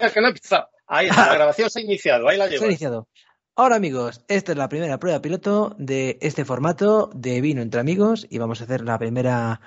Es 0.00 0.12
que 0.12 0.20
no 0.20 0.28
empezado. 0.28 0.68
Ahí, 0.86 1.08
la 1.08 1.34
grabación 1.34 1.70
se 1.70 1.80
ha 1.80 1.82
iniciado, 1.82 2.28
ahí 2.28 2.36
la 2.38 2.46
llevo. 2.46 2.60
Se 2.60 2.64
ha 2.64 2.68
iniciado. 2.68 3.08
Ahora 3.56 3.76
amigos, 3.76 4.22
esta 4.26 4.52
es 4.52 4.58
la 4.58 4.68
primera 4.68 4.98
prueba 4.98 5.22
piloto 5.22 5.76
de 5.78 6.18
este 6.20 6.44
formato 6.44 7.10
de 7.14 7.40
vino 7.40 7.62
entre 7.62 7.80
amigos 7.80 8.26
y 8.28 8.38
vamos 8.38 8.60
a 8.60 8.64
hacer 8.64 8.80
la 8.80 8.98
primera 8.98 9.60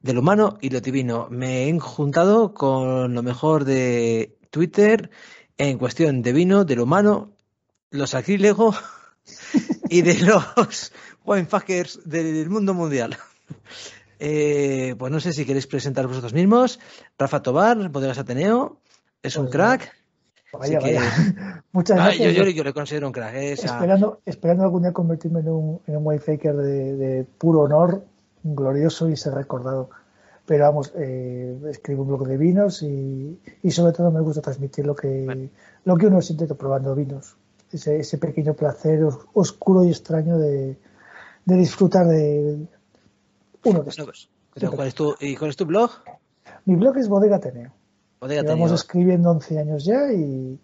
del 0.00 0.18
humano 0.18 0.56
y 0.62 0.70
lo 0.70 0.80
divino. 0.80 1.28
Me 1.30 1.68
he 1.68 1.78
juntado 1.78 2.54
con 2.54 3.12
lo 3.12 3.22
mejor 3.22 3.64
de 3.64 4.38
Twitter 4.50 5.10
en 5.58 5.76
cuestión 5.76 6.22
de 6.22 6.32
vino, 6.32 6.64
del 6.64 6.80
humano, 6.80 7.32
los 7.90 8.14
acrílegos 8.14 8.76
y 9.90 10.00
de 10.00 10.18
los 10.20 10.92
winefuckers 11.24 12.08
del 12.08 12.48
mundo 12.48 12.72
mundial. 12.72 13.18
Eh, 14.18 14.94
pues 14.98 15.12
no 15.12 15.20
sé 15.20 15.34
si 15.34 15.44
queréis 15.44 15.66
presentar 15.66 16.06
vosotros 16.06 16.32
mismos. 16.32 16.80
Rafa 17.18 17.42
Tobar, 17.42 17.90
Bodegas 17.90 18.18
Ateneo, 18.18 18.80
es 19.26 19.36
un 19.36 19.48
crack. 19.48 19.92
Vaya, 20.52 20.78
vaya. 20.80 21.00
Muchas 21.72 21.98
Ah, 21.98 22.04
gracias. 22.04 22.34
yo, 22.34 22.44
yo, 22.44 22.50
yo 22.50 22.64
le 22.64 22.72
considero 22.72 23.06
un 23.08 23.12
crack. 23.12 23.34
eh, 23.34 23.52
esa- 23.52 23.66
esperando, 23.66 24.20
esperando 24.24 24.64
algún 24.64 24.82
día 24.82 24.92
convertirme 24.92 25.40
en 25.40 25.48
un, 25.48 25.80
en 25.86 25.96
un 25.96 26.06
winefaker 26.06 26.56
de, 26.56 26.96
de 26.96 27.24
puro 27.24 27.60
honor, 27.62 28.04
glorioso 28.42 29.08
y 29.10 29.16
ser 29.16 29.34
recordado. 29.34 29.90
Pero 30.46 30.64
vamos, 30.64 30.92
eh, 30.96 31.58
escribo 31.68 32.02
un 32.02 32.08
blog 32.08 32.26
de 32.28 32.36
vinos 32.36 32.82
y, 32.82 33.38
y 33.62 33.70
sobre 33.72 33.92
todo 33.92 34.10
me 34.12 34.20
gusta 34.20 34.40
transmitir 34.40 34.86
lo 34.86 34.94
que, 34.94 35.50
lo 35.84 35.96
que 35.96 36.06
uno 36.06 36.22
siente 36.22 36.46
probando 36.54 36.94
vinos. 36.94 37.36
Ese, 37.72 37.98
ese 37.98 38.16
pequeño 38.18 38.54
placer 38.54 39.02
os- 39.04 39.18
oscuro 39.34 39.84
y 39.84 39.88
extraño 39.90 40.38
de, 40.38 40.78
de 41.44 41.56
disfrutar 41.56 42.06
de 42.06 42.64
uno 43.64 43.82
de 43.82 43.90
estos. 43.90 44.04
pues, 44.06 44.28
pero 44.54 44.70
¿cuál 44.70 44.86
es 44.88 44.94
tu, 44.94 45.16
¿Y 45.20 45.34
cuál 45.36 45.50
es 45.50 45.56
tu 45.56 45.66
blog? 45.66 45.90
Mi 46.64 46.76
blog 46.76 46.96
es 46.98 47.08
Bodega 47.08 47.36
Ateneo. 47.36 47.72
Bodega 48.20 48.42
Llevamos 48.42 48.66
Ateneo. 48.70 48.74
escribiendo 48.74 49.30
11 49.30 49.58
años 49.58 49.84
ya 49.84 50.12
y, 50.12 50.58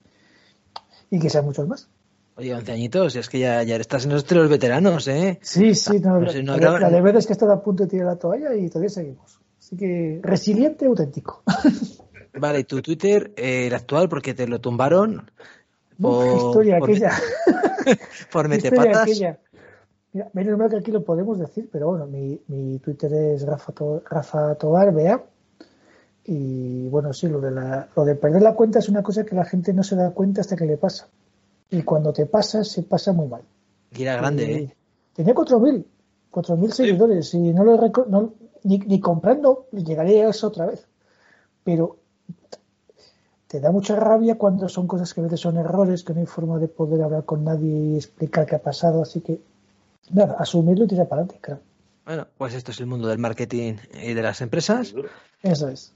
y 1.11 1.19
que 1.19 1.31
sean 1.31 1.45
muchos 1.45 1.67
más. 1.69 1.89
Oye, 2.37 2.55
11 2.55 2.73
añitos, 2.73 3.15
es 3.17 3.29
que 3.29 3.39
ya, 3.41 3.63
ya 3.63 3.77
estás 3.77 4.05
en 4.07 4.13
los 4.13 4.49
veteranos, 4.49 5.07
¿eh? 5.09 5.39
Sí, 5.43 5.75
sí, 5.75 6.01
no, 6.01 6.19
no 6.19 6.31
sé, 6.31 6.43
no 6.43 6.57
la, 6.57 6.79
la 6.79 6.91
de 6.91 7.01
ver 7.03 7.17
es 7.17 7.27
que 7.27 7.35
está 7.35 7.53
a 7.53 7.63
punto 7.63 7.83
de 7.85 7.91
tirar 7.91 8.07
la 8.07 8.17
toalla 8.17 8.55
y 8.55 8.69
todavía 8.69 8.89
seguimos. 8.89 9.39
Así 9.59 9.77
que 9.77 10.19
resiliente 10.23 10.87
auténtico. 10.87 11.43
Vale, 12.35 12.61
y 12.61 12.65
tu 12.65 12.81
Twitter, 12.81 13.33
eh, 13.37 13.67
el 13.67 13.75
actual, 13.75 14.09
porque 14.09 14.33
te 14.33 14.47
lo 14.49 14.59
tumbaron 14.61 15.31
Uf, 15.99 16.01
por, 16.01 16.27
historia 16.37 16.79
por, 16.79 16.89
aquella. 16.91 17.11
por 18.33 18.47
historia 18.55 18.71
metepatas. 18.71 19.03
aquella. 19.03 19.39
Mira, 20.15 20.31
menos 20.33 20.59
mal 20.59 20.71
que 20.71 20.77
aquí 20.77 20.91
lo 20.91 21.05
podemos 21.05 21.39
decir, 21.39 21.69
pero 21.71 21.89
bueno, 21.89 22.07
mi, 22.07 22.41
mi 22.49 22.79
Twitter 22.79 23.13
es 23.13 23.43
Rafa, 23.47 23.73
To- 23.73 24.03
Rafa 24.09 24.55
Tobar, 24.55 24.93
vea. 24.95 25.23
Y 26.25 26.89
bueno, 26.89 27.13
sí, 27.13 27.29
lo 27.29 27.41
de, 27.41 27.51
la, 27.51 27.89
lo 27.97 28.05
de 28.05 28.15
perder 28.15 28.43
la 28.43 28.55
cuenta 28.55 28.79
es 28.79 28.89
una 28.89 29.03
cosa 29.03 29.25
que 29.25 29.35
la 29.35 29.45
gente 29.45 29.73
no 29.73 29.83
se 29.83 29.97
da 29.97 30.11
cuenta 30.11 30.41
hasta 30.41 30.57
que 30.57 30.67
le 30.67 30.77
pasa. 30.77 31.09
Y 31.71 31.83
cuando 31.83 32.13
te 32.13 32.27
pasa, 32.27 32.65
se 32.65 32.83
pasa 32.83 33.13
muy 33.13 33.27
mal. 33.29 33.43
Y 33.91 34.03
era 34.03 34.17
grande, 34.17 34.45
Y 34.45 34.55
¿eh? 34.55 34.77
Tenía 35.15 35.35
4.000, 35.35 35.85
4.000 36.31 36.73
seguidores 36.73 37.35
y 37.35 37.39
no 37.53 37.65
lo 37.65 37.77
no- 38.09 38.33
ni, 38.65 38.79
ni 38.79 39.01
comprando 39.01 39.67
llegaría 39.73 40.27
a 40.27 40.31
eso 40.31 40.47
otra 40.49 40.67
vez. 40.67 40.87
Pero 41.65 41.97
te 43.49 43.61
da 43.61 43.71
mucha 43.71 43.97
rabia 43.97 44.39
cuando 44.39 44.69
son 44.69 44.87
cosas 44.87 45.13
que 45.13 45.21
a 45.21 45.25
veces 45.25 45.41
son 45.41 45.57
errores, 45.59 46.05
que 46.05 46.15
no 46.15 46.21
hay 46.21 46.27
forma 46.27 46.59
de 46.59 46.69
poder 46.69 47.03
hablar 47.03 47.25
con 47.25 47.45
nadie 47.45 47.69
y 47.71 47.97
explicar 47.97 48.47
qué 48.47 48.55
ha 48.57 48.63
pasado. 48.63 49.03
Así 49.03 49.21
que, 49.21 49.41
nada, 50.11 50.37
asumirlo 50.39 50.85
y 50.85 50.89
tirar 50.89 51.09
para 51.09 51.23
adelante, 51.23 51.41
claro. 51.43 51.61
Bueno, 52.07 52.27
pues 52.39 52.55
esto 52.55 52.71
es 52.71 52.81
el 52.81 52.87
mundo 52.87 53.09
del 53.09 53.19
marketing 53.19 53.75
y 54.03 54.15
de 54.15 54.23
las 54.23 54.41
empresas. 54.41 54.95
Eso 55.43 55.69
es. 55.69 55.93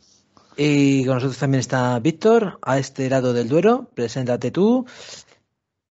Y 0.57 1.05
con 1.05 1.15
nosotros 1.15 1.39
también 1.39 1.61
está 1.61 1.99
Víctor, 1.99 2.59
a 2.63 2.79
este 2.79 3.11
lado 3.11 3.35
del 3.35 3.49
Duero. 3.49 3.91
Preséntate 3.95 4.51
tú. 4.51 4.87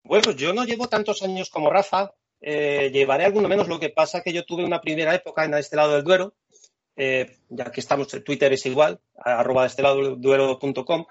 Bueno, 0.04 0.32
yo 0.32 0.54
no 0.54 0.64
llevo 0.64 0.88
tantos 0.88 1.22
años 1.22 1.50
como 1.50 1.70
Rafa, 1.70 2.14
eh, 2.40 2.90
llevaré 2.94 3.26
alguno 3.26 3.50
menos. 3.50 3.68
Lo 3.68 3.80
que 3.80 3.90
pasa 3.90 4.22
que 4.22 4.32
yo 4.32 4.46
tuve 4.46 4.64
una 4.64 4.82
primera 4.82 5.14
época 5.14 5.44
en 5.44 5.54
este 5.56 5.76
lado 5.76 5.94
del 5.94 6.04
Duero, 6.04 6.36
eh, 6.96 7.38
ya 7.50 7.72
que 7.72 7.82
estamos, 7.82 8.14
en 8.14 8.24
Twitter 8.24 8.54
es 8.54 8.66
igual, 8.66 9.02
arroba 9.18 9.66
este 9.66 9.82
lado 9.82 9.98
del 9.98 10.22
duero.com. 10.22 11.06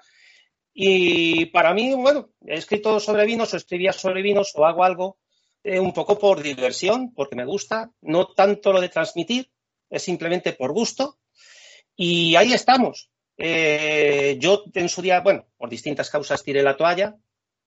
Y 0.73 1.45
para 1.47 1.75
mí, 1.75 1.93
bueno, 1.93 2.29
he 2.47 2.55
escrito 2.55 2.99
sobre 2.99 3.25
vinos 3.25 3.53
o 3.53 3.57
escribía 3.57 3.93
sobre 3.93 4.23
vinos 4.23 4.53
o 4.55 4.65
hago 4.65 4.83
algo 4.83 5.17
eh, 5.63 5.79
un 5.79 5.93
poco 5.93 6.17
por 6.17 6.41
diversión, 6.41 7.13
porque 7.13 7.35
me 7.35 7.45
gusta, 7.45 7.91
no 8.01 8.27
tanto 8.27 8.73
lo 8.73 8.81
de 8.81 8.89
transmitir, 8.89 9.51
es 9.89 10.01
simplemente 10.01 10.53
por 10.53 10.71
gusto. 10.71 11.19
Y 11.95 12.35
ahí 12.35 12.53
estamos. 12.53 13.11
Eh, 13.37 14.37
yo 14.39 14.63
en 14.73 14.89
su 14.89 15.01
día, 15.01 15.21
bueno, 15.21 15.45
por 15.57 15.69
distintas 15.69 16.09
causas 16.09 16.43
tiré 16.43 16.61
la 16.63 16.77
toalla, 16.77 17.15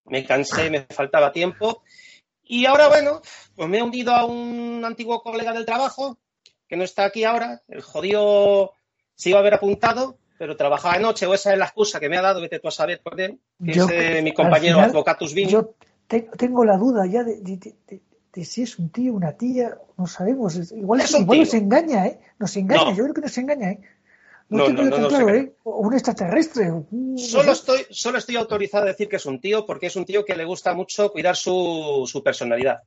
me 0.04 0.24
cansé, 0.24 0.70
me 0.70 0.82
faltaba 0.82 1.32
tiempo. 1.32 1.82
Y 2.42 2.66
ahora, 2.66 2.88
bueno, 2.88 3.20
pues 3.56 3.68
me 3.68 3.78
he 3.78 3.82
unido 3.82 4.12
a 4.12 4.24
un 4.24 4.82
antiguo 4.84 5.20
colega 5.22 5.52
del 5.52 5.66
trabajo, 5.66 6.18
que 6.68 6.76
no 6.76 6.84
está 6.84 7.04
aquí 7.04 7.24
ahora, 7.24 7.62
el 7.68 7.82
jodido 7.82 8.72
se 9.14 9.30
iba 9.30 9.38
a 9.38 9.40
haber 9.40 9.54
apuntado, 9.54 10.18
pero 10.38 10.56
trabajaba 10.56 10.94
de 10.96 11.02
noche, 11.02 11.26
o 11.26 11.34
esa 11.34 11.52
es 11.52 11.58
la 11.58 11.64
excusa 11.64 11.98
que 11.98 12.08
me 12.08 12.16
ha 12.18 12.22
dado, 12.22 12.40
vete 12.40 12.60
tú 12.60 12.68
a 12.68 12.70
saber 12.70 13.00
por 13.02 13.20
él, 13.20 13.40
que 13.64 13.72
Yo, 13.72 13.86
es 13.88 14.18
eh, 14.18 14.22
mi 14.22 14.32
compañero 14.32 14.76
final, 14.76 14.90
Advocatus 14.90 15.34
Vini. 15.34 15.50
Yo 15.50 15.74
te- 16.06 16.28
tengo 16.36 16.64
la 16.64 16.76
duda 16.76 17.06
ya 17.06 17.24
de, 17.24 17.40
de- 17.40 17.56
de- 17.56 17.74
de- 17.88 18.02
de 18.32 18.44
si 18.44 18.62
es 18.62 18.78
un 18.78 18.90
tío, 18.90 19.14
una 19.14 19.32
tía, 19.32 19.78
no 19.96 20.06
sabemos. 20.06 20.54
Igual, 20.70 21.00
Es 21.00 21.18
igual 21.18 21.38
nos 21.40 21.54
engaña, 21.54 22.06
¿eh? 22.06 22.20
Nos 22.38 22.54
engaña, 22.56 22.84
No. 22.84 22.94
yo 22.94 23.02
creo 23.04 23.14
que 23.14 23.20
nos 23.22 23.38
engaña, 23.38 23.70
¿eh? 23.70 23.80
No, 24.48 24.68
No, 24.68 24.82
no, 24.84 24.98
no 24.98 25.08
claro. 25.08 25.34
¿eh? 25.34 25.54
Un 25.64 25.94
extraterrestre. 25.94 26.70
Solo 27.16 27.52
estoy, 27.52 27.86
solo 27.90 28.18
estoy 28.18 28.36
autorizado 28.36 28.84
a 28.84 28.88
decir 28.88 29.08
que 29.08 29.16
es 29.16 29.26
un 29.26 29.40
tío 29.40 29.66
porque 29.66 29.86
es 29.86 29.96
un 29.96 30.04
tío 30.04 30.24
que 30.24 30.36
le 30.36 30.44
gusta 30.44 30.72
mucho 30.74 31.10
cuidar 31.10 31.36
su, 31.36 32.08
su 32.10 32.22
personalidad. 32.22 32.82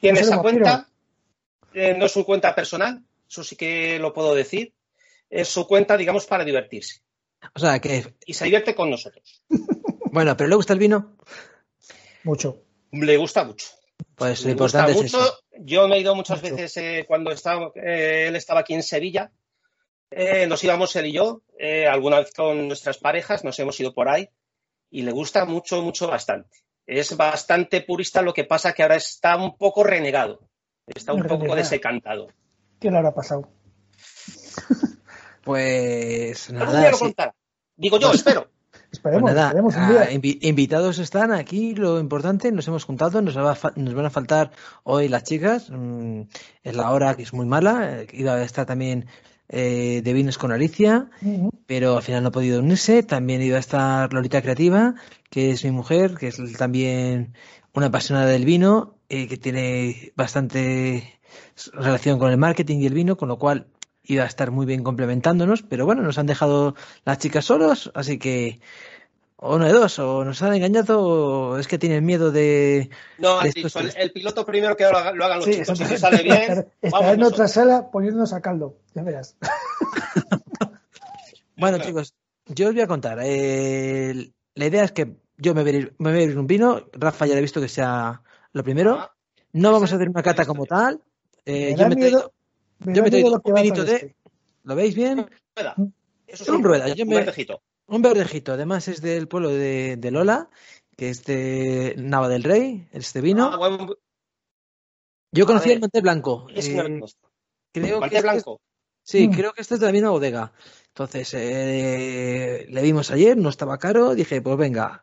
Tiene 0.00 0.20
esa 0.20 0.38
cuenta, 0.40 0.88
eh, 1.74 1.94
no 1.98 2.06
es 2.06 2.12
su 2.12 2.24
cuenta 2.24 2.54
personal, 2.54 3.02
eso 3.28 3.44
sí 3.44 3.56
que 3.56 3.98
lo 3.98 4.12
puedo 4.12 4.34
decir. 4.34 4.72
Es 5.28 5.48
su 5.48 5.66
cuenta, 5.66 5.96
digamos, 5.96 6.26
para 6.26 6.44
divertirse. 6.44 7.00
O 7.54 7.58
sea, 7.58 7.78
que, 7.80 8.14
Y 8.26 8.34
se 8.34 8.44
divierte 8.44 8.74
con 8.74 8.90
nosotros. 8.90 9.42
bueno, 10.12 10.36
pero 10.36 10.48
¿le 10.48 10.56
gusta 10.56 10.72
el 10.72 10.78
vino? 10.78 11.16
Mucho. 12.24 12.62
Le 12.92 13.16
gusta 13.16 13.44
mucho. 13.44 13.66
Pues 14.14 14.42
lo 14.42 14.48
Le 14.48 14.54
gusta 14.54 14.78
importante 14.78 14.92
es 14.92 14.96
mucho. 15.14 15.24
eso. 15.24 15.38
Yo 15.60 15.88
me 15.88 15.96
he 15.96 16.00
ido 16.00 16.14
muchas 16.14 16.42
Mucho. 16.42 16.54
veces 16.54 16.76
eh, 16.78 17.04
cuando 17.06 17.30
estaba, 17.30 17.70
eh, 17.74 18.26
él 18.28 18.36
estaba 18.36 18.60
aquí 18.60 18.74
en 18.74 18.82
Sevilla. 18.82 19.30
Eh, 20.10 20.46
nos 20.46 20.62
íbamos 20.64 20.94
él 20.96 21.06
y 21.06 21.12
yo, 21.12 21.42
eh, 21.58 21.86
alguna 21.86 22.18
vez 22.18 22.32
con 22.34 22.66
nuestras 22.68 22.98
parejas, 22.98 23.44
nos 23.44 23.58
hemos 23.58 23.78
ido 23.80 23.94
por 23.94 24.08
ahí 24.08 24.28
y 24.90 25.02
le 25.02 25.12
gusta 25.12 25.44
mucho, 25.44 25.82
mucho, 25.82 26.08
bastante. 26.08 26.50
Es 26.86 27.16
bastante 27.16 27.80
purista, 27.82 28.20
lo 28.22 28.34
que 28.34 28.44
pasa 28.44 28.72
que 28.72 28.82
ahora 28.82 28.96
está 28.96 29.36
un 29.36 29.56
poco 29.56 29.84
renegado, 29.84 30.40
está 30.86 31.12
un 31.12 31.22
poco 31.22 31.34
Renegado. 31.34 31.56
desencantado. 31.56 32.28
¿Qué 32.80 32.90
le 32.90 32.96
habrá 32.96 33.14
pasado? 33.14 33.48
Pues 35.42 36.52
nada, 36.52 36.92
sí. 36.92 37.14
Digo 37.76 37.98
yo, 37.98 38.12
espero. 38.12 38.48
Pues 38.70 38.88
Esperemos, 38.92 39.30
nada, 39.32 39.46
esperemos 39.48 39.74
un 39.76 39.82
ah, 39.82 39.90
día. 39.90 40.10
invi- 40.12 40.38
invitados 40.42 40.98
están 40.98 41.32
aquí, 41.32 41.74
lo 41.74 41.98
importante, 41.98 42.52
nos 42.52 42.66
hemos 42.68 42.84
juntado, 42.84 43.22
nos, 43.22 43.36
va 43.38 43.52
a 43.52 43.54
fa- 43.54 43.72
nos 43.76 43.94
van 43.94 44.06
a 44.06 44.10
faltar 44.10 44.50
hoy 44.84 45.08
las 45.08 45.22
chicas, 45.24 45.70
mm, 45.70 46.22
es 46.62 46.76
la 46.76 46.90
hora 46.90 47.14
que 47.16 47.22
es 47.22 47.32
muy 47.32 47.46
mala, 47.46 48.02
eh, 48.02 48.06
iba 48.12 48.34
a 48.34 48.42
estar 48.42 48.66
también 48.66 49.06
eh, 49.52 50.00
de 50.04 50.12
vinos 50.12 50.38
con 50.38 50.52
Alicia, 50.52 51.10
pero 51.66 51.96
al 51.96 52.02
final 52.02 52.22
no 52.22 52.28
ha 52.28 52.32
podido 52.32 52.60
unirse, 52.60 53.02
también 53.02 53.42
iba 53.42 53.56
a 53.56 53.60
estar 53.60 54.12
Lolita 54.12 54.42
Creativa, 54.42 54.94
que 55.28 55.50
es 55.50 55.64
mi 55.64 55.72
mujer, 55.72 56.14
que 56.14 56.28
es 56.28 56.38
también 56.56 57.34
una 57.74 57.86
apasionada 57.86 58.26
del 58.26 58.44
vino, 58.44 58.94
eh, 59.08 59.26
que 59.26 59.36
tiene 59.36 60.12
bastante 60.14 61.18
relación 61.72 62.20
con 62.20 62.30
el 62.30 62.38
marketing 62.38 62.78
y 62.78 62.86
el 62.86 62.94
vino, 62.94 63.16
con 63.16 63.28
lo 63.28 63.38
cual 63.38 63.66
iba 64.04 64.22
a 64.22 64.28
estar 64.28 64.52
muy 64.52 64.66
bien 64.66 64.84
complementándonos, 64.84 65.62
pero 65.62 65.84
bueno, 65.84 66.02
nos 66.02 66.18
han 66.18 66.26
dejado 66.26 66.76
las 67.04 67.18
chicas 67.18 67.44
solos, 67.44 67.90
así 67.94 68.18
que 68.18 68.60
o 69.42 69.56
uno 69.56 69.64
de 69.66 69.72
dos, 69.72 69.98
o 69.98 70.22
nos 70.24 70.42
han 70.42 70.54
engañado, 70.54 71.02
o 71.02 71.58
es 71.58 71.66
que 71.66 71.78
tienen 71.78 72.04
miedo 72.04 72.30
de... 72.30 72.90
No, 73.18 73.40
han 73.40 73.50
dicho, 73.50 73.78
el, 73.78 73.92
el 73.96 74.12
piloto 74.12 74.44
primero 74.44 74.76
que 74.76 74.84
lo, 74.84 74.98
haga- 74.98 75.12
lo 75.12 75.24
hagan 75.24 75.38
los 75.38 75.46
Sí, 75.46 75.52
chicos. 75.60 75.78
Si 75.78 75.96
sale 75.96 76.22
bien, 76.22 76.66
Estará- 76.82 77.12
en 77.14 77.22
otra 77.22 77.48
sala 77.48 77.90
poniéndonos 77.90 78.32
a 78.34 78.40
caldo. 78.42 78.76
Ya 78.94 79.02
verás. 79.02 79.36
Bueno, 81.56 81.76
Claro. 81.76 81.90
chicos, 81.90 82.14
yo 82.46 82.68
os 82.68 82.74
voy 82.74 82.82
a 82.82 82.86
contar. 82.86 83.18
eh, 83.22 84.30
la 84.54 84.66
idea 84.66 84.84
es 84.84 84.92
que 84.92 85.16
yo 85.36 85.54
me 85.54 85.62
voy, 85.62 85.70
a 85.72 85.76
ir, 85.76 85.94
me 85.98 86.10
voy 86.10 86.20
a 86.20 86.22
ir 86.24 86.38
un 86.38 86.46
vino, 86.46 86.86
Rafa 86.92 87.26
ya 87.26 87.34
le 87.34 87.40
he 87.40 87.42
visto 87.42 87.60
que 87.60 87.68
sea 87.68 88.22
lo 88.52 88.64
primero. 88.64 88.94
Ah, 88.98 89.12
No 89.52 89.70
vamos 89.72 89.92
a 89.92 89.96
hacer 89.96 90.08
una 90.08 90.22
cata 90.22 90.46
como 90.46 90.64
tal. 90.66 91.00
eh, 91.44 91.72
Me 91.72 91.76
yo 91.76 91.88
me 91.88 91.94
miedo- 91.96 92.10
traído- 92.18 92.32
Me 92.78 92.94
yo 92.94 93.02
me 93.02 93.08
un 93.44 93.54
vinito 93.54 93.82
hacer 93.82 93.86
de- 93.86 93.94
este. 94.06 94.16
¿Lo 94.64 94.74
veis 94.74 94.94
bien? 94.94 95.26
rueda. 95.56 95.74
Eso 96.26 96.42
es 96.44 96.48
Un 96.48 96.62
rueda, 96.64 96.88
yo 96.94 97.04
un 97.04 97.10
me-. 97.10 97.26
Un 97.90 98.02
verdejito, 98.02 98.52
además 98.52 98.86
es 98.88 99.02
del 99.02 99.26
pueblo 99.28 99.50
de, 99.50 99.96
de 99.96 100.10
Lola, 100.10 100.48
que 100.96 101.10
es 101.10 101.24
de 101.24 101.94
Nava 101.98 102.28
del 102.28 102.44
Rey, 102.44 102.88
este 102.92 103.20
vino. 103.20 103.50
Ah, 103.52 103.56
buen- 103.56 103.94
Yo 105.32 105.46
conocí 105.46 105.70
el 105.72 105.80
Monte 105.80 106.00
Blanco. 106.00 106.46
ese 106.54 106.76
eh, 106.78 106.88
no 106.88 107.06
lo 107.06 107.06
creo 107.72 108.00
que 108.00 108.06
este 108.06 108.16
es- 108.18 108.22
blanco. 108.22 108.60
sí, 109.02 109.28
Mm. 109.28 109.32
creo 109.32 109.52
que 109.52 109.62
este 109.62 109.74
es 109.74 109.80
de 109.80 109.86
la 109.86 109.92
misma 109.92 110.10
bodega. 110.10 110.52
Entonces, 110.88 111.34
eh, 111.34 112.66
le 112.68 112.82
vimos 112.82 113.10
ayer, 113.10 113.36
no 113.36 113.48
estaba 113.48 113.78
caro, 113.78 114.14
dije, 114.14 114.40
pues 114.42 114.56
venga, 114.56 115.00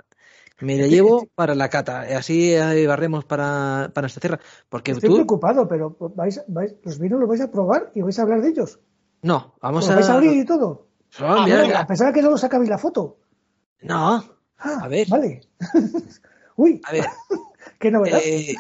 me 0.62 0.76
le 0.78 0.90
llevo 0.90 1.28
para 1.36 1.56
la 1.56 1.70
cata, 1.70 2.02
así 2.18 2.56
barremos 2.88 3.26
para, 3.26 3.92
para 3.94 4.08
esta 4.08 4.20
tierra. 4.22 4.40
Porque 4.70 4.92
Estoy 4.92 5.10
tú... 5.10 5.16
preocupado, 5.16 5.68
pero 5.68 5.96
vais, 6.16 6.42
vais, 6.48 6.74
los 6.84 7.00
vinos 7.00 7.20
los 7.20 7.28
vais 7.30 7.42
a 7.42 7.52
probar 7.52 7.92
y 7.96 8.02
vais 8.02 8.18
a 8.20 8.22
hablar 8.24 8.42
de 8.42 8.50
ellos. 8.50 8.80
No, 9.22 9.56
vamos 9.62 9.84
¿Los 9.86 9.92
a... 9.92 9.96
vais 9.96 10.10
a 10.10 10.14
abrir 10.16 10.34
y 10.34 10.46
todo? 10.46 10.87
Ah, 11.20 11.36
Ah, 11.40 11.46
mira, 11.46 11.68
no, 11.68 11.78
a 11.78 11.88
pesar 11.88 12.08
de 12.08 12.14
que 12.14 12.22
solo 12.22 12.38
sacabais 12.38 12.70
la 12.70 12.78
foto. 12.78 13.18
No, 13.82 14.24
Ah, 14.60 14.80
A 14.84 14.88
ver. 14.88 15.08
Vale. 15.10 15.42
Uy, 16.56 16.82
a 16.86 16.92
ver, 16.92 17.06
qué 17.80 17.92
novedad. 17.92 18.20
eh, 18.24 18.56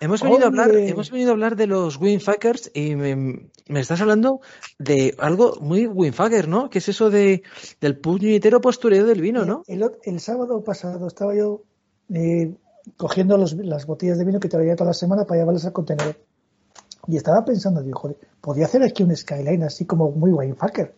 hemos 0.00 0.22
venido 0.22 0.44
a 0.44 0.46
hablar, 0.46 0.70
hemos 0.74 1.10
venido 1.10 1.30
a 1.30 1.32
hablar 1.32 1.56
de 1.56 1.66
los 1.66 1.98
Windfuckers 1.98 2.70
y 2.74 2.96
me, 2.96 3.50
me 3.68 3.80
estás 3.80 4.00
hablando 4.00 4.40
de 4.78 5.14
algo 5.18 5.56
muy 5.60 5.86
Windfucker, 5.86 6.48
¿no? 6.48 6.70
Que 6.70 6.78
es 6.78 6.88
eso 6.88 7.10
de 7.10 7.42
del 7.80 7.98
puñetero 7.98 8.60
postureo 8.62 9.04
del 9.04 9.20
vino, 9.20 9.44
¿no? 9.44 9.62
El, 9.66 9.82
ot- 9.82 9.98
el 10.04 10.20
sábado 10.20 10.64
pasado 10.64 11.06
estaba 11.06 11.34
yo 11.34 11.62
eh, 12.14 12.54
cogiendo 12.96 13.36
los- 13.36 13.52
las 13.54 13.86
botellas 13.86 14.16
de 14.18 14.24
vino 14.24 14.40
que 14.40 14.48
traía 14.48 14.74
toda 14.76 14.88
la 14.90 14.94
semana 14.94 15.24
para 15.26 15.40
llevarlas 15.40 15.66
al 15.66 15.72
contenedor. 15.74 16.16
Y 17.06 17.18
estaba 17.18 17.44
pensando, 17.44 17.82
digo, 17.82 17.98
joder, 18.00 18.16
podía 18.40 18.64
hacer 18.64 18.82
aquí 18.82 19.02
un 19.02 19.14
skyline 19.14 19.62
así 19.64 19.84
como 19.84 20.10
muy 20.10 20.32
winefucker. 20.32 20.94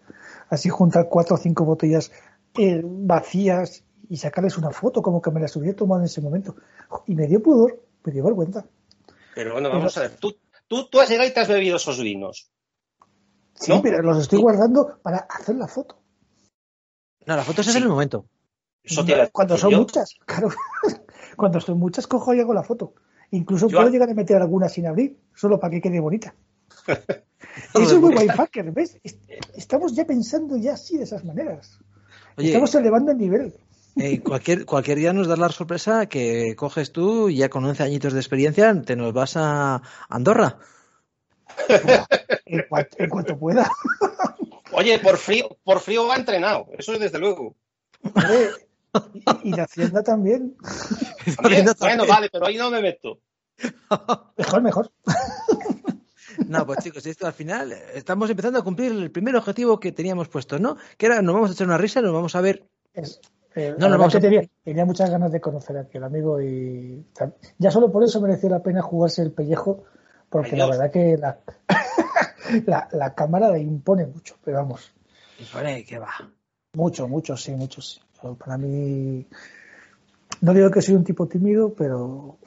Así 0.49 0.69
juntar 0.69 1.09
cuatro 1.09 1.35
o 1.35 1.39
cinco 1.39 1.65
botellas 1.65 2.13
eh, 2.55 2.81
vacías 2.85 3.85
y 4.09 4.17
sacarles 4.19 4.57
una 4.59 4.71
foto 4.71 5.03
como 5.03 5.21
que 5.21 5.31
me 5.31 5.41
las 5.41 5.55
hubiera 5.57 5.77
tomado 5.77 6.01
en 6.01 6.07
ese 6.07 6.21
momento. 6.21 6.57
Y 7.07 7.15
me 7.15 7.27
dio 7.27 7.43
pudor, 7.43 7.83
me 8.05 8.13
dio 8.13 8.23
vergüenza. 8.25 8.65
Pero 9.35 9.55
bueno, 9.55 9.69
vamos 9.71 9.97
a 9.99 10.03
ver. 10.03 10.17
Tú, 10.17 10.37
tú, 10.69 10.89
tú 10.89 11.01
has 11.01 11.09
llegado 11.09 11.29
y 11.29 11.33
te 11.33 11.41
has 11.41 11.49
bebido 11.49 11.77
esos 11.77 12.01
vinos. 12.01 12.51
Sí, 13.55 13.73
¿No? 13.73 13.83
pero 13.83 14.03
los 14.03 14.19
estoy 14.19 14.39
guardando 14.41 14.99
para 15.03 15.19
hacer 15.19 15.57
la 15.57 15.67
foto. 15.67 15.99
No, 17.27 17.37
la 17.37 17.43
foto 17.43 17.63
Sí. 17.63 17.71
en 17.77 17.83
el 17.83 17.89
momento. 17.89 18.27
Eso 18.85 19.05
Cuando 19.33 19.57
son 19.59 19.71
yo. 19.73 19.79
muchas, 19.79 20.15
claro. 20.27 20.49
Cuando 21.37 21.61
son 21.61 21.79
muchas, 21.79 22.07
cojo 22.07 22.33
y 22.35 22.41
hago 22.41 22.55
la 22.55 22.63
foto. 22.63 22.95
Incluso 23.33 23.67
Yo- 23.69 23.79
puedo 23.79 23.91
llegar 23.91 24.09
a 24.09 24.15
meter 24.15 24.37
alguna 24.37 24.69
sin 24.69 24.87
abrir, 24.87 25.19
solo 25.35 25.59
para 25.59 25.73
que 25.73 25.81
quede 25.81 25.99
bonita. 25.99 26.35
Eso 26.87 27.83
es 27.97 28.01
muy 28.01 28.15
winefucker, 28.15 28.71
¿ves? 28.73 28.99
Est- 29.03 29.21
Estamos 29.55 29.95
ya 29.95 30.05
pensando 30.05 30.57
ya 30.57 30.75
así 30.75 30.97
de 30.99 31.05
esas 31.05 31.25
maneras. 31.25 31.79
Oye, 32.37 32.49
Estamos 32.49 32.75
elevando 32.75 33.13
el 33.13 33.19
nivel. 33.19 33.55
eh, 33.97 34.21
cualquier, 34.21 34.67
cualquier 34.67 34.99
día 34.99 35.13
nos 35.13 35.27
das 35.27 35.39
la 35.39 35.49
sorpresa 35.49 36.07
que 36.07 36.55
coges 36.57 36.93
tú 36.93 37.29
y 37.31 37.37
ya 37.37 37.49
con 37.49 37.65
11 37.65 37.83
añitos 37.83 38.13
de 38.13 38.21
experiencia 38.21 38.83
te 38.83 38.95
nos 38.97 39.13
vas 39.13 39.37
a 39.37 39.81
Andorra. 40.09 40.59
En 42.45 42.63
cuanto, 42.69 42.97
en 42.99 43.09
cuanto 43.11 43.39
pueda. 43.39 43.71
Oye, 44.73 44.99
por 44.99 45.17
frío, 45.17 45.57
por 45.65 45.81
frío 45.81 46.07
va 46.07 46.17
entrenado. 46.17 46.67
Eso 46.79 46.93
es 46.93 47.01
desde 47.01 47.19
luego. 47.19 47.55
Hombre, 48.03 48.51
Y, 49.43 49.49
y 49.49 49.53
la 49.53 49.65
hacienda 49.65 50.03
también. 50.03 50.57
También, 51.41 51.67
bueno, 51.79 52.07
vale, 52.07 52.29
pero 52.31 52.47
ahí 52.47 52.57
no 52.57 52.71
me 52.71 52.81
meto. 52.83 53.19
Mejor, 54.37 54.63
mejor. 54.63 54.91
No, 56.49 56.67
pues 56.67 56.79
chicos, 56.81 57.05
esto 57.07 57.27
al 57.27 57.33
final 57.33 57.73
estamos 57.95 58.31
empezando 58.31 58.59
a 58.59 58.63
cumplir 58.65 58.93
el 58.93 59.11
primer 59.11 59.37
objetivo 59.37 59.79
que 59.81 59.93
teníamos 59.93 60.29
puesto, 60.29 60.59
¿no? 60.59 60.77
Que 60.97 61.07
era, 61.07 61.23
nos 61.23 61.35
vamos 61.35 61.51
a 61.51 61.53
echar 61.55 61.67
una 61.67 61.79
risa, 61.79 62.01
nos 62.01 62.13
vamos 62.13 62.35
a 62.37 62.41
ver. 62.41 62.65
Es- 62.95 63.21
eh, 63.55 63.75
No, 63.79 63.89
la 63.89 63.89
no, 63.89 63.91
verdad 63.93 63.99
vamos 63.99 64.15
a- 64.15 64.21
tenía, 64.21 64.49
tenía 64.65 64.85
muchas 64.85 65.11
ganas 65.11 65.33
de 65.33 65.41
conocer 65.41 65.77
a 65.79 65.81
aquel 65.83 66.05
amigo 66.05 66.41
y 66.43 67.05
ya 67.59 67.71
solo 67.71 67.91
por 67.91 68.05
eso 68.05 68.21
mereció 68.21 68.49
la 68.49 68.63
pena 68.63 68.83
jugarse 68.83 69.23
el 69.23 69.33
pellejo, 69.33 69.85
porque 70.29 70.53
Ay, 70.53 70.59
la 70.59 70.67
verdad 70.67 70.91
que 70.91 71.17
la, 71.17 71.39
la, 72.67 72.89
la 72.93 73.15
cámara 73.15 73.51
le 73.51 73.61
impone 73.61 74.07
mucho, 74.07 74.37
pero 74.45 74.59
vamos, 74.59 74.93
Joder, 75.53 75.85
que 75.85 75.99
va. 75.99 76.13
mucho, 76.75 77.09
mucho, 77.09 77.37
sí, 77.37 77.53
mucho, 77.53 77.81
sí. 77.81 78.01
Para 78.39 78.59
mí, 78.59 79.27
no 80.41 80.53
digo 80.55 80.71
que 80.71 80.83
soy 80.83 80.95
un 80.97 81.05
tipo 81.05 81.27
tímido, 81.29 81.73
pero 81.75 82.39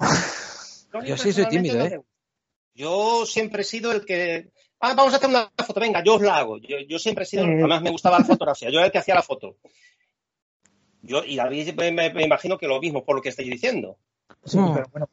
Yo 1.06 1.18
sí 1.18 1.32
soy 1.32 1.48
tímido, 1.48 1.80
¿eh? 1.82 2.02
Yo 2.80 3.26
siempre 3.26 3.62
he 3.64 3.66
sido 3.66 3.92
el 3.92 4.06
que. 4.06 4.52
Ah, 4.80 4.94
vamos 4.96 5.14
a 5.14 5.18
hacer 5.18 5.28
una 5.30 5.52
foto, 5.68 5.82
venga, 5.82 6.02
yo 6.02 6.16
os 6.16 6.22
la 6.22 6.38
hago. 6.38 6.58
Yo, 6.60 6.78
yo 6.88 6.98
siempre 6.98 7.26
he 7.26 7.28
sido. 7.28 7.44
Eh. 7.44 7.56
Además, 7.60 7.82
me 7.82 7.92
gustaba 7.92 8.20
la 8.20 8.24
fotografía. 8.26 8.70
Yo 8.70 8.78
era 8.80 8.86
el 8.86 8.92
que 8.94 9.00
hacía 9.00 9.16
la 9.16 9.22
foto. 9.22 9.58
Yo, 11.02 11.24
y 11.26 11.36
David 11.36 11.74
me, 11.78 11.92
me- 11.92 12.14
me 12.14 12.24
imagino 12.24 12.58
que 12.58 12.68
lo 12.68 12.80
mismo 12.80 13.04
por 13.04 13.18
lo 13.18 13.22
que 13.22 13.30
estáis 13.30 13.50
diciendo. 13.50 13.98
sí, 14.46 14.58
Mm. 14.58 14.74
pero 14.74 14.88
bueno, 14.92 15.10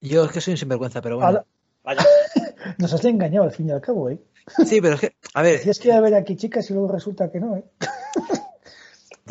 Yo 0.00 0.24
es 0.24 0.30
que 0.32 0.40
soy 0.40 0.52
un 0.52 0.58
sinvergüenza, 0.58 1.02
pero 1.02 1.16
bueno. 1.18 1.44
Vaya. 1.82 2.04
nos 2.78 2.92
has 2.92 3.04
engañado 3.04 3.44
al 3.46 3.52
fin 3.52 3.68
y 3.68 3.72
al 3.72 3.80
cabo, 3.80 4.08
¿eh? 4.10 4.18
Sí, 4.66 4.80
pero 4.80 4.94
es 4.94 5.00
que, 5.00 5.16
a 5.34 5.42
ver, 5.42 5.58
Decías 5.58 5.78
que 5.80 5.88
iba 5.88 5.96
a 5.96 5.98
haber 5.98 6.14
aquí 6.14 6.36
chicas 6.36 6.68
y 6.70 6.74
luego 6.74 6.92
resulta 6.92 7.30
que 7.32 7.40
no, 7.40 7.56
¿eh? 7.56 7.64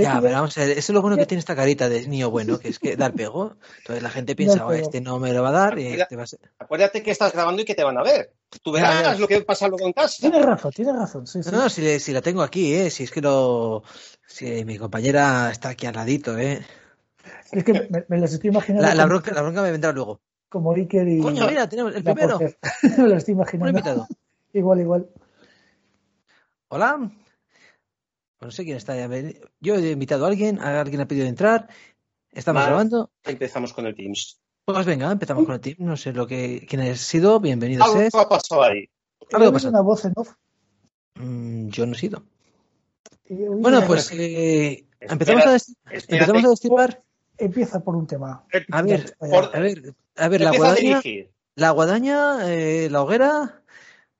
Ya, 0.03 0.19
pero 0.21 0.33
vamos 0.33 0.57
a 0.57 0.61
ver, 0.61 0.71
eso 0.71 0.79
es 0.79 0.89
lo 0.89 1.01
bueno 1.01 1.17
que 1.17 1.25
tiene 1.25 1.39
esta 1.39 1.55
carita 1.55 1.89
de 1.89 2.07
niño 2.07 2.29
bueno, 2.31 2.57
que 2.59 2.69
es 2.69 2.79
que 2.79 2.95
da 2.95 3.07
el 3.07 3.13
pego. 3.13 3.55
Entonces 3.79 4.01
la 4.03 4.09
gente 4.09 4.35
piensa, 4.35 4.65
"Oh, 4.65 4.71
este 4.71 5.01
no 5.01 5.19
me 5.19 5.33
lo 5.33 5.43
va 5.43 5.49
a 5.49 5.51
dar 5.51 5.79
y 5.79 5.87
este 5.87 6.15
va 6.15 6.23
a 6.23 6.27
ser... 6.27 6.39
Acuérdate 6.59 7.03
que 7.03 7.11
estás 7.11 7.33
grabando 7.33 7.61
y 7.61 7.65
que 7.65 7.75
te 7.75 7.83
van 7.83 7.97
a 7.97 8.03
ver. 8.03 8.33
Tú 8.63 8.71
verás 8.71 9.01
ya. 9.03 9.15
lo 9.19 9.27
que 9.27 9.41
pasa 9.41 9.67
luego 9.67 9.85
en 9.85 9.93
casa. 9.93 10.17
Tienes 10.21 10.43
razón, 10.45 10.71
tienes 10.71 10.95
razón, 10.95 11.27
sí, 11.27 11.43
sí. 11.43 11.49
No, 11.51 11.59
no, 11.59 11.69
si, 11.69 11.81
le- 11.81 11.99
si 11.99 12.11
la 12.13 12.21
tengo 12.21 12.41
aquí, 12.41 12.73
¿eh? 12.73 12.89
Si 12.89 13.03
es 13.03 13.11
que 13.11 13.21
lo... 13.21 13.83
Si 14.27 14.63
mi 14.65 14.77
compañera 14.77 15.49
está 15.51 15.69
aquí 15.69 15.85
al 15.85 15.95
ladito, 15.95 16.37
¿eh? 16.37 16.65
Es 17.51 17.63
que 17.63 17.73
me, 17.73 18.05
me 18.07 18.17
las 18.19 18.33
estoy 18.33 18.49
imaginando 18.49 18.93
La, 18.93 19.05
bronca, 19.05 19.31
la 19.33 19.41
bronca 19.41 19.61
me 19.61 19.71
vendrá 19.71 19.91
luego. 19.91 20.21
como 20.49 20.73
Iker 20.73 21.07
y 21.07 21.19
Coño, 21.19 21.47
mira, 21.47 21.67
tenemos 21.67 21.93
el 21.95 22.03
primero. 22.03 22.39
Me 22.97 23.07
lo 23.07 23.15
estoy 23.17 23.33
Un 23.33 23.39
imaginando. 23.39 23.69
invitado. 23.69 24.07
Igual, 24.53 24.79
igual. 24.81 25.09
Hola. 26.69 27.11
No 28.41 28.51
sé 28.51 28.63
quién 28.63 28.77
está. 28.77 28.95
ya 28.95 29.09
Yo 29.59 29.75
he 29.75 29.91
invitado 29.91 30.25
a 30.25 30.29
alguien, 30.29 30.59
a 30.59 30.79
alguien 30.79 31.01
ha 31.01 31.07
pedido 31.07 31.25
entrar. 31.27 31.67
Estamos 32.31 32.61
Vale. 32.61 32.69
grabando. 32.71 33.11
Empezamos 33.23 33.73
con 33.73 33.85
el 33.85 33.95
Teams. 33.95 34.39
Pues 34.65 34.85
venga, 34.85 35.11
empezamos 35.11 35.45
con 35.45 35.55
el 35.55 35.61
team. 35.61 35.77
No 35.79 35.97
sé 35.97 36.13
lo 36.13 36.27
que 36.27 36.65
quién 36.69 36.81
ha 36.81 36.95
sido. 36.95 37.39
Bienvenido 37.39 37.83
Algo 37.83 38.19
ha 38.19 38.29
pasado 38.29 38.61
ahí. 38.63 38.87
Algo 39.31 39.45
oído 39.45 39.53
pasa. 39.53 39.69
una 39.69 39.81
voz 39.81 40.05
en 40.05 40.13
off. 40.15 40.29
Mm, 41.15 41.69
yo 41.69 41.85
no 41.87 41.93
he 41.93 41.97
sido. 41.97 42.23
Bueno, 43.29 43.81
pues 43.87 44.11
eh, 44.11 44.85
Espera, 44.99 45.13
empezamos 45.13 45.45
a 45.47 45.55
espérate. 45.55 46.13
empezamos 46.15 46.45
a 46.45 46.49
destipar. 46.49 47.03
Empieza 47.39 47.79
por 47.79 47.95
un 47.95 48.05
tema. 48.05 48.43
A 48.71 48.81
ver, 48.83 49.15
Por- 49.17 49.55
a 49.55 49.59
ver, 49.59 49.95
a 50.15 50.27
ver, 50.27 50.41
la 50.41 50.51
guadaña, 50.55 51.01
la 51.55 51.71
guadaña, 51.71 52.53
eh, 52.53 52.89
la 52.91 53.01
hoguera. 53.01 53.58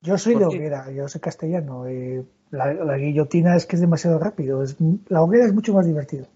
Yo 0.01 0.17
soy 0.17 0.35
de 0.35 0.45
hoguera, 0.45 0.91
yo 0.91 1.07
soy 1.07 1.21
castellano. 1.21 1.85
eh, 1.87 2.23
la, 2.51 2.73
la 2.73 2.97
guillotina 2.97 3.55
es 3.55 3.65
que 3.65 3.75
es 3.75 3.81
demasiado 3.81 4.17
rápido. 4.17 4.63
Es, 4.63 4.75
la 5.07 5.21
hoguera 5.21 5.45
es 5.45 5.53
mucho 5.53 5.73
más 5.73 5.85
divertido. 5.85 6.27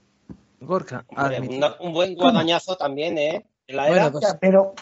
Gorka, 0.60 1.06
un 1.80 1.94
buen 1.94 2.16
guadañazo 2.16 2.76
también, 2.76 3.18
¿eh? 3.18 3.46
La 3.68 3.88
Bueno, 3.88 4.12
pues- 4.12 4.36
pero 4.40 4.74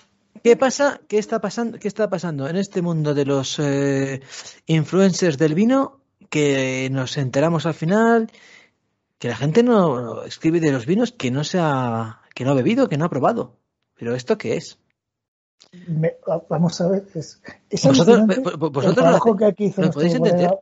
¿Qué 0.44 0.56
pasa? 0.56 1.00
¿Qué 1.08 1.20
está 1.20 1.40
pasando? 1.40 1.78
¿Qué 1.78 1.88
está 1.88 2.10
pasando 2.10 2.48
en 2.48 2.56
este 2.56 2.82
mundo 2.82 3.14
de 3.14 3.26
los 3.26 3.60
eh, 3.60 4.22
influencers 4.66 5.38
del 5.38 5.54
vino? 5.54 6.00
Que 6.30 6.90
nos 6.92 7.18
enteramos 7.18 7.66
al 7.68 7.74
final 7.76 8.32
que 9.20 9.28
la 9.28 9.36
gente 9.36 9.62
no 9.62 10.24
escribe 10.24 10.60
de 10.60 10.72
los 10.72 10.88
vinos 10.88 11.12
que 11.12 11.30
no 11.30 11.44
se 11.44 11.60
ha, 11.62 12.22
que 12.34 12.44
no 12.44 12.52
ha 12.52 12.56
bebido, 12.56 12.90
que 12.90 12.98
no 12.98 13.06
ha 13.06 13.10
probado. 13.10 13.58
Pero 14.00 14.16
esto 14.16 14.38
qué 14.40 14.56
es? 14.58 14.80
Me- 15.88 16.16
vamos 16.50 16.80
a 16.82 16.88
ver. 16.90 17.06
Es, 17.16 17.42
es 17.70 17.86
Vosotros- 17.86 18.86
el 18.86 18.96
trabajo 18.96 19.36
que 19.36 19.46
aquí 19.46 19.66
hizo 19.66 19.82
lo 19.82 19.92
podéis 19.92 20.18
colega. 20.18 20.36
entender. 20.36 20.60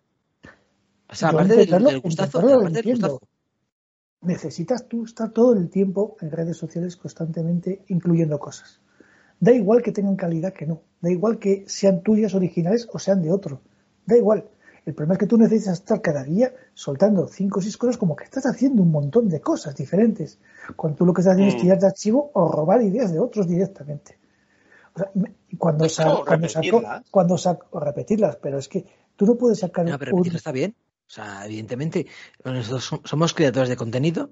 O 1.11 1.15
sea, 1.15 1.31
Yo 1.31 1.37
aparte 1.39 1.55
del, 1.55 2.01
gustazo, 2.01 2.39
aparte 2.39 2.81
del 2.83 3.17
necesitas 4.21 4.87
tú 4.87 5.05
estar 5.05 5.31
todo 5.31 5.53
el 5.53 5.69
tiempo 5.69 6.17
en 6.21 6.29
redes 6.31 6.57
sociales 6.57 6.97
constantemente 6.97 7.83
incluyendo 7.87 8.37
cosas. 8.37 8.81
Da 9.39 9.51
igual 9.53 9.81
que 9.81 9.91
tengan 9.93 10.15
calidad 10.17 10.53
que 10.53 10.65
no. 10.65 10.81
Da 11.01 11.09
igual 11.09 11.39
que 11.39 11.63
sean 11.67 12.03
tuyas 12.03 12.33
originales 12.35 12.87
o 12.91 12.99
sean 12.99 13.21
de 13.21 13.31
otro. 13.31 13.61
Da 14.05 14.17
igual. 14.17 14.45
El 14.85 14.93
problema 14.93 15.13
es 15.13 15.19
que 15.19 15.27
tú 15.27 15.37
necesitas 15.37 15.75
estar 15.79 16.01
cada 16.01 16.23
día 16.23 16.53
soltando 16.73 17.27
cinco 17.27 17.59
o 17.59 17.61
seis 17.61 17.77
cosas 17.77 17.97
como 17.97 18.15
que 18.15 18.25
estás 18.25 18.45
haciendo 18.45 18.81
un 18.83 18.91
montón 18.91 19.29
de 19.29 19.39
cosas 19.39 19.75
diferentes. 19.75 20.39
Cuando 20.75 20.97
tú 20.97 21.05
lo 21.05 21.13
que 21.13 21.21
estás 21.21 21.33
haciendo 21.35 21.53
Mm. 21.53 21.55
es 21.57 21.61
tirar 21.61 21.79
de 21.79 21.87
archivo 21.87 22.31
o 22.33 22.51
robar 22.51 22.81
ideas 22.81 23.11
de 23.13 23.19
otros 23.19 23.47
directamente. 23.47 24.17
Cuando, 25.57 25.85
Eso, 25.85 26.03
sa- 26.03 26.23
cuando 26.25 26.47
sacó, 26.49 26.61
repetirlas. 26.79 27.09
cuando 27.11 27.37
sacó, 27.37 27.67
o 27.71 27.79
repetirlas, 27.79 28.35
pero 28.37 28.57
es 28.59 28.67
que 28.67 28.85
tú 29.15 29.25
no 29.25 29.35
puedes 29.35 29.59
sacar 29.59 29.85
No, 29.85 29.97
pero 29.99 30.11
un- 30.11 30.17
repetirlo 30.19 30.37
está 30.37 30.51
bien. 30.51 30.75
O 31.07 31.11
sea, 31.11 31.45
evidentemente, 31.45 32.05
nosotros 32.45 32.91
som- 32.91 33.01
somos 33.05 33.33
creadores 33.33 33.67
de 33.69 33.75
contenido 33.75 34.29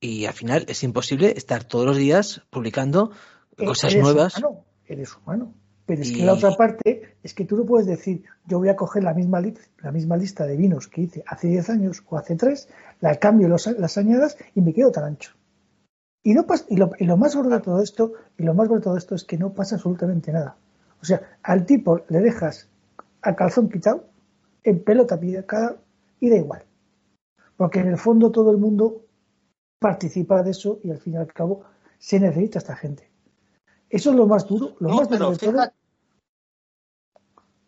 y 0.00 0.26
al 0.26 0.34
final 0.34 0.64
es 0.68 0.82
imposible 0.82 1.32
estar 1.36 1.64
todos 1.64 1.86
los 1.86 1.96
días 1.96 2.42
publicando 2.50 3.12
Eh, 3.56 3.64
cosas 3.66 3.92
eres 3.92 4.02
nuevas. 4.04 4.36
Humano, 4.38 4.64
eres 4.86 5.16
humano. 5.16 5.54
Pero 5.84 6.02
es 6.02 6.12
que 6.12 6.24
la 6.24 6.34
otra 6.34 6.54
parte 6.56 7.16
es 7.24 7.34
que 7.34 7.44
tú 7.44 7.56
no 7.56 7.64
puedes 7.66 7.86
decir, 7.88 8.22
yo 8.46 8.58
voy 8.58 8.68
a 8.68 8.76
coger 8.76 9.02
la 9.02 9.14
misma, 9.14 9.40
li- 9.40 9.54
la 9.82 9.90
misma 9.90 10.16
lista 10.16 10.46
de 10.46 10.56
vinos 10.56 10.86
que 10.86 11.02
hice 11.02 11.24
hace 11.26 11.48
10 11.48 11.68
años 11.70 12.02
o 12.08 12.16
hace 12.16 12.36
3, 12.36 12.68
la 13.00 13.16
cambio 13.16 13.48
los, 13.48 13.66
las 13.66 13.98
añadas 13.98 14.36
y 14.54 14.60
me 14.60 14.72
quedo 14.72 14.92
tan 14.92 15.04
ancho. 15.04 15.32
Y, 16.22 16.34
no 16.34 16.46
pas- 16.46 16.66
y, 16.68 16.76
lo, 16.76 16.92
y 16.98 17.04
lo 17.04 17.16
más 17.16 17.34
gordo 17.34 17.50
de 17.50 17.60
todo 17.60 17.82
esto, 17.82 18.12
y 18.38 18.44
lo 18.44 18.54
más 18.54 18.68
gordo 18.68 18.80
de 18.80 18.84
todo 18.84 18.96
esto 18.96 19.14
es 19.14 19.24
que 19.24 19.38
no 19.38 19.52
pasa 19.52 19.76
absolutamente 19.76 20.32
nada. 20.32 20.56
O 21.00 21.04
sea, 21.04 21.38
al 21.42 21.66
tipo 21.66 22.02
le 22.08 22.20
dejas 22.20 22.68
a 23.22 23.34
calzón 23.34 23.68
quitado, 23.68 24.04
en 24.62 24.82
pelota 24.84 25.18
picada, 25.18 25.76
y 26.20 26.30
da 26.30 26.36
igual. 26.36 26.64
Porque 27.56 27.80
en 27.80 27.88
el 27.88 27.98
fondo 27.98 28.30
todo 28.30 28.50
el 28.50 28.58
mundo 28.58 29.04
participa 29.80 30.42
de 30.42 30.52
eso 30.52 30.78
y 30.84 30.90
al 30.90 30.98
fin 30.98 31.14
y 31.14 31.16
al 31.16 31.32
cabo 31.32 31.64
se 31.98 32.20
necesita 32.20 32.58
esta 32.58 32.76
gente. 32.76 33.08
Eso 33.90 34.10
es 34.10 34.16
lo 34.16 34.26
más 34.26 34.46
duro, 34.46 34.76
lo 34.78 34.90
más 34.90 35.08
pero 35.08 35.26
duro 35.26 35.30
de 35.32 35.38
todo. 35.38 35.52
fíjate, 35.52 35.74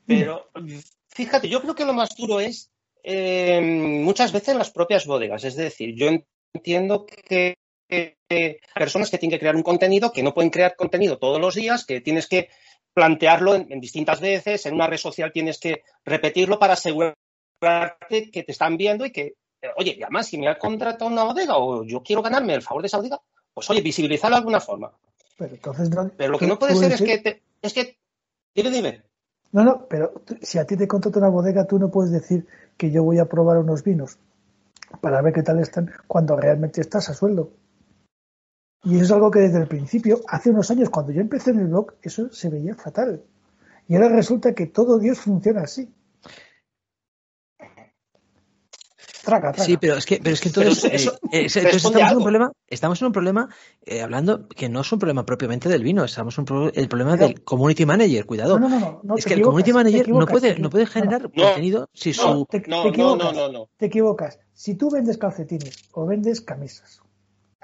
pero 0.06 0.44
fíjate, 1.08 1.49
yo 1.49 1.61
creo 1.61 1.75
que 1.75 1.84
lo 1.84 1.92
más 1.92 2.11
duro 2.16 2.40
es 2.40 2.70
eh, 3.02 3.61
muchas 3.61 4.32
veces 4.32 4.56
las 4.56 4.70
propias 4.70 5.06
bodegas. 5.06 5.44
Es 5.44 5.56
decir, 5.56 5.94
yo 5.96 6.08
entiendo 6.54 7.04
que, 7.06 7.56
personas 8.75 9.11
que 9.11 9.19
tienen 9.19 9.37
que 9.37 9.41
crear 9.41 9.57
un 9.57 9.62
contenido, 9.62 10.12
que 10.12 10.23
no 10.23 10.35
pueden 10.35 10.50
crear 10.50 10.76
contenido 10.76 11.19
todos 11.19 11.41
los 11.41 11.55
días, 11.55 11.85
que 11.85 12.00
tienes 12.00 12.26
que 12.26 12.49
plantearlo 12.93 13.55
en, 13.55 13.71
en 13.73 13.81
distintas 13.81 14.21
veces, 14.21 14.67
en 14.67 14.75
una 14.75 14.87
red 14.87 14.97
social 14.99 15.33
tienes 15.33 15.59
que 15.59 15.83
repetirlo 16.05 16.59
para 16.59 16.75
asegurarte 16.75 18.31
que 18.33 18.43
te 18.43 18.53
están 18.53 18.76
viendo 18.76 19.05
y 19.05 19.11
que, 19.11 19.35
oye, 19.76 19.97
y 19.99 20.03
además, 20.03 20.26
si 20.26 20.38
me 20.38 20.49
ha 20.49 20.59
contratado 20.59 21.11
una 21.11 21.25
bodega 21.25 21.57
o 21.57 21.85
yo 21.85 22.03
quiero 22.03 22.23
ganarme 22.23 22.55
el 22.55 22.62
favor 22.62 22.83
de 22.83 22.87
esa 22.87 22.99
bodega, 22.99 23.21
pues 23.53 23.69
oye, 23.71 23.81
visibilizarlo 23.81 24.37
de 24.37 24.38
alguna 24.38 24.61
forma. 24.61 24.93
Pero 25.37 25.55
entonces 25.55 25.91
no, 25.91 26.11
Pero 26.17 26.33
lo 26.33 26.38
que 26.38 26.47
no 26.47 26.59
puede 26.59 26.75
ser 26.76 26.93
es 26.93 27.03
que, 27.03 27.19
te- 27.19 27.43
es 27.62 27.73
que, 27.73 27.99
dime, 28.55 28.71
dime. 28.71 29.03
No, 29.53 29.62
no, 29.64 29.87
pero 29.88 30.23
si 30.43 30.59
a 30.59 30.67
ti 30.67 30.76
te 30.76 30.88
contrata 30.88 31.19
una 31.19 31.29
bodega, 31.29 31.64
tú 31.67 31.79
no 31.79 31.91
puedes 31.91 32.11
decir 32.12 32.47
que 32.76 32.91
yo 32.91 33.05
voy 33.05 33.19
a 33.19 33.26
probar 33.26 33.59
unos 33.59 33.85
vinos 33.85 34.19
para 35.00 35.21
ver 35.23 35.33
qué 35.33 35.43
tal 35.43 35.61
están 35.61 35.93
cuando 36.09 36.37
realmente 36.37 36.81
estás 36.81 37.09
a 37.09 37.14
sueldo. 37.14 37.50
Y 38.85 38.97
eso 38.97 39.05
es 39.05 39.11
algo 39.12 39.31
que 39.31 39.41
desde 39.41 39.59
el 39.61 39.67
principio, 39.67 40.21
hace 40.29 40.50
unos 40.50 40.71
años, 40.71 40.91
cuando 40.91 41.12
yo 41.12 41.21
empecé 41.21 41.50
en 41.50 41.61
el 41.61 41.67
blog, 41.69 41.95
eso 42.03 42.31
se 42.33 42.50
veía 42.50 42.75
fatal. 42.75 43.23
Y 43.88 43.95
ahora 43.95 44.09
resulta 44.11 44.55
que 44.55 44.67
todo 44.67 44.99
Dios 44.99 45.19
funciona 45.19 45.62
así. 45.62 45.91
Traga, 49.25 49.53
traga. 49.53 49.64
Sí, 49.64 49.79
pero 49.79 49.95
es 49.97 50.05
que, 50.05 50.21
pero 50.23 50.35
es 50.35 50.41
que 50.43 50.49
entonces, 50.50 50.83
Pero 50.83 50.95
eso- 50.97 51.12
eh, 51.14 51.17
eh, 51.33 51.38
entonces 51.47 51.64
responde 51.73 51.99
estamos 52.00 52.12
en 52.12 52.17
un 52.19 52.23
problema, 52.25 52.53
estamos 52.69 53.00
en 53.00 53.07
un 53.07 53.12
problema 53.12 53.49
eh, 53.87 54.03
hablando 54.03 54.49
que 54.49 54.69
no 54.69 54.83
es 54.83 54.93
un 54.93 54.99
problema 54.99 55.25
propiamente 55.25 55.71
del 55.71 55.83
vino, 55.83 56.05
estamos 56.05 56.37
en 56.37 56.43
un 56.43 56.45
pro- 56.45 56.73
el 56.75 56.88
problema 56.88 57.12
Pero- 57.12 57.29
del 57.29 57.43
community 57.43 57.87
manager, 57.87 58.26
cuidado. 58.26 58.59
No, 58.59 58.69
no, 58.69 58.79
no, 58.79 58.81
no, 58.81 59.00
no, 59.03 59.17
es 59.17 59.25
que 59.25 59.33
el 59.33 59.41
community 59.41 59.73
manager 59.73 60.09
no 60.11 60.26
puede, 60.26 60.59
no 60.59 60.69
puede 60.69 60.85
generar 60.85 61.23
No. 61.23 61.31
contenido 61.43 61.88
si 61.95 62.11
No. 62.11 62.14
su 62.14 62.47
te, 62.50 62.59
No, 62.59 62.64
te 62.64 62.69
no, 62.69 62.88
equivocas, 62.88 63.25
no, 63.25 63.33
no, 63.33 63.49
no. 63.53 63.69
Te 63.79 63.87
equivocas. 63.87 64.38
Si 64.53 64.75
tú 64.75 64.91
vendes 64.91 65.17
calcetines 65.17 65.88
o 65.93 66.05
vendes 66.05 66.43
camisas, 66.43 67.00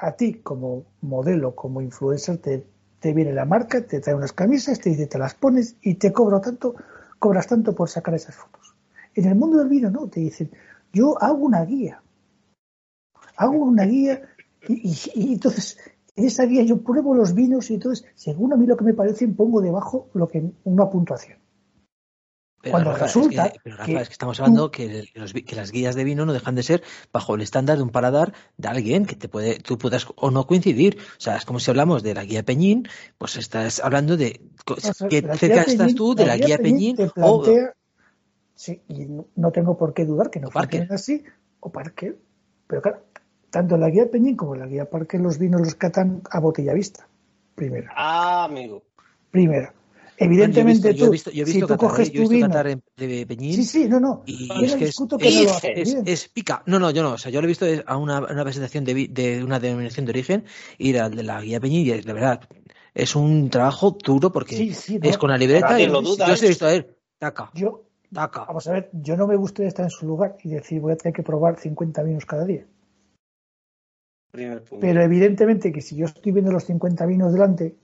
a 0.00 0.12
ti 0.12 0.34
como 0.34 0.84
modelo, 1.02 1.54
como 1.54 1.82
influencer, 1.82 2.38
te, 2.38 2.66
te 2.98 3.12
viene 3.12 3.32
la 3.32 3.44
marca, 3.44 3.86
te 3.86 4.00
trae 4.00 4.14
unas 4.14 4.32
camisas, 4.32 4.80
te 4.80 4.90
dice, 4.90 5.06
te 5.06 5.18
las 5.18 5.34
pones 5.34 5.76
y 5.82 5.94
te 5.94 6.12
cobro 6.12 6.40
tanto, 6.40 6.74
cobras 7.18 7.46
tanto 7.46 7.74
por 7.74 7.88
sacar 7.88 8.14
esas 8.14 8.34
fotos. 8.34 8.74
En 9.14 9.26
el 9.26 9.34
mundo 9.34 9.58
del 9.58 9.68
vino 9.68 9.90
no, 9.90 10.08
te 10.08 10.20
dicen, 10.20 10.50
yo 10.92 11.20
hago 11.22 11.44
una 11.44 11.64
guía. 11.64 12.02
Hago 13.36 13.64
una 13.64 13.84
guía 13.84 14.22
y, 14.68 15.32
entonces 15.32 15.78
en 16.16 16.26
esa 16.26 16.44
guía 16.44 16.62
yo 16.62 16.82
pruebo 16.82 17.14
los 17.14 17.34
vinos 17.34 17.70
y 17.70 17.74
entonces, 17.74 18.06
según 18.14 18.52
a 18.52 18.56
mí 18.56 18.66
lo 18.66 18.76
que 18.76 18.84
me 18.84 18.94
parecen, 18.94 19.34
pongo 19.34 19.60
debajo 19.60 20.08
lo 20.14 20.28
que 20.28 20.50
una 20.64 20.88
puntuación. 20.88 21.38
Pero, 22.62 22.72
Cuando 22.72 22.92
Rafa, 22.92 23.04
resulta 23.06 23.46
es 23.46 23.52
que, 23.54 23.58
pero, 23.64 23.76
Rafa, 23.78 23.86
que 23.92 23.96
es 24.02 24.08
que 24.08 24.12
estamos 24.12 24.36
tú- 24.36 24.42
hablando 24.42 24.70
que, 24.70 25.04
los 25.14 25.32
las 25.56 25.72
guías 25.72 25.94
de 25.94 26.04
vino 26.04 26.26
no 26.26 26.32
dejan 26.34 26.54
de 26.54 26.62
ser 26.62 26.82
bajo 27.10 27.34
el 27.34 27.40
estándar 27.40 27.78
de 27.78 27.82
un 27.82 27.88
paladar 27.90 28.34
de 28.58 28.68
alguien 28.68 29.06
que 29.06 29.16
te 29.16 29.28
puede, 29.30 29.58
tú 29.60 29.78
puedas 29.78 30.06
o 30.16 30.30
no 30.30 30.46
coincidir. 30.46 30.98
O 31.16 31.20
sea, 31.20 31.36
es 31.36 31.46
como 31.46 31.58
si 31.58 31.70
hablamos 31.70 32.02
de 32.02 32.12
la 32.12 32.22
guía 32.24 32.42
Peñín, 32.42 32.86
pues 33.16 33.36
estás 33.36 33.80
hablando 33.80 34.18
de 34.18 34.42
O 34.66 34.76
sea, 34.78 34.92
cerca 34.92 35.62
estás 35.62 35.66
Peñín- 35.92 35.96
tú 35.96 36.14
de 36.14 36.26
la 36.26 36.36
guía 36.36 36.58
Peñín 36.58 36.96
o 37.00 37.42
plantea, 37.42 37.72
sí, 38.54 38.82
y 38.88 39.06
no, 39.36 39.50
tengo 39.52 39.78
por 39.78 39.94
qué 39.94 40.04
dudar 40.04 40.28
que 40.28 40.40
no 40.40 40.48
O 40.48 40.50
Parker. 40.50 40.86
así, 40.92 41.24
o 41.60 41.72
Parker, 41.72 42.18
pero 42.66 42.82
claro, 42.82 43.04
tanto 43.48 43.78
la 43.78 43.88
guía 43.88 44.10
Peñín 44.10 44.36
como 44.36 44.54
la 44.54 44.66
guía 44.66 44.84
Parker 44.90 45.18
los 45.22 45.38
vinos 45.38 45.62
los 45.62 45.74
catan 45.76 46.20
a 46.30 46.38
botella 46.40 46.74
vista, 46.74 47.08
primera, 47.54 47.90
Ah, 47.96 48.44
amigo. 48.44 48.82
Primera. 50.28 50.46
Yo 50.52 50.60
he 50.60 50.64
visto- 50.64 50.88
Evidentemente 50.88 50.94
yo 50.94 51.04
he 51.04 51.06
tú, 51.06 51.12
visto, 51.12 51.30
yo 51.30 51.42
he 51.42 51.46
si 51.46 51.52
visto 51.52 51.66
tú 51.66 51.72
catar, 51.74 51.88
coges. 51.90 52.10
Yo 52.12 52.22
he 52.22 52.24
tu 52.24 52.30
visto 52.30 52.58
en- 52.68 52.82
de 52.96 53.26
Peñín 53.26 53.54
sí, 53.54 53.64
sí, 53.64 53.88
no, 53.88 54.00
no, 54.00 54.22
y 54.26 54.48
yo 54.48 54.54
es 54.62 54.72
no 54.72 54.78
que 54.78 54.84
es, 54.84 55.00
no 55.00 55.06
lo 55.08 56.04
es- 56.04 56.28
pica. 56.28 56.62
No, 56.66 56.78
no, 56.78 56.90
yo 56.90 57.02
no. 57.02 57.12
O 57.12 57.18
sea, 57.18 57.30
yo 57.32 57.40
lo 57.40 57.46
he 57.46 57.48
visto 57.48 57.66
a 57.86 57.96
una, 57.96 58.20
una 58.20 58.42
presentación 58.44 58.84
de, 58.84 59.08
de 59.08 59.42
una 59.44 59.58
denominación 59.58 60.06
de 60.06 60.10
origen, 60.10 60.44
ir 60.78 61.00
al 61.00 61.14
de 61.14 61.22
la 61.22 61.40
guía 61.40 61.60
Peñín 61.60 61.86
y 61.86 61.90
de 62.00 62.12
verdad 62.12 62.40
es 62.94 63.14
un 63.16 63.50
trabajo 63.50 63.96
duro 64.04 64.32
porque 64.32 64.56
Sí, 64.56 64.74
sí, 64.74 64.98
no, 64.98 65.08
es 65.08 65.16
con 65.18 65.30
la 65.30 65.38
libreta 65.38 65.80
y 65.80 65.86
lo 65.86 66.02
duda, 66.02 66.26
yo 66.26 66.44
he 66.44 66.48
visto 66.48 66.66
a 66.66 66.74
él. 66.74 66.86
Taca, 67.18 67.50
yo, 67.54 67.84
taca. 68.12 68.44
vamos 68.46 68.66
a 68.66 68.72
ver, 68.72 68.90
yo 68.92 69.16
no 69.16 69.26
me 69.26 69.36
gustaría 69.36 69.68
estar 69.68 69.84
en 69.84 69.90
su 69.90 70.06
lugar 70.06 70.36
y 70.42 70.48
decir 70.50 70.80
voy 70.80 70.92
a 70.92 70.96
tener 70.96 71.14
que 71.14 71.22
probar 71.22 71.58
50 71.58 72.02
vinos 72.02 72.24
cada 72.26 72.44
día. 72.44 72.66
Primer 74.32 74.62
punto. 74.62 74.80
Pero 74.80 75.02
evidentemente 75.02 75.72
que 75.72 75.80
si 75.80 75.96
yo 75.96 76.06
estoy 76.06 76.32
viendo 76.32 76.52
los 76.52 76.64
50 76.64 77.04
vinos 77.06 77.32
delante, 77.32 77.74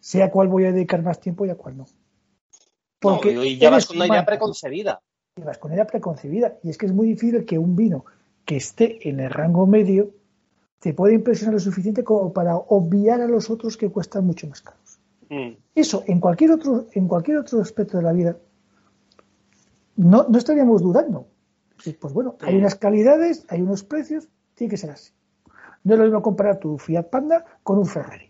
sé 0.00 0.22
a 0.22 0.30
cuál 0.30 0.48
voy 0.48 0.64
a 0.64 0.72
dedicar 0.72 1.02
más 1.02 1.20
tiempo 1.20 1.46
y 1.46 1.50
a 1.50 1.54
cuál 1.54 1.76
no. 1.76 1.84
No, 1.84 1.90
Porque 2.98 3.32
y 3.32 3.58
ya 3.58 3.70
vas 3.70 3.86
con 3.86 3.96
una 3.96 4.06
idea 4.06 4.24
preconcebida. 4.26 5.00
y 5.36 5.42
vas 5.42 5.58
con 5.58 5.72
ella 5.72 5.86
preconcebida. 5.86 6.58
Y 6.62 6.70
es 6.70 6.76
que 6.78 6.86
es 6.86 6.92
muy 6.92 7.06
difícil 7.08 7.44
que 7.44 7.58
un 7.58 7.76
vino 7.76 8.04
que 8.44 8.56
esté 8.56 9.08
en 9.08 9.20
el 9.20 9.30
rango 9.30 9.66
medio 9.66 10.10
te 10.80 10.92
pueda 10.94 11.14
impresionar 11.14 11.54
lo 11.54 11.60
suficiente 11.60 12.02
como 12.02 12.32
para 12.32 12.56
obviar 12.56 13.20
a 13.20 13.26
los 13.26 13.50
otros 13.50 13.76
que 13.76 13.90
cuestan 13.90 14.26
mucho 14.26 14.48
más 14.48 14.62
caros. 14.62 14.98
Mm. 15.28 15.50
Eso, 15.74 16.02
en 16.06 16.20
cualquier 16.20 16.52
otro, 16.52 16.86
en 16.92 17.06
cualquier 17.06 17.38
otro 17.38 17.60
aspecto 17.60 17.98
de 17.98 18.02
la 18.02 18.12
vida, 18.12 18.36
no, 19.96 20.26
no 20.28 20.38
estaríamos 20.38 20.82
dudando. 20.82 21.26
Sí, 21.78 21.96
Pues 21.98 22.12
bueno, 22.12 22.36
hay 22.40 22.56
unas 22.56 22.74
calidades, 22.74 23.46
hay 23.48 23.62
unos 23.62 23.84
precios, 23.84 24.28
tiene 24.54 24.70
que 24.70 24.76
ser 24.76 24.90
así. 24.90 25.12
No 25.84 25.94
es 25.94 25.98
lo 25.98 26.04
mismo 26.04 26.20
comparar 26.22 26.58
tu 26.58 26.76
Fiat 26.76 27.04
Panda 27.08 27.44
con 27.62 27.78
un 27.78 27.86
Ferrari. 27.86 28.29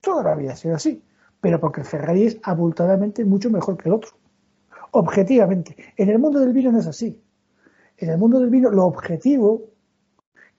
Toda 0.00 0.22
la 0.22 0.34
vida 0.34 0.52
ha 0.52 0.56
sido 0.56 0.74
así. 0.74 1.02
Pero 1.40 1.60
porque 1.60 1.80
el 1.82 1.86
Ferrari 1.86 2.24
es 2.24 2.38
abultadamente 2.42 3.24
mucho 3.24 3.50
mejor 3.50 3.76
que 3.76 3.88
el 3.88 3.94
otro. 3.94 4.10
Objetivamente. 4.90 5.76
En 5.96 6.08
el 6.08 6.18
mundo 6.18 6.40
del 6.40 6.52
vino 6.52 6.72
no 6.72 6.78
es 6.80 6.86
así. 6.86 7.20
En 7.96 8.10
el 8.10 8.18
mundo 8.18 8.40
del 8.40 8.50
vino 8.50 8.70
lo 8.70 8.84
objetivo 8.86 9.62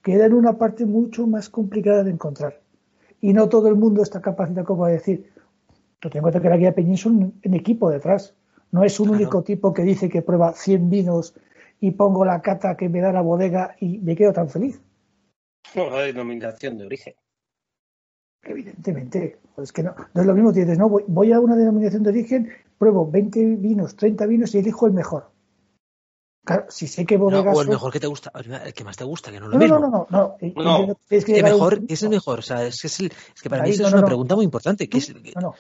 queda 0.02 0.26
en 0.26 0.34
una 0.34 0.58
parte 0.58 0.86
mucho 0.86 1.28
más 1.28 1.50
complicada 1.50 2.04
de 2.04 2.12
encontrar. 2.12 2.62
Y 3.22 3.34
no 3.34 3.50
todo 3.50 3.68
el 3.68 3.76
mundo 3.76 4.02
está 4.02 4.22
capacitado 4.22 4.66
como 4.66 4.86
a 4.86 4.90
decir, 4.90 5.30
tú 6.00 6.10
ten 6.10 6.20
en 6.20 6.22
cuenta 6.24 6.42
que 6.42 6.50
la 6.50 6.58
guía 6.58 6.74
Peñín 6.74 6.94
es 6.94 7.06
un, 7.06 7.40
un 7.44 7.54
equipo 7.54 7.90
detrás. 7.90 8.34
No 8.72 8.84
es 8.84 9.00
un 9.00 9.08
Claro. 9.08 9.22
único 9.24 9.44
tipo 9.44 9.74
que 9.74 9.82
dice 9.82 10.08
que 10.10 10.22
prueba 10.22 10.54
100 10.54 10.90
vinos 10.90 11.36
y 11.82 11.92
pongo 11.92 12.24
la 12.24 12.42
cata 12.42 12.78
que 12.78 12.88
me 12.88 13.02
da 13.02 13.12
la 13.12 13.22
bodega 13.22 13.76
y 13.80 13.98
me 14.00 14.16
quedo 14.16 14.32
tan 14.32 14.48
feliz. 14.50 14.80
No, 15.76 15.90
la 15.90 16.02
denominación 16.04 16.78
de 16.78 16.86
origen. 16.86 17.14
Evidentemente, 18.44 19.38
pues 19.56 19.70
es 19.70 19.74
que 19.74 19.84
no, 19.84 19.94
no 20.14 20.22
es 20.22 20.28
lo 20.28 20.34
mismo, 20.34 20.52
dices, 20.52 20.78
no, 20.78 20.90
voy, 20.90 21.04
voy 21.08 21.32
a 21.34 21.40
una 21.40 21.56
denominación 21.56 22.04
de 22.04 22.10
origen, 22.10 22.50
pruebo 22.78 23.10
20 23.10 23.44
vinos, 23.58 23.96
30 23.96 24.26
vinos 24.26 24.56
y 24.56 24.60
elijo 24.60 24.88
el 24.88 24.94
mejor. 24.94 25.32
Claro, 26.46 26.66
si 26.70 26.88
sé 26.88 27.06
que 27.06 27.18
No, 27.18 27.26
bodegas 27.26 27.56
o 27.56 27.60
el 27.62 27.66
son- 27.66 27.74
mejor 27.74 27.92
que 27.92 28.00
te 28.00 28.08
gusta, 28.08 28.32
el 28.66 28.74
que 28.74 28.84
más 28.84 28.98
te 28.98 29.04
gusta, 29.04 29.32
que 29.32 29.40
no 29.40 29.48
es 29.48 29.52
No, 29.54 29.60
lo 29.60 29.68
no, 29.68 29.74
mismo. 29.76 29.80
no, 29.80 29.90
no, 29.90 30.08
no, 30.10 30.18
no. 30.18 30.64
No. 30.64 30.72
Entiendo 30.76 30.96
que 31.08 31.20
que 31.20 31.26
¿Qué 31.26 31.34
llegar 31.34 31.52
a 31.52 31.56
un 31.56 31.60
mejor? 31.62 31.86
¿Qué 31.86 31.94
es 31.94 32.04
el 32.04 32.10
mejor? 32.10 32.40
O 32.40 32.42
sea, 32.42 32.66
es 32.66 32.82
que, 32.82 32.88
es, 32.88 33.00
el- 33.02 33.12
es 33.36 33.42
que 33.42 33.50
para 33.50 33.64
mí 33.64 33.70
Ahí, 33.70 33.74
eso 33.76 33.84
no, 33.84 33.88
es 33.90 33.94
no, 33.94 33.98
una 33.98 34.02
no. 34.02 34.08
pregunta 34.08 34.36
muy 34.36 34.46
importante. 34.46 34.88
¿qué 34.90 34.98
es- 34.98 35.14
No, 35.36 35.42
no. 35.42 35.54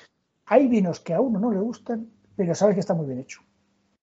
Hay 0.45 0.67
vinos 0.67 0.99
que 1.01 1.13
a 1.13 1.21
uno 1.21 1.39
no 1.39 1.51
le 1.51 1.59
gustan, 1.59 2.09
pero 2.35 2.55
sabes 2.55 2.73
que 2.75 2.79
está 2.79 2.93
muy 2.95 3.05
bien 3.05 3.19
hecho. 3.19 3.41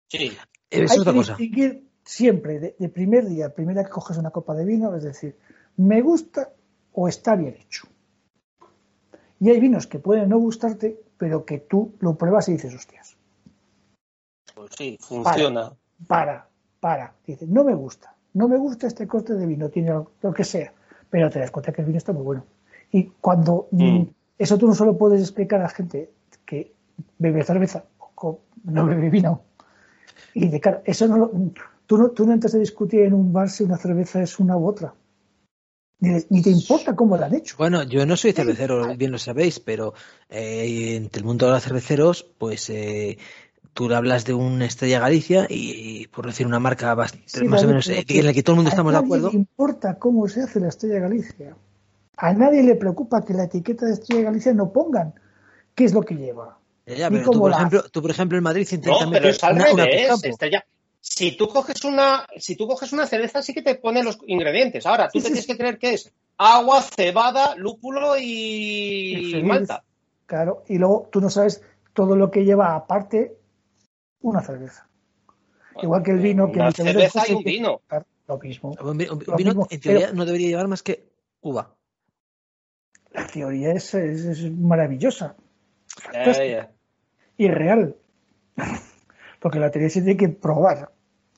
Sí. 0.09 0.31
Esa 0.71 0.85
es 0.85 0.91
Hay 0.93 0.99
otra 0.99 1.13
que 1.13 1.19
cosa. 1.19 1.33
distinguir 1.37 1.89
siempre 2.05 2.61
de, 2.61 2.77
de 2.79 2.89
primer 2.89 3.27
día, 3.27 3.53
primera 3.53 3.83
que 3.83 3.91
coges 3.91 4.17
una 4.19 4.31
copa 4.31 4.55
de 4.55 4.65
vino, 4.65 4.95
es 4.95 5.03
decir, 5.03 5.37
me 5.79 6.03
gusta 6.03 6.53
o 6.93 7.09
está 7.09 7.35
bien 7.35 7.57
hecho. 7.61 7.89
Y 9.41 9.51
hay 9.51 9.61
vinos 9.61 9.87
que 9.87 9.99
pueden 9.99 10.29
no 10.29 10.39
gustarte, 10.39 10.99
pero 11.19 11.45
que 11.45 11.59
tú 11.59 11.93
lo 12.01 12.17
pruebas 12.17 12.49
y 12.49 12.53
dices, 12.53 12.75
hostias, 12.75 13.17
Pues 14.55 14.71
sí, 14.77 14.97
funciona. 15.01 15.73
para, 16.07 16.49
para. 16.81 17.13
Dices, 17.27 17.49
no 17.49 17.65
me 17.65 17.75
gusta, 17.75 18.15
no 18.35 18.49
me 18.49 18.57
gusta 18.57 18.87
este 18.87 19.07
corte 19.07 19.35
de 19.35 19.47
vino, 19.47 19.69
tiene 19.69 19.91
lo, 19.91 20.33
que 20.35 20.45
sea, 20.45 20.73
pero 21.11 21.29
te 21.31 21.39
das 21.39 21.51
cuenta 21.51 21.73
que 21.73 21.83
el 21.83 21.87
vino 21.87 21.99
está 21.99 22.13
muy 22.13 22.23
bueno. 22.23 22.45
Y 22.91 23.05
cuando 23.21 23.69
Mm. 23.73 23.85
mm, 23.85 24.09
eso 24.39 24.59
tú 24.59 24.67
no 24.69 24.75
solo 24.75 24.97
puedes 24.97 25.21
explicar 25.21 25.61
a 25.61 25.65
la 25.65 25.69
gente 25.69 26.11
que 26.45 26.73
bebe 27.19 27.43
cerveza 27.43 27.85
o 28.17 28.41
no 28.65 28.87
bebe 28.87 29.11
vino. 29.11 29.43
Y 30.35 30.49
de 30.49 30.61
cara, 30.61 30.83
eso 30.85 31.07
no 31.09 31.17
lo, 31.19 31.31
tú 31.87 31.99
no, 31.99 32.11
tú 32.11 32.27
no 32.27 32.33
entras 32.33 32.55
a 32.55 32.59
discutir 32.59 33.01
en 33.03 33.15
un 33.15 33.33
bar 33.33 33.49
si 33.51 33.65
una 33.65 33.77
cerveza 33.77 34.23
es 34.23 34.39
una 34.39 34.57
u 34.57 34.67
otra. 34.67 34.95
Ni, 35.99 36.11
ni 36.29 36.43
te 36.43 36.51
importa 36.51 36.95
cómo 36.95 37.17
la 37.17 37.27
han 37.27 37.35
hecho. 37.35 37.57
Bueno, 37.57 37.83
yo 37.83 38.05
no 38.05 38.17
soy 38.17 38.33
cervecero, 38.33 38.95
bien 38.97 39.13
lo 39.13 39.19
sabéis, 39.19 39.61
pero 39.61 39.95
eh, 40.29 40.97
entre 40.97 41.21
el 41.21 41.25
mundo 41.25 41.47
de 41.47 41.53
los 41.53 41.63
cerveceros, 41.63 42.27
pues 42.39 42.69
eh, 42.69 43.17
tú 43.73 43.93
hablas 43.95 44.25
de 44.25 44.35
una 44.35 44.67
Estrella 44.67 45.01
Galicia 45.01 45.47
y, 45.49 46.01
y, 46.03 46.07
por 46.09 46.27
decir 46.27 46.47
una 46.47 46.59
marca 46.59 46.97
Sí, 47.27 47.45
más 47.45 47.63
o 47.65 47.67
menos 47.67 47.89
eh, 47.89 48.05
en 48.09 48.27
la 48.27 48.33
que 48.33 48.43
todo 48.43 48.55
el 48.55 48.57
mundo 48.57 48.71
estamos 48.71 48.93
de 48.93 48.99
acuerdo. 48.99 49.31
le 49.31 49.37
importa 49.37 49.99
cómo 49.99 50.27
se 50.29 50.43
hace 50.43 50.61
la 50.61 50.69
Estrella 50.69 51.01
Galicia. 51.01 51.57
A 52.19 52.33
nadie 52.33 52.63
le 52.63 52.77
preocupa 52.77 53.25
que 53.25 53.35
la 53.35 53.45
etiqueta 53.45 53.87
de 53.87 53.93
Estrella 53.93 54.25
Galicia 54.25 54.55
no 54.55 54.73
pongan 54.73 55.15
qué 55.75 55.85
es 55.85 55.93
lo 55.93 56.03
que 56.03 56.15
lleva. 56.15 56.59
Ya, 56.87 57.11
pero 57.11 57.31
tú 57.31 57.41
por, 57.41 57.51
la 57.51 57.57
ejemplo, 57.57 57.83
tú, 57.91 58.01
por 58.01 58.11
ejemplo, 58.11 58.39
en 58.39 58.45
Madrid 58.45 58.67
No, 58.71 58.77
intentas 58.77 58.99
pero 59.01 59.11
meter 59.11 59.31
es 59.31 59.45
al 59.45 59.55
una, 59.57 59.85
revés. 59.85 60.25
Estrella, 60.25 60.65
si 61.09 61.37
tú 61.37 61.49
coges 61.49 61.85
una, 61.85 62.27
si 62.37 62.57
tú 62.57 62.67
coges 62.67 62.93
una 62.93 63.07
cerveza, 63.07 63.43
sí 63.43 63.55
que 63.55 63.63
te 63.63 63.77
pone 63.77 64.03
los 64.03 64.19
ingredientes. 64.27 64.85
Ahora, 64.87 65.09
tú 65.09 65.19
Sí, 65.19 65.23
te 65.23 65.29
sí, 65.29 65.33
tienes 65.33 65.47
que 65.47 65.57
creer 65.57 65.79
que 65.79 65.95
es 65.95 66.13
agua, 66.37 66.83
cebada, 66.83 67.55
lúpulo 67.57 68.17
y, 68.19 69.41
malta. 69.45 69.83
Claro, 70.27 70.65
y 70.69 70.77
luego 70.79 71.09
tú 71.11 71.21
no 71.21 71.31
sabes 71.31 71.63
todo 71.95 72.17
lo 72.17 72.31
que 72.31 72.45
lleva 72.45 72.75
aparte 72.75 73.37
una 74.21 74.43
cerveza. 74.43 74.89
Igual 75.81 76.03
que 76.03 76.11
el 76.11 76.19
vino, 76.19 76.51
que 76.51 76.59
Una 76.59 76.69
el 76.69 76.75
cerveza 76.75 77.23
y 77.29 77.35
un 77.35 77.43
vino. 77.45 77.81
lo 78.27 78.39
mismo. 78.39 78.71
Un 78.71 78.99
Lo 79.27 79.37
vino, 79.37 79.51
mismo, 79.51 79.67
en 79.71 79.81
teoría, 79.81 80.07
pero- 80.07 80.17
no 80.19 80.25
debería 80.27 80.49
llevar 80.49 80.69
más 80.69 80.83
que 80.83 81.09
uva. 81.41 81.75
La 83.13 83.27
teoría 83.27 83.73
es, 83.73 83.95
es- 83.95 84.25
es 84.25 84.51
maravillosa 84.53 85.37
eh. 86.13 86.67
y 87.39 87.49
real. 87.49 87.97
Porque 89.41 89.59
la 89.59 89.71
teoría 89.71 89.89
se 89.91 90.01
tiene 90.03 90.17
que 90.17 90.29
probar. 90.29 90.93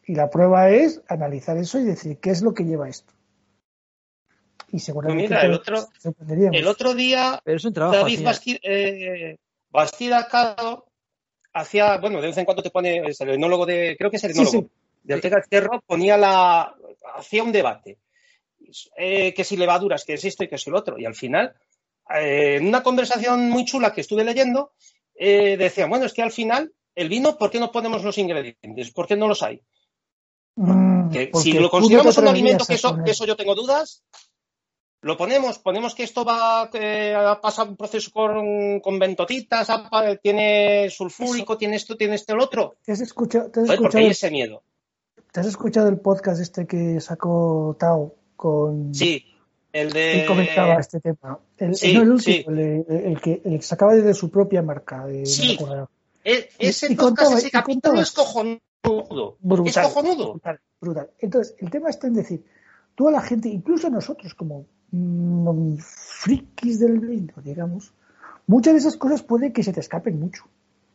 Y 0.08 0.14
la 0.14 0.30
prueba 0.30 0.70
es 0.70 1.02
analizar 1.06 1.58
eso 1.58 1.78
y 1.78 1.84
decir 1.84 2.16
qué 2.18 2.30
es 2.30 2.40
lo 2.40 2.54
que 2.54 2.64
lleva 2.64 2.88
esto. 2.88 3.12
Y 4.72 4.78
seguramente 4.80 5.28
Pues 5.28 5.40
mira, 5.42 5.46
el 5.46 5.52
otro-. 5.52 5.86
El 6.52 6.66
otro 6.66 6.94
día, 6.94 7.40
Pero 7.44 7.56
es 7.58 7.64
un 7.64 7.72
trabajo. 7.74 7.96
al 7.96 8.02
David 8.02 8.16
final. 8.18 8.34
Basti- 8.34 8.60
eh, 8.62 9.36
Bastida 9.70 10.26
Cado 10.28 10.86
hacía, 11.52 11.98
bueno, 11.98 12.20
de 12.22 12.28
vez 12.28 12.38
en 12.38 12.46
cuando 12.46 12.62
te 12.62 12.70
pone, 12.70 13.06
es 13.06 13.20
el 13.20 13.30
enólogo 13.30 13.66
de, 13.66 13.96
creo 13.98 14.10
que 14.10 14.16
es 14.16 14.24
el 14.24 14.32
Sí, 14.32 14.40
enólogo 14.40 14.62
sí. 14.62 14.70
de 15.02 15.14
Ortega 15.14 15.42
Cerro, 15.48 15.82
ponía 15.86 16.16
la, 16.16 16.74
hacía 17.14 17.42
un 17.42 17.52
debate. 17.52 17.98
Eh, 18.96 19.34
que 19.34 19.44
si 19.44 19.56
levaduras, 19.58 20.04
que 20.06 20.14
es 20.14 20.24
esto 20.24 20.42
y 20.44 20.48
que 20.48 20.54
es 20.56 20.66
el 20.66 20.74
otro. 20.74 20.98
Y 20.98 21.04
al 21.04 21.14
final, 21.14 21.54
eh, 22.18 22.56
en 22.56 22.66
una 22.66 22.82
conversación 22.82 23.50
muy 23.50 23.64
chula 23.66 23.92
que 23.92 24.00
estuve 24.00 24.24
leyendo, 24.24 24.72
eh, 25.14 25.56
decía, 25.58 25.86
bueno, 25.86 26.06
es 26.06 26.14
que 26.14 26.22
al 26.22 26.32
final, 26.32 26.72
el 26.94 27.08
vino, 27.10 27.36
¿por 27.36 27.50
qué 27.50 27.60
no 27.60 27.70
ponemos 27.72 28.02
los 28.04 28.16
ingredientes? 28.16 28.90
¿Por 28.92 29.06
qué 29.06 29.16
no 29.16 29.28
los 29.28 29.42
hay? 29.42 29.60
Mm, 30.60 31.10
Que 31.10 31.30
si 31.34 31.52
lo 31.52 31.70
consideramos 31.70 32.18
un 32.18 32.28
alimento, 32.28 32.64
que 32.66 32.74
eso, 32.74 32.90
poner- 32.90 33.04
que 33.04 33.10
eso 33.12 33.24
yo 33.26 33.36
tengo 33.36 33.54
dudas, 33.54 34.02
lo 35.02 35.16
ponemos, 35.16 35.58
ponemos 35.60 35.94
que 35.94 36.02
esto 36.02 36.24
va 36.24 36.68
eh, 36.72 37.14
a 37.14 37.40
pasar 37.40 37.68
un 37.68 37.76
proceso 37.76 38.10
con, 38.12 38.80
con 38.80 38.98
bentotitas, 38.98 39.68
tiene 40.20 40.90
sulfúrico, 40.90 41.56
tiene 41.56 41.76
esto, 41.76 41.96
tiene 41.96 42.16
esto, 42.16 42.32
el 42.34 42.40
otro. 42.40 42.74
¿Te 42.84 42.92
has 42.92 43.00
escuchado, 43.00 43.50
te 43.50 43.60
has 43.60 43.66
porque 43.66 43.74
escuchado 43.74 44.04
hay 44.04 44.10
ese 44.10 44.30
miedo. 44.30 44.62
¿Te 45.30 45.40
has 45.40 45.46
escuchado 45.46 45.88
el 45.88 45.98
podcast 46.00 46.40
este 46.40 46.66
que 46.66 47.00
sacó 47.00 47.76
Tao 47.78 48.14
con 48.34 48.92
Sí, 48.94 49.24
el 49.72 49.92
de. 49.92 50.22
él 50.22 50.26
comentaba 50.26 50.74
este 50.80 50.98
tema? 51.00 51.38
El, 51.58 51.76
sí, 51.76 51.92
no 51.94 52.02
el 52.02 52.10
último, 52.10 52.36
sí. 52.36 52.44
el, 52.48 52.84
el 52.88 53.20
que, 53.20 53.40
el 53.44 53.56
que 53.58 53.62
sacaba 53.62 53.94
desde 53.94 54.14
su 54.14 54.30
propia 54.30 54.62
marca. 54.62 55.06
de- 55.06 55.26
Sí. 55.26 55.56
E- 56.30 56.48
ese 56.58 56.92
y 56.92 56.96
podcast, 56.96 57.16
contaba- 57.16 57.38
ese 57.38 57.48
y 57.48 57.50
capítulo 57.50 57.94
contaba- 57.94 58.02
es 58.02 58.10
cojonudo. 58.12 59.36
Brutal. 59.40 59.66
Es 59.68 59.78
cojonudo. 59.78 60.30
Brutal, 60.32 60.60
brutal. 60.80 61.10
Entonces, 61.18 61.54
el 61.58 61.70
tema 61.70 61.88
está 61.90 62.06
en 62.06 62.14
decir, 62.14 62.44
tú 62.94 63.08
a 63.08 63.12
la 63.12 63.20
gente, 63.20 63.48
incluso 63.48 63.88
nosotros 63.90 64.34
como 64.34 64.66
mm, 64.90 65.76
frikis 65.78 66.80
del 66.80 66.98
vino, 67.00 67.34
digamos, 67.44 67.92
muchas 68.46 68.72
de 68.74 68.78
esas 68.80 68.96
cosas 68.96 69.22
puede 69.22 69.52
que 69.52 69.62
se 69.62 69.72
te 69.72 69.80
escapen 69.80 70.18
mucho. 70.18 70.44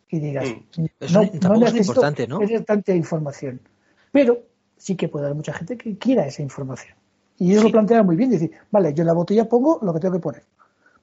Y 0.09 0.19
digas, 0.19 0.47
Mm. 0.77 0.85
Eso 0.99 1.21
tampoco 1.39 1.53
es 1.65 1.73
necesito 1.73 1.91
importante, 1.93 2.27
¿no? 2.27 2.39
tener 2.39 2.63
tanta 2.65 2.93
información. 2.93 3.59
Pero 4.11 4.39
sí 4.77 4.95
que 4.95 5.07
puede 5.09 5.25
haber 5.25 5.35
mucha 5.35 5.53
gente 5.53 5.77
que 5.77 5.97
quiera 5.97 6.25
esa 6.25 6.41
información. 6.41 6.95
Y 7.39 7.49
ellos 7.51 7.61
Sí. 7.63 7.67
lo 7.69 7.71
plantean 7.71 8.05
muy 8.05 8.15
bien, 8.15 8.29
decir, 8.29 8.51
vale, 8.71 8.93
yo 8.93 9.01
en 9.01 9.07
la 9.07 9.13
botella 9.13 9.49
pongo 9.49 9.79
lo 9.81 9.93
que 9.93 9.99
tengo 9.99 10.13
que 10.15 10.19
poner. 10.19 10.43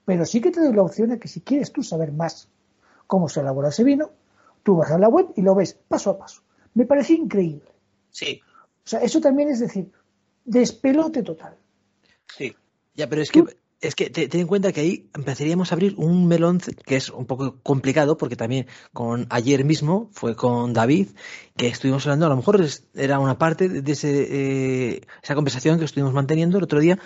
Pero 0.04 0.24
sí 0.24 0.40
que 0.40 0.50
te 0.50 0.60
doy 0.60 0.72
la 0.74 0.82
opción 0.82 1.10
a 1.12 1.18
que 1.18 1.28
si 1.28 1.40
quieres 1.40 1.72
tú 1.72 1.82
saber 1.82 2.12
más 2.12 2.48
cómo 3.06 3.28
se 3.28 3.40
elabora 3.40 3.68
ese 3.70 3.82
vino, 3.84 4.10
tú 4.62 4.76
vas 4.76 4.90
a 4.90 4.98
la 4.98 5.08
web 5.08 5.28
y 5.36 5.42
lo 5.42 5.54
ves 5.54 5.74
paso 5.88 6.10
a 6.10 6.18
paso. 6.18 6.42
Me 6.74 6.86
pareció 6.86 7.16
increíble. 7.16 7.70
Sí, 8.10 8.40
O 8.84 8.88
sea, 8.88 9.00
eso 9.00 9.20
también 9.20 9.48
es 9.50 9.60
decir, 9.60 9.90
despelote 10.44 11.22
total. 11.22 11.56
sí. 12.36 12.54
Ya, 12.94 13.08
pero 13.08 13.22
es 13.22 13.30
que, 13.30 13.44
es 13.80 13.94
que 13.94 14.10
te- 14.10 14.28
ten 14.28 14.40
en 14.42 14.46
cuenta 14.48 14.72
que 14.72 14.80
ahí 14.80 15.08
empezaríamos 15.14 15.70
a 15.70 15.74
abrir 15.76 15.94
un 15.96 16.26
melón 16.26 16.58
que 16.84 16.96
es 16.96 17.08
un 17.08 17.24
poco 17.24 17.60
complicado, 17.62 18.16
porque 18.18 18.36
también 18.36 18.66
con 18.92 19.26
ayer 19.30 19.64
mismo 19.64 20.10
fue 20.12 20.34
con 20.34 20.72
David, 20.74 21.10
que 21.56 21.68
estuvimos 21.68 22.04
hablando, 22.04 22.26
a 22.26 22.30
lo 22.30 22.36
mejor 22.36 22.60
es- 22.60 22.84
era 22.94 23.20
una 23.20 23.38
parte 23.38 23.68
de 23.68 23.92
ese, 23.92 24.26
eh, 24.96 25.00
esa 25.22 25.34
conversación 25.36 25.78
que 25.78 25.84
estuvimos 25.84 26.12
manteniendo 26.12 26.58
el 26.58 26.64
otro 26.64 26.80
día, 26.80 26.98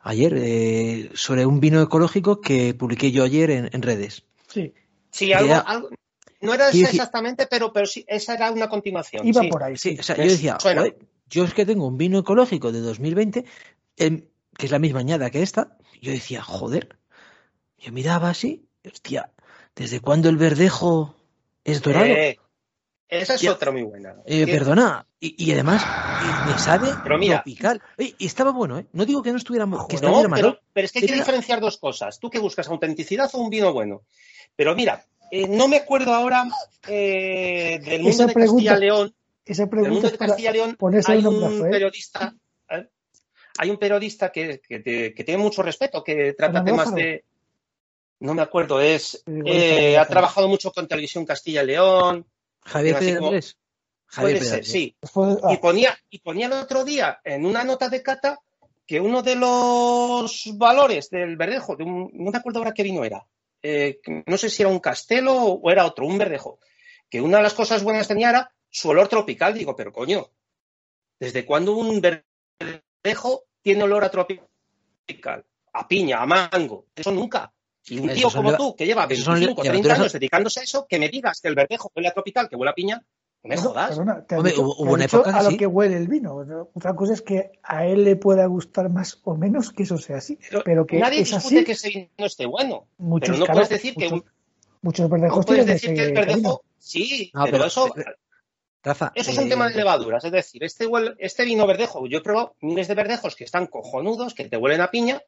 ayer, 0.00 0.34
eh, 0.38 1.10
sobre 1.14 1.44
un 1.44 1.58
vino 1.60 1.82
ecológico 1.82 2.40
que 2.40 2.72
publiqué 2.72 3.10
yo 3.10 3.24
ayer 3.24 3.50
en, 3.50 3.68
en 3.72 3.82
redes. 3.82 4.22
Sí, 4.48 4.72
Sí, 5.10 5.32
algo, 5.34 5.50
Era- 5.50 5.58
algo- 5.58 5.88
no 6.42 6.54
era 6.54 6.68
esa 6.68 6.90
exactamente, 6.90 7.46
pero, 7.46 7.72
pero 7.72 7.86
sí, 7.86 8.04
esa 8.08 8.34
era 8.34 8.50
una 8.50 8.68
continuación. 8.68 9.26
iba 9.26 9.42
sí. 9.42 9.48
por 9.48 9.62
ahí. 9.62 9.76
Sí, 9.76 9.96
o 9.98 10.02
sea, 10.02 10.16
yo 10.16 10.24
decía, 10.24 10.58
suena. 10.60 10.82
"Joder, 10.82 10.98
yo 11.28 11.44
es 11.44 11.54
que 11.54 11.64
tengo 11.64 11.86
un 11.86 11.96
vino 11.96 12.18
ecológico 12.18 12.72
de 12.72 12.80
2020, 12.80 13.44
em, 13.96 14.26
que 14.56 14.66
es 14.66 14.72
la 14.72 14.78
misma 14.78 15.00
añada 15.00 15.30
que 15.30 15.42
esta. 15.42 15.76
Yo 16.00 16.10
decía, 16.12 16.42
joder, 16.42 16.98
yo 17.78 17.92
miraba 17.92 18.30
así, 18.30 18.66
hostia, 18.84 19.30
¿desde 19.74 20.00
cuándo 20.00 20.28
el 20.28 20.36
verdejo 20.36 21.16
es 21.64 21.80
dorado? 21.82 22.06
Eh, 22.06 22.38
Eh, 23.08 23.20
esa 23.20 23.34
es 23.34 23.42
Ya. 23.42 23.52
otra 23.52 23.70
muy 23.70 23.82
buena. 23.82 24.16
perdona, 24.24 25.06
y, 25.20 25.34
y 25.44 25.52
además 25.52 25.86
me 26.42 26.56
sabe 26.58 26.98
Pero 27.02 27.18
mira. 27.18 27.36
tropical. 27.42 27.82
Oye, 27.98 28.14
y 28.18 28.26
estaba 28.26 28.52
bueno, 28.52 28.78
¿eh? 28.78 28.86
No 28.92 29.04
digo 29.04 29.22
que 29.22 29.30
no 29.32 29.36
estuviera, 29.36 29.66
mo- 29.66 29.86
que 29.86 29.96
No, 29.96 30.00
estuviera 30.08 30.28
malo. 30.28 30.52
pero, 30.54 30.62
pero 30.72 30.84
es 30.86 30.92
que 30.92 31.00
hay 31.00 31.06
que 31.06 31.12
Era- 31.12 31.20
diferenciar 31.22 31.60
dos 31.60 31.76
cosas. 31.78 32.18
¿Tú 32.18 32.30
qué 32.30 32.38
buscas, 32.38 32.68
autenticidad 32.68 33.28
o 33.34 33.38
un 33.38 33.50
vino 33.50 33.72
bueno? 33.72 34.02
Pero 34.56 34.74
mira, 34.74 35.04
eh, 35.34 35.48
no 35.48 35.66
me 35.66 35.78
acuerdo 35.78 36.12
ahora 36.14 36.44
eh, 36.86 37.80
del 37.82 38.02
mundo 38.02 38.10
Esa 38.10 38.26
de 38.26 38.34
pregunta- 38.34 38.70
Castilla 38.70 38.76
y 38.76 38.80
León. 38.80 39.14
Esa 39.44 39.62
Del 39.62 39.70
pregunta 39.70 39.92
mundo 39.92 40.06
es 40.06 40.12
de 40.12 40.18
para 40.18 40.28
Castilla 40.30 40.50
y 40.50 40.52
León 40.52 40.76
ponerse 40.76 41.12
hay 41.12 41.24
un 41.26 41.66
¿eh? 41.66 41.70
periodista, 41.70 42.34
¿eh? 42.70 42.86
hay 43.58 43.70
un 43.70 43.76
periodista 43.78 44.30
que, 44.30 44.60
que 44.60 44.78
te- 44.80 45.14
que 45.14 45.24
tiene 45.24 45.42
mucho 45.42 45.62
respeto, 45.62 46.04
que 46.04 46.34
trata 46.34 46.62
temas 46.62 46.94
de, 46.94 47.24
no 48.20 48.34
me 48.34 48.42
acuerdo, 48.42 48.80
es, 48.80 49.22
eh, 49.26 49.96
ha 49.98 50.06
trabajado 50.06 50.46
mucho 50.48 50.70
con 50.70 50.86
Televisión 50.86 51.24
Castilla 51.24 51.62
y 51.62 51.66
León, 51.66 52.26
Javier 52.64 52.98
Pérez 52.98 53.18
como-. 53.18 53.30
Javier 54.06 54.38
puede 54.38 54.50
Pérez 54.50 54.50
ser, 54.50 54.64
sí. 54.66 54.94
Ah, 55.16 55.52
Y 55.52 55.56
ponía, 55.56 55.98
y 56.10 56.18
ponía 56.20 56.46
el 56.46 56.52
otro 56.52 56.84
día 56.84 57.20
en 57.24 57.46
una 57.46 57.64
nota 57.64 57.88
de 57.88 58.02
cata 58.02 58.38
que 58.86 59.00
uno 59.00 59.22
de 59.22 59.34
los 59.36 60.50
valores 60.54 61.08
del 61.10 61.36
verdejo, 61.36 61.74
de 61.74 61.84
un- 61.84 62.10
no 62.12 62.30
me 62.30 62.38
acuerdo 62.38 62.58
ahora 62.60 62.74
qué 62.74 62.82
vino 62.84 63.02
era, 63.04 63.26
eh, 63.62 64.00
no 64.26 64.36
sé 64.36 64.50
si 64.50 64.62
era 64.62 64.70
un 64.70 64.80
castelo 64.80 65.34
o 65.34 65.70
era 65.70 65.86
otro, 65.86 66.06
un 66.06 66.18
verdejo, 66.18 66.58
que 67.08 67.20
una 67.20 67.38
de 67.38 67.42
las 67.44 67.54
cosas 67.54 67.82
buenas 67.82 68.08
tenía 68.08 68.30
era 68.30 68.52
su 68.70 68.88
olor 68.88 69.08
tropical. 69.08 69.54
Digo, 69.54 69.76
pero 69.76 69.92
coño, 69.92 70.30
¿desde 71.18 71.44
cuándo 71.44 71.74
un 71.76 72.00
verdejo 72.00 73.44
tiene 73.62 73.82
olor 73.84 74.04
a 74.04 74.10
tropical? 74.10 75.44
A 75.74 75.88
piña, 75.88 76.20
a 76.20 76.26
mango, 76.26 76.86
eso 76.94 77.12
nunca. 77.12 77.52
Y 77.86 77.98
un 77.98 78.12
tío 78.12 78.30
como 78.30 78.56
tú, 78.56 78.76
que 78.76 78.86
lleva 78.86 79.06
esos 79.08 79.24
son 79.24 79.34
25 79.34 79.62
30 79.62 79.72
levaduras- 79.72 79.98
años 80.00 80.12
dedicándose 80.12 80.60
a 80.60 80.62
eso, 80.62 80.86
que 80.88 80.98
me 80.98 81.08
digas 81.08 81.40
que 81.40 81.48
el 81.48 81.54
verdejo 81.54 81.90
huele 81.94 82.08
a 82.08 82.12
tropical, 82.12 82.48
que 82.48 82.56
huele 82.56 82.70
a 82.70 82.74
piña, 82.74 83.02
no 83.44 83.48
me 83.48 83.56
jodas. 83.56 83.88
perdona, 83.90 84.24
te 84.26 84.34
ha 84.34 84.38
Hombre, 84.38 84.52
dicho- 84.52 84.62
hubo- 84.62 84.92
una 84.92 85.04
época 85.04 85.32
que 85.32 85.38
a 85.38 85.42
lo 85.42 85.56
que 85.56 85.66
huele 85.66 85.96
el 85.96 86.08
vino. 86.08 86.44
¿no? 86.44 86.68
Otra 86.74 86.94
cosa 86.94 87.12
es 87.14 87.22
que 87.22 87.52
a 87.62 87.86
él 87.86 88.04
le 88.04 88.16
pueda 88.16 88.46
gustar 88.46 88.88
más 88.90 89.20
o 89.24 89.34
menos 89.34 89.72
que 89.72 89.82
eso 89.82 89.98
sea 89.98 90.18
así. 90.18 90.38
Pero, 90.64 90.86
que 90.86 90.98
Nadie 90.98 91.20
es 91.22 91.30
discute 91.30 91.56
así, 91.58 91.64
que 91.64 91.72
ese 91.72 91.88
vino 91.88 92.08
esté 92.18 92.46
bueno. 92.46 92.86
muchos, 92.98 93.36
pero 93.36 93.46
no 93.46 93.52
puedes 93.52 93.68
decir 93.68 93.94
que 93.94 94.08
muchos, 94.10 94.20
un- 94.20 94.24
muchos 94.82 95.04
No 95.04 95.08
verdejos 95.08 95.46
puedes 95.46 95.64
tienen 95.64 95.74
decir 95.74 95.94
que 95.94 96.04
el 96.04 96.14
camino. 96.14 96.32
verdejo, 96.34 96.64
sí, 96.78 97.30
No, 97.34 97.44
pero, 97.44 97.52
pero- 97.56 97.66
eso, 97.66 97.94
Rafa, 98.84 99.12
eso 99.14 99.30
es 99.30 99.38
un 99.38 99.46
eh, 99.46 99.48
tema 99.50 99.68
de 99.68 99.76
levaduras. 99.76 100.24
Es 100.24 100.32
decir, 100.32 100.64
este, 100.64 100.86
huele- 100.88 101.14
este 101.18 101.44
vino 101.44 101.66
verdejo, 101.66 102.06
yo 102.06 102.18
he 102.18 102.22
probado 102.22 102.56
miles 102.60 102.88
de 102.88 102.94
verdejos 102.96 103.36
que 103.36 103.44
están 103.44 103.66
cojonudos, 103.68 104.34
que 104.34 104.48
te 104.48 104.56
huelen 104.56 104.80
a 104.80 104.90
piña, 104.90 105.22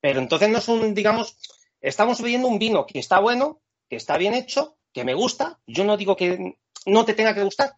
pero 0.00 0.18
entonces 0.20 0.48
no 0.48 0.58
es 0.58 0.66
un, 0.68 0.92
digamos, 0.94 1.36
estamos 1.80 2.20
bebiendo 2.20 2.48
un 2.48 2.58
vino 2.58 2.86
que 2.86 2.98
está 2.98 3.20
bueno, 3.20 3.60
que 3.88 3.94
está 3.96 4.16
bien 4.18 4.34
hecho, 4.34 4.76
que 4.92 5.04
me 5.04 5.14
gusta. 5.14 5.60
Yo 5.68 5.84
no 5.84 5.96
digo 5.96 6.16
que 6.16 6.56
no 6.86 7.04
te 7.04 7.14
tenga 7.14 7.34
que 7.34 7.42
gustar, 7.44 7.74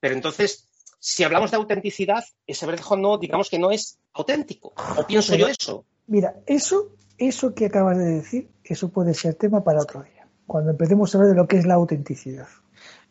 pero 0.00 0.14
entonces, 0.14 0.68
si 0.98 1.24
hablamos 1.24 1.50
de 1.50 1.56
autenticidad, 1.56 2.24
ese 2.46 2.66
verdejo 2.66 2.96
no, 2.96 3.18
digamos 3.18 3.50
que 3.50 3.58
no 3.58 3.70
es 3.70 3.98
auténtico. 4.12 4.72
O 4.96 5.06
pienso 5.06 5.32
Pero- 5.32 5.46
yo 5.46 5.52
eso. 5.52 5.84
Mira, 6.06 6.34
eso, 6.46 6.94
eso 7.18 7.54
que 7.54 7.66
acabas 7.66 7.96
de 7.98 8.04
decir, 8.04 8.50
eso 8.62 8.90
puede 8.90 9.14
ser 9.14 9.34
tema 9.34 9.64
para 9.64 9.80
otro 9.82 10.02
día. 10.02 10.28
Cuando 10.46 10.70
empecemos 10.72 11.14
a 11.14 11.18
hablar 11.18 11.34
de 11.34 11.40
lo 11.40 11.48
que 11.48 11.56
es 11.56 11.64
la 11.66 11.74
autenticidad. 11.74 12.46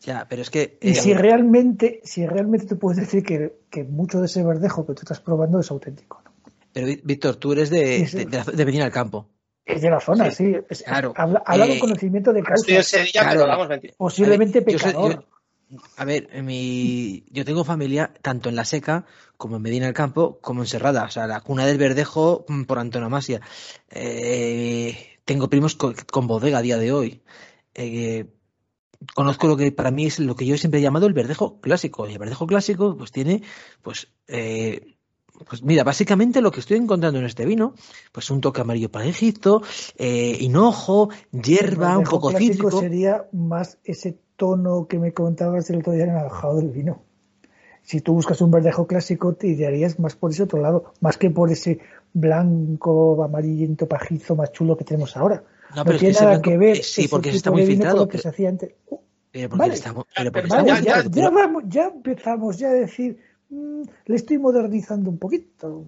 Ya, 0.02 0.26
pero 0.28 0.42
es 0.42 0.50
que. 0.50 0.78
Y 0.80 0.90
eh, 0.90 0.94
si 0.94 1.14
realmente, 1.14 2.00
si 2.04 2.24
realmente 2.26 2.66
te 2.66 2.76
puedes 2.76 3.00
decir 3.00 3.24
que, 3.24 3.56
que 3.70 3.82
mucho 3.84 4.20
de 4.20 4.26
ese 4.26 4.44
verdejo 4.44 4.86
que 4.86 4.92
tú 4.94 5.00
estás 5.00 5.18
probando 5.20 5.58
es 5.58 5.70
auténtico. 5.70 6.22
¿no? 6.24 6.30
Pero 6.72 6.86
Ví- 6.86 7.00
Víctor, 7.02 7.36
tú 7.36 7.52
eres 7.52 7.70
de, 7.70 7.98
Sí, 8.00 8.06
sí. 8.06 8.16
de, 8.18 8.24
de 8.26 8.36
la- 8.38 8.44
de 8.44 8.64
venir 8.64 8.82
al 8.82 8.92
campo. 8.92 9.26
Es 9.64 9.80
de 9.82 9.90
la 9.90 9.98
zona, 9.98 10.30
Sí, 10.30 10.52
sí. 10.52 10.56
Es- 10.68 10.82
claro. 10.82 11.14
Habla, 11.16 11.42
habla 11.46 11.66
con 11.66 11.76
Eh, 11.76 11.80
conocimiento 11.80 12.32
de 12.32 12.42
causa. 12.42 12.82
Sevilla, 12.82 13.22
Claro. 13.32 13.66
pero. 13.68 13.92
Posiblemente 13.96 14.60
ver, 14.60 14.72
yo 14.74 14.78
soy- 14.78 14.92
yo- 14.92 15.24
a 15.96 16.04
ver, 16.04 16.42
mi, 16.42 17.24
yo 17.30 17.44
tengo 17.44 17.64
familia 17.64 18.12
tanto 18.22 18.48
en 18.48 18.56
La 18.56 18.64
Seca 18.64 19.06
como 19.36 19.56
en 19.56 19.62
Medina 19.62 19.86
del 19.86 19.94
Campo 19.94 20.38
como 20.40 20.62
en 20.62 20.66
Serrada, 20.66 21.04
o 21.04 21.10
sea, 21.10 21.26
la 21.26 21.40
cuna 21.40 21.66
del 21.66 21.78
verdejo 21.78 22.44
mm, 22.48 22.64
por 22.64 22.78
antonomasia. 22.78 23.40
Eh, 23.90 25.18
tengo 25.24 25.48
primos 25.48 25.74
con, 25.74 25.94
con 26.10 26.26
bodega 26.26 26.58
a 26.58 26.62
día 26.62 26.78
de 26.78 26.92
hoy. 26.92 27.22
Eh, 27.74 28.26
conozco 29.14 29.48
lo 29.48 29.56
que 29.56 29.72
para 29.72 29.90
mí 29.90 30.06
es 30.06 30.18
lo 30.20 30.36
que 30.36 30.46
yo 30.46 30.56
siempre 30.56 30.80
he 30.80 30.82
llamado 30.82 31.06
el 31.06 31.12
verdejo 31.12 31.60
clásico. 31.60 32.08
Y 32.08 32.12
el 32.12 32.18
verdejo 32.18 32.46
clásico, 32.46 32.96
pues 32.96 33.12
tiene, 33.12 33.42
pues, 33.82 34.08
eh, 34.28 34.93
pues 35.48 35.62
mira, 35.62 35.84
básicamente 35.84 36.40
lo 36.40 36.50
que 36.50 36.60
estoy 36.60 36.76
encontrando 36.76 37.18
en 37.18 37.26
este 37.26 37.44
vino, 37.44 37.74
pues 38.12 38.30
un 38.30 38.40
toque 38.40 38.60
amarillo 38.60 38.90
para 38.90 39.06
Egipto, 39.06 39.62
eh, 39.96 40.36
hinojo, 40.40 41.10
hierba, 41.32 41.98
un 41.98 42.04
poco 42.04 42.30
cítrico. 42.32 42.80
sería 42.80 43.26
más 43.32 43.78
ese 43.84 44.18
tono 44.36 44.86
que 44.86 44.98
me 44.98 45.12
contabas 45.12 45.68
el 45.70 45.78
otro 45.78 45.92
día 45.92 46.04
anaranjado 46.04 46.56
del 46.56 46.70
vino. 46.70 47.02
Si 47.82 48.00
tú 48.00 48.14
buscas 48.14 48.40
un 48.40 48.50
verdejo 48.50 48.86
clásico, 48.86 49.34
te 49.34 49.48
idearías 49.48 49.98
más 49.98 50.16
por 50.16 50.30
ese 50.30 50.44
otro 50.44 50.60
lado, 50.60 50.94
más 51.00 51.18
que 51.18 51.30
por 51.30 51.50
ese 51.50 51.80
blanco, 52.14 53.22
amarillento, 53.22 53.86
pajizo 53.86 54.36
más 54.36 54.52
chulo 54.52 54.76
que 54.76 54.84
tenemos 54.84 55.16
ahora. 55.16 55.44
No, 55.76 55.84
pero 55.84 55.98
tiene 55.98 56.14
nada 56.14 56.40
que 56.40 56.56
ver. 56.56 56.82
Sí, 56.82 57.08
porque 57.08 57.30
está 57.30 57.50
muy 57.50 57.66
filtrado. 57.66 58.08
Que 58.08 58.18
se 58.18 58.28
hacía 58.28 58.48
antes. 58.48 58.70
vale. 59.50 59.74
ya, 61.68 61.86
empezamos 61.88 62.58
ya 62.58 62.68
a 62.68 62.72
decir, 62.72 63.18
mm, 63.54 63.82
le 64.06 64.16
estoy 64.16 64.38
modernizando 64.38 65.10
un 65.10 65.18
poquito. 65.18 65.84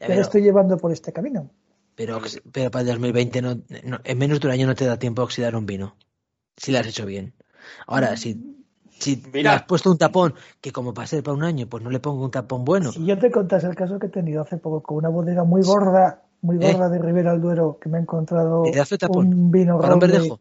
Ya, 0.00 0.08
le 0.08 0.20
estoy 0.20 0.42
llevando 0.42 0.76
por 0.76 0.92
este 0.92 1.12
camino. 1.12 1.50
Pero, 1.94 2.20
pero 2.52 2.70
para 2.70 2.82
el 2.82 2.88
2020 2.88 3.42
no, 3.42 3.58
en 4.04 4.18
menos 4.18 4.40
de 4.40 4.46
un 4.46 4.52
año 4.52 4.66
no 4.66 4.74
te 4.74 4.84
da 4.84 4.98
tiempo 4.98 5.22
a 5.22 5.24
oxidar 5.24 5.56
un 5.56 5.66
vino. 5.66 5.96
Si 6.56 6.72
lo 6.72 6.78
has 6.78 6.86
hecho 6.86 7.06
bien. 7.06 7.32
Ahora, 7.86 8.16
si, 8.16 8.64
si 8.98 9.22
le 9.32 9.48
has 9.48 9.62
puesto 9.64 9.90
un 9.90 9.98
tapón 9.98 10.34
que 10.60 10.72
como 10.72 10.92
para 10.92 11.06
ser 11.06 11.22
para 11.22 11.36
un 11.36 11.44
año, 11.44 11.66
pues 11.68 11.82
no 11.82 11.90
le 11.90 12.00
pongo 12.00 12.24
un 12.24 12.30
tapón 12.30 12.64
bueno. 12.64 12.92
Si 12.92 13.04
yo 13.04 13.18
te 13.18 13.30
contas 13.30 13.64
el 13.64 13.74
caso 13.74 13.98
que 13.98 14.06
he 14.06 14.10
tenido 14.10 14.42
hace 14.42 14.56
poco 14.58 14.82
con 14.82 14.98
una 14.98 15.08
bodega 15.08 15.44
muy 15.44 15.62
gorda 15.62 16.22
muy 16.46 16.56
¿Eh? 16.60 16.72
gorda 16.72 16.88
de 16.88 16.98
Ribera 16.98 17.32
al 17.32 17.40
Duero 17.40 17.78
que 17.80 17.88
me 17.88 17.98
ha 17.98 18.00
encontrado 18.00 18.62
un 19.08 19.50
vino 19.50 19.80
roble 19.80 20.38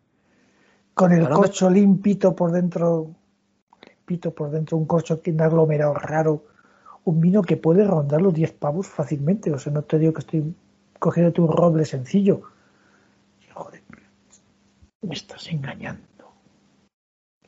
con 0.93 1.12
el 1.12 1.27
corcho 1.27 1.69
limpito 1.69 2.34
por 2.36 2.53
dentro, 2.53 3.10
limpito 4.06 4.32
por 4.34 4.52
dentro, 4.52 4.78
un 4.78 4.86
corcho 4.86 5.22
que 5.22 5.36
aglomerado 5.39 5.94
raro, 5.96 6.44
un 7.04 7.20
vino 7.22 7.41
que 7.41 7.58
puede 7.58 7.84
rondar 7.84 8.22
los 8.22 8.34
10 8.34 8.54
pavos 8.54 8.88
fácilmente. 8.88 9.52
O 9.52 9.58
sea, 9.58 9.74
no 9.74 9.82
te 9.82 9.98
digo 9.98 10.13
que 10.13 10.20
estoy 10.20 10.56
cogiendo 11.00 11.44
un 11.44 11.52
roble 11.52 11.86
sencillo. 11.86 12.44
Joder, 13.54 13.82
me 15.02 15.15
estás 15.15 15.48
engañando. 15.48 16.04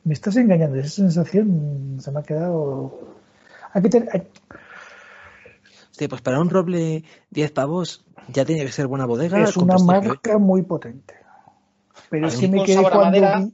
Me 0.04 0.14
estás 0.14 0.36
engañando. 0.36 0.78
Esa 0.78 0.88
sensación 0.88 1.98
se 2.00 2.10
me 2.10 2.20
ha 2.20 2.22
quedado. 2.22 2.98
Hay 3.72 3.82
que 3.82 3.88
tener, 3.88 4.30
pues 6.08 6.22
para 6.22 6.40
un 6.40 6.50
roble 6.50 7.04
10 7.30 7.50
pavos 7.52 8.04
ya 8.32 8.44
tiene 8.44 8.64
que 8.64 8.72
ser 8.72 8.86
buena 8.86 9.06
bodega. 9.06 9.42
Es 9.42 9.56
una 9.56 9.78
marca 9.78 10.38
muy 10.38 10.62
potente. 10.62 11.14
Pero 12.10 12.30
sí 12.30 12.48
me 12.48 12.64
quedé 12.64 12.82
cuando 12.82 13.52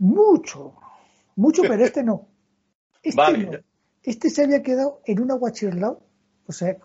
Mucho, 0.00 0.74
mucho, 1.38 1.62
pero 1.62 1.84
este 1.84 2.02
no. 2.02 2.28
Este 3.02 3.38
no. 3.38 3.58
Este 4.02 4.28
se 4.28 4.42
había 4.42 4.62
quedado 4.62 5.00
en 5.04 5.20
una 5.20 5.34
guachirlao. 5.34 6.00
O 6.46 6.52
sea, 6.52 6.76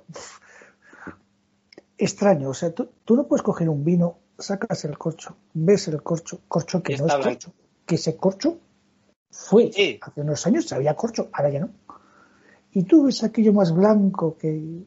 extraño. 1.98 2.50
O 2.50 2.54
sea, 2.54 2.72
tú, 2.72 2.90
no 3.10 3.28
puedes 3.28 3.42
coger 3.42 3.68
un 3.70 3.84
vino, 3.84 4.20
sacas 4.38 4.86
el 4.86 4.98
corcho, 4.98 5.36
ves 5.54 5.88
el 5.88 6.04
corcho, 6.04 6.42
corcho 6.48 6.84
que 6.84 6.98
no 6.98 7.08
es 7.08 7.16
corcho. 7.16 7.54
Que 7.86 7.96
ese 7.96 8.16
corcho 8.16 8.60
fue. 9.32 9.72
Hace 10.02 10.22
unos 10.22 10.46
años 10.46 10.68
se 10.68 10.76
había 10.76 10.96
corcho, 10.96 11.30
ahora 11.34 11.50
ya 11.50 11.60
no. 11.62 11.70
Y 12.72 12.84
tú 12.84 13.06
ves 13.06 13.24
aquello 13.24 13.54
más 13.54 13.74
blanco 13.74 14.38
que 14.38 14.84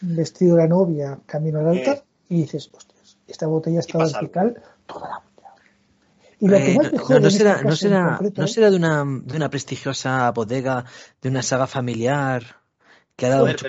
vestido 0.00 0.56
de 0.56 0.62
la 0.62 0.68
novia, 0.68 1.18
camino 1.26 1.60
al 1.60 1.68
altar, 1.68 2.04
y 2.28 2.42
dices, 2.42 2.70
hostias, 2.72 3.18
esta 3.26 3.46
botella 3.46 3.80
está 3.80 3.98
vertical 3.98 4.62
toda 4.86 5.08
la. 5.08 5.29
Y 6.40 6.48
lo 6.48 6.56
que 6.56 6.74
más 6.74 6.92
no, 6.92 7.20
no, 7.20 7.30
será, 7.30 7.62
no, 7.62 7.76
será, 7.76 8.18
no 8.34 8.46
será 8.46 8.70
de 8.70 8.76
una, 8.76 9.04
de 9.04 9.36
una 9.36 9.50
prestigiosa 9.50 10.30
bodega, 10.32 10.84
de 11.20 11.28
una 11.28 11.42
saga 11.42 11.66
familiar 11.66 12.42
que 13.14 13.26
ha 13.26 13.28
dado 13.30 13.46
mucho. 13.46 13.66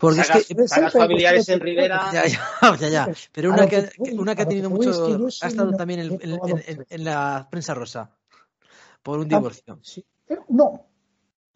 Porque 0.00 0.20
es 0.20 0.46
que 0.46 0.68
sagas 0.68 0.92
familiares 0.92 1.48
en 1.48 1.60
Rivera. 1.60 2.10
Ya, 2.12 2.26
ya, 2.26 2.76
ya, 2.80 2.88
ya. 2.88 3.08
Pero 3.32 3.52
una 3.52 3.66
que, 3.66 3.88
una 4.12 4.34
que 4.34 4.42
ha 4.42 4.48
tenido 4.48 4.68
mucho. 4.68 5.30
Ha 5.42 5.46
estado 5.46 5.72
también 5.72 6.00
en, 6.00 6.18
en, 6.20 6.86
en, 6.88 7.04
la 7.04 7.48
prensa 7.50 7.74
rosa. 7.74 8.10
Por 9.02 9.20
un 9.20 9.32
ah, 9.32 9.36
divorcio. 9.36 9.80
No, 10.48 10.84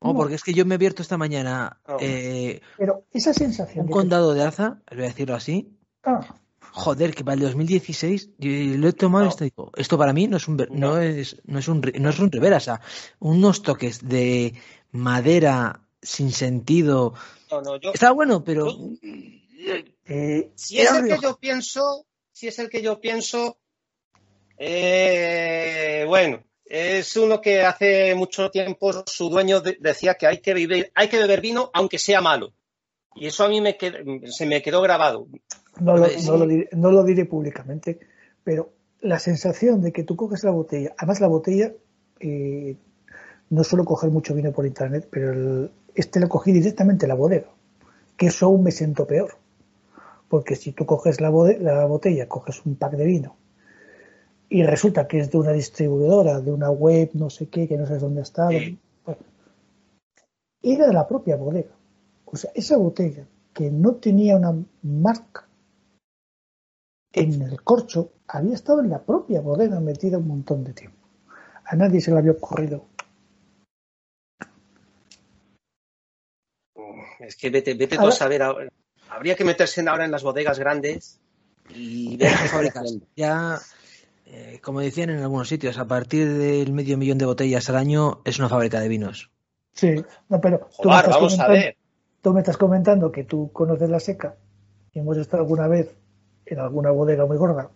no, 0.01 0.15
porque 0.15 0.35
es 0.35 0.43
que 0.43 0.55
yo 0.55 0.65
me 0.65 0.75
he 0.75 0.77
abierto 0.77 1.03
esta 1.03 1.19
mañana. 1.19 1.79
Eh, 2.01 2.61
pero 2.79 3.05
esa 3.13 3.35
sensación. 3.35 3.87
Un 3.87 3.93
condado 3.93 4.35
de 4.35 4.43
Aza, 4.43 4.81
voy 4.91 5.01
a 5.01 5.09
decirlo 5.09 5.35
así. 5.35 5.77
Ah. 6.05 6.21
Joder, 6.75 7.15
que 7.15 7.23
para 7.23 7.35
el 7.35 7.41
2016 7.41 8.31
yo 8.39 8.51
lo 8.79 8.89
he 8.89 8.93
tomado 8.95 9.29
esto, 9.29 9.71
esto 9.77 9.99
para 9.99 10.15
mí 10.15 10.27
no 10.27 10.39
es 10.39 10.49
un 10.49 10.57
no, 10.71 10.99
es 10.99 11.37
no 11.45 11.59
es 11.59 11.69
un 11.69 11.83
no 11.99 12.09
es 12.11 12.19
un 12.19 12.33
Rivera, 12.33 12.57
o 12.57 12.61
sea, 12.61 12.81
unos 13.19 13.63
toques 13.63 14.09
de 14.09 14.55
madera 14.91 15.83
sin 16.01 16.33
sentido. 16.33 17.13
Está 17.93 18.13
bueno, 18.13 18.43
pero 18.43 18.75
eh, 20.07 20.51
si 20.55 20.81
es 20.81 20.91
el 20.93 21.09
que 21.09 21.19
yo 21.23 21.37
pienso, 21.39 22.07
si 22.33 22.49
es 22.49 22.59
el 22.59 22.71
que 22.71 22.81
yo 22.81 23.01
pienso, 23.01 23.59
eh, 24.57 26.05
bueno, 26.09 26.43
es 26.65 27.15
uno 27.17 27.39
que 27.39 27.63
hace 27.63 28.15
mucho 28.15 28.51
tiempo 28.51 29.05
su 29.07 29.29
dueño 29.29 29.61
decía 29.61 30.15
que 30.15 30.27
hay 30.27 30.39
que, 30.39 30.55
vivir, 30.55 30.91
hay 30.95 31.09
que 31.09 31.19
beber 31.19 31.43
vino 31.43 31.71
aunque 31.75 31.99
sea 31.99 32.23
malo. 32.23 32.55
Y 33.15 33.27
eso 33.27 33.45
a 33.45 33.49
mí 33.49 33.61
me 33.61 33.77
se 34.27 34.47
me 34.47 34.63
quedó 34.63 34.81
grabado. 34.83 35.27
No 35.81 35.97
lo, 35.97 36.07
no, 36.73 36.91
lo 36.91 37.05
diré, 37.05 37.25
públicamente, 37.25 37.99
pero 38.45 38.73
la 39.01 39.19
sensación 39.19 39.81
de 39.81 39.93
que 39.93 40.05
tú 40.05 40.17
coges 40.17 40.45
la 40.45 40.51
botella, 40.51 40.95
además 40.97 41.21
la 41.21 41.29
botella, 41.29 41.73
eh, 42.21 42.77
no 43.51 43.65
suelo 43.65 43.85
coger 43.85 44.11
mucho 44.11 44.35
vino 44.35 44.53
por 44.53 44.67
internet, 44.67 45.09
pero 45.11 45.69
este 45.95 46.21
lo 46.21 46.29
cogí 46.29 46.53
directamente 46.53 47.07
en 47.07 47.09
la 47.09 47.15
bodega, 47.15 47.49
que 48.17 48.27
eso 48.27 48.47
aún 48.47 48.63
me 48.63 48.71
siento 48.71 49.07
peor. 49.07 49.37
Porque 50.29 50.57
si 50.57 50.73
tú 50.73 50.87
coges 50.87 51.21
la, 51.21 51.31
la 51.31 51.85
botella, 51.87 52.29
coges 52.29 52.65
un 52.65 52.77
pack 52.77 52.93
de 52.93 53.05
vino 53.05 53.37
y 54.53 54.63
resulta 54.65 55.09
que 55.09 55.19
es 55.19 55.31
de 55.31 55.39
una 55.39 55.53
distribuidora, 55.53 56.43
de 56.43 56.53
una 56.53 56.71
web, 56.71 57.09
no 57.15 57.31
sé 57.31 57.49
qué, 57.49 57.67
que 57.67 57.79
no 57.79 57.87
sabes 57.87 58.03
dónde 58.03 58.21
está. 58.21 58.51
era 60.63 60.87
de 60.87 60.93
la 60.93 61.09
propia 61.09 61.37
bodega. 61.37 61.71
O 62.33 62.37
sea, 62.37 62.51
esa 62.55 62.79
botella 62.79 63.27
que 63.53 63.71
no 63.71 63.97
tenía 63.97 64.37
una 64.37 64.55
marca 64.83 65.47
en 67.13 67.43
el 67.43 67.63
corcho 67.63 68.13
había 68.27 68.55
estado 68.55 68.81
en 68.81 68.89
la 68.89 69.03
propia 69.03 69.43
bodega 69.43 69.79
metida 69.81 70.17
un 70.17 70.29
montón 70.29 70.65
de 70.65 70.73
tiempo. 70.73 70.97
A 71.65 71.77
nadie 71.77 72.01
se 72.01 72.11
le 72.11 72.19
había 72.19 72.33
ocurrido. 72.33 72.87
Es 77.21 77.37
que 77.37 77.51
vete, 77.51 77.75
vete 77.75 77.97
a 77.97 78.11
saber. 78.11 78.43
Habría 79.11 79.37
que 79.37 79.45
meterse 79.45 79.87
ahora 79.87 80.07
en 80.07 80.11
las 80.11 80.23
bodegas 80.23 80.59
grandes 80.59 81.21
y 81.69 82.17
ver 82.17 82.31
qué 82.31 82.49
fabrican. 82.49 82.87
Ya 83.15 83.61
eh, 84.27 84.59
como 84.63 84.81
decían 84.81 85.11
en 85.11 85.19
algunos 85.19 85.49
sitios, 85.49 85.77
a 85.77 85.87
partir 85.87 86.27
del 86.27 86.73
medio 86.73 86.97
millón 86.97 87.19
de 87.19 87.27
botellas 87.27 87.69
al 87.69 87.77
año 87.77 88.23
es 88.25 88.39
una 88.39 88.49
fábrica 88.49 88.81
de 88.81 88.89
vinos. 88.89 89.31
Sí, 89.75 90.03
no, 90.31 90.41
pero 90.41 90.71
tú, 90.81 90.89
me 90.89 91.03
vamos 91.03 91.39
a 91.39 91.49
ver. 91.49 91.77
Tú 92.23 92.33
me 92.33 92.41
estás 92.41 92.57
comentando 92.57 93.13
que 93.13 93.25
tú 93.25 93.51
conoces 93.53 93.91
la 93.91 94.01
seca 94.01 94.37
y 94.93 95.01
hemos 95.01 95.19
estado 95.19 95.43
alguna 95.43 95.69
vez 95.69 95.95
en 96.47 96.59
alguna 96.59 96.91
bodega 96.91 97.27
muy 97.27 97.37
gorda 97.37 97.71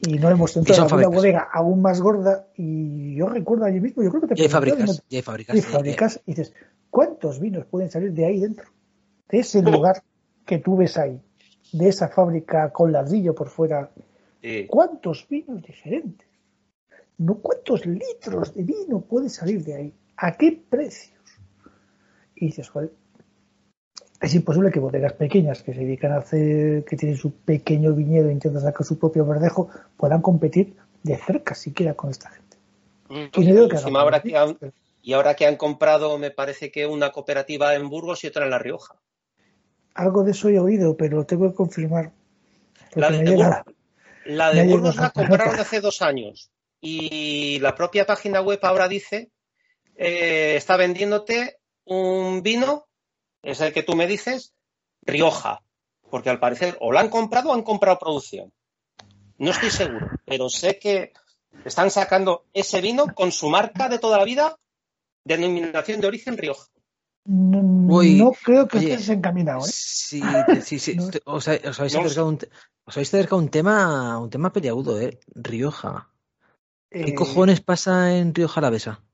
y 0.00 0.18
no 0.18 0.30
hemos 0.30 0.56
entrado 0.56 0.82
en 0.82 0.92
alguna 0.92 1.08
bodega 1.08 1.48
aún 1.52 1.82
más 1.82 2.00
gorda 2.00 2.48
y 2.56 3.14
yo 3.14 3.28
recuerdo 3.28 3.66
allí 3.66 3.80
mismo, 3.80 4.02
yo 4.02 4.10
creo 4.10 4.22
que 4.22 4.34
te 4.34 4.40
y 4.40 4.44
hay 4.44 4.48
fábricas, 4.48 5.02
y 5.08 5.16
hay 5.16 5.22
fábricas, 5.22 5.56
y 5.56 5.62
fábricas 5.62 6.20
y 6.26 6.32
dices, 6.32 6.54
¿cuántos 6.90 7.38
vinos 7.38 7.66
pueden 7.66 7.90
salir 7.90 8.12
de 8.12 8.24
ahí 8.24 8.40
dentro? 8.40 8.66
De 9.28 9.38
ese 9.38 9.62
lugar 9.62 10.02
que 10.44 10.58
tú 10.58 10.76
ves 10.76 10.96
ahí, 10.96 11.20
de 11.72 11.88
esa 11.88 12.08
fábrica 12.08 12.72
con 12.72 12.90
ladrillo 12.90 13.34
por 13.34 13.48
fuera 13.48 13.90
¿Cuántos 14.68 15.26
vinos 15.28 15.62
diferentes? 15.62 16.26
¿No 17.18 17.34
cuántos 17.36 17.84
litros 17.84 18.54
de 18.54 18.62
vino 18.62 19.02
puede 19.02 19.28
salir 19.28 19.62
de 19.62 19.74
ahí? 19.74 19.94
¿A 20.16 20.36
qué 20.36 20.52
precios? 20.68 21.20
Y 22.34 22.46
dices, 22.46 22.70
joder, 22.70 22.92
es 24.20 24.34
imposible 24.34 24.70
que 24.70 24.80
bodegas 24.80 25.14
pequeñas 25.14 25.62
que 25.62 25.72
se 25.72 25.80
dedican 25.80 26.12
a 26.12 26.18
hacer, 26.18 26.84
que 26.84 26.96
tienen 26.96 27.16
su 27.16 27.32
pequeño 27.32 27.94
viñedo 27.94 28.28
e 28.28 28.32
intentan 28.32 28.62
sacar 28.62 28.86
su 28.86 28.98
propio 28.98 29.24
verdejo, 29.24 29.70
puedan 29.96 30.20
competir 30.20 30.76
de 31.02 31.16
cerca 31.16 31.54
siquiera 31.54 31.94
con 31.94 32.10
esta 32.10 32.30
gente. 32.30 32.56
y, 35.02 35.12
ahora 35.14 35.34
que 35.34 35.46
han, 35.46 35.56
comprado, 35.56 36.18
me 36.18 36.30
parece 36.30 36.70
que 36.70 36.86
una 36.86 37.10
cooperativa 37.10 37.74
en 37.74 37.88
Burgos 37.88 38.22
y 38.24 38.26
otra 38.26 38.44
en 38.44 38.50
La 38.50 38.58
Rioja. 38.58 38.96
Algo 39.94 40.22
de 40.22 40.32
eso 40.32 40.50
he 40.50 40.58
oído, 40.58 40.96
pero 40.96 41.16
lo 41.16 41.24
tengo 41.24 41.48
que 41.50 41.56
confirmar. 41.56 42.12
La 42.94 43.10
de, 43.10 43.64
la 44.26 44.52
de 44.52 44.64
Burgos 44.64 44.96
la 44.96 45.10
compraron 45.10 45.58
hace 45.58 45.80
dos 45.80 46.02
años 46.02 46.50
y 46.80 47.58
la 47.60 47.74
propia 47.74 48.06
página 48.06 48.40
web 48.40 48.58
ahora 48.62 48.88
dice, 48.88 49.30
eh, 49.96 50.54
está 50.56 50.76
vendiéndote 50.76 51.58
un 51.84 52.42
vino, 52.42 52.86
es 53.42 53.60
el 53.60 53.72
que 53.72 53.82
tú 53.82 53.94
me 53.94 54.06
dices, 54.06 54.52
Rioja, 55.02 55.62
porque 56.10 56.30
al 56.30 56.40
parecer 56.40 56.76
o 56.80 56.92
la 56.92 57.00
han 57.00 57.08
comprado 57.08 57.50
o 57.50 57.54
han 57.54 57.62
comprado 57.62 57.98
producción. 57.98 58.52
No 59.38 59.50
estoy 59.50 59.70
seguro, 59.70 60.06
pero 60.24 60.48
sé 60.48 60.78
que 60.78 61.12
Están 61.64 61.90
sacando 61.90 62.46
ese 62.54 62.80
vino 62.80 63.14
con 63.14 63.32
su 63.32 63.50
marca 63.50 63.88
de 63.88 63.98
toda 63.98 64.16
la 64.16 64.24
vida, 64.24 64.56
denominación 65.24 66.00
de 66.00 66.06
origen 66.06 66.38
Rioja. 66.38 66.66
No, 67.26 67.60
Uy, 67.98 68.14
no 68.14 68.32
creo 68.32 68.66
que 68.66 68.78
oye, 68.78 68.94
estés 68.94 69.10
encaminado, 69.10 69.58
¿eh? 69.60 69.70
Sí, 69.70 70.22
sí, 70.62 70.78
sí. 70.78 70.94
No. 70.94 71.10
Os, 71.26 71.48
ha- 71.48 71.60
os 71.68 71.78
habéis 71.78 71.94
No. 71.94 72.00
acercado 72.00 72.28
un, 72.28 72.38
os 72.86 72.96
habéis 72.96 73.12
acercado 73.12 73.36
un 73.42 73.50
tema, 73.50 74.18
un 74.18 74.30
tema 74.30 74.52
peliagudo, 74.52 74.98
¿eh? 75.00 75.20
Rioja. 75.34 76.10
¿Qué 76.88 76.98
Eh, 76.98 77.14
cojones 77.14 77.60
pasa 77.60 78.16
en 78.16 78.34
Rioja 78.34 78.60
Alavesa? 78.60 79.04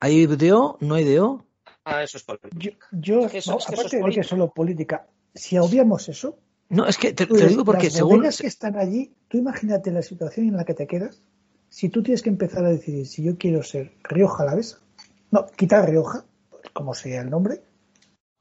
¿Hay 0.00 0.26
DO? 0.26 0.78
¿No 0.80 0.94
hay 0.96 1.04
DO? 1.04 1.46
Ah, 1.90 2.02
eso 2.02 2.16
es 2.18 2.24
por 2.24 2.38
Yo, 2.56 2.72
yo- 2.92 3.24
Es 3.26 3.32
que 3.32 3.38
eso- 3.38 3.52
no, 3.52 3.58
es 3.58 3.66
que 3.66 3.72
eso 3.74 3.80
es 3.82 3.86
aparte 3.86 3.96
de 3.96 4.00
que 4.00 4.02
política. 4.02 4.20
es 4.20 4.26
solo 4.26 4.50
política, 4.52 5.06
si 5.34 5.58
obviamos 5.58 6.08
eso, 6.08 6.38
No, 6.70 6.86
es 6.86 6.98
que 6.98 7.08
te, 7.08 7.24
te 7.24 7.26
pues 7.26 7.42
lo 7.42 7.48
digo 7.48 7.64
porque 7.64 7.84
las 7.84 7.94
según... 7.94 8.22
que 8.22 8.46
están 8.46 8.76
allí, 8.76 9.14
tú 9.28 9.38
imagínate 9.38 9.90
la 9.90 10.02
situación 10.02 10.48
en 10.48 10.56
la 10.56 10.64
que 10.64 10.74
te 10.74 10.86
quedas, 10.86 11.22
si 11.70 11.88
tú 11.88 12.02
tienes 12.02 12.22
que 12.22 12.28
empezar 12.28 12.64
a 12.64 12.68
decidir 12.70 13.06
si 13.06 13.22
yo 13.22 13.36
quiero 13.38 13.62
ser 13.62 13.92
Rioja 14.04 14.42
Alavesa, 14.42 14.78
no, 15.30 15.46
quitar 15.46 15.88
Rioja, 15.88 16.24
como 16.74 16.92
sea 16.94 17.22
el 17.22 17.30
nombre, 17.30 17.62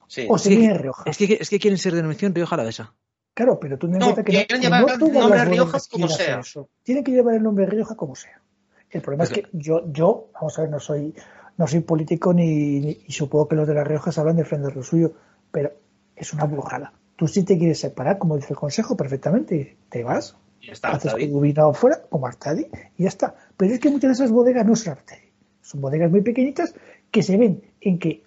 Sí. 0.08 0.26
o 0.30 0.38
en 0.46 0.78
Rioja. 0.78 1.04
Es 1.06 1.18
que, 1.18 1.38
es 1.40 1.50
que 1.50 1.60
quieren 1.60 1.78
ser 1.78 1.94
denominación 1.94 2.34
Rioja 2.34 2.56
Alavesa. 2.56 2.94
Claro, 3.34 3.60
pero 3.60 3.78
tú 3.78 3.88
No, 3.88 4.16
que 4.16 4.24
quieren 4.24 4.62
llevar 4.62 4.82
no 4.82 4.94
el 4.94 5.00
nombre 5.00 5.46
Rioja 5.46 5.78
como 5.92 6.08
sea. 6.08 6.40
eso. 6.40 6.70
Tienen 6.84 7.04
que 7.04 7.12
llevar 7.12 7.36
el 7.36 7.44
nombre 7.44 7.66
Rioja 7.66 7.96
como 7.96 8.16
sea. 8.16 8.42
El 8.90 9.02
problema 9.02 9.26
es 9.26 9.32
que 9.32 9.48
yo, 9.52 9.84
yo, 9.92 10.30
vamos 10.34 10.58
a 10.58 10.62
ver, 10.62 10.72
no 10.72 10.80
soy, 10.80 11.14
no 11.58 11.68
soy 11.68 11.82
político 11.82 12.34
ni, 12.34 12.80
ni- 12.80 12.98
y 13.08 13.12
supongo 13.12 13.48
que 13.48 13.56
los 13.56 13.68
de 13.68 13.74
las 13.74 13.88
Riojas 13.88 14.16
sabrán 14.16 14.36
defender 14.38 14.76
lo 14.76 14.84
suyo, 14.84 15.14
pero 15.52 15.72
es 16.16 16.34
una 16.34 16.46
burrada. 16.46 16.94
Tú 17.16 17.28
sí 17.28 17.44
te 17.44 17.58
quieres 17.58 17.80
separar, 17.80 18.18
como 18.20 18.36
dice 18.36 18.54
el 18.54 18.58
consejo, 18.60 18.96
perfectamente, 18.96 19.78
te 19.90 20.04
vas, 20.04 20.38
Ya 20.62 20.74
está, 20.74 20.90
haces 20.92 21.14
tu 21.16 21.40
vino 21.42 21.68
afuera, 21.70 22.02
como 22.10 22.28
Artadi, 22.28 22.68
y 22.98 23.04
ya 23.04 23.10
está. 23.10 23.36
Pero 23.58 23.74
es 23.74 23.80
que 23.80 23.90
muchas 23.90 24.10
de 24.10 24.14
esas 24.14 24.32
bodegas 24.32 24.66
no 24.66 24.76
son 24.76 24.94
Artadi. 24.94 25.32
Son 25.62 25.82
bodegas 25.82 26.12
muy 26.12 26.22
pequeñitas 26.22 26.76
que 27.12 27.24
se 27.24 27.38
ven 27.38 27.62
en 27.82 28.00
que 28.00 28.24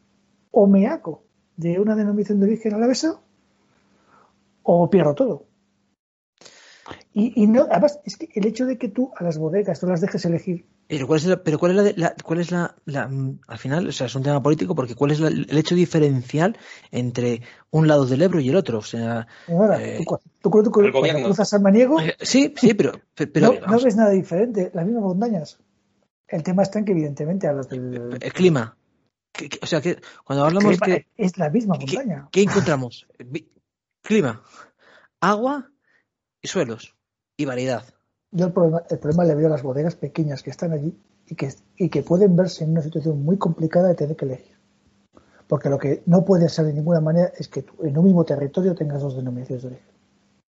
o 0.50 0.66
me 0.66 0.86
hago 0.88 1.22
de 1.56 1.78
una 1.78 1.94
denominación 1.94 2.40
de 2.40 2.46
origen 2.46 2.74
alavesa 2.74 3.20
o 4.62 4.88
pierdo 4.90 5.14
todo. 5.14 5.46
Y, 7.12 7.42
y 7.42 7.46
no, 7.46 7.66
además, 7.70 8.00
es 8.04 8.16
que 8.16 8.28
el 8.34 8.46
hecho 8.46 8.66
de 8.66 8.78
que 8.78 8.88
tú 8.88 9.12
a 9.16 9.24
las 9.24 9.38
bodegas 9.38 9.82
no 9.82 9.88
las 9.90 10.00
dejes 10.00 10.24
elegir, 10.24 10.66
Pero 10.90 11.06
cuál 11.06 11.20
es 11.20 11.26
la, 11.26 11.40
pero 11.44 11.56
cuál 11.60 11.70
es 11.70 11.76
la, 11.76 11.82
de- 11.84 11.94
la- 11.96 12.14
cuál 12.24 12.40
es 12.40 12.50
la, 12.50 12.74
la- 12.84 13.08
al 13.46 13.58
final, 13.58 13.86
o 13.86 13.92
sea, 13.92 14.08
es 14.08 14.14
un 14.16 14.24
tema 14.24 14.42
político 14.42 14.74
porque 14.74 14.96
cuál 14.96 15.12
es 15.12 15.20
la- 15.20 15.28
el 15.28 15.56
hecho 15.56 15.76
diferencial 15.76 16.58
entre 16.90 17.42
un 17.70 17.86
lado 17.86 18.06
del 18.06 18.22
Ebro 18.22 18.40
y 18.40 18.48
el 18.48 18.56
otro, 18.56 18.78
o 18.78 18.82
sea, 18.82 19.28
ahora, 19.46 19.80
Eh, 19.80 20.04
tú, 20.04 20.18
el 20.82 20.90
cuando 20.92 21.22
cruzas 21.22 21.48
San 21.48 21.62
Maniego, 21.62 22.00
eh, 22.00 22.16
sí, 22.20 22.52
sí, 22.56 22.74
pero, 22.74 22.92
no, 23.68 23.78
ves 23.84 23.94
nada 23.94 24.10
diferente, 24.10 24.72
las 24.74 24.84
mismas 24.84 25.04
montañas. 25.04 25.60
El 26.26 26.42
tema 26.42 26.64
está 26.64 26.80
en 26.80 26.84
que, 26.84 26.92
evidentemente, 26.92 27.46
a 27.46 27.52
los 27.52 27.68
del. 27.68 28.18
el 28.20 28.32
clima, 28.32 28.76
Que- 29.32 29.48
que- 29.48 29.60
o 29.62 29.66
sea, 29.66 29.80
que 29.80 30.00
cuando 30.24 30.44
hablamos 30.44 30.76
clima 30.76 30.86
que, 30.86 31.06
es 31.16 31.38
la 31.38 31.50
misma 31.50 31.78
que- 31.78 31.86
montaña. 31.86 32.28
¿qué 32.32 32.42
encontramos? 32.42 33.06
Clima, 34.02 34.42
agua 35.20 35.70
y 36.42 36.48
suelos 36.48 36.96
y 37.36 37.44
variedad. 37.44 37.84
Yo 38.32 38.46
el 38.46 38.52
problema, 38.52 38.82
el 38.88 38.98
problema 38.98 39.24
le 39.24 39.34
veo 39.34 39.46
a 39.48 39.50
las 39.50 39.62
bodegas 39.62 39.96
pequeñas 39.96 40.42
que 40.42 40.50
están 40.50 40.72
allí 40.72 40.96
y 41.26 41.34
que, 41.34 41.52
y 41.76 41.88
que 41.88 42.02
pueden 42.02 42.36
verse 42.36 42.64
en 42.64 42.70
una 42.70 42.82
situación 42.82 43.22
muy 43.24 43.38
complicada 43.38 43.88
de 43.88 43.94
tener 43.94 44.16
que 44.16 44.24
elegir. 44.24 44.56
Porque 45.48 45.68
lo 45.68 45.78
que 45.78 46.02
no 46.06 46.24
puede 46.24 46.48
ser 46.48 46.66
de 46.66 46.72
ninguna 46.72 47.00
manera 47.00 47.32
es 47.36 47.48
que 47.48 47.62
tú 47.62 47.74
en 47.84 47.98
un 47.98 48.04
mismo 48.04 48.24
territorio 48.24 48.74
tengas 48.74 49.02
dos 49.02 49.16
denominaciones 49.16 49.62
de 49.62 49.68
origen. 49.68 49.86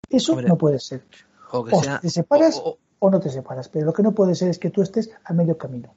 Eso 0.09 0.33
Hombre. 0.33 0.47
no 0.47 0.57
puede 0.57 0.79
ser. 0.79 1.03
O 1.51 1.63
que 1.63 1.75
O 1.75 1.83
sea, 1.83 1.99
te 1.99 2.09
separas 2.09 2.57
o- 2.57 2.69
o- 2.73 2.77
o 2.99 3.09
no 3.09 3.19
te 3.19 3.29
separas. 3.29 3.69
Pero 3.69 3.87
lo 3.87 3.93
que 3.93 4.03
no 4.03 4.11
puede 4.13 4.35
ser 4.35 4.49
es 4.49 4.59
que 4.59 4.69
tú 4.69 4.83
estés 4.83 5.09
a 5.23 5.33
medio 5.33 5.57
camino. 5.57 5.95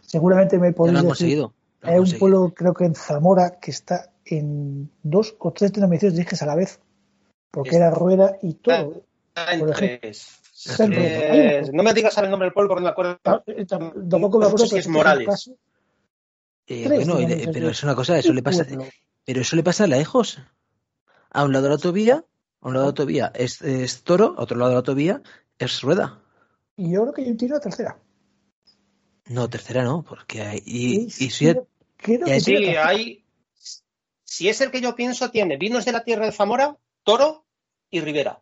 Seguramente 0.00 0.58
me 0.60 0.72
podéis 0.72 0.94
decir, 0.98 1.08
conseguido. 1.08 1.52
lo 1.80 1.88
han 1.88 1.94
hay 1.94 2.00
un 2.00 2.18
pueblo, 2.18 2.52
creo 2.54 2.74
que 2.74 2.84
en 2.84 2.94
Zamora, 2.94 3.58
que 3.58 3.72
está 3.72 4.12
en 4.24 4.88
dos 5.02 5.34
o 5.40 5.50
tres 5.52 5.72
denominaciones 5.72 6.14
de 6.14 6.22
origen 6.22 6.38
a 6.42 6.46
la 6.46 6.54
vez. 6.54 6.78
Porque 7.50 7.70
Es- 7.70 7.76
era 7.76 7.90
rueda 7.90 8.36
y 8.42 8.54
todo. 8.54 9.02
Está 9.28 9.52
en 9.54 9.60
por 9.60 9.70
ejemplo. 9.70 9.98
tres. 10.02 10.38
Eh, 10.64 11.62
no 11.72 11.82
me 11.82 11.92
digas 11.92 12.16
el 12.18 12.30
nombre 12.30 12.46
del 12.46 12.52
pueblo 12.52 12.68
porque 12.70 12.80
no 12.82 12.86
me 12.86 12.90
acuerdo. 12.92 13.18
Ah, 13.24 13.42
eh, 13.46 13.66
tam- 13.66 14.08
Tampoco 14.08 14.38
me 14.38 14.44
No 14.44 14.48
acuerdo 14.48 14.58
sé 14.66 14.68
si 14.68 14.78
es 14.78 14.88
Morales. 14.88 15.50
Eh, 16.66 16.88
bueno, 16.88 17.18
eh, 17.18 17.48
pero 17.52 17.68
es 17.68 17.82
una 17.82 17.94
cosa, 17.94 18.18
eso 18.18 18.32
le 18.32 18.42
pasa, 18.42 18.64
pero 19.24 19.40
eso 19.40 19.56
le 19.56 19.62
pasa 19.64 19.86
a. 19.86 20.38
A 21.30 21.44
un 21.44 21.52
lado 21.52 21.64
de 21.64 21.68
la 21.70 21.74
autovía, 21.76 22.24
a 22.60 22.68
un 22.68 22.74
lado 22.74 22.84
de 22.84 22.86
la 22.86 22.90
autovía 22.90 23.32
es, 23.34 23.60
es 23.62 24.02
toro, 24.04 24.34
a 24.38 24.42
otro 24.42 24.56
lado 24.56 24.68
de 24.70 24.74
la 24.74 24.78
autovía 24.78 25.22
es 25.58 25.80
rueda. 25.82 26.22
Y 26.76 26.92
yo 26.92 27.02
creo 27.02 27.12
que 27.14 27.22
hay 27.22 27.30
un 27.30 27.36
tiro 27.36 27.56
a 27.56 27.60
tercera. 27.60 27.98
No, 29.26 29.48
tercera 29.48 29.82
no, 29.82 30.02
porque 30.02 30.42
hay, 30.42 30.62
y, 30.64 31.10
Sí, 31.10 31.24
y 31.26 31.30
si 31.30 31.44
creo- 31.46 31.66
y 32.02 32.24
que 32.26 32.40
Sí, 32.40 32.66
hay. 32.66 33.24
Si 34.24 34.48
es 34.48 34.60
el 34.60 34.70
que 34.70 34.80
yo 34.80 34.94
pienso, 34.96 35.30
tiene 35.30 35.56
vinos 35.58 35.84
de 35.84 35.92
la 35.92 36.04
tierra 36.04 36.26
de 36.26 36.32
Zamora, 36.32 36.76
Toro 37.02 37.44
y 37.90 38.00
Rivera. 38.00 38.40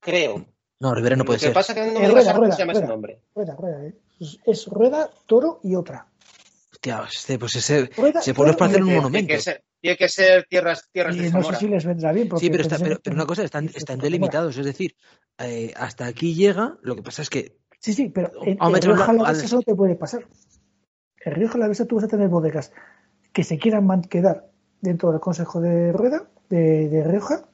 Creo. 0.00 0.46
No, 0.82 0.94
Rivera 0.94 1.16
no 1.16 1.24
puede 1.24 1.36
Lo 1.38 1.40
que 1.40 1.46
ser. 1.46 1.54
pasa 1.54 1.72
es 1.72 1.78
que 1.78 1.92
no 1.92 2.00
me 2.00 2.08
rueda, 2.08 2.32
rueda, 2.32 2.52
se 2.52 2.58
llama 2.62 2.72
ese 2.72 2.86
nombre. 2.86 3.20
Rueda, 3.34 3.54
rueda, 3.56 3.86
¿eh? 3.86 3.94
Es, 4.20 4.38
es 4.44 4.66
rueda, 4.66 5.08
toro 5.26 5.60
y 5.62 5.74
otra. 5.76 6.06
Hostia, 6.72 7.04
este, 7.10 7.38
pues 7.38 7.54
ese, 7.56 7.88
Rueda, 7.96 8.20
pueblo 8.34 8.50
es 8.50 8.56
para 8.56 8.70
hacer 8.70 8.80
un 8.82 8.88
Tiene 8.88 9.00
monumento. 9.00 9.32
que 9.34 9.40
ser, 9.40 9.62
tiene 9.80 9.96
que 9.96 10.08
ser 10.08 10.44
tierras, 10.48 10.88
tierras 10.92 11.14
Y 11.14 11.20
de 11.20 11.24
no 11.26 11.30
Zamora. 11.30 11.58
sé 11.58 11.64
si 11.66 11.70
les 11.70 11.84
vendrá 11.86 12.12
bien. 12.12 12.28
porque 12.28 12.44
Sí, 12.44 12.50
pero, 12.50 12.62
está, 12.62 12.78
pero, 12.78 13.14
una 13.14 13.26
cosa, 13.26 13.44
están, 13.44 13.66
están 13.74 13.98
delimitados, 14.00 14.58
es 14.58 14.66
decir, 14.66 14.96
eh, 15.38 15.72
hasta 15.76 16.06
aquí 16.06 16.34
llega, 16.34 16.76
lo 16.82 16.96
que 16.96 17.02
pasa 17.02 17.22
es 17.22 17.30
que 17.30 17.56
Sí, 17.78 17.92
sí, 17.94 18.08
pero 18.10 18.30
en, 18.42 18.58
en 18.60 18.72
meterlo 18.72 18.94
Rioja 18.96 19.10
al- 19.10 19.20
Alavesa 19.20 19.44
eso 19.46 19.56
no 19.56 19.62
te 19.62 19.74
puede 19.74 19.94
pasar. 19.96 20.24
En 21.24 21.34
Rioja 21.34 21.54
Alavesa 21.54 21.84
tú 21.86 21.96
vas 21.96 22.04
a 22.04 22.08
tener 22.08 22.28
bodegas 22.28 22.72
que 23.32 23.44
se 23.44 23.58
quieran 23.58 24.02
quedar 24.02 24.50
dentro 24.80 25.10
del 25.12 25.20
Consejo 25.20 25.60
de 25.60 25.92
Rueda, 25.92 26.28
de, 26.48 26.88
de 26.88 27.04
Rioja, 27.04 27.48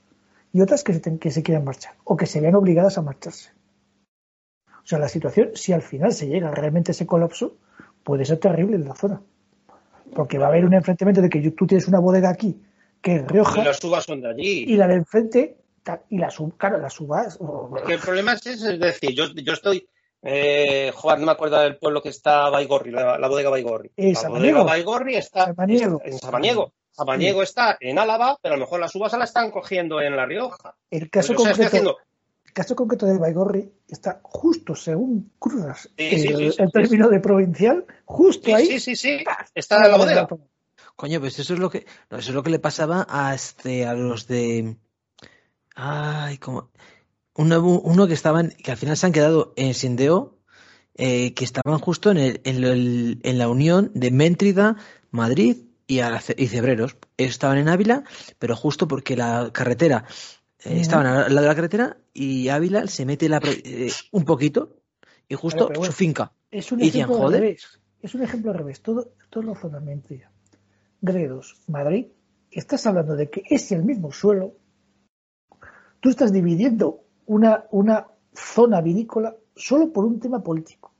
y 0.52 0.60
otras 0.60 0.82
que 0.84 0.92
se, 0.94 1.00
ten- 1.00 1.18
que 1.18 1.30
se 1.30 1.42
quieran 1.42 1.64
marchar, 1.64 1.94
o 2.04 2.16
que 2.16 2.26
se 2.26 2.40
vean 2.40 2.54
obligadas 2.54 2.98
a 2.98 3.02
marcharse. 3.02 3.50
O 4.68 4.86
sea, 4.88 4.98
la 4.98 5.08
situación, 5.08 5.50
si 5.54 5.72
al 5.72 5.82
final 5.82 6.12
se 6.12 6.26
llega 6.28 6.50
realmente 6.50 6.92
ese 6.92 7.06
colapso, 7.06 7.56
puede 8.02 8.24
ser 8.24 8.38
terrible 8.38 8.76
en 8.76 8.86
la 8.88 8.94
zona. 8.94 9.20
Porque 10.14 10.38
va 10.38 10.46
a 10.46 10.48
haber 10.48 10.64
un 10.64 10.72
enfrentamiento 10.72 11.20
de 11.20 11.28
que 11.28 11.50
tú 11.50 11.66
tienes 11.66 11.86
una 11.88 11.98
bodega 11.98 12.30
aquí, 12.30 12.62
que 13.02 13.16
es 13.16 13.26
Rioja, 13.28 13.60
Y 13.60 13.64
las 13.64 13.84
uvas 13.84 14.04
son 14.04 14.22
de 14.22 14.30
allí. 14.30 14.64
y 14.66 14.76
la 14.76 14.86
de 14.88 14.94
enfrente, 14.94 15.58
y 16.08 16.18
la 16.18 16.30
sub, 16.30 16.56
claro, 16.56 16.78
las 16.78 16.94
subas. 16.94 17.38
Que 17.86 17.94
el 17.94 18.00
problema 18.00 18.32
es, 18.32 18.46
ese, 18.46 18.74
es 18.74 18.80
decir, 18.80 19.10
yo, 19.14 19.26
yo 19.34 19.52
estoy. 19.52 19.86
Eh, 20.22 20.90
joder, 20.94 21.20
no 21.20 21.26
me 21.26 21.32
acuerdo 21.32 21.58
del 21.60 21.76
pueblo 21.76 22.02
que 22.02 22.08
está 22.08 22.48
Baigorri, 22.50 22.90
la, 22.90 23.18
la 23.18 23.28
bodega 23.28 23.50
Baigorri. 23.50 23.90
La 24.14 24.20
bodega 24.28 24.58
Baigorri 24.64 25.14
está 25.16 25.44
en 26.04 26.18
Samaniego. 26.18 26.72
Samaniego 26.98 27.42
está 27.42 27.76
en 27.80 27.98
Álava, 27.98 28.38
pero 28.42 28.54
a 28.54 28.56
lo 28.58 28.64
mejor 28.64 28.80
las 28.80 28.94
uvas 28.94 29.12
se 29.12 29.18
las 29.18 29.30
están 29.30 29.50
cogiendo 29.50 30.00
en 30.00 30.16
La 30.16 30.26
Rioja. 30.26 30.74
El 30.90 31.08
caso 31.10 31.34
Pues, 31.34 31.46
concreto, 31.48 31.66
haciendo. 31.68 31.96
el 32.44 32.52
caso 32.52 32.74
concreto 32.74 33.06
de 33.06 33.18
Baigorri 33.18 33.72
está 33.86 34.20
justo 34.22 34.74
según 34.74 35.32
cruzas 35.38 35.82
Sí, 35.96 36.18
sí, 36.18 36.28
el, 36.28 36.36
sí, 36.36 36.36
sí, 36.36 36.44
el 36.44 36.66
sí, 36.66 36.72
término 36.72 37.08
de 37.08 37.20
provincial, 37.20 37.86
justo 38.04 38.46
Sí, 38.46 38.52
ahí. 38.52 38.66
sí, 38.66 38.80
sí, 38.80 38.96
sí. 38.96 39.24
Está 39.54 39.76
en 39.84 39.92
la 39.92 39.96
bodega. 39.96 40.28
Coño, 40.96 41.20
pues 41.20 41.38
eso 41.38 41.54
es 41.54 41.60
lo 41.60 41.70
que, 41.70 41.86
no, 42.10 42.18
eso 42.18 42.30
es 42.30 42.34
lo 42.34 42.42
que 42.42 42.50
le 42.50 42.58
pasaba 42.58 43.06
a, 43.08 43.32
este, 43.34 43.86
a 43.86 43.94
los 43.94 44.26
de, 44.26 44.76
ay, 45.76 46.38
como, 46.38 46.70
uno, 47.36 47.60
uno 47.62 48.06
que 48.08 48.14
estaban, 48.14 48.50
que 48.50 48.72
al 48.72 48.76
final 48.76 48.96
se 48.96 49.06
han 49.06 49.12
quedado 49.12 49.52
en 49.56 49.74
Sindeo, 49.74 50.38
eh, 50.96 51.34
que 51.34 51.44
estaban 51.44 51.78
justo 51.78 52.10
en, 52.10 52.16
el, 52.18 52.40
en, 52.42 52.64
el- 52.64 53.20
en 53.22 53.38
la 53.38 53.48
unión 53.48 53.92
de 53.94 54.10
Méntrida, 54.10 54.74
Madrid 55.12 55.67
y, 55.88 56.46
Cebreros. 56.46 56.96
Estaban 57.16 57.58
en 57.58 57.68
Ávila, 57.68 58.04
pero 58.38 58.54
justo 58.54 58.86
porque 58.86 59.16
la 59.16 59.50
carretera, 59.52 60.04
eh, 60.64 60.80
estaban 60.80 61.06
al 61.06 61.34
lado 61.34 61.42
de 61.42 61.48
la 61.48 61.54
carretera 61.56 61.96
y 62.14 62.48
Ávila 62.48 62.86
se 62.86 63.04
mete 63.06 63.28
la, 63.28 63.40
eh, 63.44 63.90
un 64.12 64.24
poquito 64.24 64.76
y 65.28 65.34
justo 65.34 65.56
Claro, 65.56 65.68
pero 65.68 65.80
bueno. 65.80 65.92
su 65.92 65.98
finca. 65.98 66.32
Es 66.50 66.70
un 66.70 66.80
Y 66.80 66.86
decían, 66.86 67.06
ejemplo 67.06 67.16
al 67.16 67.22
joder. 67.22 67.40
revés. 67.40 67.80
Es 68.00 68.14
un 68.14 68.22
ejemplo 68.22 68.50
al 68.52 68.58
revés. 68.58 68.80
Todo, 68.80 69.12
todo 69.30 69.42
lo 69.42 69.80
mentira. 69.80 70.30
Gredos, 71.00 71.56
Madrid, 71.66 72.06
estás 72.50 72.86
hablando 72.86 73.16
de 73.16 73.30
que 73.30 73.42
es 73.48 73.72
el 73.72 73.82
mismo 73.84 74.12
suelo. 74.12 74.54
Tú 76.00 76.10
estás 76.10 76.32
dividiendo 76.32 77.00
una, 77.26 77.64
una 77.70 78.06
zona 78.34 78.80
vinícola 78.80 79.34
solo 79.56 79.92
por 79.92 80.04
un 80.04 80.20
tema 80.20 80.42
político. 80.42 80.92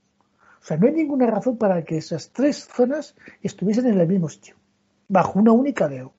O 0.61 0.65
sea, 0.65 0.77
no 0.77 0.87
hay 0.87 0.93
ninguna 0.93 1.25
razón 1.27 1.57
para 1.57 1.83
que 1.85 1.97
esas 1.97 2.31
tres 2.31 2.67
zonas 2.75 3.15
estuviesen 3.41 3.87
en 3.87 3.99
el 3.99 4.07
mismo 4.07 4.27
sitio, 4.27 4.55
bajo 5.09 5.37
una 5.39 5.51
única 5.51 5.89
DEO. 5.89 6.13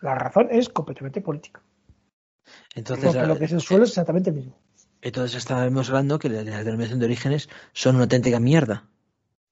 La 0.00 0.14
razón 0.14 0.46
es 0.50 0.68
completamente 0.68 1.20
política. 1.20 1.60
Entonces, 2.74 3.04
Porque 3.06 3.20
la- 3.20 3.26
lo 3.26 3.36
que 3.38 3.46
es 3.46 3.52
el 3.52 3.60
suelo 3.60 3.84
es 3.84 3.90
exactamente 3.90 4.30
el 4.30 4.36
mismo. 4.36 4.56
Entonces 5.02 5.36
estábamos 5.36 5.88
hablando 5.88 6.18
que 6.18 6.28
la- 6.28 6.42
las 6.44 6.64
denominaciones 6.64 7.00
de 7.00 7.04
orígenes 7.06 7.48
son 7.72 7.96
una 7.96 8.04
auténtica 8.04 8.38
mierda. 8.40 8.84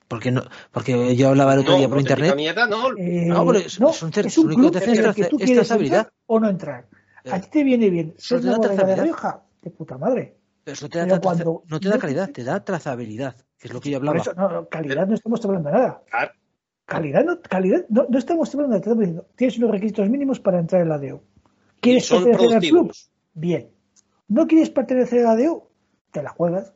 Porque 0.08 0.30
no, 0.30 0.44
porque 0.70 1.16
yo 1.16 1.28
hablaba 1.30 1.54
el 1.54 1.60
otro 1.60 1.72
No, 1.72 1.78
día 1.78 1.88
por 1.88 1.98
internet. 1.98 2.36
mierda, 2.36 2.66
no. 2.68 2.96
Eh, 2.96 3.26
No, 3.26 3.44
pero 3.44 3.58
es- 3.58 3.80
no, 3.80 3.90
es 3.90 4.02
un 4.02 4.10
es 4.14 4.38
un 4.38 4.48
que 4.48 4.54
club 4.54 4.76
en 4.76 4.82
el 4.90 5.04
es 5.06 5.16
que 5.16 5.24
tú 5.24 5.36
es 5.36 5.44
quieres 5.46 5.66
trazabilidad. 5.66 5.98
entrar 5.98 6.12
o 6.26 6.40
no 6.40 6.48
entrar. 6.48 6.88
Eh, 7.24 7.30
A 7.32 7.40
ti 7.40 7.48
te 7.50 7.64
viene 7.64 7.90
bien 7.90 8.14
ser 8.16 8.38
Solo 8.38 8.40
te 8.40 8.46
una 8.46 8.52
da 8.52 8.56
bodega 8.58 8.70
de 8.70 8.76
trazabilidad. 8.76 9.04
Rioja, 9.04 9.42
de 9.62 9.70
puta 9.70 9.98
madre. 9.98 10.36
Pero 10.62 10.72
eso 10.74 10.88
te 10.88 11.04
da, 11.06 11.20
cuando- 11.20 11.62
no 11.66 11.80
te 11.80 11.88
da 11.88 11.98
calidad, 11.98 12.30
te 12.30 12.44
da 12.44 12.64
trazabilidad, 12.64 13.34
que 13.58 13.66
es 13.68 13.74
lo 13.74 13.80
que 13.80 13.90
yo 13.90 13.98
Por 13.98 14.08
hablaba. 14.08 14.22
eso, 14.22 14.34
no, 14.34 14.48
no, 14.48 14.68
calidad 14.68 15.06
no 15.08 15.14
estamos 15.14 15.44
hablando 15.44 15.70
de 15.70 15.74
nada. 15.74 16.02
Claro. 16.08 16.32
Calidad 16.86 17.24
no, 17.24 17.40
calidad, 17.40 17.84
no, 17.88 18.06
no 18.08 18.16
estamos 18.16 18.54
hablando 18.54 18.74
de 18.74 18.78
estamos 18.78 18.98
diciendo, 19.00 19.26
tienes 19.34 19.58
unos 19.58 19.72
requisitos 19.72 20.08
mínimos 20.08 20.38
para 20.38 20.60
entrar 20.60 20.82
en 20.82 20.88
la 20.88 20.98
DO. 20.98 21.20
¿Quieres 21.80 22.06
son 22.06 22.24
pertenecer 22.24 22.56
al 22.56 22.62
club? 22.62 22.92
Bien. 23.34 23.70
¿No 24.28 24.46
quieres 24.46 24.70
pertenecer 24.70 25.26
a 25.26 25.34
la 25.34 25.42
DO? 25.42 25.68
Te 26.12 26.22
la 26.22 26.30
juegas. 26.30 26.72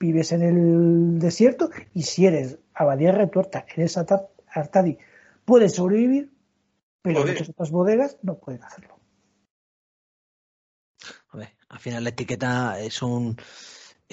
Vives 0.00 0.32
en 0.32 0.42
el 0.42 1.18
desierto 1.20 1.70
y 1.94 2.02
si 2.02 2.26
eres 2.26 2.58
Abadía 2.74 3.12
Retuerta, 3.12 3.64
eres 3.76 3.96
Artadi, 3.96 4.98
puedes 5.44 5.76
sobrevivir, 5.76 6.32
pero 7.00 7.20
Joder. 7.20 7.34
muchas 7.34 7.48
otras 7.50 7.70
bodegas 7.70 8.18
no 8.22 8.38
pueden 8.38 8.64
hacerlo. 8.64 8.98
A 11.28 11.36
ver, 11.36 11.50
al 11.68 11.78
final 11.78 12.02
la 12.02 12.10
etiqueta 12.10 12.80
es 12.80 13.00
un 13.02 13.36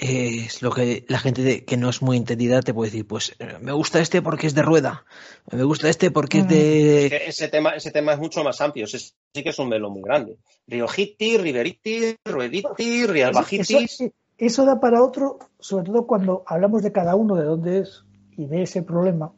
es 0.00 0.62
lo 0.62 0.70
que 0.72 1.04
la 1.08 1.18
gente 1.18 1.42
de- 1.42 1.64
que 1.64 1.76
no 1.76 1.88
es 1.90 2.00
muy 2.02 2.16
entendida 2.16 2.60
te 2.62 2.72
puede 2.74 2.90
decir, 2.90 3.06
pues 3.06 3.36
eh, 3.38 3.58
me 3.60 3.72
gusta 3.72 4.00
este 4.00 4.22
porque 4.22 4.46
es 4.46 4.54
de 4.54 4.62
rueda, 4.62 5.04
me 5.52 5.62
gusta 5.62 5.88
este 5.88 6.10
porque 6.10 6.38
es 6.38 6.48
de 6.48 7.04
Es 7.06 7.10
que 7.10 7.26
ese 7.28 7.48
tema, 7.48 7.70
ese 7.70 7.90
tema 7.90 8.12
es 8.14 8.18
mucho 8.18 8.42
más 8.42 8.60
amplio. 8.60 8.86
Ese 8.86 8.98
sí 8.98 9.42
que 9.42 9.50
es 9.50 9.58
un 9.58 9.68
melón 9.68 9.92
muy 9.92 10.02
grande. 10.02 10.38
Riojiti, 10.66 11.36
Riveriti, 11.38 12.16
Ruediti, 12.24 13.06
Rialbajitis. 13.06 13.70
Eso, 14.00 14.12
eso 14.38 14.64
da 14.64 14.80
para 14.80 15.02
otro, 15.02 15.38
sobre 15.58 15.84
todo 15.84 16.06
cuando 16.06 16.44
hablamos 16.46 16.82
de 16.82 16.92
cada 16.92 17.14
uno 17.14 17.36
de 17.36 17.44
dónde 17.44 17.78
es 17.80 18.04
y 18.36 18.46
de 18.46 18.62
ese 18.62 18.82
problema. 18.82 19.32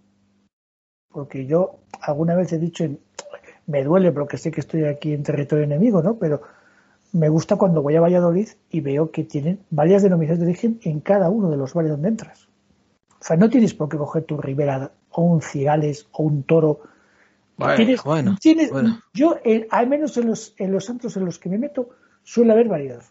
Porque 1.10 1.46
yo 1.46 1.80
alguna 2.00 2.34
vez 2.34 2.52
he 2.52 2.58
dicho, 2.58 2.84
me 3.66 3.84
duele 3.84 4.12
porque 4.12 4.38
sé 4.38 4.50
que 4.50 4.60
estoy 4.60 4.84
aquí 4.84 5.12
en 5.12 5.22
territorio 5.22 5.64
enemigo, 5.64 6.02
¿no? 6.02 6.18
Pero 6.18 6.42
me 7.12 7.28
gusta 7.28 7.56
cuando 7.56 7.82
voy 7.82 7.96
a 7.96 8.00
Valladolid 8.00 8.48
y 8.70 8.80
veo 8.80 9.10
que 9.10 9.24
tienen 9.24 9.60
varias 9.70 10.02
denominaciones 10.02 10.40
de 10.40 10.46
origen 10.50 10.80
en 10.82 11.00
cada 11.00 11.28
uno 11.30 11.50
de 11.50 11.56
los 11.56 11.74
barrios 11.74 11.92
donde 11.92 12.08
entras. 12.08 12.48
O 13.20 13.24
sea, 13.24 13.36
no 13.36 13.48
tienes 13.50 13.74
por 13.74 13.88
qué 13.88 13.96
coger 13.98 14.24
tu 14.24 14.36
Ribera 14.38 14.92
o 15.10 15.22
un 15.22 15.42
Cigales 15.42 16.08
o 16.12 16.22
un 16.24 16.42
Toro. 16.42 16.80
Bueno, 17.56 17.76
Tienes- 17.76 18.02
bueno, 18.02 18.36
tienes- 18.40 18.70
bueno. 18.70 19.00
Yo, 19.12 19.36
eh, 19.44 19.68
al 19.70 19.86
menos 19.88 20.16
en 20.16 20.26
los, 20.26 20.54
en 20.56 20.72
los 20.72 20.84
santos 20.86 21.16
en 21.16 21.24
los 21.26 21.38
que 21.38 21.48
me 21.48 21.58
meto, 21.58 21.90
suele 22.24 22.52
haber 22.52 22.68
variedad. 22.68 23.02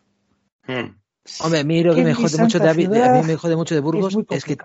Hmm. 0.68 0.98
Hombre, 1.44 1.60
a 1.60 1.64
mí 1.64 1.84
lo 1.84 1.94
que 1.94 2.04
me 2.04 2.14
jode 2.16 2.38
mucho 2.42 2.60
de, 2.60 2.70
a 2.70 2.74
mí- 2.74 2.88
me 2.88 3.36
jode 3.36 3.56
mucho 3.56 3.76
de 3.76 3.82
Burgos 3.82 4.18
es 4.32 4.44
que 4.44 4.58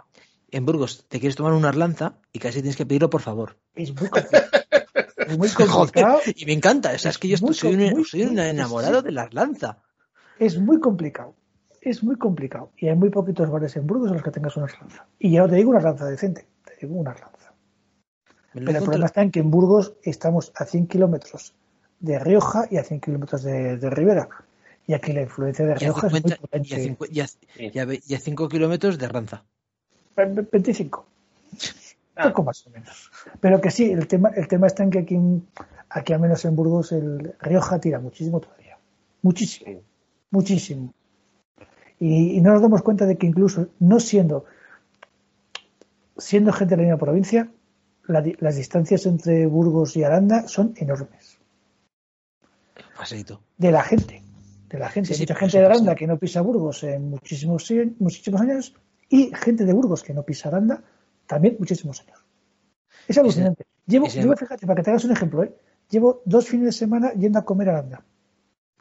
en 0.51 0.65
Burgos 0.65 1.05
te 1.09 1.21
quieres 1.21 1.37
tomar 1.37 1.53
una 1.53 1.69
arlanza 1.69 2.15
y 2.33 2.39
casi 2.39 2.61
tienes 2.63 2.77
que 2.77 2.87
pedirlo 2.87 3.11
por 3.11 3.21
favor. 3.21 3.57
Es 3.75 3.95
muy 3.95 4.09
complicado. 4.09 4.47
Es 5.33 5.39
muy 5.39 5.49
complicado. 5.49 6.19
Joder, 6.19 6.35
y 6.37 6.47
me 6.47 6.53
encanta, 6.53 6.93
o 6.95 6.99
sea, 6.99 7.11
es 7.11 7.19
que 7.19 7.29
yo 7.29 7.35
Es 7.35 7.43
muy 7.43 7.55
soy 7.55 7.75
un, 7.75 8.05
soy 8.05 8.23
enamorado 8.23 9.03
de 9.03 9.13
la 9.13 9.23
arlanza. 9.23 9.79
Es 10.39 10.59
muy 10.59 10.81
complicado. 10.81 11.35
Es 11.81 12.03
muy 12.03 12.17
complicado. 12.17 12.71
Y 12.79 12.89
hay 12.89 12.97
muy 12.97 13.11
poquitos 13.11 13.49
bares 13.51 13.77
en 13.77 13.87
Burgos 13.87 14.09
en 14.09 14.15
los 14.15 14.23
que 14.23 14.31
tengas 14.31 14.57
una 14.57 14.67
lanza. 14.67 15.07
Y 15.19 15.33
ya 15.33 15.41
no 15.43 15.49
te 15.49 15.57
digo 15.57 15.71
una 15.71 15.81
lanza 15.81 16.05
decente, 16.07 16.47
te 16.65 16.75
digo 16.87 16.99
una 16.99 17.13
lanza. 17.13 17.53
Pero 18.53 18.71
el 18.71 18.77
problema 18.85 19.07
está 19.07 19.23
en 19.23 19.31
que 19.31 19.41
en 19.41 19.51
Burgos 19.51 19.95
estamos 20.03 20.51
a 20.57 20.65
100 20.65 20.87
kilómetros 20.89 21.55
de 22.01 22.19
Rioja 22.19 22.67
y 22.71 22.79
a 22.79 22.85
100 22.85 23.01
kilómetros 23.01 23.43
de, 23.43 23.77
de 23.77 23.91
Ribera. 23.91 24.29
Y 24.87 24.95
aquí 24.95 25.13
la 25.13 25.23
influencia 25.23 25.65
de 25.67 25.75
Rioja 25.75 26.07
es 26.07 26.13
muy 26.13 26.21
50 26.23 26.29
y 26.31 26.33
a 26.33 26.41
potente. 26.41 26.69
y 27.13 27.21
a- 27.21 27.27
Sí. 27.29 27.37
y 27.73 27.79
a 27.79 27.85
ve- 27.85 28.03
y 28.07 28.15
a 28.15 28.19
5 28.19 28.49
kilómetros 28.49 28.99
de 28.99 29.07
arlanza. 29.07 29.45
25. 30.17 31.07
Poco 32.23 32.43
más 32.43 32.67
o 32.67 32.71
menos. 32.71 33.11
Pero 33.41 33.61
que 33.61 33.71
sí, 33.71 33.91
el 33.91 34.07
tema, 34.07 34.31
el 34.31 34.49
tema 34.49 34.67
está 34.67 34.83
en 34.83 34.91
que 34.91 35.01
aquí, 35.01 35.19
aquí 35.91 36.13
al 36.13 36.21
menos 36.21 36.45
en 36.45 36.57
Burgos, 36.57 36.93
el 36.93 37.35
Rioja 37.41 37.79
tira 37.79 38.01
muchísimo 38.01 38.41
todavía. 38.41 38.79
Muchísimo. 39.23 39.71
Sí. 39.71 39.79
Muchísimo. 40.31 40.95
Y, 42.01 42.37
y 42.37 42.41
no 42.41 42.53
nos 42.53 42.63
damos 42.63 42.83
cuenta 42.83 43.07
de 43.07 43.17
que 43.17 43.27
incluso 43.27 43.69
no 43.81 44.01
siendo, 44.01 44.45
siendo 46.17 46.53
gente 46.53 46.77
de 46.77 46.83
la 46.83 46.89
misma 46.89 46.99
provincia, 47.05 47.51
la 48.07 48.25
las 48.39 48.57
distancias 48.57 49.05
entre 49.07 49.47
Burgos 49.47 49.97
y 49.97 50.05
Aranda 50.05 50.47
son 50.49 50.75
enormes. 50.77 51.39
Paseito. 52.97 53.41
De 53.59 53.71
la 53.71 53.83
gente. 53.83 54.23
De 54.69 54.79
la 54.79 54.89
gente. 54.89 55.09
Sí, 55.09 55.15
sí, 55.15 55.23
Mucha 55.23 55.35
gente 55.35 55.59
de. 55.59 55.67
Aranda 55.67 55.95
que 55.95 56.07
no 56.07 56.19
pisa 56.19 56.41
Burgos 56.41 56.83
en 56.85 57.11
muchísimos, 57.11 57.67
si- 57.67 57.95
muchísimos 57.99 58.41
años 58.41 58.75
y 59.09 59.31
gente 59.35 59.65
de 59.65 59.73
Burgos 59.73 60.03
que 60.03 60.15
no 60.15 60.23
pisa 60.23 60.49
Aranda 60.49 60.83
también 61.27 61.57
muchísimos 61.59 62.01
años. 62.03 62.25
Es 63.09 63.19
alucinante. 63.19 63.67
Llevo, 63.87 64.07
fíjate, 64.07 64.67
para 64.67 64.77
que 64.77 64.83
te 64.83 64.91
hagas 64.91 65.05
un 65.05 65.13
ejemplo, 65.13 65.45
¿eh? 65.45 65.55
llevo 65.89 66.23
dos 66.25 66.49
fines 66.49 66.67
de 66.67 66.73
semana 66.73 67.13
yendo 67.13 67.39
a 67.39 67.45
comer 67.45 67.69
a 67.69 67.73
Aranda. 67.73 68.05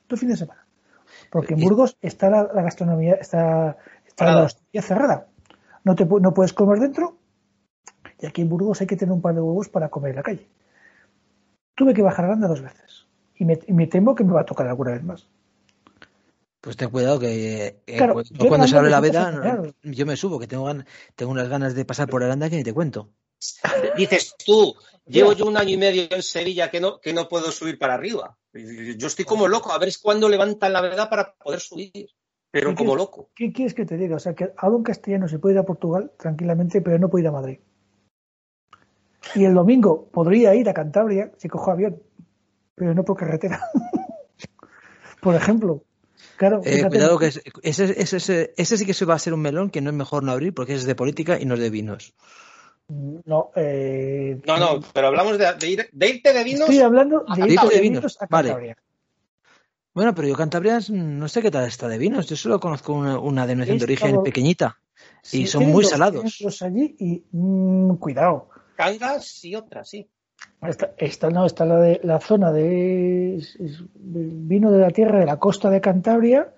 Dos 0.07 0.19
fines 0.19 0.39
de 0.39 0.45
semana. 0.45 0.65
Porque 1.31 1.53
en 1.53 1.59
Burgos 1.59 1.97
está 2.01 2.29
la, 2.29 2.49
la 2.53 2.63
gastronomía, 2.63 3.15
está, 3.15 3.77
está 4.05 4.25
la 4.25 4.43
hostelería 4.43 4.81
cerrada. 4.81 5.27
No, 5.83 5.95
te, 5.95 6.05
no 6.05 6.33
puedes 6.33 6.53
comer 6.53 6.79
dentro. 6.79 7.17
Y 8.19 8.25
aquí 8.25 8.41
en 8.41 8.49
Burgos 8.49 8.81
hay 8.81 8.87
que 8.87 8.95
tener 8.95 9.13
un 9.13 9.21
par 9.21 9.35
de 9.35 9.41
huevos 9.41 9.69
para 9.69 9.89
comer 9.89 10.11
en 10.11 10.15
la 10.15 10.23
calle. 10.23 10.49
Tuve 11.75 11.93
que 11.93 12.01
bajar 12.01 12.25
a 12.25 12.27
Aranda 12.29 12.47
dos 12.47 12.61
veces. 12.61 13.07
Y 13.35 13.45
me, 13.45 13.59
y 13.67 13.73
me 13.73 13.87
temo 13.87 14.15
que 14.15 14.23
me 14.23 14.33
va 14.33 14.41
a 14.41 14.45
tocar 14.45 14.67
alguna 14.67 14.91
vez 14.91 15.03
más. 15.03 15.29
Pues 16.65 16.75
ten 16.77 16.89
cuidado 16.89 17.19
que 17.19 17.81
eh, 17.85 17.97
Claro, 17.97 18.15
cu- 18.15 18.23
yo 18.23 18.47
cuando 18.47 18.67
se 18.67 18.75
abre 18.75 18.89
la 18.89 18.99
veda, 18.99 19.31
no- 19.31 19.71
yo 19.83 20.05
me 20.07 20.17
subo, 20.17 20.39
que 20.39 20.47
tengo, 20.47 20.65
gan- 20.65 20.83
tengo 21.15 21.31
unas 21.31 21.47
ganas 21.47 21.75
de 21.75 21.85
pasar 21.85 22.09
por 22.09 22.23
Aranda 22.23 22.49
que 22.49 22.55
ni 22.57 22.63
te 22.63 22.73
cuento. 22.73 23.11
Dices 23.97 24.33
tú, 24.43 24.73
llevo 25.05 25.33
yo 25.33 25.45
un 25.45 25.57
año 25.57 25.69
y 25.69 25.77
medio 25.77 26.07
en 26.09 26.23
Sevilla 26.23 26.71
que 26.71 26.81
no, 26.81 26.99
que 26.99 27.13
no 27.13 27.27
puedo 27.29 27.51
subir 27.51 27.77
para 27.77 27.93
arriba. 27.93 28.35
Yo 28.51 29.05
estoy 29.07 29.25
como 29.25 29.47
loco, 29.47 29.71
a 29.71 29.77
ver 29.77 29.93
cuándo 30.01 30.27
levantan 30.27 30.73
la 30.73 30.81
verdad 30.81 31.07
para 31.07 31.35
poder 31.35 31.59
subir. 31.59 32.09
Pero 32.49 32.69
¿Qué 32.71 32.75
como 32.75 32.93
quieres- 32.93 33.05
loco. 33.05 33.29
¿Qué 33.35 33.53
quieres 33.53 33.73
que 33.75 33.85
te 33.85 33.95
diga? 33.97 34.15
O 34.15 34.19
sea, 34.19 34.33
que 34.33 34.51
algo 34.57 34.77
en 34.77 34.83
castellano 34.83 35.27
se 35.27 35.37
puede 35.37 35.53
ir 35.55 35.59
a 35.59 35.63
Portugal 35.65 36.11
tranquilamente, 36.17 36.81
pero 36.81 36.97
no 36.97 37.09
puede 37.09 37.23
ir 37.23 37.27
a 37.27 37.31
Madrid. 37.31 37.59
Y 39.35 39.45
el 39.45 39.53
domingo 39.53 40.07
podría 40.11 40.55
ir 40.55 40.67
a 40.69 40.73
Cantabria 40.73 41.31
si 41.37 41.47
cojo 41.47 41.69
avión, 41.71 42.01
pero 42.73 42.93
no 42.95 43.03
por 43.05 43.17
carretera. 43.17 43.61
por 45.21 45.35
ejemplo. 45.35 45.83
Claro, 46.37 46.61
Eh, 46.65 46.85
cuidado 46.87 47.17
que 47.19 47.27
es- 47.27 47.41
ese, 47.61 47.99
ese, 48.01 48.17
ese, 48.17 48.53
ese 48.57 48.77
sí 48.77 48.85
que 48.85 48.93
se 48.93 49.05
va 49.05 49.15
a 49.15 49.19
ser 49.19 49.33
un 49.33 49.41
melón 49.41 49.69
que 49.69 49.81
no 49.81 49.89
es 49.89 49.95
mejor 49.95 50.23
no 50.23 50.31
abrir 50.31 50.53
porque 50.53 50.73
es 50.73 50.85
de 50.85 50.95
política 50.95 51.39
y 51.39 51.45
no 51.45 51.53
es 51.55 51.59
de 51.59 51.69
vinos. 51.69 52.13
No, 52.87 53.51
eh, 53.55 54.39
No, 54.45 54.57
no, 54.57 54.79
pero 54.93 55.07
hablamos 55.07 55.37
de, 55.37 55.45
de 55.45 55.67
ir- 55.67 55.89
de 55.91 56.09
irte 56.09 56.33
de 56.33 56.43
vinos. 56.43 56.61
Estoy 56.61 56.79
hablando 56.79 57.25
de 57.35 57.41
Irte 57.51 57.67
de 57.67 57.75
de 57.75 57.81
vinos, 57.81 58.01
vinos 58.01 58.17
a 58.21 58.27
vale. 58.29 58.75
Bueno, 59.93 60.13
pero 60.13 60.27
yo 60.27 60.35
Cantabria 60.35 60.77
es- 60.77 60.89
no 60.89 61.27
sé 61.27 61.41
qué 61.41 61.49
tal 61.49 61.65
está 61.67 61.87
de 61.87 61.97
vinos. 61.97 62.27
Yo 62.27 62.35
solo 62.35 62.59
conozco 62.59 62.93
una, 62.93 63.17
una 63.17 63.47
denominación 63.47 63.79
de 63.79 63.83
origen 63.85 64.07
estado- 64.09 64.23
pequeñita. 64.23 64.77
Sí, 65.23 65.47
son 65.47 65.65
muy 65.65 65.83
dos, 65.83 65.91
salados. 65.91 66.61
allí 66.61 66.95
y 66.99 67.23
mm, 67.31 67.95
cuidado. 67.95 68.49
Cangas 68.75 69.43
y 69.45 69.55
otras, 69.55 69.89
sí. 69.89 70.07
Esta, 70.69 70.91
esta 70.97 71.29
no, 71.29 71.45
está 71.45 71.65
la 71.65 71.77
de 71.77 71.99
la 72.03 72.19
zona 72.19 72.51
de 72.51 73.35
es- 73.37 73.55
es 73.57 73.81
vino 73.93 74.71
de 74.71 74.79
la 74.79 74.89
tierra 74.91 75.19
de 75.19 75.25
la 75.25 75.37
costa 75.37 75.69
de 75.69 75.81
Cantabria 75.81 76.53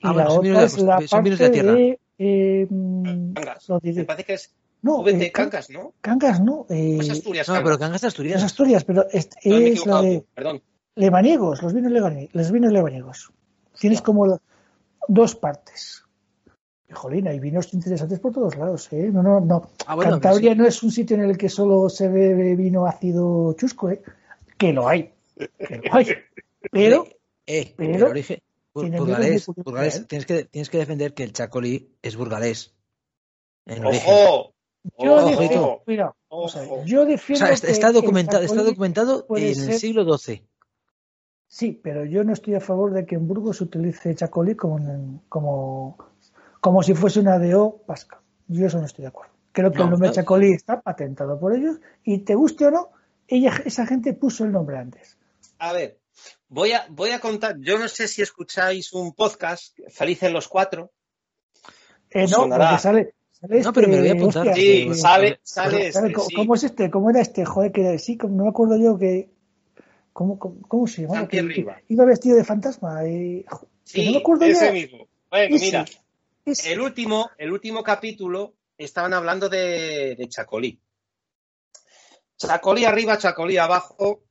y 0.00 0.06
Ah, 0.08 0.12
la 0.12 0.12
bueno, 0.12 0.30
son 0.30 0.38
otra 0.50 0.64
es 0.64 0.78
la 0.78 0.84
la 1.00 1.06
parte 1.08 1.30
de 1.36 1.50
tierra. 1.50 1.72
de 1.72 2.00
eh, 2.18 2.66
Cangas. 3.34 3.68
lo 3.68 3.78
diré. 3.80 3.96
Me 4.00 4.04
parece 4.04 4.24
que 4.24 4.34
es 4.34 4.54
no, 4.82 5.02
VT 5.02 5.26
eh, 5.26 5.32
Can- 5.32 5.50
Cangas, 5.50 5.70
¿no? 5.70 5.94
Cangas 6.00 6.40
no, 6.40 6.66
eh, 6.68 6.96
¿O 6.98 7.02
es 7.02 7.10
Asturias? 7.10 7.48
No, 7.48 7.54
Cangas? 7.54 7.64
pero 7.68 7.78
Cangas 7.78 8.00
de 8.00 8.06
es 8.08 8.12
Asturias. 8.12 8.42
Asturias, 8.42 8.84
pero 8.84 9.06
es, 9.10 9.28
No, 9.44 9.56
es 9.56 9.86
la 9.86 10.02
de 10.02 10.24
perdón. 10.34 10.62
lebaniegos, 10.94 11.62
los 11.62 11.72
vinos 11.74 11.92
lebaniegos, 11.92 12.34
los 12.34 12.50
vinos 12.52 12.72
lebaniegos. 12.72 13.30
Tienes 13.78 13.98
Ya. 14.00 14.04
como 14.04 14.26
la- 14.26 14.40
dos 15.08 15.34
partes. 15.34 16.04
Jolín, 16.92 17.26
hay 17.28 17.40
vinos 17.40 17.72
interesantes 17.74 18.20
por 18.20 18.32
todos 18.32 18.56
lados, 18.56 18.92
¿eh? 18.92 19.10
No, 19.12 19.22
no, 19.22 19.40
no. 19.40 19.68
Ah, 19.86 19.94
bueno, 19.96 20.12
Cantabria 20.12 20.50
pero 20.50 20.62
no 20.62 20.68
es 20.68 20.82
un 20.82 20.90
sitio 20.92 21.16
en 21.16 21.24
el 21.24 21.36
que 21.36 21.48
solo 21.48 21.88
se 21.88 22.08
bebe 22.08 22.54
vino 22.56 22.86
ácido 22.86 23.52
chusco, 23.54 23.90
¿eh? 23.90 24.02
Que 24.56 24.72
lo 24.72 24.88
hay. 24.88 25.12
Que 25.36 25.78
lo 25.84 25.94
hay. 25.94 26.06
Pero, 26.72 27.06
Eh, 27.46 27.74
pero 27.76 27.92
pero 27.92 28.08
origen 28.10 28.38
bur- 28.74 28.80
tiene 28.82 28.98
burgalés, 28.98 29.46
burgalés, 29.46 29.96
¿eh? 30.00 30.04
tienes 30.08 30.26
que 30.26 30.44
tienes 30.44 30.68
que 30.68 30.78
defender 30.78 31.14
que 31.14 31.22
el 31.22 31.32
chacolí 31.32 31.92
es 32.02 32.16
burgalés. 32.16 32.74
En 33.66 33.84
origen. 33.84 34.12
¡Ojo! 34.14 34.52
yo 34.98 35.14
Ojo, 35.16 35.26
defiendo, 35.30 35.62
ojo. 35.64 35.82
mira, 35.86 36.14
o 36.28 36.48
sea, 36.48 36.62
yo 36.84 37.02
O 37.02 37.04
defiendo 37.06 37.46
sea, 37.46 37.70
está, 37.70 37.92
documentado, 37.92 38.42
está 38.42 38.56
chacolí 38.56 38.70
documentado 38.70 39.26
en 39.30 39.44
el 39.44 39.54
ser- 39.54 39.78
siglo 39.78 40.18
XII. 40.18 40.42
Sí, 41.48 41.78
pero 41.82 42.04
yo 42.04 42.24
no 42.24 42.32
estoy 42.32 42.54
a 42.54 42.60
favor 42.60 42.92
de 42.92 43.06
que 43.06 43.14
en 43.14 43.28
Burgos 43.28 43.58
se 43.58 43.64
utilice 43.64 44.12
chacolí 44.16 44.56
como, 44.56 44.80
como, 45.28 45.96
como 46.60 46.82
si 46.82 46.94
fuese 46.94 47.20
una 47.20 47.38
DO 47.38 47.82
vasca. 47.86 48.20
Yo 48.48 48.66
eso 48.66 48.78
no 48.78 48.86
estoy 48.86 49.02
de 49.02 49.08
acuerdo. 49.08 49.32
Creo 49.52 49.70
que 49.72 49.78
No, 49.78 49.84
el 49.84 49.90
nombre 49.90 50.08
no. 50.08 50.14
chacolí 50.14 50.52
está 50.52 50.80
patentado 50.80 51.38
por 51.40 51.54
ellos 51.54 51.76
y 52.04 52.18
te 52.18 52.34
guste 52.34 52.66
o 52.66 52.70
no, 52.70 52.90
ella, 53.26 53.60
esa 53.64 53.86
gente 53.86 54.12
puso 54.12 54.44
el 54.44 54.52
nombre 54.52 54.76
antes. 54.78 55.16
A 55.58 55.72
ver, 55.72 55.98
voy 56.48 56.72
a, 56.72 56.86
voy 56.90 57.10
a 57.10 57.20
contar. 57.20 57.56
Yo 57.60 57.78
no 57.78 57.88
sé 57.88 58.06
si 58.08 58.22
escucháis 58.22 58.92
un 58.92 59.14
podcast, 59.14 59.76
Felices 59.88 60.30
los 60.32 60.48
Cuatro. 60.48 60.92
Eh, 62.10 62.26
no, 62.28 62.48
porque 62.48 62.78
sale, 62.78 63.14
sale 63.32 63.60
No, 63.62 63.72
pero 63.72 63.88
me 63.88 63.96
lo 63.96 64.00
voy 64.02 64.08
a 64.08 64.12
este, 64.12 64.22
apuntar. 64.22 64.48
hostia, 64.48 64.54
Sí, 64.62 64.88
eh, 64.90 64.94
sale, 64.94 65.40
sale 65.42 65.92
¿sabe 65.92 66.06
este, 66.08 66.12
cómo, 66.14 66.28
sí. 66.28 66.34
cómo 66.36 66.54
es 66.54 66.64
este? 66.64 66.90
¿Cómo 66.90 67.10
era 67.10 67.20
este? 67.20 67.44
Joder, 67.44 67.72
que 67.72 67.80
era- 67.88 67.98
sí, 67.98 68.16
como- 68.16 68.36
no 68.36 68.44
me 68.44 68.50
acuerdo 68.50 68.76
yo 68.76 68.96
que. 68.98 69.30
¿Cómo, 70.12 70.38
cómo, 70.38 70.56
cómo 70.68 70.86
se 70.86 71.02
llamaba? 71.02 71.28
Que- 71.28 71.66
iba 71.88 72.04
vestido 72.04 72.36
de 72.36 72.44
fantasma. 72.44 73.04
eh, 73.04 73.44
Sí, 73.84 74.06
no 74.06 74.12
me 74.12 74.18
acuerdo 74.18 74.44
ese 74.46 74.66
ya. 74.66 74.72
mismo. 74.72 75.08
Bueno, 75.30 75.56
mira, 75.60 75.84
el 76.46 76.80
último, 76.80 77.30
el 77.38 77.52
último 77.52 77.82
capítulo 77.82 78.54
estaban 78.78 79.12
hablando 79.14 79.48
de, 79.48 80.16
Chacolí. 80.28 80.80
Chacolí 82.36 82.84
arriba, 82.84 83.18
Chacolí 83.18 83.56
abajo, 83.56 84.22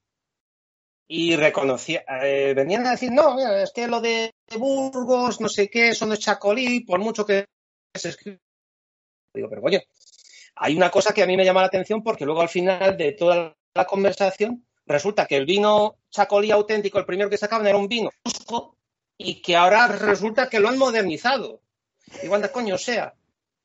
y 1.07 1.35
reconocía, 1.35 2.03
eh, 2.23 2.53
venían 2.55 2.85
a 2.87 2.91
decir, 2.91 3.11
no, 3.11 3.35
mira, 3.35 3.61
es 3.61 3.71
que 3.73 3.87
lo 3.87 4.01
de 4.01 4.31
Burgos, 4.57 5.39
no 5.39 5.49
sé 5.49 5.69
qué, 5.69 5.89
eso 5.89 6.05
no 6.05 6.13
es 6.13 6.19
Chacolí, 6.19 6.81
por 6.81 6.99
mucho 6.99 7.25
que 7.25 7.45
se 7.93 8.09
escriba. 8.09 8.39
Digo, 9.33 9.49
pero 9.49 9.61
oye, 9.63 9.87
hay 10.55 10.75
una 10.75 10.89
cosa 10.89 11.13
que 11.13 11.21
a 11.21 11.27
mí 11.27 11.35
me 11.35 11.45
llama 11.45 11.61
la 11.61 11.67
atención 11.67 12.01
porque 12.01 12.25
luego 12.25 12.41
al 12.41 12.49
final 12.49 12.97
de 12.97 13.11
toda 13.11 13.55
la 13.73 13.85
conversación 13.85 14.65
resulta 14.85 15.25
que 15.25 15.35
el 15.35 15.45
vino 15.45 15.97
Chacolí 16.09 16.51
auténtico, 16.51 16.97
el 16.97 17.05
primero 17.05 17.29
que 17.29 17.37
sacaban 17.37 17.67
era 17.67 17.77
un 17.77 17.89
vino 17.89 18.09
y 19.17 19.41
que 19.41 19.55
ahora 19.55 19.87
resulta 19.87 20.49
que 20.49 20.59
lo 20.59 20.69
han 20.69 20.77
modernizado. 20.77 21.61
Igual 22.23 22.41
de 22.41 22.51
coño 22.51 22.77
sea, 22.77 23.13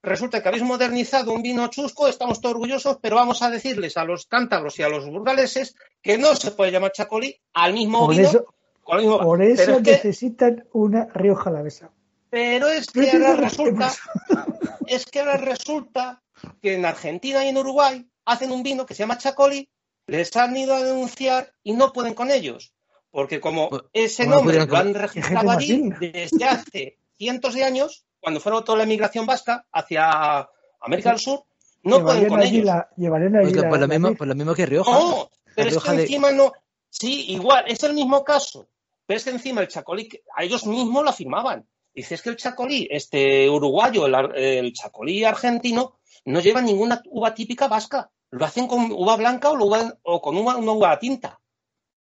resulta 0.03 0.43
que 0.43 0.49
habéis 0.49 0.65
modernizado 0.65 1.33
un 1.33 1.43
vino 1.43 1.67
chusco, 1.69 2.09
estamos 2.09 2.41
todos 2.41 2.55
orgullosos, 2.55 2.99
pero 3.01 3.17
vamos 3.17 3.43
a 3.43 3.51
decirles 3.51 3.97
a 3.97 4.05
los 4.05 4.27
cántabros 4.27 4.79
y 4.79 4.83
a 4.83 4.89
los 4.89 5.09
burgaleses 5.09 5.75
que 6.03 6.19
no 6.19 6.35
se 6.35 6.51
puede 6.53 6.73
llamar 6.73 6.93
chacolí 6.93 7.41
al 7.53 7.75
mismo 7.75 8.07
por 8.07 8.17
vino. 8.17 8.29
Eso, 8.29 8.55
con 8.83 8.99
el 8.99 9.05
mismo... 9.05 9.21
Por 9.21 9.43
eso 9.43 9.63
pero 9.65 9.81
necesitan 9.81 10.57
que... 10.57 10.63
una 10.73 11.07
Rioja 11.07 11.51
Alavesa. 11.51 11.91
Pero 12.31 12.69
es 12.69 12.87
que 12.87 13.11
ahora 13.11 13.35
resulta, 13.35 13.93
es 14.87 15.05
que 15.07 15.21
ahora 15.21 15.37
resulta 15.37 16.23
que 16.63 16.75
en 16.75 16.87
Argentina 16.87 17.45
y 17.45 17.49
en 17.49 17.59
Uruguay 17.59 18.07
hacen 18.25 18.53
un 18.53 18.63
vino 18.63 18.87
que 18.87 18.95
se 18.95 19.03
llama 19.03 19.19
chacolí, 19.19 19.69
les 20.07 20.35
han 20.37 20.57
ido 20.57 20.75
a 20.75 20.83
denunciar 20.83 21.53
y 21.63 21.73
no 21.73 21.93
pueden 21.93 22.15
con 22.15 22.31
ellos. 22.31 22.73
Porque 23.11 23.41
como 23.41 23.71
ese 23.93 24.27
nombre 24.27 24.65
lo 24.65 24.77
han 24.77 24.95
registrado 24.95 25.51
allí 25.51 25.91
desde 26.01 26.45
hace 26.45 26.99
cientos 27.19 27.55
de 27.55 27.65
años, 27.65 28.07
cuando 28.21 28.41
fueron 28.41 28.65
toda 28.65 28.79
la 28.79 28.85
emigración 28.85 29.27
vasca 29.27 29.67
hacia 29.73 30.49
América 30.81 31.11
del 31.11 31.19
Sur, 31.19 31.45
no 31.83 32.03
pueden 32.03 32.29
con 32.29 32.41
allí 32.41 32.57
ellos. 32.57 32.67
la, 32.67 32.89
llevarían 32.97 33.37
allí 33.37 33.45
Pues 33.47 33.57
lo, 33.57 33.63
la- 33.63 33.69
pues 33.69 33.81
lo 33.81 33.89
mismo, 33.89 34.15
pues 34.15 34.29
lo 34.29 34.35
mismo 34.35 34.55
que 34.55 34.67
Rioja. 34.67 34.91
No, 34.93 35.31
pero 35.55 35.69
es 35.69 35.75
Rioja 35.75 35.91
que 35.93 35.97
de- 35.97 36.03
encima 36.03 36.31
no. 36.33 36.53
Sí, 36.91 37.31
igual, 37.33 37.65
es 37.69 37.83
el 37.85 37.95
mismo 37.95 38.23
caso. 38.25 38.69
Pero 39.07 39.17
es 39.19 39.25
que 39.25 39.31
encima 39.31 39.61
el 39.61 39.69
chacolí, 39.69 40.09
a 40.37 40.45
ellos 40.45 40.67
mismos 40.67 41.03
lo 41.03 41.11
afirmaban. 41.11 41.67
Dices 41.95 42.23
que 42.23 42.31
el 42.31 42.37
chacolí, 42.37 42.87
este 42.91 43.49
uruguayo, 43.51 44.07
el, 44.07 44.73
chacolí 44.73 45.25
argentino, 45.25 45.99
no 46.27 46.41
lleva 46.41 46.61
ninguna 46.63 47.03
uva 47.07 47.35
típica 47.35 47.67
vasca. 47.69 48.11
Lo 48.31 48.45
hacen 48.45 48.69
con 48.69 48.93
uva 48.93 49.17
blanca 49.17 49.51
o, 49.51 49.57
lo 49.57 49.65
uva- 49.67 49.99
o 50.03 50.21
con 50.21 50.37
uva, 50.37 50.57
una 50.57 50.73
uva 50.73 50.99
tinta. 50.99 51.41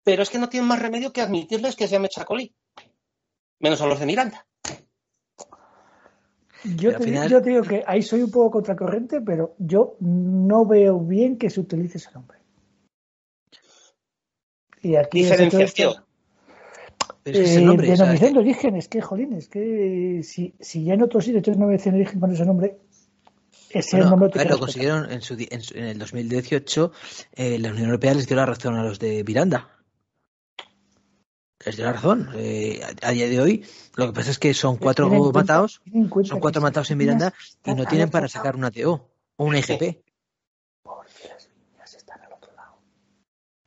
Pero 0.05 0.23
es 0.23 0.31
que 0.31 0.39
no 0.39 0.49
tienen 0.49 0.69
más 0.69 0.79
remedio 0.81 1.13
que 1.13 1.21
admitirles 1.23 1.75
que 1.75 1.87
se 1.89 1.95
llame 1.95 2.09
chacolí. 2.09 2.55
Menos 3.59 3.81
a 3.81 3.87
los 3.87 3.99
de 3.99 4.07
Miranda. 4.07 4.47
Yo 6.77 6.91
te, 6.91 6.97
al 6.97 7.03
final- 7.03 7.29
yo 7.29 7.43
te 7.43 7.51
digo 7.51 7.63
que 7.63 7.83
ahí 7.87 8.03
soy 8.03 8.23
un 8.23 8.31
poco 8.31 8.51
contracorriente, 8.53 9.21
pero 9.21 9.55
yo 9.59 9.97
no 10.01 10.65
veo 10.67 11.01
bien 11.01 11.37
que 11.39 11.51
se 11.51 11.61
utilice 11.61 11.99
ese 11.99 12.11
nombre. 12.13 12.39
Y 14.83 14.97
aquí 14.97 15.23
Diferenciación. 15.23 15.95
Pero 17.25 17.39
es 17.39 17.45
que 17.45 17.51
ese 17.51 17.61
Eh, 17.61 17.65
nombre, 17.65 17.87
de 17.87 18.39
origen, 18.39 18.77
es 18.77 18.89
que, 18.89 19.01
jolín, 19.01 19.33
es 19.35 19.49
que 19.49 20.21
si, 20.25 20.55
si 20.59 20.85
ya 20.85 20.95
en 20.95 21.03
otros 21.03 21.25
sitios 21.25 21.43
tienen 21.43 21.61
denominación 21.61 21.95
de 21.95 22.01
origen 22.01 22.21
con 22.21 22.33
ese 22.33 22.45
nombre, 22.45 22.79
ese 23.71 23.97
Bueno, 23.97 24.11
nombre 24.11 24.31
a 24.35 24.39
ver, 24.39 24.51
lo 24.51 24.59
consiguieron 24.59 25.11
en, 25.11 25.21
su 25.21 25.35
en, 25.35 25.61
en 25.75 25.85
el 25.85 25.99
2018. 25.99 26.93
eh, 27.35 27.59
la 27.61 27.71
Unión 27.71 27.87
Europea 27.87 28.15
les 28.15 28.27
dio 28.27 28.37
la 28.37 28.47
razón 28.47 28.75
a 28.75 28.83
los 28.83 28.99
de 28.99 29.23
Miranda. 29.25 29.69
Les 31.65 31.77
dio 31.77 31.85
la 31.85 31.93
razón. 31.93 32.29
eh, 32.35 32.81
a, 33.03 33.09
a 33.09 33.11
día 33.13 33.29
de 33.29 33.41
hoy, 33.41 33.65
lo 33.97 34.07
que 34.07 34.13
pasa 34.13 34.31
es 34.31 34.39
que 34.39 34.53
son 34.55 34.77
cuatro 34.77 35.09
cuenta- 35.09 35.39
matados, 35.41 35.81
son 36.25 36.41
cuatro 36.41 36.61
matados 36.63 36.91
en 36.91 36.99
Miranda 36.99 37.33
y 37.65 37.75
no 37.75 37.85
tienen 37.87 38.11
para 38.11 38.29
sacar 38.29 38.57
una 38.57 38.71
TO 38.71 39.09
o 39.37 39.45
una 39.45 39.59
IGP. 39.59 40.03
Porque 40.83 41.29
las 41.29 41.49
niñas 41.71 41.95
están 41.95 42.21
al 42.23 42.33
otro 42.33 42.53
lado. 42.55 42.79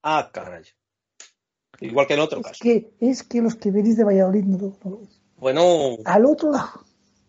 Ah, 0.03 0.29
caray. 0.33 0.63
Igual 1.79 2.07
que 2.07 2.13
en 2.13 2.19
otro 2.21 2.39
Es 2.39 2.45
caso. 2.47 2.59
que, 2.61 2.93
es 2.99 3.23
que 3.23 3.41
los 3.41 3.55
que 3.55 3.71
venís 3.71 3.97
de 3.97 4.03
Valladolid 4.05 4.43
no, 4.45 4.57
lo- 4.57 4.77
no 4.83 4.91
lo 4.91 4.97
veis. 4.99 5.21
Bueno, 5.37 5.97
Al 6.05 6.25
otro 6.25 6.51
lado. 6.51 6.85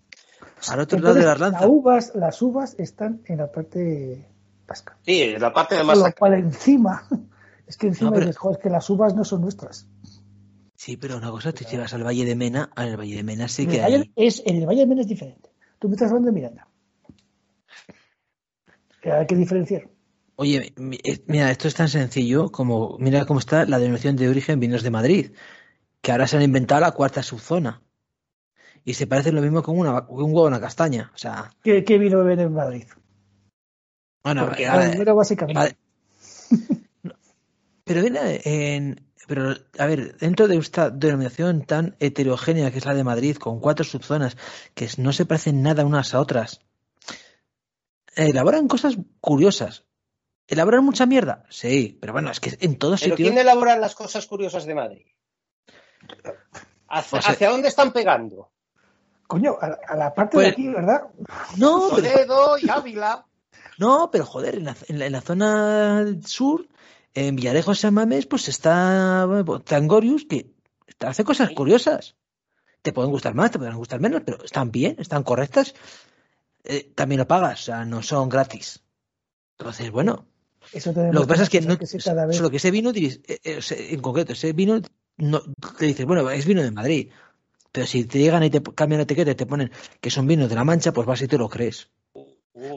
Al 0.68 0.80
otro 0.80 0.98
lado 0.98 1.14
de 1.14 1.24
las 1.24 1.38
lanzas. 1.38 1.60
las 1.62 1.70
uvas, 1.70 2.12
las 2.14 2.42
uvas 2.42 2.74
están 2.78 3.22
en 3.26 3.38
la 3.38 3.50
parte 3.52 4.26
vasca. 4.66 4.96
sí, 5.04 5.22
en 5.22 5.40
la 5.40 5.52
parte 5.52 5.74
de 5.74 5.80
Con 5.80 5.86
más 5.88 5.98
lo 5.98 6.12
cual 6.18 6.34
encima, 6.34 7.06
es 7.66 7.76
que 7.76 7.88
encima 7.88 8.10
No, 8.10 8.14
pero- 8.14 8.26
dices, 8.26 8.38
"Joder, 8.38 8.56
es 8.58 8.62
que 8.62 8.70
las 8.70 8.88
uvas 8.90 9.14
no 9.14 9.24
son 9.24 9.42
nuestras. 9.42 9.86
Sí, 10.76 10.96
pero 10.96 11.16
una 11.16 11.30
cosa, 11.30 11.52
te 11.52 11.64
llevas 11.64 11.92
al 11.94 12.04
Valle 12.04 12.24
de 12.24 12.36
Mena, 12.36 12.70
al 12.76 12.96
Valle 12.96 13.16
de 13.16 13.22
Mena 13.22 13.48
sí 13.48 13.66
que 13.66 13.82
hay. 13.82 14.12
es, 14.14 14.42
en 14.44 14.56
el 14.56 14.66
Valle 14.66 14.80
de 14.80 14.86
Mena 14.86 15.00
es 15.00 15.08
diferente. 15.08 15.50
Tú 15.78 15.88
me 15.88 15.94
estás 15.94 16.08
hablando 16.10 16.26
de 16.28 16.32
Miranda. 16.34 16.68
Que 19.00 19.12
hay 19.12 19.26
que 19.26 19.36
diferenciar. 19.36 19.88
Oye, 20.36 20.74
eh, 20.76 21.24
mira, 21.26 21.50
esto 21.50 21.66
es 21.68 21.74
tan 21.74 21.88
sencillo 21.88 22.50
como, 22.50 22.98
mira 22.98 23.24
cómo 23.24 23.38
está 23.40 23.64
la 23.64 23.78
denominación 23.78 24.16
de 24.16 24.28
origen 24.28 24.60
vinos 24.60 24.82
de 24.82 24.90
Madrid, 24.90 25.30
que 26.02 26.12
ahora 26.12 26.26
se 26.26 26.36
han 26.36 26.42
inventado 26.42 26.80
la 26.82 26.92
cuarta 26.92 27.22
subzona. 27.22 27.82
Y 28.84 28.94
se 28.94 29.06
parece 29.06 29.32
lo 29.32 29.40
mismo 29.42 29.62
con, 29.62 29.78
una, 29.78 30.06
con 30.06 30.16
un 30.22 30.26
huevo 30.32 30.44
a 30.44 30.48
una 30.48 30.60
castaña. 30.60 31.10
O 31.14 31.18
sea, 31.18 31.50
¿Qué, 31.62 31.84
qué 31.84 31.98
vino 31.98 32.18
beben 32.22 32.40
en 32.46 32.52
Madrid? 32.52 32.84
bueno, 34.22 34.44
Porque 34.46 34.66
ahora- 34.66 35.14
básicamente. 35.14 35.76
pero 37.84 38.02
viene 38.02 38.40
en, 38.44 39.05
pero 39.26 39.54
a 39.78 39.86
ver, 39.86 40.16
dentro 40.18 40.48
de 40.48 40.56
esta 40.56 40.90
denominación 40.90 41.64
tan 41.64 41.96
heterogénea 42.00 42.70
que 42.70 42.78
es 42.78 42.84
la 42.86 42.94
de 42.94 43.04
Madrid, 43.04 43.36
con 43.36 43.60
cuatro 43.60 43.84
subzonas 43.84 44.36
que 44.74 44.88
no 44.98 45.12
se 45.12 45.26
parecen 45.26 45.62
nada 45.62 45.84
unas 45.84 46.14
a 46.14 46.20
otras, 46.20 46.60
elaboran 48.14 48.68
cosas 48.68 48.96
curiosas. 49.20 49.84
¿Elaboran 50.48 50.84
mucha 50.84 51.06
mierda? 51.06 51.44
Sí, 51.50 51.98
pero 52.00 52.12
bueno, 52.12 52.30
es 52.30 52.38
que 52.38 52.56
en 52.60 52.78
todos 52.78 53.00
Pero 53.00 53.16
sitios. 53.16 53.28
¿quién 53.30 53.38
elabora 53.38 53.76
las 53.78 53.94
cosas 53.96 54.26
curiosas 54.26 54.64
de 54.64 54.74
Madrid? 54.76 55.06
¿Hacia, 56.88 57.18
O 57.18 57.22
sea- 57.22 57.32
hacia 57.32 57.50
dónde 57.50 57.68
están 57.68 57.92
pegando? 57.92 58.50
Coño, 59.26 59.56
a, 59.60 59.76
a 59.88 59.96
la 59.96 60.14
parte 60.14 60.36
Pues- 60.36 60.46
de 60.46 60.52
aquí, 60.52 60.68
¿verdad? 60.68 61.02
No, 61.56 61.88
pero, 61.96 62.10
Toledo 62.12 62.58
y 62.58 62.70
Ávila. 62.70 63.26
no, 63.78 64.08
pero 64.12 64.24
joder, 64.24 64.54
en 64.54 64.64
la, 64.66 64.76
en 64.86 64.98
la- 65.00 65.06
en 65.06 65.12
la 65.12 65.20
zona 65.20 66.04
sur, 66.24 66.68
en 67.16 67.34
Villarejo 67.34 67.74
San 67.74 67.94
Mamés, 67.94 68.26
pues 68.26 68.46
está 68.48 69.26
Tangorius, 69.64 70.26
que 70.26 70.52
hace 71.00 71.24
cosas 71.24 71.50
curiosas. 71.50 72.14
Te 72.82 72.92
pueden 72.92 73.10
gustar 73.10 73.34
más, 73.34 73.50
te 73.50 73.58
pueden 73.58 73.74
gustar 73.76 74.00
menos, 74.00 74.22
pero 74.24 74.44
están 74.44 74.70
bien, 74.70 74.96
están 74.98 75.22
correctas. 75.22 75.74
Eh, 76.62 76.92
también 76.94 77.20
lo 77.20 77.26
pagas, 77.26 77.62
o 77.62 77.64
sea, 77.64 77.84
no 77.86 78.02
son 78.02 78.28
gratis. 78.28 78.82
Entonces, 79.58 79.90
bueno, 79.90 80.26
Eso 80.72 80.92
lo 80.92 81.22
que 81.22 81.26
pasa 81.26 81.44
es 81.44 81.48
que, 81.48 81.62
no, 81.62 81.78
sí, 81.86 81.98
cada 81.98 82.26
vez- 82.26 82.36
solo 82.36 82.50
que 82.50 82.58
ese 82.58 82.70
vino, 82.70 82.90
eh, 82.94 83.18
eh, 83.26 83.60
en 83.90 84.00
concreto, 84.00 84.34
ese 84.34 84.52
vino, 84.52 84.80
no, 85.16 85.40
te 85.78 85.86
dices, 85.86 86.04
bueno, 86.04 86.30
es 86.30 86.44
vino 86.44 86.62
de 86.62 86.70
Madrid. 86.70 87.10
Pero 87.72 87.86
si 87.86 88.04
te 88.04 88.18
llegan 88.18 88.42
y 88.42 88.50
te 88.50 88.62
cambian 88.62 88.98
la 88.98 89.04
etiqueta 89.04 89.30
y 89.30 89.34
te 89.34 89.46
ponen 89.46 89.70
que 90.00 90.10
son 90.10 90.26
vinos 90.26 90.50
de 90.50 90.54
la 90.54 90.64
Mancha, 90.64 90.92
pues 90.92 91.06
vas 91.06 91.22
y 91.22 91.28
te 91.28 91.38
lo 91.38 91.48
crees. 91.48 91.88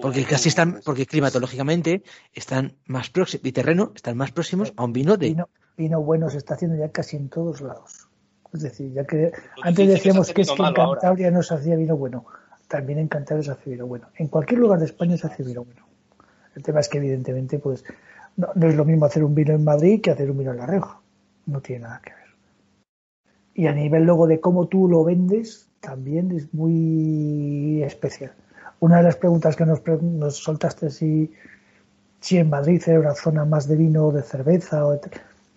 Porque 0.02 0.26
casi 0.26 0.50
están, 0.50 0.82
porque 0.84 1.06
climatológicamente 1.06 2.04
están 2.34 2.76
más 2.86 3.10
próximos, 3.10 3.46
y 3.46 3.52
terreno, 3.54 3.94
están 3.96 4.18
más 4.18 4.32
próximos 4.32 4.74
a 4.76 4.84
un 4.84 4.92
vino 4.92 5.16
de. 5.16 5.30
vino, 5.30 5.50
vino 5.78 6.02
bueno 6.02 6.30
se 6.30 6.38
está 6.38 6.56
haciendo 6.56 6.78
ya 6.78 6.90
casi 6.90 7.16
en 7.16 7.30
todos 7.30 7.62
lados. 7.62 8.10
Es 8.54 8.62
decir, 8.62 8.92
ya 8.92 9.06
que 9.06 9.32
Lo 9.58 9.64
antes 9.64 9.88
decíamos 9.88 10.34
que 10.34 10.42
es 10.42 10.52
que 10.52 10.62
en 10.62 10.66
ahora. 10.66 11.00
Cantabria 11.00 11.32
no 11.32 11.44
se 11.44 11.54
hacía 11.54 11.78
vino 11.78 11.96
bueno. 11.96 12.26
También 12.68 13.00
en 13.00 13.08
Cantabria 13.08 13.44
se 13.44 13.52
hace 13.52 13.70
vino 13.70 13.88
bueno. 13.88 14.10
En 14.16 14.28
cualquier 14.28 14.60
lugar 14.60 14.80
de 14.80 14.86
España 14.86 15.16
se 15.18 15.28
hace 15.28 15.44
vino 15.44 15.64
bueno. 15.64 15.88
El 16.56 16.64
tema 16.64 16.82
es 16.82 16.90
que 16.90 16.98
evidentemente 16.98 17.60
pues 17.60 17.86
no, 18.36 18.50
no 18.56 18.68
es 18.68 18.76
lo 18.76 18.84
mismo 18.84 19.06
hacer 19.06 19.24
un 19.24 19.34
vino 19.34 19.54
en 19.54 19.64
Madrid 19.64 20.02
que 20.02 20.12
hacer 20.12 20.30
un 20.30 20.40
vino 20.40 20.52
en 20.52 20.58
La 20.58 20.66
Rioja. 20.66 21.00
No 21.46 21.62
tiene 21.62 21.84
nada 21.84 22.02
que 22.04 22.12
ver. 22.12 22.20
Y 23.54 23.68
a 23.68 23.74
nivel 23.74 24.04
luego 24.04 24.28
de 24.28 24.42
cómo 24.42 24.68
tú 24.68 24.90
lo 24.90 25.06
vendes, 25.06 25.70
también 25.80 26.32
es 26.32 26.54
muy 26.54 27.82
especial. 27.84 28.34
Una 28.80 28.98
de 28.98 29.04
las 29.04 29.16
preguntas 29.18 29.56
que 29.56 29.66
nos, 29.66 29.82
nos 30.02 30.38
soltaste 30.38 30.90
si, 30.90 31.32
si 32.20 32.38
en 32.38 32.50
Madrid 32.50 32.82
era 32.88 33.00
una 33.00 33.16
zona 33.16 33.46
más 33.46 33.68
de 33.68 33.76
vino 33.76 34.06
o 34.08 34.12
de 34.12 34.22
cerveza 34.24 34.86
o 34.86 34.94
de, 34.94 35.02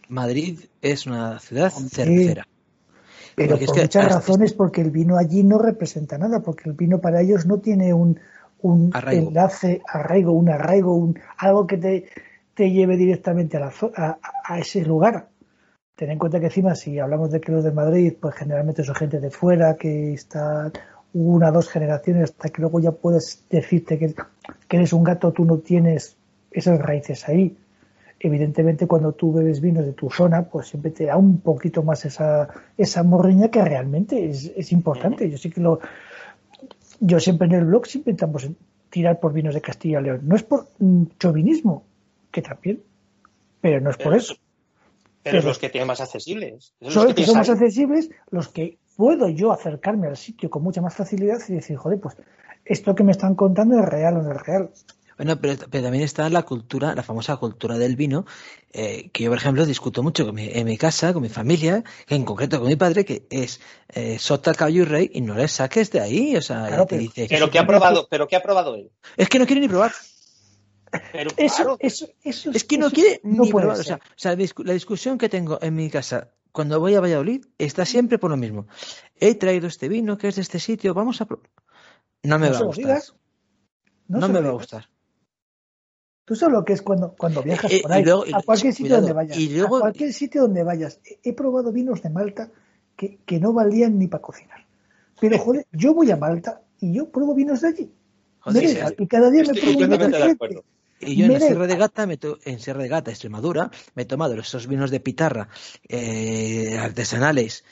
Madrid 0.09 0.61
es 0.81 1.07
una 1.07 1.39
ciudad 1.39 1.73
Hombre. 1.77 1.91
cervecera. 1.91 2.49
Pero 3.35 3.51
Porque 3.51 3.67
por 3.67 3.81
muchas 3.81 4.05
razones, 4.13 4.53
porque 4.53 4.81
el 4.83 4.91
vino 4.91 5.17
allí 5.17 5.43
no 5.43 5.59
representa 5.59 6.19
nada, 6.19 6.41
porque 6.41 6.69
el 6.69 6.75
vino 6.75 7.01
para 7.01 7.23
ellos 7.23 7.47
no 7.47 7.59
tiene 7.61 7.95
un, 7.95 8.21
un 8.61 8.91
Arraigo. 8.93 9.29
enlace, 9.29 9.81
arraigo, 9.89 10.33
un 10.33 10.51
arraigo, 10.51 10.95
un, 10.95 11.19
algo 11.39 11.67
que 11.67 11.79
te, 11.79 12.09
te 12.55 12.71
lleve 12.71 12.97
directamente 12.99 13.57
a, 13.57 13.61
la, 13.61 13.73
a, 13.97 14.19
a 14.45 14.59
ese 14.59 14.85
lugar. 14.85 15.29
Ten 15.97 16.11
en 16.11 16.19
cuenta 16.19 16.41
que 16.41 16.47
encima, 16.47 16.75
si 16.75 16.99
hablamos 16.99 17.31
de 17.31 17.41
que 17.41 17.53
los 17.53 17.65
de 17.65 17.73
Madrid, 17.73 18.15
pues 18.21 18.35
generalmente 18.35 18.85
son 18.85 18.95
gente 18.97 19.19
de 19.21 19.31
fuera, 19.31 19.77
que 19.77 20.13
está 20.13 20.71
una 21.15 21.51
o 21.51 21.53
dos 21.53 21.69
generaciones, 21.69 22.31
hasta 22.31 22.49
que 22.49 22.63
luego 22.63 22.81
ya 22.81 22.93
puedes 22.93 23.45
decirte 23.51 23.99
que, 23.99 24.15
que 24.69 24.77
eres 24.77 24.93
un 24.93 25.05
gato, 25.05 25.33
tú 25.33 25.45
no 25.45 25.59
tienes 25.59 26.17
esas 26.51 26.79
raíces 26.79 27.29
ahí. 27.29 27.57
evidentemente 28.21 28.87
cuando 28.87 29.13
tú 29.13 29.33
bebes 29.33 29.61
vinos 29.61 29.85
de 29.85 29.93
tu 29.93 30.09
zona, 30.09 30.45
pues 30.45 30.69
siempre 30.69 30.91
te 30.91 31.07
da 31.07 31.17
un 31.17 31.41
poquito 31.41 31.83
más 31.83 32.05
esa, 32.05 32.49
esa 32.79 33.03
morriña 33.03 33.49
que 33.49 33.63
realmente 33.63 34.31
es, 34.31 34.73
importante. 34.73 35.29
Yo 35.29 35.39
sí 35.39 35.51
que 35.51 35.61
lo, 35.61 35.81
yo 37.01 37.19
siempre 37.19 37.49
en 37.49 37.55
el 37.55 37.65
blog 37.65 37.87
siempre 37.87 38.13
intentamos 38.13 38.49
tirar 38.91 39.19
por 39.19 39.33
vinos 39.33 39.55
de 39.55 39.61
Castilla 39.61 40.01
y 40.01 40.05
León. 40.05 40.21
No 40.23 40.37
es 40.37 40.45
por 40.45 40.69
chauvinismo, 41.19 41.85
que 42.31 42.43
también, 42.43 42.83
pero 43.61 43.81
no 43.81 43.91
es 43.91 43.97
por 43.97 44.15
eso. 44.15 44.37
Pero, 45.25 45.39
es 45.39 45.45
los 45.45 45.59
que 45.59 45.69
tienen 45.69 45.87
más 45.87 46.01
accesibles. 46.01 46.75
Son 46.81 47.07
los 47.07 47.15
que, 47.15 47.25
son 47.25 47.39
más 47.39 47.49
accesibles, 47.49 48.11
los 48.31 48.49
que 48.49 48.79
puedo 48.97 49.29
yo 49.29 49.53
acercarme 49.53 50.09
al 50.09 50.17
sitio 50.17 50.51
con 50.51 50.63
mucha 50.63 50.81
más 50.81 50.95
facilidad 50.95 51.39
y 51.49 51.55
decir, 51.55 51.77
joder, 51.77 52.01
pues 52.01 52.17
esto 52.65 52.95
que 52.95 53.05
me 53.05 53.13
están 53.13 53.35
contando 53.35 53.79
es 53.79 53.85
real 53.85 54.17
o 54.17 54.23
no 54.23 54.33
es 54.33 54.43
real. 54.43 54.71
Bueno, 55.17 55.39
pero, 55.41 55.57
también 55.57 56.03
está 56.03 56.29
la 56.31 56.43
cultura, 56.43 56.95
la 56.95 57.03
famosa 57.03 57.37
cultura 57.37 57.79
del 57.79 57.97
vino, 57.97 58.25
eh, 58.73 59.11
que 59.13 59.25
yo, 59.25 59.31
por 59.31 59.39
ejemplo, 59.39 59.67
discuto 59.67 60.03
mucho 60.03 60.25
con 60.25 60.35
mi, 60.35 60.49
en 60.49 60.65
mi 60.65 60.79
casa, 60.79 61.13
con 61.13 61.23
mi 61.23 61.29
familia, 61.29 61.85
que 62.07 62.15
en 62.15 62.25
concreto 62.25 62.59
con 62.59 62.69
mi 62.69 62.77
padre, 62.77 63.05
que 63.05 63.27
es 63.31 63.61
eh, 63.91 64.19
sota, 64.19 64.55
caballo 64.55 64.83
y 64.83 64.85
rey, 64.85 65.11
y 65.13 65.21
no 65.21 65.35
le 65.35 65.47
saques 65.49 65.91
de 65.91 66.01
ahí. 66.01 66.37
O 66.37 66.43
sea, 66.43 66.87
te 66.87 66.99
dice. 66.99 67.27
Pero 67.29 67.51
¿qué 67.51 67.59
ha 67.59 67.67
probado, 67.67 68.09
pero 68.11 68.27
¿qué 68.27 68.37
ha 68.37 68.43
probado 68.43 68.75
él? 68.75 68.91
Es 69.17 69.29
que 69.29 69.39
no 69.39 69.47
quiere 69.47 69.61
ni 69.61 69.69
probar. 69.69 69.93
Pero 71.13 71.31
eso, 71.37 71.77
eso, 71.81 72.07
eso, 72.23 72.51
es 72.51 72.65
que 72.65 72.79
no 72.79 72.91
quiere 72.91 73.21
ni 73.25 73.51
probar. 73.51 73.81
O 73.81 73.83
sea, 73.83 73.97
o 73.97 74.01
sea, 74.17 74.37
la 74.65 74.73
discusión 74.73 75.19
que 75.19 75.29
tengo 75.29 75.59
en 75.63 75.75
mi 75.75 75.91
casa 75.91 76.33
cuando 76.53 76.79
voy 76.79 76.95
a 76.95 77.01
Valladolid 77.01 77.47
está 77.59 77.85
siempre 77.85 78.19
por 78.19 78.31
lo 78.31 78.37
mismo. 78.37 78.67
He 79.19 79.35
traído 79.35 79.67
este 79.67 79.89
vino 79.89 80.19
que 80.19 80.29
es 80.29 80.37
de 80.37 80.43
este 80.43 80.59
sitio, 80.59 80.95
vamos 80.95 81.21
a. 81.21 81.29
No 82.23 82.39
me 82.39 82.51
va 82.51 82.59
a 82.59 82.63
gustar. 82.63 83.03
No, 84.09 84.29
me 84.29 84.41
va 84.41 84.49
a 84.51 84.53
gustar. 84.53 84.89
Tú 86.25 86.37
sabes 86.37 86.53
lo 86.53 86.65
que 86.65 86.75
es 86.75 86.83
cuando, 86.83 87.15
cuando 87.17 87.41
eh, 87.41 87.45
viajas 87.45 87.73
eh, 87.73 87.81
por 87.83 87.93
ahí, 87.93 88.05
a 88.33 88.43
cualquier 88.43 88.73
sitio 88.73 88.97
donde 88.97 89.13
vayas. 89.13 89.39
a 89.39 89.69
cualquier 89.69 90.13
sitio 90.13 90.43
donde 90.43 90.63
vayas. 90.63 91.01
He 91.23 91.33
probado 91.33 91.73
vinos 91.73 92.03
de 92.03 92.11
Malta 92.11 92.51
que, 92.97 93.19
que 93.25 93.41
no 93.41 93.53
valían 93.53 93.99
ni 93.99 94.07
para 94.07 94.23
cocinar. 94.23 94.67
Pero 95.21 95.39
joder, 95.39 95.67
yo 95.73 95.95
voy 95.95 96.11
a 96.11 96.17
Malta 96.17 96.63
y 96.79 96.93
yo 96.95 97.11
pruebo 97.11 97.35
vinos 97.35 97.63
de 97.63 97.69
allí. 97.69 97.93
Joder, 98.41 98.95
y 98.99 99.07
cada 99.07 99.31
día 99.31 99.43
me 99.45 99.55
pruebo 99.55 100.65
y 101.03 101.17
yo 101.17 101.27
en 101.27 101.33
la 101.33 101.41
Sierra 101.41 101.67
de 101.67 101.77
Gata, 101.77 102.03
en 102.05 102.61
Sierra 102.61 102.83
de 102.83 102.89
Gata, 102.89 103.11
Extremadura, 103.11 103.71
me 103.95 104.03
he 104.03 104.07
tomado 104.07 104.35
esos 104.35 104.67
vinos 104.67 104.91
de 104.91 105.01
pitarra 105.01 105.49
eh, 105.89 106.79
artesanales. 106.79 107.65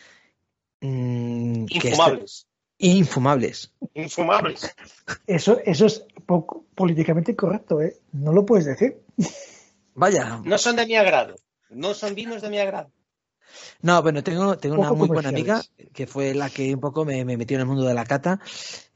Mm, 0.80 1.66
infumables. 1.68 2.46
infumables. 2.78 3.72
Infumables. 3.94 4.74
Eso, 5.26 5.58
eso 5.64 5.86
es 5.86 6.04
poco, 6.26 6.64
políticamente 6.74 7.36
correcto, 7.36 7.82
¿eh? 7.82 7.98
No 8.12 8.32
lo 8.32 8.46
puedes 8.46 8.64
decir. 8.64 9.02
Vaya. 9.94 10.40
No 10.44 10.56
son 10.56 10.76
de 10.76 10.86
mi 10.86 10.96
agrado. 10.96 11.36
No 11.68 11.94
son 11.94 12.14
vinos 12.14 12.40
de 12.42 12.50
mi 12.50 12.58
agrado. 12.58 12.90
No, 13.82 14.02
bueno, 14.02 14.22
tengo, 14.22 14.58
tengo 14.58 14.76
una 14.76 14.92
muy 14.92 15.08
buena 15.08 15.30
amiga 15.30 15.62
que 15.92 16.06
fue 16.06 16.34
la 16.34 16.50
que 16.50 16.74
un 16.74 16.80
poco 16.80 17.04
me, 17.04 17.24
metió 17.24 17.56
en 17.56 17.62
el 17.62 17.66
mundo 17.66 17.84
de 17.84 17.94
la 17.94 18.04
cata, 18.04 18.40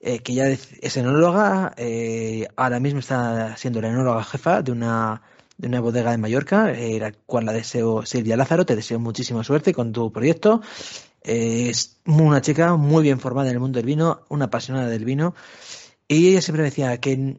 eh, 0.01 0.19
que 0.21 0.35
ya 0.35 0.49
es 0.49 0.97
enóloga, 0.97 1.75
eh, 1.77 2.47
ahora 2.57 2.81
mismo 2.81 3.01
está 3.01 3.57
siendo 3.57 3.81
la 3.81 3.89
enóloga 3.89 4.25
jefa 4.25 4.63
de 4.63 4.73
una, 4.73 5.23
de 5.57 5.69
una 5.69 5.81
bodega 5.81 6.11
de 6.11 6.19
Mallorca, 6.19 6.73
eh, 6.73 6.99
la 7.01 7.13
cual 7.13 7.47
la 7.47 7.53
deseo, 7.53 8.05
Silvia 8.05 8.37
Lázaro, 8.37 8.67
te 8.67 8.77
deseo 8.77 8.99
muchísima 8.99 9.43
suerte 9.45 9.73
con 9.73 9.93
tu 9.93 10.13
proyecto. 10.13 10.61
es 11.23 12.01
una 12.07 12.41
chica 12.43 12.77
muy 12.77 13.03
bien 13.03 13.19
formada 13.19 13.49
en 13.49 13.55
el 13.55 13.61
mundo 13.61 13.79
del 13.79 13.87
vino, 13.87 14.23
una 14.29 14.47
apasionada 14.47 14.89
del 14.89 15.05
vino, 15.05 15.35
y 16.07 16.29
ella 16.29 16.43
siempre 16.43 16.63
me 16.63 16.69
decía 16.71 16.99
que 17.01 17.39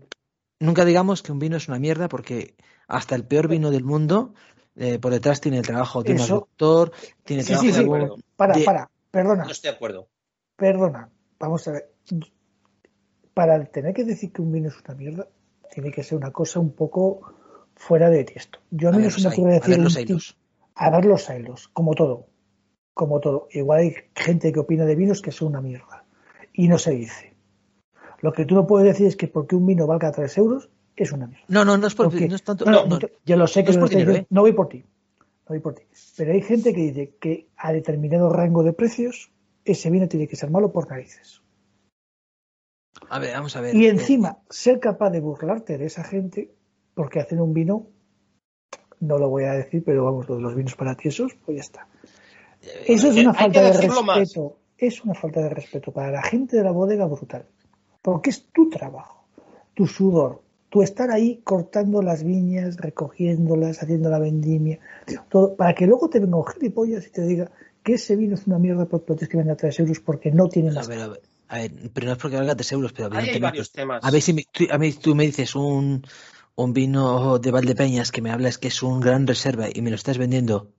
nunca 0.59 0.86
digamos 0.86 1.22
que 1.22 1.32
un 1.32 1.39
vino 1.39 1.57
es 1.57 1.68
una 1.68 1.80
mierda 1.80 2.09
porque 2.09 2.55
hasta 2.88 3.16
el 3.16 3.26
peor 3.26 3.47
vino 3.47 3.72
del 3.72 3.84
mundo 3.84 4.34
eh, 4.76 4.99
por 4.99 5.11
detrás 5.11 5.39
tiene 5.39 5.57
el 5.59 5.65
trabajo 5.65 6.03
de 6.03 6.13
un 6.13 6.28
doctor, 6.28 6.91
tiene 7.23 7.41
el 7.41 7.47
trabajo 7.47 7.97
de... 7.97 8.23
Para, 8.36 8.53
para, 8.65 8.91
perdona. 9.09 9.45
No 9.45 9.51
estoy 9.51 9.71
de 9.71 9.76
acuerdo. 9.76 10.07
Perdona, 10.55 11.09
vamos 11.39 11.67
a 11.67 11.71
ver. 11.71 11.91
Para 13.34 13.63
tener 13.65 13.93
que 13.93 14.03
decir 14.03 14.32
que 14.32 14.41
un 14.41 14.51
vino 14.51 14.69
es 14.69 14.76
una 14.86 14.95
mierda, 14.95 15.28
tiene 15.71 15.91
que 15.91 16.03
ser 16.03 16.17
una 16.17 16.32
cosa 16.32 16.59
un 16.59 16.71
poco 16.71 17.34
fuera 17.76 18.09
de 18.09 18.26
esto. 18.36 18.59
Yo 18.71 18.89
a 18.89 18.91
mí 18.91 19.03
no 19.03 19.09
se 19.09 19.21
me 19.21 19.34
ocurre 19.34 19.53
decir. 19.53 19.73
A 19.73 19.78
ver 19.78 19.84
los 19.84 19.97
hilos. 19.97 20.38
A 20.76 20.89
ver 20.89 21.05
los 21.05 21.30
hilos, 21.30 21.67
como 21.69 21.93
todo. 21.93 22.28
Como 22.93 23.19
todo. 23.19 23.47
Igual 23.51 23.80
hay 23.80 23.95
gente 24.15 24.51
que 24.51 24.59
opina 24.59 24.86
de 24.86 24.95
vinos 24.95 25.21
que 25.21 25.32
son 25.32 25.49
una 25.49 25.61
mierda. 25.61 26.05
Y 26.53 26.67
no 26.67 26.78
se 26.78 26.91
dice. 26.91 27.36
Lo 28.19 28.32
que 28.34 28.45
tú 28.45 28.55
no 28.55 28.65
puedes 28.65 28.88
decir 28.88 29.07
es 29.07 29.15
que 29.15 29.28
porque 29.28 29.55
un 29.55 29.65
vino 29.65 29.88
valga 29.88 30.11
3 30.11 30.38
euros, 30.38 30.69
es 31.04 31.12
una 31.12 31.28
mierda. 31.28 31.46
No, 31.48 31.66
no, 31.66 31.78
no 31.78 31.88
es, 31.88 31.96
por, 31.96 32.14
no 32.14 32.36
es 32.36 32.43
tanto. 32.43 32.66
No, 32.66 32.86
no, 32.86 33.00
yo 33.26 33.36
lo 33.36 33.48
sé 33.48 33.64
que 33.64 33.74
no, 33.74 33.86
¿eh? 33.88 34.26
no 34.30 34.41
voy 34.41 34.54
por 34.54 34.70
ti. 34.70 34.80
No 34.80 35.50
voy 35.50 35.60
por 35.60 35.76
ti. 35.76 35.84
Pero 36.18 36.32
hay 36.34 36.41
gente 36.41 36.74
que 36.74 36.82
dice 36.82 37.16
que 37.20 37.48
a 37.58 37.72
determinado 37.72 38.30
rango 38.30 38.64
de 38.64 38.74
precios 38.74 39.32
ese 39.66 39.89
vino 39.89 40.08
tiene 40.08 40.28
que 40.28 40.36
ser 40.36 40.50
malo 40.50 40.72
por 40.72 40.89
narices. 40.89 41.41
A 43.10 43.20
ver, 43.20 43.34
vamos 43.34 43.56
a 43.56 43.62
ver. 43.62 43.76
Y 43.76 43.88
encima, 43.88 44.39
ser 44.50 44.80
capaz 44.80 45.10
de 45.10 45.20
burlarte 45.20 45.78
de 45.78 45.86
esa 45.86 46.04
gente 46.04 46.52
porque 46.93 47.20
hacen 47.20 47.41
un 47.41 47.54
vino, 47.54 47.88
no 49.00 49.18
lo 49.18 49.30
voy 49.30 49.43
a 49.43 49.52
decir, 49.52 49.84
pero 49.84 50.06
vamos, 50.06 50.30
los 50.30 50.56
vinos 50.56 50.76
para 50.76 50.96
tiesos, 50.96 51.36
pues 51.46 51.58
ya 51.58 51.62
está. 51.62 51.88
Eh, 52.62 52.86
Eso 52.88 53.10
es 53.10 53.18
una 53.18 53.34
falta 53.34 53.62
de 53.62 53.74
respeto. 53.74 54.58
Es 54.78 55.04
una 55.04 55.14
falta 55.14 55.41
de 55.41 55.50
respeto 55.50 55.91
para 55.91 56.12
la 56.12 56.24
gente 56.24 56.58
de 56.58 56.64
la 56.64 56.72
bodega 56.72 57.06
brutal. 57.06 57.46
Porque 58.02 58.30
es 58.30 58.48
tu 58.52 58.70
trabajo, 58.70 59.26
tu 59.74 59.88
sudor, 59.88 60.41
tú 60.76 60.82
estar 60.82 61.09
ahí 61.09 61.39
cortando 61.45 62.01
las 62.01 62.26
viñas, 62.26 62.76
recogiéndolas, 62.76 63.82
haciendo 63.82 64.09
la 64.09 64.19
vendimia, 64.19 64.78
todo, 65.30 65.55
para 65.55 65.73
que 65.73 65.88
luego 65.88 66.09
te 66.09 66.19
venga 66.19 66.36
un 66.36 66.45
gilipollas 66.45 67.07
y 67.07 67.11
te 67.11 67.21
diga 67.21 67.49
que 67.82 67.93
ese 67.93 68.17
vino 68.17 68.36
es 68.36 68.45
una 68.45 68.59
mierda 68.59 68.86
porque 68.86 69.13
lo 69.13 69.15
tienes 69.15 69.30
que 69.30 69.38
vender 69.38 69.53
a 69.53 69.55
3 69.55 69.80
euros 69.80 70.01
porque 70.01 70.32
no 70.32 70.49
tiene 70.49 70.78
a 70.78 70.86
ver, 70.86 70.99
a 70.99 71.07
ver, 71.07 71.21
a 71.47 71.57
ver, 71.59 71.71
pero 71.93 72.07
no 72.07 72.11
es 72.11 72.17
porque 72.17 72.36
valga 72.36 72.55
3 72.55 72.73
euros, 72.73 72.91
pero 72.91 73.09
hay 73.15 73.39
varios 73.39 73.71
temas. 73.71 74.03
A 74.03 74.11
ver 74.11 74.21
si 74.21 74.34
tú, 74.51 74.65
a 74.69 74.78
mí 74.78 74.91
tú 74.91 75.15
me 75.15 75.26
dices 75.26 75.55
un, 75.55 76.05
un 76.55 76.73
vino 76.73 77.39
de 77.39 77.51
Valdepeñas 77.51 78.11
que 78.11 78.21
me 78.21 78.32
hablas 78.32 78.57
que 78.57 78.67
es 78.67 78.84
un 78.84 78.99
gran 78.99 79.28
reserva 79.28 79.67
y 79.73 79.82
me 79.82 79.91
lo 79.91 79.95
estás 79.95 80.17
vendiendo 80.17 80.73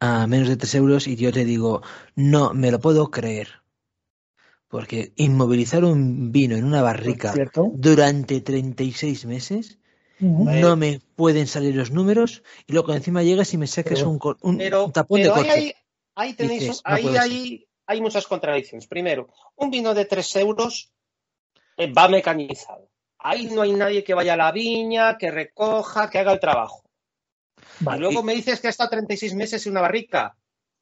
a 0.00 0.26
menos 0.26 0.48
de 0.48 0.56
3 0.56 0.74
euros 0.76 1.06
y 1.06 1.16
yo 1.16 1.34
te 1.34 1.44
digo, 1.44 1.82
no 2.16 2.54
me 2.54 2.70
lo 2.70 2.80
puedo 2.80 3.10
creer. 3.10 3.48
Porque 4.74 5.12
inmovilizar 5.14 5.84
un 5.84 6.32
vino 6.32 6.56
en 6.56 6.64
una 6.64 6.82
barrica 6.82 7.32
durante 7.74 8.40
36 8.40 9.24
meses, 9.24 9.78
no 10.18 10.74
me 10.74 11.00
pueden 11.14 11.46
salir 11.46 11.76
los 11.76 11.92
números 11.92 12.42
y 12.66 12.72
luego 12.72 12.92
encima 12.92 13.22
llegas 13.22 13.54
y 13.54 13.56
me 13.56 13.68
sacas 13.68 14.02
un, 14.02 14.18
un, 14.40 14.92
tapón 14.92 15.22
de 15.22 15.30
coche. 15.30 15.76
Ahí, 16.16 16.34
tenéis, 16.34 16.80
ahí 16.82 17.64
hay, 17.86 18.00
muchas 18.00 18.26
contradicciones. 18.26 18.88
Primero, 18.88 19.28
un 19.54 19.70
vino 19.70 19.94
de 19.94 20.06
3 20.06 20.36
euros 20.38 20.92
eh, 21.76 21.92
va 21.92 22.08
mecanizado. 22.08 22.90
Ahí 23.20 23.46
no 23.46 23.62
hay 23.62 23.74
nadie 23.74 24.02
que 24.02 24.14
vaya 24.14 24.32
a 24.32 24.36
la 24.36 24.50
viña, 24.50 25.16
que 25.18 25.30
recoja, 25.30 26.10
que 26.10 26.18
haga 26.18 26.32
el 26.32 26.40
trabajo. 26.40 26.82
Y 27.80 27.98
luego 28.00 28.24
me 28.24 28.34
dices 28.34 28.58
que 28.58 28.66
ha 28.66 28.70
estado 28.70 28.90
36 28.90 29.36
meses 29.36 29.64
en 29.66 29.70
una 29.70 29.82
barrica. 29.82 30.36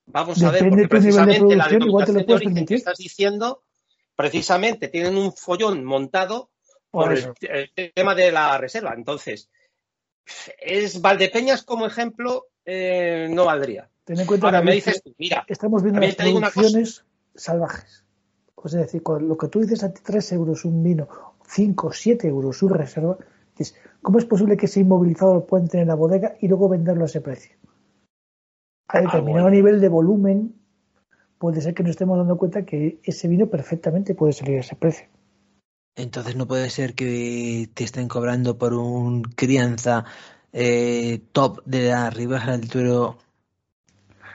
Vamos 0.06 0.42
a 0.42 0.50
ver, 0.50 0.66
porque 0.66 0.88
precisamente 0.88 1.54
la 1.54 1.68
de 1.68 2.64
que 2.64 2.74
estás 2.74 2.96
diciendo 2.96 3.62
precisamente 4.16 4.88
tienen 4.88 5.16
un 5.16 5.32
follón 5.32 5.84
montado 5.84 6.50
por, 6.90 7.12
el, 7.12 7.92
tema 7.94 8.14
de 8.14 8.30
la 8.32 8.58
reserva. 8.58 8.94
Entonces, 8.94 9.50
es 10.58 11.00
Valdepeñas 11.00 11.62
como 11.62 11.86
ejemplo 11.86 12.46
eh, 12.64 13.28
no 13.30 13.46
valdría. 13.46 13.90
Ten 14.04 14.20
en 14.20 14.26
cuenta 14.26 14.46
Ahora 14.46 14.62
me 14.62 14.72
dices, 14.72 15.02
mira, 15.18 15.44
estamos 15.48 15.82
viendo 15.82 16.00
las 16.00 16.14
producciones 16.16 17.04
salvajes. 17.34 18.04
es 18.64 18.72
decir, 18.72 19.02
con 19.02 19.28
lo 19.28 19.36
que 19.36 19.48
tú 19.48 19.60
dices 19.60 19.82
a 19.84 19.92
3 19.92 20.32
euros 20.32 20.64
un 20.64 20.82
vino, 20.82 21.08
5, 21.48 21.92
7 21.92 22.28
euros 22.28 22.58
su 22.58 22.68
reserva, 22.68 23.16
¿cómo 24.00 24.18
es 24.18 24.24
posible 24.24 24.56
que 24.56 24.66
ese 24.66 24.80
inmovilizado 24.80 25.34
lo 25.34 25.46
puedan 25.46 25.68
tener 25.68 25.82
en 25.82 25.88
la 25.88 25.94
bodega 25.94 26.36
y 26.40 26.48
luego 26.48 26.68
venderlo 26.68 27.04
a 27.04 27.06
ese 27.06 27.20
precio? 27.20 27.56
A 28.88 28.98
ah, 28.98 29.00
determinado 29.00 29.48
nivel 29.50 29.80
de 29.80 29.88
volumen 29.88 30.61
puede 31.42 31.60
ser 31.60 31.74
que 31.74 31.82
nos 31.82 31.90
estemos 31.90 32.16
dando 32.16 32.36
cuenta 32.36 32.64
que 32.64 33.00
ese 33.02 33.26
vino 33.26 33.48
perfectamente 33.48 34.14
puede 34.14 34.32
salir 34.32 34.58
a 34.58 34.60
ese 34.60 34.76
precio. 34.76 35.08
Entonces 35.96 36.36
no 36.36 36.46
puede 36.46 36.70
ser 36.70 36.94
que 36.94 37.68
te 37.74 37.82
estén 37.82 38.06
cobrando 38.06 38.56
por 38.58 38.74
un 38.74 39.22
crianza 39.22 40.04
eh, 40.52 41.20
top 41.32 41.64
de 41.64 41.88
la 41.88 42.10
Ribera 42.10 42.56
del 42.56 42.70
Tuero 42.70 43.18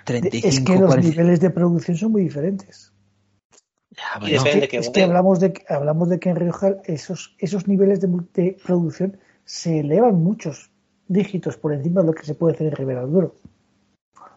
35, 0.03 0.47
Es 0.49 0.59
que 0.59 0.75
los 0.77 0.97
niveles 0.97 1.39
de 1.39 1.49
producción 1.49 1.95
son 1.95 2.11
muy 2.11 2.23
diferentes. 2.23 2.91
es, 4.27 4.89
que, 4.89 5.01
hablamos 5.01 5.39
de 5.39 5.53
hablamos 5.69 6.09
de 6.09 6.19
que 6.19 6.29
en 6.29 6.35
Rioja 6.35 6.75
esos, 6.83 7.37
esos 7.39 7.69
niveles 7.69 8.01
de, 8.01 8.57
producción 8.65 9.17
se 9.45 9.79
elevan 9.79 10.21
muchos 10.21 10.71
dígitos 11.07 11.55
por 11.55 11.71
encima 11.71 12.01
de 12.01 12.07
lo 12.07 12.13
que 12.13 12.25
se 12.25 12.35
puede 12.35 12.53
hacer 12.53 12.67
en 12.67 12.75
Ribera 12.75 13.03
del 13.03 13.11
Duero. 13.13 13.35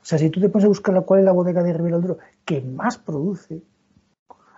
O 0.01 0.05
sea, 0.05 0.19
si 0.19 0.31
tú 0.31 0.41
te 0.41 0.49
pones 0.49 0.65
a 0.65 0.69
buscar 0.69 1.05
cuál 1.05 1.21
es 1.21 1.27
la 1.27 1.33
bodega 1.33 1.63
de 1.63 1.73
Ribera 1.73 1.97
del 1.97 2.07
Duero 2.07 2.19
que 2.45 2.61
más 2.61 2.99
produce, 2.99 3.63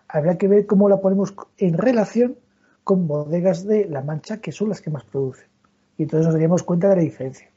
habría 0.08 0.38
que 0.38 0.48
ver 0.48 0.66
cómo 0.66 0.88
la 0.88 1.00
ponemos 1.00 1.34
en 1.58 1.78
relación 1.78 2.36
con 2.84 3.06
bodegas 3.06 3.66
de 3.66 3.86
La 3.86 4.02
Mancha 4.02 4.40
que 4.40 4.52
son 4.52 4.68
las 4.68 4.80
que 4.80 4.90
más 4.90 5.04
producen. 5.04 5.48
Y 5.96 6.04
entonces 6.04 6.26
nos 6.26 6.34
daríamos 6.34 6.62
cuenta 6.62 6.88
de 6.88 6.96
la 6.96 7.02
diferencia. 7.02 7.50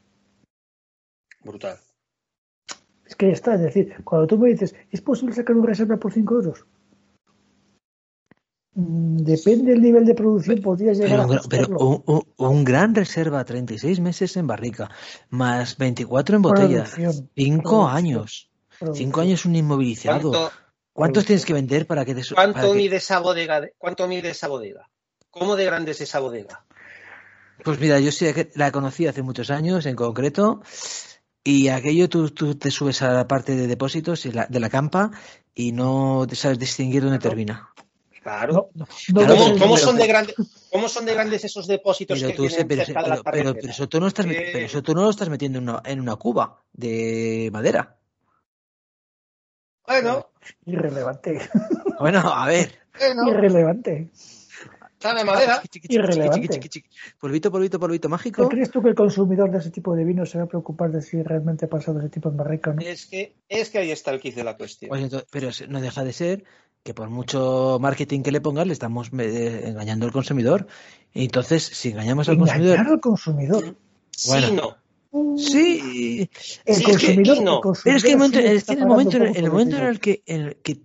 Brutal. 1.42 1.76
Es 3.04 3.14
que 3.14 3.26
ya 3.28 3.32
está, 3.32 3.54
es 3.54 3.60
decir, 3.60 3.94
cuando 4.04 4.26
tú 4.26 4.38
me 4.38 4.48
dices, 4.48 4.74
¿es 4.90 5.00
posible 5.00 5.34
sacar 5.34 5.56
una 5.56 5.66
reserva 5.66 5.96
por 5.96 6.12
5 6.12 6.34
euros? 6.34 6.66
Mm, 8.78 9.16
Depende 9.24 9.72
del 9.72 9.80
nivel 9.80 10.04
de 10.04 10.14
producción, 10.14 10.60
podrías 10.60 10.98
llegar 10.98 11.26
Pero, 11.26 11.32
a 11.40 11.42
pero 11.48 11.78
un, 11.78 12.02
un- 12.06 12.22
un 12.36 12.62
gran 12.64 12.94
reserva, 12.94 13.42
36 13.44 14.00
meses 14.00 14.36
en 14.36 14.46
barrica, 14.46 14.90
más 15.30 15.78
24 15.78 16.36
en 16.36 16.42
botella, 16.42 16.84
Producción, 16.84 17.30
5 17.34 17.62
producción, 17.62 17.96
años, 17.96 18.50
producción. 18.78 19.06
5 19.06 19.20
años 19.22 19.44
un 19.46 19.56
inmovilizado. 19.56 20.30
¿Cuánto, 20.30 20.52
¿Cuántos 20.92 21.24
tienes 21.24 21.46
que 21.46 21.54
vender 21.54 21.86
para 21.86 22.04
que 22.04 22.14
te 22.14 22.22
cuánto 22.34 22.52
para 22.54 22.68
que- 22.68 22.74
mide 22.74 22.96
esa 22.96 23.18
bodega? 23.20 23.60
de- 23.62 23.72
¿Cuánto 23.78 24.06
mide 24.08 24.28
esa 24.30 24.48
bodega? 24.48 24.90
¿Cómo 25.30 25.56
de 25.56 25.64
grande 25.64 25.92
es 25.92 26.00
esa 26.02 26.20
bodega? 26.20 26.64
Pues 27.64 27.80
mira, 27.80 27.98
yo 28.00 28.12
sí 28.12 28.30
que 28.34 28.50
la 28.56 28.70
conocí 28.72 29.06
hace 29.06 29.22
muchos 29.22 29.50
años 29.50 29.86
en 29.86 29.96
concreto 29.96 30.60
y 31.42 31.68
aquello 31.68 32.10
tú, 32.10 32.28
tú 32.30 32.54
te 32.56 32.70
subes 32.70 33.00
a 33.00 33.10
la 33.12 33.26
parte 33.26 33.56
de 33.56 33.66
depósitos 33.68 34.26
y 34.26 34.32
la- 34.32 34.46
de 34.46 34.60
la 34.60 34.68
campa 34.68 35.10
y 35.54 35.72
no 35.72 36.26
te 36.28 36.36
sabes 36.36 36.58
distinguir 36.58 37.02
dónde 37.02 37.18
termina. 37.18 37.70
Claro. 38.26 38.70
No, 38.74 38.86
no, 39.14 39.48
no 39.52 39.58
¿Cómo, 39.58 39.76
son 39.76 39.96
de 39.96 40.06
grandes, 40.08 40.34
¿Cómo 40.72 40.88
son 40.88 41.04
de 41.06 41.14
grandes 41.14 41.44
esos 41.44 41.68
depósitos 41.68 42.18
Pero 42.18 42.30
que 42.30 42.36
tú, 42.36 42.42
tienen 42.42 42.58
sé- 42.58 42.64
pero, 42.66 42.84
cerca 42.84 43.02
de 43.04 43.08
las 43.08 43.18
pero, 43.20 43.30
pero- 43.30 43.32
pero 43.44 43.50
carreteras? 43.52 43.76
eso 43.76 43.88
tú 43.88 44.00
no 44.00 44.06
estás, 44.08 44.26
met- 44.26 44.32
Eh, 44.40 44.50
pero 44.52 44.66
eso 44.66 44.82
tú 44.82 44.94
no 44.94 45.02
lo 45.02 45.10
estás 45.10 45.28
metiendo 45.28 45.58
en 45.58 45.68
una, 45.68 45.82
en 45.84 46.00
una 46.00 46.16
cuba 46.16 46.60
de 46.72 47.50
madera. 47.52 47.96
Bueno, 49.86 50.30
Irrelevante. 50.64 51.38
Bueno, 52.00 52.18
a 52.20 52.46
ver. 52.46 52.72
bueno, 52.98 53.28
Irrelevante. 53.30 54.10
está 54.92 55.14
de 55.14 55.24
madera. 55.24 55.62
Irrelevante. 55.88 56.60
Polvito, 57.20 57.50
polvito, 57.52 57.78
polvito 57.78 58.08
¿Te 58.08 58.10
mágico. 58.10 58.48
crees 58.48 58.70
tú 58.70 58.82
que 58.82 58.88
el 58.88 58.94
consumidor 58.94 59.50
de 59.50 59.58
ese 59.58 59.70
tipo 59.70 59.94
de 59.94 60.04
vino 60.04 60.26
se 60.26 60.38
va 60.38 60.44
a 60.44 60.48
preocupar 60.48 60.90
de 60.90 61.00
si 61.02 61.22
realmente 61.22 61.66
ha 61.66 61.68
pasado 61.68 62.00
ese 62.00 62.08
tipo 62.08 62.28
en 62.28 62.36
barrica 62.36 62.70
o 62.70 62.74
no? 62.74 62.82
Es 62.82 63.06
que, 63.06 63.36
es 63.48 63.70
que 63.70 63.78
ahí 63.78 63.90
está 63.92 64.10
el 64.10 64.20
quiz 64.20 64.34
de 64.34 64.44
la 64.44 64.56
cuestión. 64.56 64.88
Pues 64.88 65.02
entonces- 65.04 65.28
pero 65.30 65.50
no 65.68 65.80
deja 65.80 66.02
de 66.04 66.12
ser 66.12 66.44
que 66.86 66.94
por 66.94 67.10
mucho 67.10 67.78
marketing 67.80 68.22
que 68.22 68.30
le 68.32 68.40
pongas 68.40 68.66
le 68.66 68.72
estamos 68.72 69.10
eh, 69.18 69.64
engañando 69.66 70.06
al 70.06 70.12
consumidor. 70.12 70.68
Y 71.12 71.24
entonces, 71.24 71.64
si 71.64 71.90
engañamos 71.90 72.28
al 72.28 72.38
consumidor, 72.38 72.74
Engañar 72.76 72.92
al 72.94 73.00
consumidor. 73.00 73.76
Bueno. 74.26 74.46
Sí, 74.46 74.52
no. 74.52 74.76
sí, 75.36 76.30
El 76.64 76.76
Sí, 76.76 76.84
es 76.84 76.84
que 76.84 76.84
consumidor, 76.84 77.42
no. 77.42 77.54
el 77.56 77.60
consumidor 77.60 77.82
Pero 77.82 77.96
es 77.96 78.04
que 78.04 78.12
el 78.12 78.18
momento, 78.18 78.38
siempre 78.38 78.56
es 78.56 78.56
está 78.58 78.72
que 78.72 78.74
en 78.74 78.80
el 78.82 78.86
momento, 78.86 79.16
un 79.18 79.24
en 79.24 79.28
poco 79.28 79.40
el 79.44 79.44
por 79.44 79.52
momento 79.52 79.76
en 79.76 79.82
decirlo. 79.82 79.90
el 79.90 80.00
que, 80.00 80.22
en 80.26 80.40
el 80.42 80.56
que, 80.62 80.80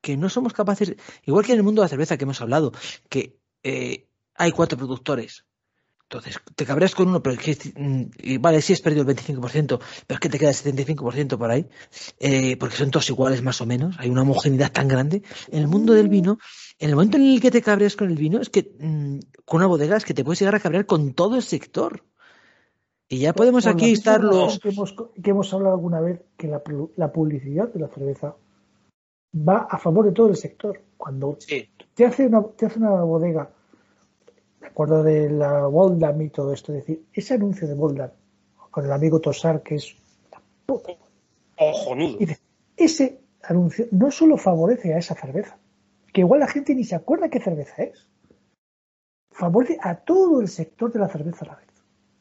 que 0.00 0.16
no 0.16 0.28
somos 0.30 0.52
capaces, 0.54 0.94
igual 1.26 1.44
que 1.44 1.52
en 1.52 1.58
el 1.58 1.64
mundo 1.64 1.82
de 1.82 1.86
la 1.86 1.90
cerveza 1.90 2.16
que 2.16 2.24
hemos 2.24 2.40
hablado, 2.40 2.72
que 3.10 3.38
eh, 3.62 4.08
hay 4.34 4.52
cuatro 4.52 4.78
productores. 4.78 5.44
Entonces, 6.10 6.40
te 6.56 6.64
cabreas 6.64 6.94
con 6.94 7.08
uno, 7.08 7.22
pero 7.22 7.36
es 7.38 7.58
que, 7.58 7.72
mm, 7.78 8.02
y 8.22 8.38
vale, 8.38 8.62
sí 8.62 8.72
has 8.72 8.80
perdido 8.80 9.02
el 9.02 9.14
25%, 9.14 9.78
pero 10.06 10.16
es 10.16 10.20
que 10.20 10.30
te 10.30 10.38
queda 10.38 10.48
el 10.48 10.54
75% 10.56 11.36
por 11.36 11.50
ahí, 11.50 11.66
eh, 12.18 12.56
porque 12.56 12.76
son 12.76 12.90
todos 12.90 13.10
iguales 13.10 13.42
más 13.42 13.60
o 13.60 13.66
menos, 13.66 13.94
hay 13.98 14.08
una 14.08 14.22
homogeneidad 14.22 14.72
tan 14.72 14.88
grande. 14.88 15.22
En 15.48 15.60
el 15.60 15.68
mundo 15.68 15.92
del 15.92 16.08
vino, 16.08 16.38
en 16.78 16.88
el 16.88 16.94
momento 16.94 17.18
en 17.18 17.24
el 17.24 17.42
que 17.42 17.50
te 17.50 17.60
cabreas 17.60 17.94
con 17.94 18.08
el 18.08 18.16
vino, 18.16 18.40
es 18.40 18.48
que 18.48 18.74
mm, 18.80 19.18
con 19.44 19.58
una 19.58 19.66
bodega 19.66 19.98
es 19.98 20.06
que 20.06 20.14
te 20.14 20.24
puedes 20.24 20.38
llegar 20.40 20.54
a 20.54 20.60
cabrear 20.60 20.86
con 20.86 21.12
todo 21.12 21.36
el 21.36 21.42
sector. 21.42 22.02
Y 23.06 23.18
ya 23.18 23.34
podemos 23.34 23.66
aquí 23.66 23.92
estar 23.92 24.24
los... 24.24 24.60
Que 24.60 24.70
hemos, 24.70 24.94
que 25.22 25.30
hemos 25.30 25.52
hablado 25.52 25.74
alguna 25.74 26.00
vez 26.00 26.22
que 26.38 26.48
la 26.48 27.12
publicidad 27.12 27.68
de 27.70 27.80
la 27.80 27.88
cerveza 27.88 28.34
va 29.34 29.66
a 29.70 29.78
favor 29.78 30.06
de 30.06 30.12
todo 30.12 30.28
el 30.28 30.36
sector. 30.36 30.80
Cuando 30.96 31.36
Sí. 31.40 31.68
te 31.94 32.06
hace 32.06 32.26
una, 32.26 32.42
te 32.56 32.66
hace 32.66 32.78
una 32.78 33.02
bodega, 33.02 33.50
me 34.68 34.72
acuerdo 34.72 35.02
de 35.02 35.30
la 35.30 35.66
Voldam 35.66 36.20
y 36.22 36.28
todo 36.30 36.52
esto, 36.52 36.72
es 36.72 36.80
decir, 36.80 37.04
ese 37.12 37.34
anuncio 37.34 37.66
de 37.66 37.74
Voldam 37.74 38.10
con 38.70 38.84
el 38.84 38.92
amigo 38.92 39.18
Tosar, 39.20 39.62
que 39.62 39.76
es 39.76 39.96
la 40.30 40.40
puta 40.66 40.92
Ojonudo. 41.56 42.18
Ese 42.76 43.20
anuncio 43.42 43.86
no 43.92 44.10
solo 44.10 44.36
favorece 44.36 44.94
a 44.94 44.98
esa 44.98 45.14
cerveza, 45.14 45.56
que 46.12 46.20
igual 46.20 46.40
la 46.40 46.46
gente 46.48 46.74
ni 46.74 46.84
se 46.84 46.94
acuerda 46.94 47.28
qué 47.28 47.40
cerveza 47.40 47.82
es, 47.82 48.08
favorece 49.32 49.78
a 49.80 49.96
todo 49.96 50.40
el 50.40 50.48
sector 50.48 50.92
de 50.92 50.98
la 51.00 51.08
cerveza 51.08 51.44
a 51.46 51.48
la 51.48 51.54
vez. 51.56 51.68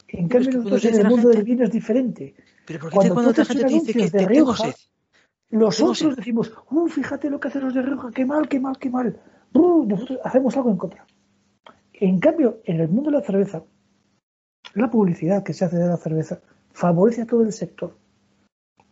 En 0.08 0.28
cambio, 0.30 0.52
nosotros 0.54 0.86
en 0.86 0.96
el 0.96 1.04
mundo 1.08 1.16
gente- 1.30 1.38
del 1.38 1.44
vino 1.46 1.64
es 1.66 1.72
diferente. 1.72 2.34
Pero 2.66 2.80
¿por 2.80 2.90
qué 2.90 2.96
Cuando 2.96 3.10
te- 3.10 3.14
cuando 3.14 3.34
tú 3.34 3.44
gente 3.46 3.64
te 3.66 3.74
dice 3.74 3.94
que 3.94 4.10
de 4.10 4.26
Rioja? 4.26 4.74
Los 5.50 5.78
Tengo 5.78 5.92
otros 5.92 5.98
sed. 6.14 6.16
decimos, 6.18 6.52
uh, 6.72 6.88
fíjate 6.88 7.30
lo 7.30 7.40
que 7.40 7.48
hacen 7.50 7.64
los 7.64 7.74
de 7.74 7.82
Rioja, 7.82 8.10
qué 8.14 8.26
mal, 8.26 8.48
qué 8.50 8.60
mal, 8.60 8.78
qué 8.80 8.90
mal. 8.90 9.20
Uh, 9.54 9.86
nosotros 9.86 10.20
hacemos 10.24 10.56
algo 10.58 10.70
en 10.72 10.78
contra. 10.78 11.06
En 12.00 12.20
cambio, 12.20 12.62
en 12.66 12.80
el 12.80 12.90
mundo 12.90 13.10
de 13.10 13.18
la 13.18 13.24
cerveza, 13.24 13.64
la 14.76 14.90
publicidad 14.92 15.44
que 15.44 15.54
se 15.54 15.66
hace 15.66 15.78
de 15.78 15.88
la 15.88 15.98
cerveza 15.98 16.42
favorece 16.72 17.24
a 17.24 17.26
todo 17.26 17.42
el 17.42 17.52
sector. 17.52 17.98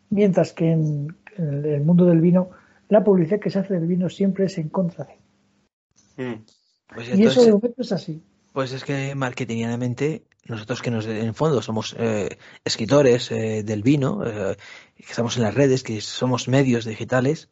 Mientras 0.09 0.53
que 0.53 0.71
en, 0.71 1.15
en 1.37 1.65
el 1.65 1.81
mundo 1.81 2.05
del 2.05 2.19
vino, 2.19 2.49
la 2.89 3.03
publicidad 3.03 3.39
que 3.39 3.49
se 3.49 3.59
hace 3.59 3.75
del 3.75 3.87
vino 3.87 4.09
siempre 4.09 4.45
es 4.45 4.57
en 4.57 4.69
contra 4.69 5.05
de. 5.05 6.23
Mm. 6.23 6.45
Pues 6.93 7.09
Y 7.15 7.23
eso 7.23 7.43
de 7.43 7.51
momento 7.51 7.81
es 7.81 7.91
así. 7.91 8.23
pues 8.53 8.71
es 8.71 8.83
que 8.83 9.13
marketingianamente, 9.15 10.23
nosotros 10.45 10.81
que 10.81 10.91
nos, 10.91 11.05
en 11.05 11.17
el 11.17 11.33
fondo 11.33 11.61
somos 11.61 11.95
eh, 11.99 12.37
escritores 12.63 13.31
eh, 13.31 13.63
del 13.63 13.83
vino, 13.83 14.25
eh, 14.25 14.55
que 14.95 15.03
estamos 15.03 15.37
en 15.37 15.43
las 15.43 15.53
redes, 15.53 15.83
que 15.83 16.01
somos 16.01 16.47
medios 16.47 16.85
digitales, 16.85 17.49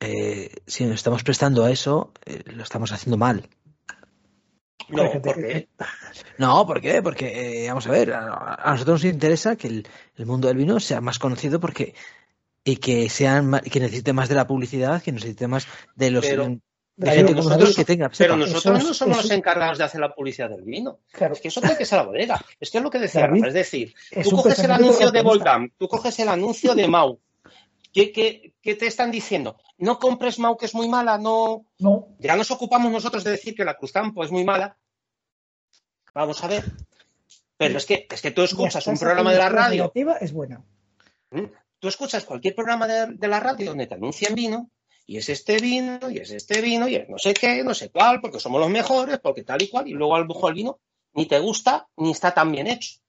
eh, 0.00 0.50
si 0.66 0.84
nos 0.84 0.94
estamos 0.94 1.22
prestando 1.22 1.64
a 1.64 1.70
eso, 1.70 2.12
eh, 2.24 2.42
lo 2.46 2.62
estamos 2.62 2.90
haciendo 2.90 3.18
mal. 3.18 3.48
No, 4.92 5.10
¿por 5.22 5.34
qué? 5.34 5.68
No, 6.38 6.66
¿por 6.66 6.80
qué? 6.80 7.02
Porque, 7.02 7.64
eh, 7.64 7.68
vamos 7.68 7.86
a 7.86 7.90
ver, 7.90 8.12
a, 8.12 8.54
a 8.54 8.72
nosotros 8.72 9.02
nos 9.04 9.12
interesa 9.12 9.56
que 9.56 9.68
el, 9.68 9.88
el 10.16 10.26
mundo 10.26 10.48
del 10.48 10.56
vino 10.56 10.78
sea 10.80 11.00
más 11.00 11.18
conocido 11.18 11.60
porque 11.60 11.94
y 12.64 12.76
que 12.76 13.08
sean 13.08 13.60
que 13.60 13.80
necesite 13.80 14.12
más 14.12 14.28
de 14.28 14.34
la 14.34 14.46
publicidad, 14.46 15.02
que 15.02 15.12
necesite 15.12 15.46
más 15.48 15.66
de 15.96 16.10
los 16.10 16.24
Pero- 16.26 16.44
de 16.46 17.06
pero 17.06 17.12
gente 17.16 17.32
como 17.32 17.36
nosotros- 17.44 17.60
nosotros 17.60 17.76
que 17.76 17.84
tenga. 17.86 18.10
Pero 18.18 18.36
nosotros 18.36 18.78
es- 18.78 18.84
no 18.84 18.92
somos 18.94 19.16
eso- 19.18 19.22
los 19.28 19.30
encargados 19.30 19.78
de 19.78 19.84
hacer 19.84 20.00
la 20.02 20.14
publicidad 20.14 20.50
del 20.50 20.62
vino. 20.62 20.98
Claro, 21.12 21.32
Es 21.32 21.40
que 21.40 21.48
eso 21.48 21.60
tiene 21.62 21.78
que 21.78 21.86
ser 21.86 21.96
la 21.98 22.04
bodega. 22.04 22.38
Es 22.60 22.70
que 22.70 22.76
es 22.78 22.84
lo 22.84 22.90
que 22.90 22.98
decía 22.98 23.22
David, 23.22 23.36
Rafa. 23.40 23.48
Es 23.48 23.54
decir, 23.54 23.94
es 24.10 24.28
tú 24.28 24.36
coges 24.36 24.58
el 24.58 24.70
anuncio 24.70 25.10
de. 25.10 25.22
Voldam, 25.22 25.70
tú 25.78 25.88
coges 25.88 26.18
el 26.18 26.28
anuncio 26.28 26.74
de 26.74 26.86
Mau. 26.88 27.18
¿Qué, 27.92 28.12
qué, 28.12 28.52
qué 28.62 28.74
te 28.76 28.86
están 28.86 29.10
diciendo? 29.10 29.56
No 29.78 29.98
compres 29.98 30.38
Mau, 30.38 30.56
que 30.58 30.66
es 30.66 30.74
muy 30.74 30.88
mala, 30.88 31.16
no. 31.16 31.64
No, 31.78 32.08
Ya 32.18 32.36
nos 32.36 32.50
ocupamos 32.50 32.92
nosotros 32.92 33.24
de 33.24 33.30
decir 33.32 33.54
que 33.54 33.64
la 33.64 33.78
Cruzcampo 33.78 34.22
es 34.22 34.30
muy 34.30 34.44
mala. 34.44 34.76
Vamos 36.14 36.42
a 36.42 36.48
ver. 36.48 36.64
Pero 37.56 37.76
es 37.76 37.86
que, 37.86 38.06
es 38.10 38.22
que 38.22 38.30
tú 38.30 38.42
escuchas 38.42 38.86
un 38.86 38.98
programa 38.98 39.32
de 39.32 39.38
la 39.38 39.48
radio 39.48 39.82
negativa 39.82 40.16
es 40.16 40.32
buena. 40.32 40.64
¿Mm? 41.30 41.44
Tú 41.78 41.88
escuchas 41.88 42.24
cualquier 42.24 42.54
programa 42.54 42.86
de, 42.86 43.14
de 43.14 43.28
la 43.28 43.40
radio 43.40 43.70
donde 43.70 43.86
te 43.86 43.94
anuncian 43.94 44.34
vino, 44.34 44.70
y 45.06 45.16
es 45.16 45.28
este 45.28 45.58
vino, 45.58 45.98
y 46.10 46.18
es 46.18 46.30
este 46.30 46.60
vino, 46.60 46.88
y 46.88 46.94
es 46.94 47.08
no 47.08 47.18
sé 47.18 47.34
qué, 47.34 47.64
no 47.64 47.74
sé 47.74 47.90
cuál, 47.90 48.20
porque 48.20 48.38
somos 48.38 48.60
los 48.60 48.70
mejores, 48.70 49.18
porque 49.18 49.42
tal 49.42 49.60
y 49.60 49.68
cual, 49.68 49.88
y 49.88 49.92
luego 49.92 50.14
a 50.14 50.20
lo 50.20 50.48
el 50.48 50.54
vino 50.54 50.78
ni 51.14 51.26
te 51.26 51.38
gusta 51.38 51.88
ni 51.96 52.12
está 52.12 52.32
tan 52.32 52.52
bien 52.52 52.66
hecho. 52.66 53.00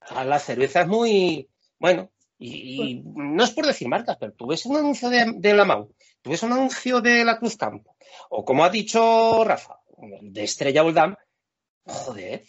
Ah, 0.00 0.24
La 0.24 0.38
cerveza 0.38 0.82
es 0.82 0.86
muy, 0.86 1.48
bueno, 1.78 2.10
y, 2.38 2.90
y 2.90 3.02
no 3.04 3.42
es 3.42 3.50
por 3.50 3.66
decir 3.66 3.88
marcas, 3.88 4.16
pero 4.20 4.32
tú 4.34 4.46
ves 4.46 4.64
un 4.66 4.76
anuncio 4.76 5.10
de, 5.10 5.32
de 5.36 5.54
la 5.54 5.64
Mau, 5.64 5.90
tú 6.22 6.30
ves 6.30 6.42
un 6.42 6.52
anuncio 6.52 7.00
de 7.00 7.24
la 7.24 7.38
Cruz 7.38 7.56
Campo, 7.56 7.96
o 8.30 8.44
como 8.44 8.64
ha 8.64 8.70
dicho 8.70 9.42
Rafa, 9.44 9.80
de 10.22 10.44
Estrella 10.44 10.84
Oldam, 10.84 11.16
joder. 11.86 12.42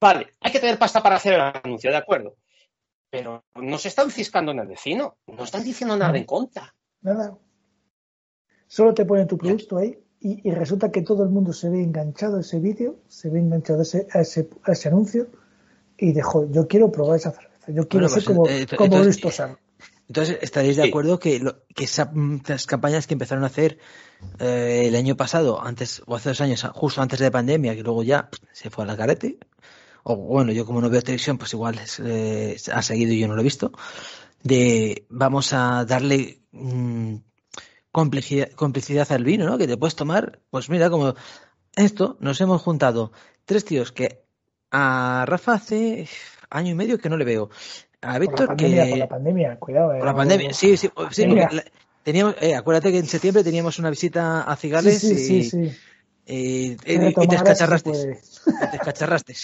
Vale, 0.00 0.28
hay 0.40 0.52
que 0.52 0.60
tener 0.60 0.78
pasta 0.78 1.02
para 1.02 1.16
hacer 1.16 1.34
el 1.34 1.40
anuncio, 1.40 1.90
de 1.90 1.96
acuerdo. 1.96 2.36
Pero 3.10 3.44
no 3.54 3.78
se 3.78 3.88
están 3.88 4.10
ciscando 4.10 4.52
en 4.52 4.58
el 4.58 4.66
vecino, 4.66 5.16
no 5.26 5.44
están 5.44 5.64
diciendo 5.64 5.96
nada 5.96 6.16
en 6.18 6.24
contra. 6.24 6.74
Nada. 7.00 7.38
Solo 8.66 8.92
te 8.92 9.06
ponen 9.06 9.26
tu 9.26 9.38
producto 9.38 9.78
ahí 9.78 9.98
y, 10.20 10.46
y 10.46 10.52
resulta 10.52 10.90
que 10.90 11.00
todo 11.02 11.22
el 11.22 11.30
mundo 11.30 11.52
se 11.52 11.70
ve 11.70 11.82
enganchado 11.82 12.36
a 12.36 12.40
ese 12.40 12.58
vídeo, 12.60 13.00
se 13.08 13.30
ve 13.30 13.38
enganchado 13.38 13.78
a 13.78 13.82
ese, 13.82 14.06
a 14.12 14.20
ese, 14.20 14.48
a 14.62 14.72
ese 14.72 14.88
anuncio 14.88 15.28
y 15.96 16.12
dijo, 16.12 16.50
yo 16.50 16.68
quiero 16.68 16.92
probar 16.92 17.16
esa 17.16 17.30
cerveza, 17.32 17.72
yo 17.72 17.88
quiero 17.88 18.06
Bueno, 18.06 18.08
ser 18.08 18.24
pues, 18.24 18.26
como, 18.26 18.48
eh, 18.48 18.66
como 18.76 18.96
entonces- 18.96 19.22
Luis. 19.22 19.58
Entonces, 20.08 20.38
¿estaréis 20.40 20.76
de 20.76 20.84
Sí. 20.84 20.88
acuerdo 20.88 21.18
que, 21.18 21.38
lo- 21.38 21.64
que 21.74 21.84
esa- 21.84 22.10
mm, 22.12 22.40
esas 22.44 22.66
campañas 22.66 23.06
que 23.06 23.14
empezaron 23.14 23.44
a 23.44 23.48
hacer 23.48 23.78
eh, 24.40 24.84
el 24.86 24.96
año 24.96 25.16
pasado, 25.16 25.62
antes 25.62 26.02
o 26.06 26.16
hace 26.16 26.30
dos 26.30 26.40
años, 26.40 26.66
justo 26.74 27.00
antes 27.00 27.18
de 27.20 27.26
la 27.26 27.30
pandemia, 27.30 27.76
que 27.76 27.82
luego 27.84 28.02
ya 28.02 28.28
se 28.52 28.68
fue 28.70 28.82
a 28.84 28.86
la 28.88 28.96
carete? 28.96 29.38
O 30.02 30.16
bueno, 30.16 30.50
yo 30.52 30.64
como 30.66 30.80
no 30.80 30.90
veo 30.90 31.02
televisión, 31.02 31.38
pues 31.38 31.52
igual 31.52 31.78
es, 31.78 32.00
eh, 32.04 32.56
ha 32.72 32.82
seguido 32.82 33.12
y 33.12 33.20
yo 33.20 33.28
no 33.28 33.34
lo 33.34 33.42
he 33.42 33.44
visto. 33.44 33.70
De 34.42 35.06
vamos 35.10 35.52
a 35.52 35.84
darle 35.84 36.40
mm, 36.52 37.16
complicidad, 37.92 38.50
complicidad 38.52 39.10
al 39.12 39.24
vino, 39.24 39.46
¿no? 39.46 39.58
Que 39.58 39.66
te 39.66 39.76
puedes 39.76 39.94
tomar, 39.96 40.40
pues 40.50 40.68
mira, 40.70 40.88
como 40.90 41.14
esto, 41.76 42.16
nos 42.20 42.40
hemos 42.40 42.62
juntado 42.62 43.12
tres 43.44 43.64
tíos 43.64 43.92
que 43.92 44.24
a 44.70 45.24
Rafa 45.26 45.54
hace 45.54 46.08
año 46.50 46.72
y 46.72 46.74
medio 46.74 46.98
que 46.98 47.08
no 47.08 47.16
le 47.16 47.24
veo. 47.24 47.50
A 48.00 48.06
Por 48.06 48.12
la 48.12 48.18
Víctor 48.20 48.46
pandemia, 48.48 48.84
que 48.84 48.90
por 48.90 48.98
la 48.98 49.08
pandemia, 49.08 49.56
cuidado. 49.58 49.92
eh, 49.92 49.98
por 49.98 50.06
la 50.06 50.14
pandemia, 50.14 50.52
sí, 50.54 50.76
sí, 50.76 50.76
sí, 50.76 50.88
porque 50.94 51.62
teníamos, 52.04 52.36
eh, 52.40 52.54
acuérdate 52.54 52.92
que 52.92 52.98
en 52.98 53.06
septiembre 53.06 53.42
teníamos 53.42 53.78
una 53.80 53.90
visita 53.90 54.42
a 54.42 54.54
Cigales 54.56 55.00
sí, 55.00 55.16
sí, 55.16 55.36
y, 55.38 55.44
sí. 55.44 55.58
y- 56.26 56.72
y- 56.72 56.76
Que 56.76 57.24
y 57.24 57.26
te 57.28 57.34
escacharraste. 57.36 57.90
puede. 57.90 58.20
Te 58.70 58.76
escacharraste. 58.76 59.34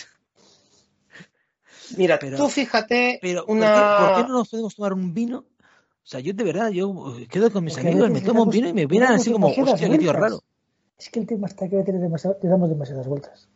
Mira, 1.96 2.18
Pero- 2.18 2.36
tú 2.36 2.48
fíjate 2.48 3.18
Pero, 3.20 3.44
¿por, 3.44 3.56
una... 3.56 3.74
qué, 3.98 4.04
por 4.06 4.16
qué 4.16 4.28
no 4.28 4.38
nos 4.38 4.48
podemos 4.48 4.74
tomar 4.74 4.92
un 4.92 5.12
vino? 5.12 5.38
O 5.38 6.06
sea, 6.06 6.20
yo 6.20 6.32
de 6.32 6.44
verdad, 6.44 6.70
yo 6.70 7.16
quedo 7.30 7.50
con 7.50 7.64
mis 7.64 7.74
Porque 7.74 7.88
a 7.88 7.90
amigos, 7.90 8.10
me 8.10 8.20
tomo 8.20 8.44
un 8.44 8.50
vino 8.50 8.68
y 8.68 8.72
me 8.72 8.86
vienen 8.86 9.08
damos 9.08 9.22
así 9.22 9.32
como, 9.32 9.48
hostia, 9.48 9.88
qué 9.88 9.98
tío 9.98 10.12
raro. 10.12 10.42
Es 10.98 11.08
que 11.10 11.18
el 11.20 11.26
tema 11.26 11.46
está 11.48 11.68
que 11.68 11.78
a 11.78 11.82
le 11.82 12.48
damos 12.48 12.68
demasiadas 12.68 13.06
vueltas. 13.06 13.48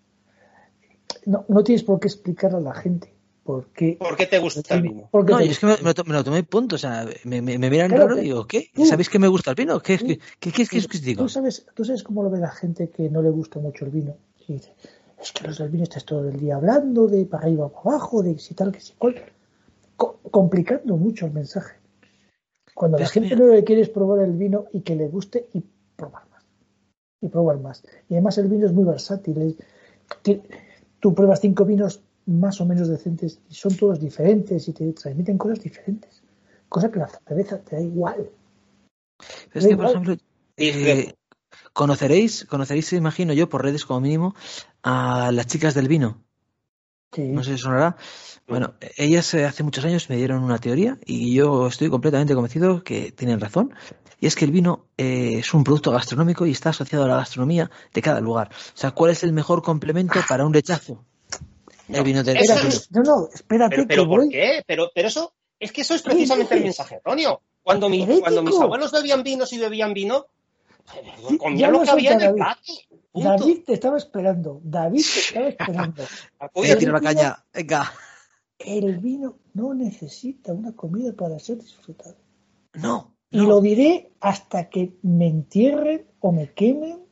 No, 1.24 1.44
no 1.48 1.62
tienes 1.62 1.84
por 1.84 2.00
qué 2.00 2.08
explicar 2.08 2.54
a 2.54 2.60
la 2.60 2.74
gente 2.74 3.14
por 3.48 3.68
qué. 3.68 3.96
¿Por 3.98 4.14
qué 4.14 4.26
te 4.26 4.38
gusta 4.40 4.74
el 4.74 4.82
vino? 4.82 5.08
qué 5.10 5.32
No, 5.32 5.38
te 5.38 5.46
y 5.46 5.48
es 5.48 5.58
que 5.58 5.64
me, 5.64 5.76
me 5.78 5.94
lo, 5.94 6.04
me 6.04 6.12
lo 6.12 6.22
tomé 6.22 6.42
punto, 6.42 6.74
o 6.74 6.78
sea, 6.78 7.06
me, 7.24 7.40
me, 7.40 7.56
me 7.56 7.70
miran 7.70 7.88
Claro, 7.88 8.02
raro 8.04 8.16
que- 8.16 8.20
y 8.20 8.24
digo, 8.24 8.46
¿qué? 8.46 8.70
tú- 8.74 8.84
¿Sabéis 8.84 9.08
que 9.08 9.18
me 9.18 9.26
gusta 9.26 9.52
el 9.52 9.56
vino? 9.56 9.80
¿Qué, 9.80 9.96
tú- 9.96 10.04
qué, 10.06 10.18
qué, 10.38 10.52
qué, 10.52 10.66
qué 10.66 10.76
es 10.78 10.86
que 10.86 10.96
os 10.98 11.02
digo? 11.02 11.22
¿Tú 11.22 11.28
sabes, 11.30 11.64
¿Tú 11.74 11.82
sabes 11.82 12.02
cómo 12.02 12.22
lo 12.22 12.28
ve 12.28 12.40
la 12.40 12.50
gente 12.50 12.90
que 12.90 13.08
no 13.08 13.22
le 13.22 13.30
gusta 13.30 13.58
mucho 13.58 13.86
el 13.86 13.90
vino? 13.90 14.14
Y 14.46 14.52
dice, 14.52 14.74
es 15.18 15.32
que 15.32 15.44
los 15.46 15.56
del 15.56 15.70
vino 15.70 15.84
estás 15.84 16.04
todo 16.04 16.28
el 16.28 16.38
día 16.38 16.56
hablando 16.56 17.06
de 17.06 17.24
para 17.24 17.44
arriba 17.44 17.70
para 17.70 17.96
abajo, 17.96 18.22
de 18.22 18.38
si 18.38 18.52
tal, 18.54 18.70
que 18.70 18.80
si 18.80 18.92
cual. 18.98 19.14
Co- 19.96 20.20
complicando 20.30 20.98
mucho 20.98 21.24
el 21.24 21.32
mensaje. 21.32 21.76
Cuando 22.74 22.98
la 22.98 23.04
es 23.06 23.12
gente 23.12 23.34
mira- 23.34 23.46
lo 23.46 23.52
que 23.54 23.64
quiere 23.64 23.80
es 23.80 23.88
probar 23.88 24.20
el 24.26 24.32
vino 24.32 24.66
y 24.74 24.82
que 24.82 24.94
le 24.94 25.08
guste 25.08 25.48
y 25.54 25.64
probar 25.96 26.28
más. 26.30 26.44
Y 27.22 27.28
probar 27.28 27.58
más. 27.60 27.82
Y 28.10 28.14
además 28.14 28.36
el 28.36 28.48
vino 28.48 28.66
es 28.66 28.72
muy 28.74 28.84
versátil. 28.84 29.56
es- 30.22 30.38
Tú 31.00 31.14
pruebas 31.14 31.40
cinco 31.40 31.64
vinos 31.64 32.02
más 32.28 32.60
o 32.60 32.66
menos 32.66 32.88
decentes 32.88 33.40
y 33.50 33.54
son 33.54 33.74
todos 33.74 33.98
diferentes 33.98 34.68
y 34.68 34.72
te 34.72 34.92
transmiten 34.92 35.38
cosas 35.38 35.60
diferentes. 35.60 36.22
Cosa 36.68 36.90
que 36.90 36.98
la 36.98 37.08
cerveza 37.08 37.58
te 37.58 37.76
da 37.76 37.82
igual. 37.82 38.30
Pero 39.52 39.64
es 39.64 39.66
que, 39.66 39.76
por 39.76 39.86
ejemplo, 39.86 40.16
eh, 40.58 41.14
conoceréis, 41.72 42.44
conoceréis, 42.44 42.92
imagino 42.92 43.32
yo, 43.32 43.48
por 43.48 43.62
redes 43.62 43.86
como 43.86 44.00
mínimo, 44.00 44.34
a 44.82 45.32
las 45.32 45.46
chicas 45.46 45.74
del 45.74 45.88
vino. 45.88 46.22
Sí. 47.12 47.22
No 47.22 47.42
sé 47.42 47.56
si 47.56 47.62
sonará. 47.62 47.96
Bueno, 48.46 48.74
ellas 48.98 49.32
eh, 49.32 49.46
hace 49.46 49.62
muchos 49.62 49.86
años 49.86 50.10
me 50.10 50.16
dieron 50.16 50.44
una 50.44 50.58
teoría 50.58 50.98
y 51.06 51.34
yo 51.34 51.68
estoy 51.68 51.88
completamente 51.88 52.34
convencido 52.34 52.84
que 52.84 53.10
tienen 53.12 53.40
razón. 53.40 53.72
Y 54.20 54.26
es 54.26 54.36
que 54.36 54.44
el 54.44 54.50
vino 54.50 54.86
eh, 54.98 55.36
es 55.38 55.54
un 55.54 55.64
producto 55.64 55.92
gastronómico 55.92 56.44
y 56.44 56.50
está 56.50 56.70
asociado 56.70 57.06
a 57.06 57.08
la 57.08 57.16
gastronomía 57.16 57.70
de 57.94 58.02
cada 58.02 58.20
lugar. 58.20 58.50
O 58.52 58.76
sea, 58.76 58.90
¿cuál 58.90 59.12
es 59.12 59.22
el 59.22 59.32
mejor 59.32 59.62
complemento 59.62 60.20
para 60.28 60.44
un 60.44 60.52
rechazo? 60.52 61.04
El 61.88 62.04
vino 62.04 62.22
de 62.22 62.32
Eso 62.32 62.40
Espérate, 62.54 62.68
es- 62.68 62.90
no, 62.92 63.02
no, 63.02 63.28
espérate 63.32 63.76
Pero, 63.76 63.88
pero 63.88 64.02
que 64.04 64.08
¿por 64.08 64.20
voy. 64.20 64.28
qué? 64.28 64.62
Pero, 64.66 64.90
pero 64.94 65.08
eso, 65.08 65.32
es 65.58 65.72
que 65.72 65.80
eso 65.82 65.94
es 65.94 66.02
precisamente 66.02 66.54
el 66.54 66.62
mensaje 66.62 66.96
erróneo. 66.96 67.40
Cuando, 67.62 67.88
mi- 67.88 68.06
cuando 68.20 68.42
mis 68.42 68.58
abuelos 68.60 68.92
bebían 68.92 69.22
vinos 69.22 69.52
y 69.52 69.58
bebían 69.58 69.92
vino, 69.94 70.26
comían 71.38 71.56
ya 71.58 71.70
lo 71.70 71.82
que 71.82 71.90
había 71.90 72.12
en 72.12 72.20
el 72.20 72.26
David. 72.26 72.36
plato. 72.36 72.62
Punto. 73.12 73.28
David 73.30 73.58
te 73.66 73.72
estaba 73.74 73.96
esperando. 73.98 74.60
David 74.62 75.02
te 75.02 75.20
estaba 75.20 75.48
esperando. 75.48 76.04
Acude- 76.38 76.72
Eh, 76.72 76.76
tira 76.76 76.92
la 76.92 77.00
caña, 77.00 77.44
venga. 77.52 77.92
El 78.58 78.98
vino 78.98 79.38
no 79.54 79.72
necesita 79.74 80.52
una 80.52 80.74
comida 80.74 81.12
para 81.12 81.38
ser 81.38 81.58
disfrutado. 81.58 82.16
No. 82.74 83.14
Y 83.30 83.38
no. 83.38 83.44
lo 83.48 83.60
diré 83.60 84.12
hasta 84.20 84.68
que 84.68 84.92
me 85.02 85.26
entierren 85.28 86.06
o 86.20 86.32
me 86.32 86.52
quemen. 86.52 87.04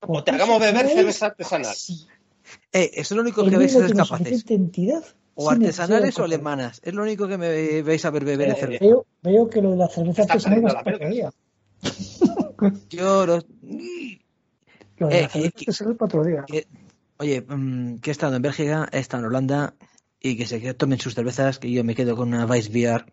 O 0.00 0.22
te 0.24 0.30
hagamos 0.30 0.60
beber 0.60 0.88
cerveza 0.88 1.26
artesanal. 1.26 1.74
Sí. 1.74 2.06
Eh, 2.72 2.90
eso 2.94 3.14
es 3.14 3.16
lo 3.16 3.22
único 3.22 3.44
que 3.44 3.56
vais 3.56 3.74
a 3.76 3.86
ser 3.86 3.96
capaces. 3.96 4.44
entidad. 4.50 5.04
O 5.34 5.50
artesanales 5.50 6.18
o 6.18 6.24
alemanas. 6.24 6.80
Es 6.84 6.94
lo 6.94 7.02
único 7.02 7.28
que 7.28 7.38
me 7.38 7.82
vais 7.82 8.04
a 8.04 8.10
ver 8.10 8.24
beber 8.24 8.48
de 8.48 8.54
Eh, 8.54 8.56
cerveza. 8.56 8.84
Veo, 8.84 9.06
veo 9.22 9.48
que 9.48 9.62
lo 9.62 9.70
de 9.70 9.76
la 9.76 9.88
cerveza 9.88 10.22
artesanal 10.22 10.60
perdiendo 10.62 10.68
va 10.68 10.72
la 10.74 10.80
a 10.80 10.84
ser 10.84 10.94
otro 10.94 11.08
día. 11.10 11.30
Yo 12.90 13.26
los- 13.26 13.46
Lo 14.96 15.06
de 15.08 15.18
Eh, 15.18 15.22
la 15.22 15.28
cerveza 15.28 15.58
artesanal 15.58 15.96
Oye, 17.20 17.42
mm, 17.42 17.98
que 17.98 18.10
he 18.10 18.12
estado 18.12 18.36
en 18.36 18.42
Bélgica, 18.42 18.88
he 18.92 18.98
estado 19.00 19.24
en 19.24 19.28
Holanda 19.28 19.74
y 20.20 20.36
que 20.36 20.46
se 20.46 20.60
que 20.60 20.72
tomen 20.74 21.00
sus 21.00 21.14
cervezas, 21.14 21.58
que 21.58 21.70
yo 21.70 21.82
me 21.82 21.96
quedo 21.96 22.14
con 22.16 22.28
una 22.28 22.46
Weissbier. 22.46 23.06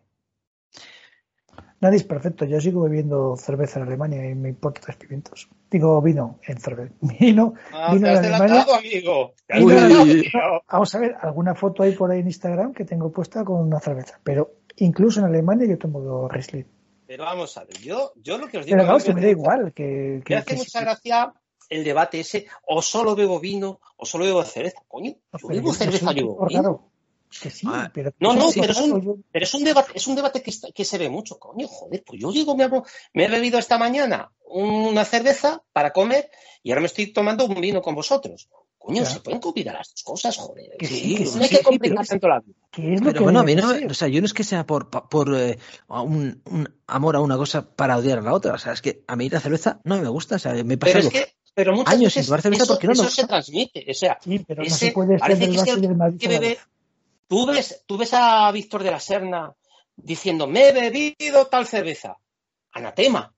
Nadie 1.82 1.98
es 1.98 2.04
perfecto. 2.04 2.46
Yo 2.46 2.62
sigo 2.62 2.84
bebiendo 2.84 3.36
cerveza 3.36 3.80
en 3.80 3.88
Alemania 3.88 4.30
y 4.30 4.36
me 4.36 4.50
importa 4.50 4.82
tres 4.82 4.98
pimientos. 4.98 5.50
Digo 5.70 6.02
vino 6.02 6.40
en 6.48 6.60
cerveza. 6.60 6.94
Vino, 7.20 7.54
Ah, 7.72 7.94
vino 7.94 8.08
en 8.08 8.14
has 8.14 8.20
Alemania. 8.26 8.66
amigo. 8.78 9.34
Vino. 9.50 10.62
Vamos 10.72 10.96
a 10.96 11.00
ver, 11.00 11.16
alguna 11.20 11.56
foto 11.56 11.84
hay 11.84 11.94
por 11.94 12.12
ahí 12.12 12.20
en 12.20 12.28
Instagram 12.28 12.74
que 12.74 12.86
tengo 12.86 13.12
puesta 13.12 13.44
con 13.44 13.62
una 13.62 13.80
cerveza. 13.80 14.20
Pero 14.24 14.52
incluso 14.78 15.20
en 15.20 15.26
Alemania 15.26 15.68
yo 15.68 15.78
tomo 15.78 16.28
Riesling. 16.30 16.66
Pero 17.08 17.26
vamos 17.26 17.56
a 17.58 17.64
ver, 17.64 17.78
yo, 17.80 18.14
yo 18.16 18.38
lo 18.38 18.48
que 18.48 18.58
os 18.58 18.66
digo. 18.66 18.78
Pero 18.78 18.88
claro, 18.88 19.04
que 19.04 19.14
me 19.14 19.22
da 19.22 19.30
igual. 19.30 19.74
Que, 19.74 20.24
Me 20.28 20.36
hace 20.36 20.46
que 20.54 20.56
mucha 20.56 20.82
gracia 20.82 21.34
el 21.70 21.84
debate 21.84 22.20
ese, 22.20 22.48
o 22.68 22.82
solo 22.82 23.16
bebo 23.16 23.40
vino, 23.40 23.80
o 23.98 24.06
solo 24.06 24.26
bebo 24.26 24.44
cerveza. 24.44 24.82
Coño, 24.88 25.14
yo 25.40 25.48
bebo 25.48 25.68
yo 25.68 25.74
cerveza, 25.74 26.12
yo 26.14 26.36
bebo 26.36 26.46
vino. 26.48 26.92
Que 27.42 27.50
sí, 27.50 27.68
Ah, 27.70 27.92
pero 27.94 28.14
no, 28.20 28.34
no, 28.34 28.50
sí, 28.52 28.60
pero 28.62 28.72
es 28.72 28.80
un- 28.80 29.26
Pero 29.32 29.44
es 29.46 29.54
un 29.54 29.64
debate, 29.64 29.92
es 29.96 30.08
un 30.08 30.16
debate 30.16 30.42
que, 30.42 30.50
está- 30.52 30.72
que 30.72 30.86
se 30.86 30.98
ve 30.98 31.10
mucho, 31.10 31.38
coño, 31.38 31.68
joder, 31.68 32.04
pues 32.06 32.22
yo 32.22 32.32
digo, 32.32 32.56
me, 32.56 32.64
hago- 32.64 32.86
me 33.14 33.26
he 33.26 33.28
bebido 33.30 33.60
esta 33.60 33.78
mañana 33.78 34.32
una 34.48 35.04
cerveza 35.06 35.62
para 35.74 35.92
comer 35.92 36.30
y 36.64 36.72
ahora 36.72 36.82
me 36.82 36.88
estoy 36.88 37.08
tomando 37.08 37.46
un 37.46 37.60
vino 37.60 37.82
con 37.82 37.94
vosotros. 37.96 38.48
Coño, 38.78 39.04
se 39.04 39.20
pueden 39.20 39.40
combinar 39.42 39.74
las 39.76 39.90
dos 39.90 40.04
cosas, 40.04 40.38
joder. 40.38 40.70
Que 40.78 40.86
Sí, 40.86 40.96
sí, 40.96 41.16
que 41.16 41.24
no 41.26 41.32
sí, 41.32 41.40
hay 41.42 41.48
sí, 41.50 41.58
que 41.58 41.64
complicar 41.64 42.06
tanto 42.06 42.28
la 42.28 42.40
vida. 42.40 42.56
es 42.78 43.00
lo 43.02 43.08
Pero 43.08 43.18
que 43.18 43.24
bueno, 43.24 43.40
a 43.40 43.44
mí 43.44 43.56
no, 43.56 43.72
o 43.90 43.94
sea, 43.96 44.08
yo 44.08 44.22
no 44.22 44.28
es 44.28 44.34
que 44.34 44.44
sea 44.44 44.66
por, 44.68 44.90
por 44.92 45.36
eh, 45.36 45.58
un, 45.90 46.42
un 46.46 46.70
amor 46.86 47.16
a 47.16 47.20
una 47.22 47.36
cosa 47.36 47.68
para 47.68 47.98
odiar 47.98 48.20
a 48.20 48.22
la 48.22 48.34
otra. 48.34 48.54
O 48.54 48.58
sea, 48.60 48.74
es 48.74 48.82
que 48.84 49.04
a 49.08 49.16
mí 49.16 49.28
la 49.30 49.40
cerveza 49.40 49.80
no 49.86 50.00
me 50.00 50.08
gusta. 50.08 50.36
O 50.36 50.40
sea, 50.40 50.54
me 50.64 50.78
pasa 50.78 50.94
Pero 50.94 51.08
es 51.08 51.12
que, 51.14 51.34
pero 51.56 51.74
muchas 51.76 51.96
años 51.96 52.14
sin 52.14 52.26
tomar 52.26 52.42
cerveza 52.44 52.64
eso, 52.64 52.74
porque 52.74 52.86
no 52.88 52.94
eso 52.94 53.10
se 53.10 53.26
transmite. 53.26 53.86
O 53.90 53.94
sea, 53.96 54.20
Sí, 54.24 54.40
pero 54.48 54.62
no 54.62 54.68
ese- 54.68 54.86
se 54.88 54.92
puede 54.92 55.10
ser 55.14 55.20
parece 55.20 55.50
que 55.50 55.56
es 55.56 55.64
Barça 55.64 56.18
que 56.20 56.28
bebe-. 56.28 56.58
Tú 57.28 57.46
ves, 57.46 57.84
tú 57.86 57.98
ves 57.98 58.14
a 58.14 58.52
Víctor 58.52 58.84
de 58.84 58.92
la 58.92 59.00
Serna 59.00 59.56
diciendo, 59.96 60.48
me 60.48 60.70
he 60.70 60.74
bebido 60.74 61.48
tal 61.48 61.66
cerveza. 61.66 62.18
Anatema. 62.72 63.34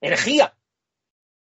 Herejía. 0.00 0.54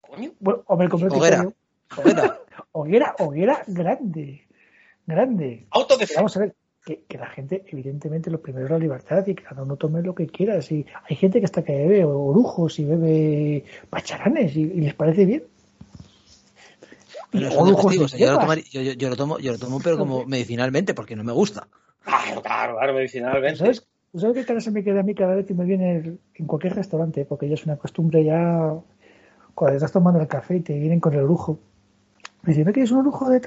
Coño. 0.00 0.32
Bueno, 0.40 0.64
hombre, 0.66 0.88
Hoguera. 0.90 1.52
Hoguera. 1.96 2.40
Hoguera, 2.72 3.14
hoguera 3.18 3.62
grande. 3.66 4.46
Grande. 5.06 5.66
Autodefensa. 5.70 6.20
vamos 6.20 6.36
a 6.36 6.40
ver, 6.40 6.54
que, 6.84 7.02
que 7.02 7.18
la 7.18 7.28
gente, 7.28 7.64
evidentemente, 7.66 8.30
lo 8.30 8.40
primero 8.40 8.66
es 8.66 8.70
la 8.70 8.78
libertad 8.78 9.26
y 9.26 9.34
que 9.34 9.42
cada 9.42 9.62
uno 9.62 9.76
tome 9.76 10.02
lo 10.02 10.14
que 10.14 10.26
quiera. 10.28 10.62
Si 10.62 10.86
hay 11.08 11.16
gente 11.16 11.40
que 11.40 11.46
hasta 11.46 11.62
que 11.62 11.72
bebe 11.72 12.04
orujos 12.04 12.78
y 12.78 12.84
bebe 12.84 13.64
pacharanes 13.88 14.54
y, 14.56 14.62
y 14.62 14.80
les 14.80 14.94
parece 14.94 15.24
bien. 15.24 15.44
Pero 17.30 17.44
Y 17.44 17.48
es 17.48 17.54
un 17.56 17.68
orujos 17.68 17.92
digestivo, 17.92 18.00
de 18.00 18.04
o 18.04 18.08
sea, 18.08 18.18
yo, 18.18 18.32
lo 18.32 18.38
tomaría- 18.40 18.64
yo, 18.70 18.82
yo- 18.82 18.92
yo 18.92 19.08
lo 19.08 19.16
tomo, 19.16 19.38
yo 19.38 19.52
lo 19.52 19.58
tomo, 19.58 19.80
pero 19.80 19.98
como 19.98 20.24
medicinalmente, 20.26 20.94
porque 20.94 21.14
no 21.16 21.24
me 21.24 21.32
gusta. 21.32 21.68
Claro, 22.04 22.42
claro, 22.42 22.76
claro, 22.76 22.94
medicinalmente. 22.94 23.56
¿Sabes? 23.56 23.86
¿Tú 24.12 24.18
¿Sabes 24.18 24.36
qué 24.36 24.44
cara 24.44 24.60
se 24.60 24.72
me 24.72 24.82
queda 24.82 25.00
a 25.00 25.02
mí 25.04 25.14
cada 25.14 25.34
vez 25.36 25.46
que 25.46 25.54
me 25.54 25.64
viene 25.64 25.96
el- 25.96 26.20
en 26.34 26.46
cualquier 26.46 26.74
restaurante? 26.74 27.24
Porque 27.24 27.48
ya 27.48 27.54
es 27.54 27.64
una 27.64 27.76
costumbre 27.76 28.24
ya. 28.24 28.74
Cuando 29.54 29.76
estás 29.76 29.92
tomando 29.92 30.20
el 30.20 30.26
café 30.26 30.56
y 30.56 30.60
te 30.60 30.78
vienen 30.78 30.98
con 31.00 31.12
el 31.14 31.20
orujo. 31.20 31.58
Me 32.42 32.48
dicen, 32.52 32.64
¿no 32.66 32.72
quieres 32.72 32.90
un 32.90 32.98
orujo 33.00 33.28
de? 33.28 33.40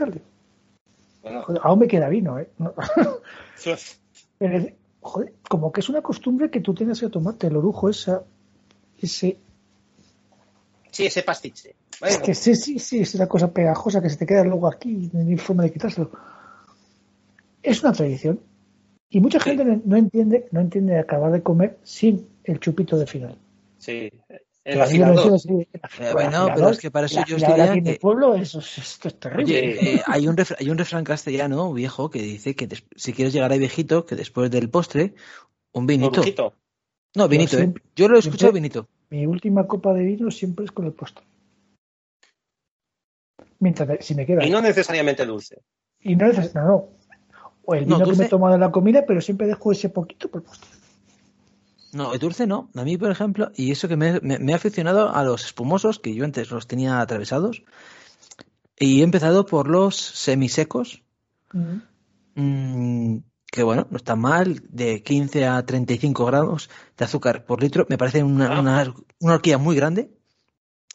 Bueno, 1.24 1.42
Joder, 1.44 1.62
aún 1.64 1.80
me 1.80 1.88
queda 1.88 2.08
vino, 2.10 2.38
¿eh? 2.40 2.50
No. 2.60 2.74
Joder, 5.02 5.34
como 5.50 5.72
que 5.72 5.82
es 5.82 5.90
una 5.90 6.02
costumbre 6.02 6.50
que 6.50 6.62
tú 6.62 6.74
tengas 6.74 7.00
que 7.00 7.10
tomarte 7.10 7.48
el 7.48 7.58
orujo, 7.58 7.90
esa, 7.90 8.24
ese, 9.02 9.38
sí, 10.92 11.06
ese 11.06 11.24
pastiche. 11.24 11.76
Es 12.06 12.18
que 12.20 12.34
sí, 12.36 12.56
sí, 12.56 12.80
sí, 12.80 13.00
es 13.00 13.16
una 13.16 13.28
cosa 13.28 13.52
pegajosa 13.52 14.02
que 14.02 14.10
se 14.10 14.18
te 14.18 14.26
queda 14.26 14.44
luego 14.44 14.68
aquí 14.68 14.90
y 14.92 15.10
no 15.16 15.20
hay 15.28 15.38
forma 15.38 15.64
de 15.64 15.72
quitárselo. 15.72 16.12
Es 17.62 17.82
una 17.84 17.94
tradición. 17.94 18.40
Y 19.10 19.20
mucha 19.22 19.40
Sí. 19.40 19.52
gente 19.52 19.64
no- 19.86 19.96
entiende, 19.96 20.48
no 20.52 20.60
entiende 20.62 20.98
acabar 21.00 21.32
de 21.32 21.42
comer 21.44 21.78
sin 21.84 22.28
el 22.44 22.60
chupito 22.60 22.98
de 22.98 23.08
final. 23.08 23.38
sí. 23.78 24.10
El 24.66 24.80
afilador. 24.82 25.34
el 25.46 25.60
Eh, 25.62 26.14
bueno, 26.14 26.48
pero 26.56 26.70
es 26.70 26.80
que 26.80 26.90
para 26.90 27.08
eso 27.08 27.22
yo 27.28 27.36
diría 27.36 27.66
aquí 27.66 27.80
en 27.80 27.88
el 27.88 27.98
pueblo, 28.00 28.34
eso, 28.36 28.60
es- 28.60 28.78
esto 28.78 29.10
es 29.10 29.20
terrible. 29.20 29.44
Oye, 29.44 29.96
eh, 29.96 30.02
hay, 30.08 30.26
un 30.26 30.38
refra- 30.38 30.56
hay 30.58 30.70
un 30.70 30.78
refrán 30.78 31.04
castellano 31.04 31.74
viejo 31.74 32.10
que 32.10 32.22
dice 32.22 32.56
que 32.56 32.68
des- 32.68 32.86
si 32.96 33.12
quieres 33.12 33.34
llegar 33.34 33.52
a 33.52 33.58
viejito, 33.58 34.06
que 34.06 34.16
después 34.16 34.50
del 34.50 34.70
postre, 34.70 35.16
un 35.74 35.86
vinito. 35.86 36.22
No, 37.16 37.28
vinito, 37.28 37.58
¿eh? 37.58 37.60
siempre- 37.60 37.84
Yo 37.94 38.08
lo 38.08 38.16
he 38.16 38.20
escuchado 38.20 38.54
vinito. 38.54 38.88
Mi 39.10 39.26
última 39.28 39.68
copa 39.68 39.94
de 39.94 40.04
vino 40.04 40.32
siempre 40.32 40.64
es 40.64 40.72
con 40.72 40.86
el 40.86 40.94
postre. 40.94 41.26
Mientras, 43.64 44.06
si 44.06 44.14
me 44.16 44.26
queda. 44.26 44.46
Y 44.46 44.50
no 44.50 44.62
necesariamente 44.62 45.26
dulce. 45.26 45.62
Y 46.02 46.16
no 46.16 46.28
neces- 46.28 46.54
no, 46.54 46.64
no. 46.66 46.90
O 47.66 47.76
el 47.76 47.88
No, 47.88 47.96
vino 47.98 48.10
que 48.12 48.18
me 48.18 48.26
he 48.26 48.30
tomado 48.30 48.56
en 48.56 48.62
la 48.62 48.72
comida, 48.72 49.06
pero 49.08 49.22
siempre 49.22 49.48
dejo 49.48 49.72
ese 49.72 49.88
poquito 49.90 50.30
por 50.30 50.44
postre. 50.44 50.70
No, 51.94 52.14
el 52.14 52.20
dulce 52.20 52.46
no. 52.46 52.70
A 52.76 52.84
mí, 52.84 52.98
por 52.98 53.10
ejemplo, 53.12 53.52
y 53.56 53.72
eso 53.72 53.88
que 53.88 53.96
me, 53.96 54.20
me- 54.20 54.40
me 54.40 54.52
he 54.52 54.56
aficionado 54.56 55.16
a 55.16 55.24
los 55.24 55.46
espumosos, 55.46 56.00
que 56.00 56.14
yo 56.14 56.26
antes 56.26 56.52
los 56.52 56.68
tenía 56.68 57.00
atravesados, 57.00 57.64
y 58.78 59.00
he 59.00 59.04
empezado 59.04 59.46
por 59.46 59.70
los 59.70 59.96
semisecos, 59.96 61.04
mm, 62.36 63.18
que 63.52 63.64
bueno, 63.64 63.88
no 63.90 63.98
está 63.98 64.16
mal, 64.16 64.62
de 64.70 65.04
15 65.04 65.46
a 65.46 65.64
35 65.66 66.26
gramos 66.26 66.70
de 66.98 67.06
azúcar 67.06 67.46
por 67.46 67.62
litro. 67.62 67.86
Me 67.90 67.98
parece 67.98 68.24
una, 68.24 68.58
Ah. 68.58 68.60
una, 68.60 68.94
una 69.22 69.34
horquilla 69.36 69.58
muy 69.60 69.76
grande. 69.76 70.10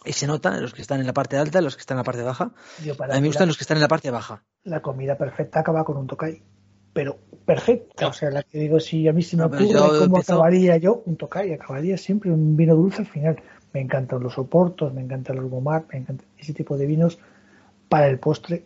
Y 0.09 0.12
se 0.14 0.26
nota 0.26 0.59
los 0.61 0.72
que 0.74 0.80
están 0.82 1.00
en 1.00 1.06
la 1.06 1.12
parte 1.12 1.36
alta, 1.36 1.61
los 1.61 1.76
que 1.76 1.80
están 1.80 1.96
en 1.96 2.00
la 2.00 2.04
parte 2.04 2.22
baja. 2.22 2.52
Yo 2.84 2.96
para 2.96 3.12
A 3.12 3.16
mí 3.16 3.22
me 3.22 3.28
gustan 3.28 3.46
la, 3.46 3.50
los 3.50 3.56
que 3.59 3.64
están 3.64 3.76
en 3.76 3.82
la 3.82 3.88
parte 3.88 4.11
baja. 4.11 4.42
la 4.64 4.80
comida 4.80 5.16
perfecta 5.18 5.61
acaba 5.61 5.84
con 5.84 5.96
un 5.96 6.06
tocay. 6.06 6.42
pero 6.94 7.18
perfecta. 7.44 8.04
No. 8.06 8.11
O 8.11 8.12
sea, 8.12 8.30
la 8.30 8.42
que 8.42 8.59
digo, 8.59 8.80
si 8.80 9.06
a 9.06 9.12
mí 9.12 9.22
se 9.22 9.36
me 9.36 9.44
ocurre 9.44 9.66
cómo 9.68 10.16
empiezo- 10.16 10.32
acabaría 10.32 10.76
yo 10.78 11.02
un 11.06 11.16
tokai, 11.16 11.52
acabaría 11.52 11.96
siempre 11.96 12.32
un 12.32 12.56
vino 12.56 12.74
dulce 12.74 13.02
al 13.02 13.06
final. 13.06 13.40
Me 13.72 13.80
encantan 13.80 14.20
los 14.20 14.36
oportos, 14.38 14.92
me 14.94 15.02
encantan 15.02 15.36
los 15.36 15.48
gomar, 15.48 15.84
me 15.92 15.98
encanta 15.98 16.24
ese 16.38 16.54
tipo 16.54 16.76
de 16.76 16.86
vinos 16.86 17.18
para 17.88 18.09
el 18.09 18.18
postre. 18.18 18.64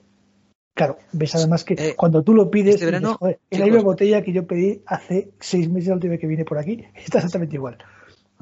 Claro, 0.74 0.96
ves 1.12 1.34
además 1.34 1.64
que 1.64 1.74
Eh, 1.74 1.94
cuando 1.96 2.22
tú 2.22 2.32
lo 2.32 2.50
pides, 2.50 2.76
este 2.76 2.86
verano, 2.86 3.08
dices, 3.08 3.18
"Joder, 3.18 3.40
es 3.50 3.58
la 3.58 3.64
misma 3.66 3.82
botella 3.82 4.22
que 4.22 4.32
yo 4.32 4.46
pedí 4.46 4.82
hace 4.86 5.32
seis 5.38 5.68
meses 5.68 5.88
la 5.88 5.94
última 5.96 6.16
que 6.16 6.26
vine 6.26 6.44
por 6.46 6.56
aquí, 6.58 6.82
está 6.94 7.18
exactamente 7.18 7.56
igual. 7.56 7.76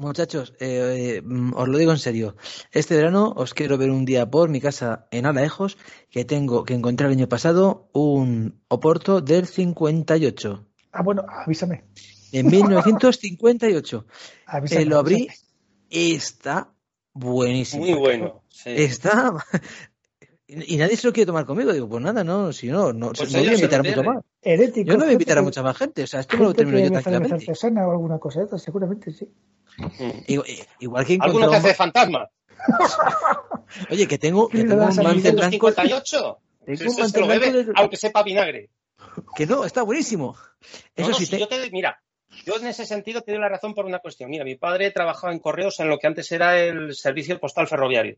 Muchachos, 0.01 0.55
eh, 0.59 1.17
eh, 1.17 1.21
mm, 1.23 1.53
os 1.55 1.67
lo 1.67 1.77
digo 1.77 1.91
en 1.91 1.99
serio. 1.99 2.35
Este 2.71 2.95
verano 2.95 3.31
os 3.37 3.53
quiero 3.53 3.77
ver 3.77 3.91
un 3.91 4.03
día 4.03 4.27
por 4.31 4.49
mi 4.49 4.59
casa 4.59 5.07
en 5.11 5.27
Alaejos, 5.27 5.77
que 6.09 6.25
tengo 6.25 6.63
que 6.63 6.73
encontré 6.73 7.05
el 7.05 7.13
año 7.13 7.29
pasado 7.29 7.87
un 7.93 8.59
Oporto 8.67 9.21
del 9.21 9.45
58, 9.45 10.65
Ah, 10.91 11.03
bueno, 11.03 11.23
avísame. 11.29 11.83
en 12.31 12.47
1958. 12.47 14.05
avísame 14.47 14.81
Eh, 14.81 14.85
lo 14.85 14.97
abrí 14.97 15.27
avísame. 15.27 15.37
y 15.89 16.15
está 16.15 16.73
buenísimo. 17.13 17.85
Muy 17.85 17.93
bueno. 17.93 18.41
sí. 18.49 18.71
Está. 18.75 19.33
Y 20.53 20.75
nadie 20.75 20.97
se 20.97 21.07
lo 21.07 21.13
quiere 21.13 21.27
tomar 21.27 21.45
conmigo. 21.45 21.71
Digo, 21.71 21.87
pues 21.87 22.03
nada, 22.03 22.25
no, 22.25 22.51
si 22.51 22.67
no, 22.67 22.91
no, 22.91 23.13
Pues 23.13 23.31
no 23.31 23.39
voy 23.39 23.47
a 23.47 23.53
invitar 23.53 23.79
a 23.79 23.83
mucho 23.83 24.03
más. 24.03 24.23
Herético. 24.41 24.85
Yo 24.91 24.97
no 24.97 25.05
voy 25.05 25.11
a 25.11 25.13
invitar 25.13 25.37
a 25.37 25.41
mucha 25.43 25.63
más 25.63 25.77
gente. 25.77 26.03
O 26.03 26.07
sea, 26.07 26.19
esto 26.19 26.35
me 26.37 26.43
lo 26.43 26.53
termino 26.53 26.77
yo 26.79 26.91
tranquilamente. 26.91 27.35
artesana 27.35 27.87
o 27.87 27.91
alguna 27.91 28.19
cosa 28.19 28.45
seguramente 28.57 29.13
sí. 29.13 29.29
Mm. 29.77 30.09
Igual, 30.27 30.47
igual 30.79 31.05
que 31.05 31.17
¿Alguno 31.21 31.39
que 31.49 31.55
encontré 31.55 31.69
hace 31.69 31.73
fantasma? 31.75 32.29
Oye, 33.89 34.07
que 34.07 34.17
tengo, 34.17 34.47
que 34.47 34.57
¿Qué 34.57 34.63
le 34.63 34.69
tengo 34.69 34.83
un 34.83 34.95
mantel 34.95 35.35
blanco. 35.35 35.67
1958. 35.67 36.37
Tengo 36.65 36.91
un 36.91 36.97
mantel 36.99 37.21
lo 37.21 37.27
blanco 37.27 37.45
bebe, 37.45 37.63
de- 37.63 37.73
aunque 37.75 37.97
sepa 37.97 38.21
vinagre. 38.23 38.69
Que 39.35 39.47
no, 39.47 39.65
está 39.65 39.81
buenísimo. 39.81 40.35
Eso 40.95 41.09
no, 41.09 41.15
sí, 41.15 41.25
si 41.25 41.31
te- 41.31 41.39
yo 41.39 41.47
te, 41.47 41.71
mira, 41.71 41.99
yo 42.45 42.55
en 42.57 42.67
ese 42.67 42.85
sentido 42.85 43.21
te 43.21 43.31
doy 43.31 43.41
la 43.41 43.49
razón 43.49 43.73
por 43.73 43.85
una 43.85 43.99
cuestión. 43.99 44.29
Mira, 44.29 44.43
mi 44.43 44.55
padre 44.55 44.91
trabajaba 44.91 45.33
en 45.33 45.39
correos 45.39 45.79
en 45.79 45.89
lo 45.89 45.97
que 45.97 46.07
antes 46.07 46.31
era 46.31 46.59
el 46.59 46.93
servicio 46.95 47.39
postal 47.39 47.67
ferroviario. 47.67 48.17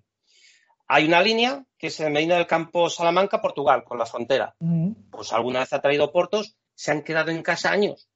Hay 0.87 1.05
una 1.05 1.21
línea 1.21 1.63
que 1.77 1.87
es 1.87 1.99
en 2.01 2.11
Medina 2.11 2.35
del 2.35 2.45
Campo, 2.47 2.89
Salamanca, 2.89 3.41
Portugal, 3.41 3.83
con 3.85 3.97
la 3.97 4.05
frontera. 4.05 4.53
Mm. 4.59 4.91
Pues 5.09 5.31
alguna 5.31 5.59
vez 5.59 5.71
ha 5.71 5.81
traído 5.81 6.11
portos, 6.11 6.57
se 6.75 6.91
han 6.91 7.03
quedado 7.03 7.31
en 7.31 7.41
casa 7.41 7.71
años. 7.71 8.09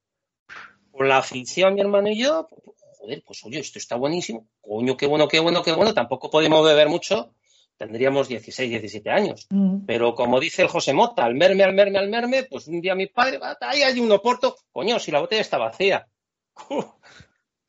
Con 0.92 1.08
la 1.08 1.20
afición, 1.20 1.76
mi 1.76 1.82
hermano 1.82 2.10
y 2.10 2.20
yo, 2.20 2.50
joder, 2.98 3.24
pues 3.26 3.44
oye, 3.46 3.60
esto 3.60 3.80
está 3.80 3.96
buenísimo. 3.96 4.48
Coño, 4.62 4.98
qué 4.98 5.08
bueno, 5.08 5.28
qué 5.28 5.40
bueno, 5.40 5.64
qué 5.64 5.72
bueno. 5.72 5.94
Tampoco 5.94 6.30
podemos 6.30 6.66
beber 6.66 6.90
mucho. 6.90 7.34
Tendríamos 7.78 8.28
16, 8.28 8.70
17 8.70 9.10
años. 9.10 9.48
Mm. 9.52 9.86
Pero 9.86 10.16
como 10.16 10.40
dice 10.40 10.64
el 10.64 10.68
José 10.68 10.94
Mota, 10.94 11.24
al 11.24 11.36
merme, 11.36 11.64
al 11.64 11.74
merme, 11.74 12.00
al 12.00 12.10
merme, 12.10 12.44
pues 12.44 12.68
un 12.68 12.82
día 12.82 12.96
mi 12.96 13.08
padre, 13.08 13.38
va, 13.38 13.56
ahí 13.62 13.84
hay 13.84 14.00
un 14.00 14.12
oporto, 14.12 14.56
coño, 14.72 14.98
si 14.98 15.12
la 15.12 15.20
botella 15.20 15.42
está 15.42 15.58
vacía. 15.58 16.08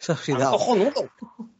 Tan 0.07 0.16
oxidado. 0.16 0.53
cojonudos, 0.53 1.05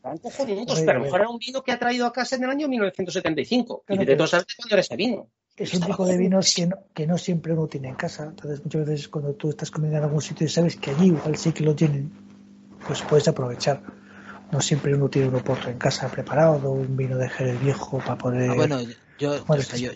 tan 0.01 0.17
cojonudos, 0.19 0.77
Oye, 0.77 0.85
pero 0.87 0.93
a 0.93 0.95
lo 0.95 1.05
mejor 1.05 1.21
era 1.21 1.29
un 1.29 1.39
vino 1.39 1.63
que 1.63 1.73
ha 1.73 1.79
traído 1.79 2.07
a 2.07 2.13
casa 2.13 2.37
en 2.37 2.45
el 2.45 2.51
año 2.51 2.69
1975. 2.69 3.83
Claro, 3.85 4.03
y 4.03 4.07
de 4.07 4.17
todos 4.17 4.31
sabes 4.31 4.47
cuándo 4.57 4.77
era 4.77 4.81
ese 4.81 4.97
vino. 4.97 5.29
Es 5.57 5.75
un 5.75 5.81
tipo 5.81 6.07
de 6.07 6.17
vinos 6.17 6.55
que 6.55 6.67
no, 6.67 6.77
que 6.95 7.07
no 7.07 7.19
siempre 7.19 7.53
uno 7.53 7.67
tiene 7.67 7.89
en 7.89 7.97
casa. 7.97 8.25
Entonces, 8.25 8.65
muchas 8.65 8.87
veces 8.87 9.09
cuando 9.09 9.35
tú 9.35 9.51
estás 9.51 9.73
comiendo 9.73 9.99
en 9.99 10.05
algún 10.05 10.23
sitio 10.23 10.47
y 10.47 10.51
sabes 10.51 10.77
que 10.77 10.93
allí 10.93 11.07
igual 11.07 11.37
sí 11.37 11.53
que 11.53 11.65
lo 11.65 11.75
tienen, 11.75 12.28
pues 12.89 13.03
puedes 13.03 13.29
aprovechar. 13.29 13.83
No 14.51 14.61
siempre 14.61 14.95
uno 14.95 15.09
tiene 15.09 15.29
un 15.29 15.35
oporto 15.37 15.69
en 15.69 15.79
casa 15.79 16.09
preparado 16.09 16.55
o 16.55 16.73
un 16.73 16.97
vino 16.97 17.19
de 17.19 17.29
Jerez 17.29 17.61
viejo 17.61 17.99
para 17.99 18.17
poder. 18.17 18.51
Ah, 18.51 18.55
bueno, 18.55 18.81
yo, 19.19 19.45
Bueno, 19.45 19.63
o 19.63 19.67
sea, 19.67 19.79
yo, 19.79 19.91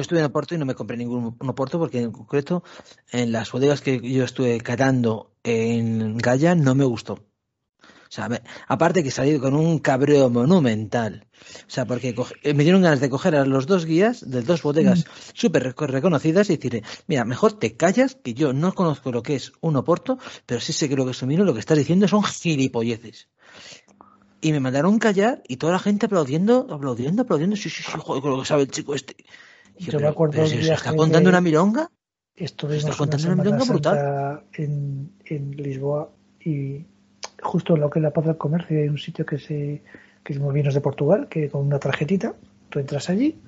estuve 0.00 0.20
en 0.20 0.26
Oporto 0.26 0.54
y 0.54 0.58
no 0.58 0.64
me 0.64 0.76
compré 0.76 0.96
ningún 0.96 1.36
Oporto 1.40 1.78
porque 1.78 2.00
en 2.00 2.12
concreto 2.12 2.62
en 3.10 3.32
las 3.32 3.50
bodegas 3.50 3.80
que 3.80 4.00
yo 4.00 4.24
estuve 4.24 4.60
catando 4.60 5.32
en 5.42 6.16
Gaya 6.18 6.54
no 6.54 6.76
me 6.76 6.84
gustó. 6.84 7.29
O 8.10 8.12
sea, 8.12 8.28
me- 8.28 8.42
aparte 8.66 9.04
que 9.04 9.12
salí 9.12 9.38
con 9.38 9.54
un 9.54 9.78
cabreo 9.78 10.28
monumental. 10.30 11.28
O 11.66 11.70
sea, 11.70 11.84
porque 11.86 12.12
coge- 12.12 12.34
eh, 12.42 12.54
me 12.54 12.64
dieron 12.64 12.82
ganas 12.82 12.98
de 13.00 13.08
coger 13.08 13.36
a 13.36 13.44
los 13.46 13.68
dos 13.68 13.86
guías 13.86 14.28
de 14.28 14.42
dos 14.42 14.62
bodegas 14.62 15.04
súper 15.32 15.74
reco- 15.74 15.86
reconocidas 15.86 16.50
y 16.50 16.56
decirle, 16.56 16.82
mira, 17.06 17.24
mejor 17.24 17.52
te 17.52 17.76
callas, 17.76 18.16
que 18.16 18.34
yo 18.34 18.52
no 18.52 18.74
conozco 18.74 19.12
lo 19.12 19.22
que 19.22 19.36
es 19.36 19.52
un 19.60 19.76
Oporto, 19.76 20.18
pero 20.44 20.60
sí 20.60 20.72
sé 20.72 20.88
que 20.88 20.96
lo 20.96 21.04
que 21.04 21.12
es 21.12 21.22
un 21.22 21.28
vino, 21.28 21.44
lo 21.44 21.54
que 21.54 21.60
estás 21.60 21.78
diciendo 21.78 22.08
son 22.08 22.24
gilipolleces. 22.24 23.28
Y 24.40 24.50
me 24.52 24.58
mandaron 24.60 24.98
callar 24.98 25.42
y 25.46 25.58
toda 25.58 25.74
la 25.74 25.78
gente 25.78 26.06
aplaudiendo, 26.06 26.66
aplaudiendo, 26.70 27.22
aplaudiendo. 27.22 27.54
Sí, 27.56 27.70
sí, 27.70 27.82
sí, 27.84 27.92
joder, 27.96 28.22
con 28.22 28.32
lo 28.32 28.40
que 28.40 28.46
sabe 28.48 28.62
el 28.62 28.70
chico 28.72 28.94
este. 28.96 29.14
Y 29.78 29.84
Yo 29.84 29.92
me 29.92 29.98
pero- 29.98 30.08
acuerdo 30.08 30.32
pero 30.34 30.46
si 30.48 30.56
está 30.68 30.94
contando 30.96 31.28
una 31.28 31.40
milonga. 31.40 31.90
Estuvimos 32.34 32.78
Está 32.78 32.88
una 32.90 32.96
contando 32.98 33.26
una 33.26 33.36
Semana 33.36 33.50
milonga 33.50 33.72
brutal. 33.72 34.44
En, 34.54 35.12
en 35.26 35.50
Lisboa 35.52 36.10
y 36.44 36.86
justo 37.42 37.74
en 37.74 37.80
lo 37.80 37.90
que 37.90 37.98
es 37.98 38.02
la 38.02 38.10
Plaza 38.10 38.28
del 38.28 38.38
Comercio 38.38 38.78
hay 38.78 38.88
un 38.88 38.98
sitio 38.98 39.24
que 39.26 39.38
se 39.38 39.82
que 40.22 40.34
es 40.34 40.38
muy 40.38 40.52
vinos 40.54 40.74
de 40.74 40.80
Portugal, 40.82 41.28
que 41.28 41.48
con 41.48 41.66
una 41.66 41.78
tarjetita 41.78 42.34
tú 42.68 42.78
entras 42.78 43.08
allí, 43.08 43.40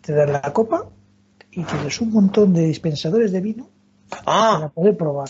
te 0.00 0.12
dan 0.12 0.32
la 0.32 0.42
copa 0.52 0.88
y 1.50 1.64
tienes 1.64 2.00
un 2.00 2.12
montón 2.12 2.52
de 2.54 2.66
dispensadores 2.66 3.32
de 3.32 3.40
vino 3.40 3.68
para 4.08 4.22
Ah, 4.26 4.70
poder 4.72 4.96
probar. 4.96 5.28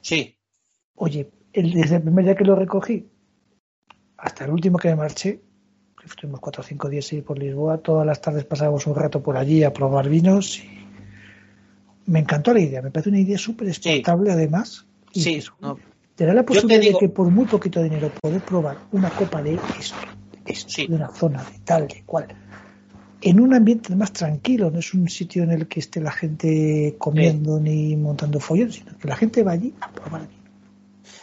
sí. 0.00 0.34
Oye, 0.94 1.30
el, 1.52 1.72
desde 1.72 1.96
el 1.96 2.02
primer 2.02 2.24
día 2.24 2.34
que 2.34 2.44
lo 2.44 2.56
recogí 2.56 3.06
hasta 4.16 4.46
el 4.46 4.50
último 4.50 4.78
que 4.78 4.88
me 4.88 4.96
marché, 4.96 5.40
que 6.00 6.06
estuvimos 6.06 6.40
cuatro 6.40 6.62
o 6.62 6.64
cinco 6.64 6.88
días 6.88 7.12
ahí 7.12 7.20
por 7.22 7.38
Lisboa, 7.38 7.78
todas 7.78 8.06
las 8.06 8.20
tardes 8.20 8.44
pasábamos 8.44 8.86
un 8.86 8.94
rato 8.96 9.22
por 9.22 9.36
allí 9.36 9.62
a 9.62 9.72
probar 9.72 10.08
vinos 10.08 10.58
y 10.58 10.68
me 12.06 12.20
encantó 12.20 12.52
la 12.54 12.60
idea, 12.60 12.80
me 12.82 12.90
parece 12.90 13.10
una 13.10 13.20
idea 13.20 13.38
súper 13.38 13.68
exportable 13.68 14.32
además. 14.32 14.86
Y 15.12 15.20
Sí. 15.20 15.42
No, 15.60 15.78
te 16.18 16.26
da 16.26 16.34
la 16.34 16.42
posibilidad 16.44 16.80
digo- 16.80 16.98
de 16.98 17.06
que 17.06 17.12
por 17.14 17.30
muy 17.30 17.46
poquito 17.46 17.80
dinero 17.80 18.10
poder 18.20 18.40
probar 18.42 18.76
una 18.90 19.08
copa 19.10 19.40
de 19.40 19.54
esto, 19.78 19.96
de 20.44 20.52
esto, 20.52 20.68
Sí. 20.68 20.88
de 20.88 20.96
una 20.96 21.08
zona, 21.14 21.44
de 21.44 21.60
tal, 21.60 21.86
de 21.86 22.02
cual, 22.04 22.26
en 23.20 23.38
un 23.38 23.54
ambiente 23.54 23.94
más 23.94 24.12
tranquilo, 24.12 24.68
no 24.68 24.80
es 24.80 24.92
un 24.94 25.08
sitio 25.08 25.44
en 25.44 25.52
el 25.52 25.68
que 25.68 25.78
esté 25.78 26.00
la 26.00 26.10
gente 26.10 26.96
comiendo 26.98 27.60
ni 27.60 27.94
montando 27.94 28.40
follón, 28.40 28.72
sino 28.72 28.98
que 28.98 29.06
la 29.06 29.14
gente 29.14 29.44
va 29.44 29.52
allí 29.52 29.72
a 29.80 29.92
probar 29.92 30.22
vino. 30.28 30.42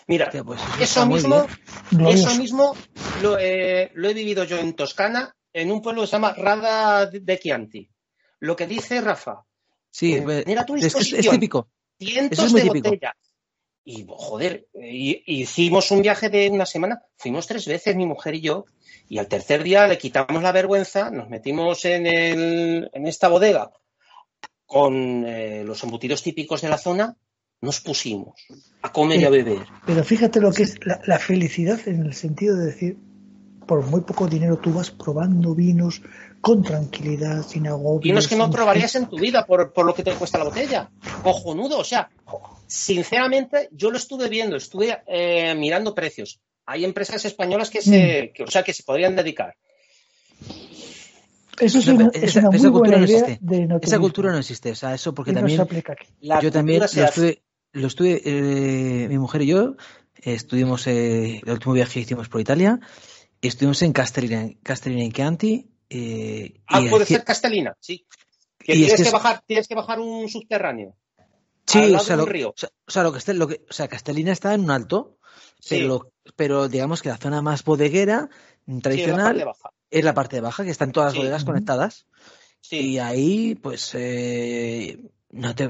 Mira, 0.07 0.25
hostia, 0.27 0.43
pues 0.45 0.61
eso 0.79 1.05
mismo, 1.05 1.45
eso 2.07 2.35
mismo 2.35 2.73
lo, 3.21 3.37
eh, 3.37 3.91
lo 3.95 4.07
he 4.07 4.13
vivido 4.13 4.45
yo 4.45 4.57
en 4.59 4.73
Toscana, 4.75 5.35
en 5.51 5.71
un 5.71 5.81
pueblo 5.81 6.01
que 6.03 6.07
se 6.07 6.13
llama 6.13 6.33
Rada 6.37 7.05
de 7.07 7.37
Chianti. 7.39 7.89
Lo 8.39 8.55
que 8.55 8.65
dice 8.65 9.01
Rafa, 9.01 9.43
Sí, 9.91 10.13
Eh, 10.13 10.25
eh, 10.27 10.43
mira 10.45 10.65
tu 10.65 10.75
es, 10.75 10.93
es- 10.93 11.29
típico. 11.29 11.69
cientos 11.97 12.37
Eso 12.37 12.45
es 12.47 12.51
muy 12.51 12.61
de 12.61 12.67
típico. 12.67 12.89
botellas. 12.89 13.13
Y 13.88 14.03
joder, 14.09 14.67
hicimos 14.73 15.91
un 15.91 16.01
viaje 16.01 16.29
de 16.29 16.49
una 16.49 16.65
semana, 16.65 17.03
fuimos 17.17 17.45
tres 17.45 17.67
veces 17.67 17.95
mi 17.95 18.07
mujer 18.07 18.33
y 18.33 18.41
yo, 18.41 18.65
y 19.07 19.19
al 19.19 19.27
tercer 19.27 19.61
día 19.61 19.88
le 19.88 19.99
quitamos 19.99 20.41
la 20.41 20.51
vergüenza, 20.51 21.11
nos 21.11 21.29
metimos 21.29 21.86
en, 21.86 22.07
el, 22.07 22.89
en 22.91 23.07
esta 23.07 23.27
bodega 23.27 23.71
con 24.65 25.23
eh, 25.27 25.63
los 25.63 25.83
embutidos 25.83 26.23
típicos 26.23 26.61
de 26.61 26.69
la 26.69 26.79
zona, 26.79 27.15
nos 27.61 27.79
pusimos 27.79 28.33
a 28.81 28.91
comer 28.91 29.19
y 29.21 29.25
a 29.25 29.29
beber. 29.29 29.67
Pero 29.86 30.03
fíjate 30.03 30.41
lo 30.41 30.51
que 30.51 30.63
es 30.63 30.83
la, 30.83 30.99
la 31.05 31.19
felicidad 31.19 31.79
en 31.88 32.07
el 32.07 32.15
sentido 32.15 32.57
de 32.57 32.65
decir, 32.65 32.97
por 33.67 33.86
muy 33.86 34.01
poco 34.01 34.27
dinero 34.27 34.57
tú 34.57 34.73
vas 34.73 34.89
probando 34.89 35.53
vinos 35.53 36.01
con 36.41 36.63
tranquilidad, 36.63 37.43
sin 37.43 37.67
agobios. 37.67 38.01
Vinos 38.01 38.27
que 38.27 38.36
no 38.36 38.49
probarías 38.49 38.95
en 38.95 39.07
tu 39.07 39.17
vida 39.17 39.45
por, 39.45 39.73
por 39.73 39.86
lo 39.86 39.93
que 39.93 40.03
te 40.03 40.13
cuesta 40.13 40.38
la 40.38 40.45
botella. 40.45 40.89
Cojonudo, 41.23 41.79
o 41.79 41.83
sea, 41.83 42.09
sinceramente 42.68 43.70
yo 43.72 43.91
lo 43.91 43.97
estuve 43.97 44.30
viendo, 44.30 44.55
estuve 44.55 44.97
eh, 45.07 45.53
mirando 45.55 45.93
precios. 45.95 46.39
Hay 46.66 46.84
empresas 46.84 47.24
españolas 47.26 47.70
que 47.70 47.82
se, 47.82 48.32
que, 48.34 48.43
o 48.43 48.47
sea, 48.47 48.63
que 48.63 48.74
se 48.74 48.84
podrían 48.84 49.16
dedicar. 49.16 49.55
Eso 51.59 51.80
es 51.80 51.88
No, 51.88 51.95
una, 51.95 52.09
es 52.13 52.24
esa- 52.24 52.39
una 52.41 52.49
muy 52.49 52.57
esa 52.59 52.70
buena 52.70 52.97
cultura 52.97 52.97
no 52.97 53.05
existe. 53.05 53.86
Esa 53.88 53.99
cultura 53.99 54.32
no 54.32 54.38
existe. 54.39 54.72
O 54.72 54.76
sea, 54.76 54.93
eso 54.93 55.13
porque 55.13 55.32
y 55.32 55.34
no 55.34 55.38
se 55.39 55.41
también 55.41 55.61
aplica 55.61 55.93
aquí. 55.93 56.07
La 56.22 56.41
yo 56.41 56.51
también 56.51 56.80
lo 56.80 56.86
estuve, 56.86 57.43
lo 57.74 57.88
estuve 57.88 58.22
eh, 58.26 59.07
mi 59.07 59.18
mujer 59.18 59.43
y 59.43 59.47
yo 59.47 59.76
eh, 60.24 60.34
estuvimos 60.34 60.86
eh, 60.88 61.41
el 61.45 61.51
último 61.51 61.74
viaje 61.74 61.93
que 61.93 61.99
hicimos 62.01 62.28
por 62.30 62.41
Italia 62.41 62.80
estuvimos 63.41 63.82
en 63.84 63.93
Castellina, 63.93 64.49
Castellina 64.63 65.03
en 65.03 65.11
Chianti 65.11 65.70
eh, 65.89 66.61
Ah, 66.66 66.82
y 66.82 66.89
puede 66.89 67.05
ser 67.05 67.24
Castellina, 67.24 67.76
sí. 67.80 68.05
Que 68.57 68.72
es 68.72 68.78
tienes 68.80 68.91
que 68.95 69.03
que, 69.03 69.07
es- 69.07 69.11
bajar, 69.13 69.43
tienes 69.45 69.68
que 69.68 69.76
bajar 69.76 69.99
un 69.99 70.28
subterráneo. 70.28 70.95
Sí, 71.68 71.80
al 71.80 71.86
o 71.86 71.89
lado 71.93 72.03
sea, 72.05 72.16
de 72.18 72.22
un 72.24 72.28
lo, 72.28 72.32
río. 72.32 72.49
o 72.49 72.53
sea, 72.91 73.01
o 73.01 73.03
lo 73.03 73.11
que 73.11 73.18
está, 73.20 73.34
lo 73.34 73.47
que, 73.47 73.66
o 73.70 73.74
sea, 73.74 73.88
Castellina 73.88 74.32
está 74.32 74.53
en 74.53 74.61
un 74.61 74.72
alto, 74.72 75.18
Sí, 75.59 75.76
pero, 75.78 75.88
lo- 75.88 76.11
pero 76.36 76.68
digamos 76.68 77.01
que 77.01 77.09
la 77.09 77.18
zona 77.18 77.41
más 77.41 77.63
bodeguera 77.63 78.24
mm, 78.24 78.28
sí, 78.28 78.70
en 78.70 78.76
la 78.76 78.82
tradicional 78.82 79.53
es 79.89 80.03
la 80.05 80.13
parte 80.13 80.41
baja, 80.41 80.63
que 80.63 80.70
están 80.72 80.91
todas 80.91 81.07
las 81.07 81.13
Sí. 81.13 81.20
bodegas 81.20 81.45
conectadas. 81.45 82.05
Y 82.70 82.97
ahí, 82.97 83.55
pues, 83.55 83.91
eh, 83.93 84.99
no 85.32 85.53
te... 85.55 85.70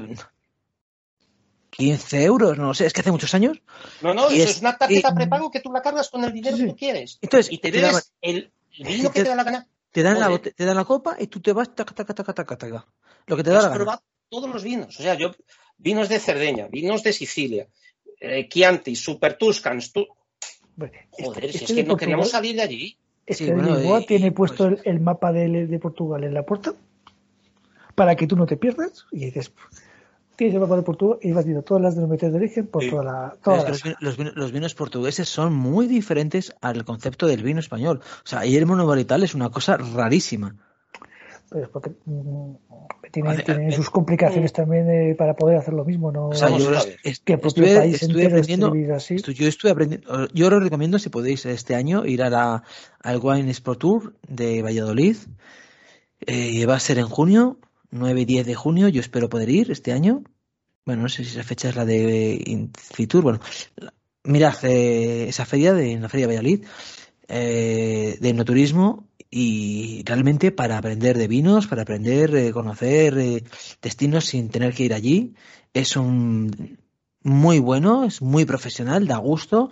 15 1.70 2.24
euros, 2.24 2.56
no 2.56 2.68
lo 2.68 2.74
sé, 2.74 2.86
es 2.86 2.92
que 2.92 3.00
hace 3.02 3.10
muchos 3.10 3.34
años. 3.34 3.60
No, 4.00 4.14
no, 4.14 4.28
eso 4.30 4.44
es- 4.44 4.50
es 4.56 4.60
una 4.60 4.76
tarjeta 4.78 5.10
y- 5.12 5.14
prepago 5.14 5.50
que 5.50 5.60
tú 5.60 5.70
la 5.72 5.82
cargas 5.82 6.08
con 6.08 6.24
el 6.24 6.32
dinero 6.32 6.56
que 6.56 6.74
quieres. 6.74 7.18
Entonces, 7.20 7.52
Y 7.52 7.58
te 7.58 7.70
te, 7.70 7.78
el 8.22 8.50
vino 8.78 9.10
que 9.10 9.20
te- 9.20 9.22
te 9.24 9.28
da 9.28 9.34
la 9.36 9.44
gana. 9.44 9.66
te 9.90 10.02
dan 10.02 10.18
la, 10.20 10.38
te 10.38 10.64
dan 10.64 10.76
la 10.76 10.84
copa 10.84 11.16
y 11.18 11.26
tú 11.26 11.40
te 11.40 11.52
vas, 11.52 11.74
taca, 11.74 11.94
taca, 11.94 12.14
taca, 12.14 12.32
taca, 12.32 12.56
taca. 12.56 12.86
Lo 13.26 13.36
que 13.36 13.42
te 13.44 13.50
da 13.50 13.56
la 13.56 13.62
gana. 13.64 13.74
probado 13.74 14.02
todos 14.30 14.48
los 14.50 14.62
vinos. 14.62 14.98
O 14.98 15.02
sea, 15.02 15.14
yo 15.14 15.32
vinos 15.78 16.08
de 16.08 16.18
Cerdeña, 16.18 16.68
vinos 16.68 17.02
de 17.02 17.12
Sicilia, 17.12 17.66
eh, 18.20 18.48
Chianti, 18.48 18.96
Super 18.96 19.36
Tuscans. 19.36 19.92
Tu... 19.92 20.06
Joder, 21.10 21.44
Este- 21.44 21.58
si 21.58 21.64
este 21.64 21.64
es 21.64 21.76
de 21.76 21.82
que 21.82 21.88
no 21.88 21.96
queríamos 21.96 22.30
salir 22.30 22.56
de 22.56 22.62
allí. 22.62 22.98
Este 23.26 23.44
Sí, 23.44 23.50
de 23.50 23.56
bueno, 23.56 23.76
Lisboa 23.76 24.00
y- 24.02 24.06
tiene 24.06 24.30
pues- 24.32 24.52
puesto 24.52 24.66
el, 24.66 24.80
el 24.84 25.00
mapa 25.00 25.32
de, 25.32 25.66
de 25.66 25.78
Portugal 25.78 26.22
en 26.24 26.32
la 26.34 26.44
puerta 26.44 26.74
para 27.94 28.14
que 28.14 28.26
tú 28.26 28.36
no 28.36 28.46
te 28.46 28.56
pierdas 28.56 29.06
y 29.10 29.24
dices, 29.24 29.52
tienes 30.36 30.54
el 30.54 30.60
mapa 30.60 30.76
de 30.76 30.82
Portugal 30.82 31.18
y 31.22 31.32
vas 31.32 31.44
viendo 31.44 31.62
todas 31.62 31.82
las 31.82 31.94
denominaciones 31.96 32.34
de 32.34 32.38
origen 32.38 32.66
por 32.66 32.82
Sí. 32.84 32.90
toda 32.90 33.02
la... 33.04 33.30
Pero 33.42 33.56
Toda 33.62 33.70
es 33.70 33.82
que 33.82 33.88
la 33.90 33.96
los, 34.00 34.18
vin- 34.18 34.32
los 34.34 34.52
vinos 34.52 34.74
portugueses 34.74 35.28
son 35.28 35.54
muy 35.54 35.86
diferentes 35.86 36.54
al 36.60 36.84
concepto 36.84 37.26
del 37.26 37.42
vino 37.42 37.58
español. 37.58 38.00
O 38.02 38.26
sea, 38.26 38.40
ahí 38.40 38.54
el 38.56 38.66
monovarital 38.66 39.22
es 39.24 39.34
una 39.34 39.50
cosa 39.50 39.76
rarísima. 39.78 40.54
Pero 41.48 41.62
es 41.64 41.68
porque 41.70 41.90
mm, 42.06 42.54
tiene, 43.12 43.44
eh, 43.68 43.72
sus 43.72 43.88
complicaciones 43.90 44.52
también 44.52 44.90
eh, 44.90 45.14
para 45.14 45.34
poder 45.36 45.56
hacer 45.58 45.74
lo 45.74 45.84
mismo. 45.84 46.10
No 46.10 46.28
O 46.28 46.32
sea, 46.34 46.48
Vamos 46.48 46.64
yo 46.64 46.72
es- 47.04 47.20
que 47.20 47.34
el 47.34 47.40
propio 47.40 47.64
estuve, 47.64 47.78
país 47.80 47.94
estuve 48.02 48.22
entero 48.24 48.36
aprendiendo. 48.36 48.74
esté 48.74 48.92
así. 48.92 49.14
estu- 49.16 49.32
yo 49.32 49.46
estuve 49.48 49.70
aprendiendo. 49.70 50.28
Yo 50.34 50.46
os 50.48 50.62
recomiendo 50.62 50.98
si 50.98 51.08
podéis 51.08 51.46
este 51.46 51.74
año 51.74 52.04
ir 52.04 52.22
a 52.22 52.30
la, 52.30 52.62
al 53.00 53.20
Wine 53.22 53.50
Sport 53.52 53.78
Tour 53.78 54.14
de 54.28 54.62
Valladolid. 54.62 55.16
Eh, 56.26 56.64
va 56.66 56.76
a 56.76 56.80
ser 56.80 56.98
en 56.98 57.06
junio, 57.08 57.58
9 57.90 58.22
y 58.22 58.24
10 58.24 58.46
de 58.46 58.54
junio. 58.54 58.88
Yo 58.88 59.00
espero 59.00 59.28
poder 59.28 59.48
ir 59.50 59.70
este 59.70 59.92
año. 59.92 60.22
Bueno, 60.84 61.02
no 61.02 61.08
sé 61.08 61.24
si 61.24 61.30
esa 61.30 61.42
fecha 61.44 61.68
es 61.68 61.76
la 61.76 61.84
de 61.84 62.42
Incitur. 62.46 63.22
Bueno, 63.22 63.40
mirad 64.24 64.54
eh, 64.64 65.28
esa 65.28 65.44
feria 65.44 65.72
de 65.74 65.92
en 65.92 66.02
la 66.02 66.08
feria 66.08 66.26
de 66.26 66.34
Valladolid 66.36 66.64
eh, 67.28 68.16
de 68.20 68.28
enoturismo 68.28 69.05
y 69.30 70.02
realmente 70.04 70.52
para 70.52 70.78
aprender 70.78 71.18
de 71.18 71.28
vinos, 71.28 71.66
para 71.66 71.82
aprender, 71.82 72.34
eh, 72.34 72.52
conocer 72.52 73.18
eh, 73.18 73.44
destinos 73.82 74.26
sin 74.26 74.48
tener 74.50 74.74
que 74.74 74.84
ir 74.84 74.94
allí. 74.94 75.34
Es 75.74 75.96
un 75.96 76.78
muy 77.22 77.58
bueno, 77.58 78.04
es 78.04 78.22
muy 78.22 78.44
profesional, 78.44 79.06
da 79.06 79.16
gusto. 79.18 79.70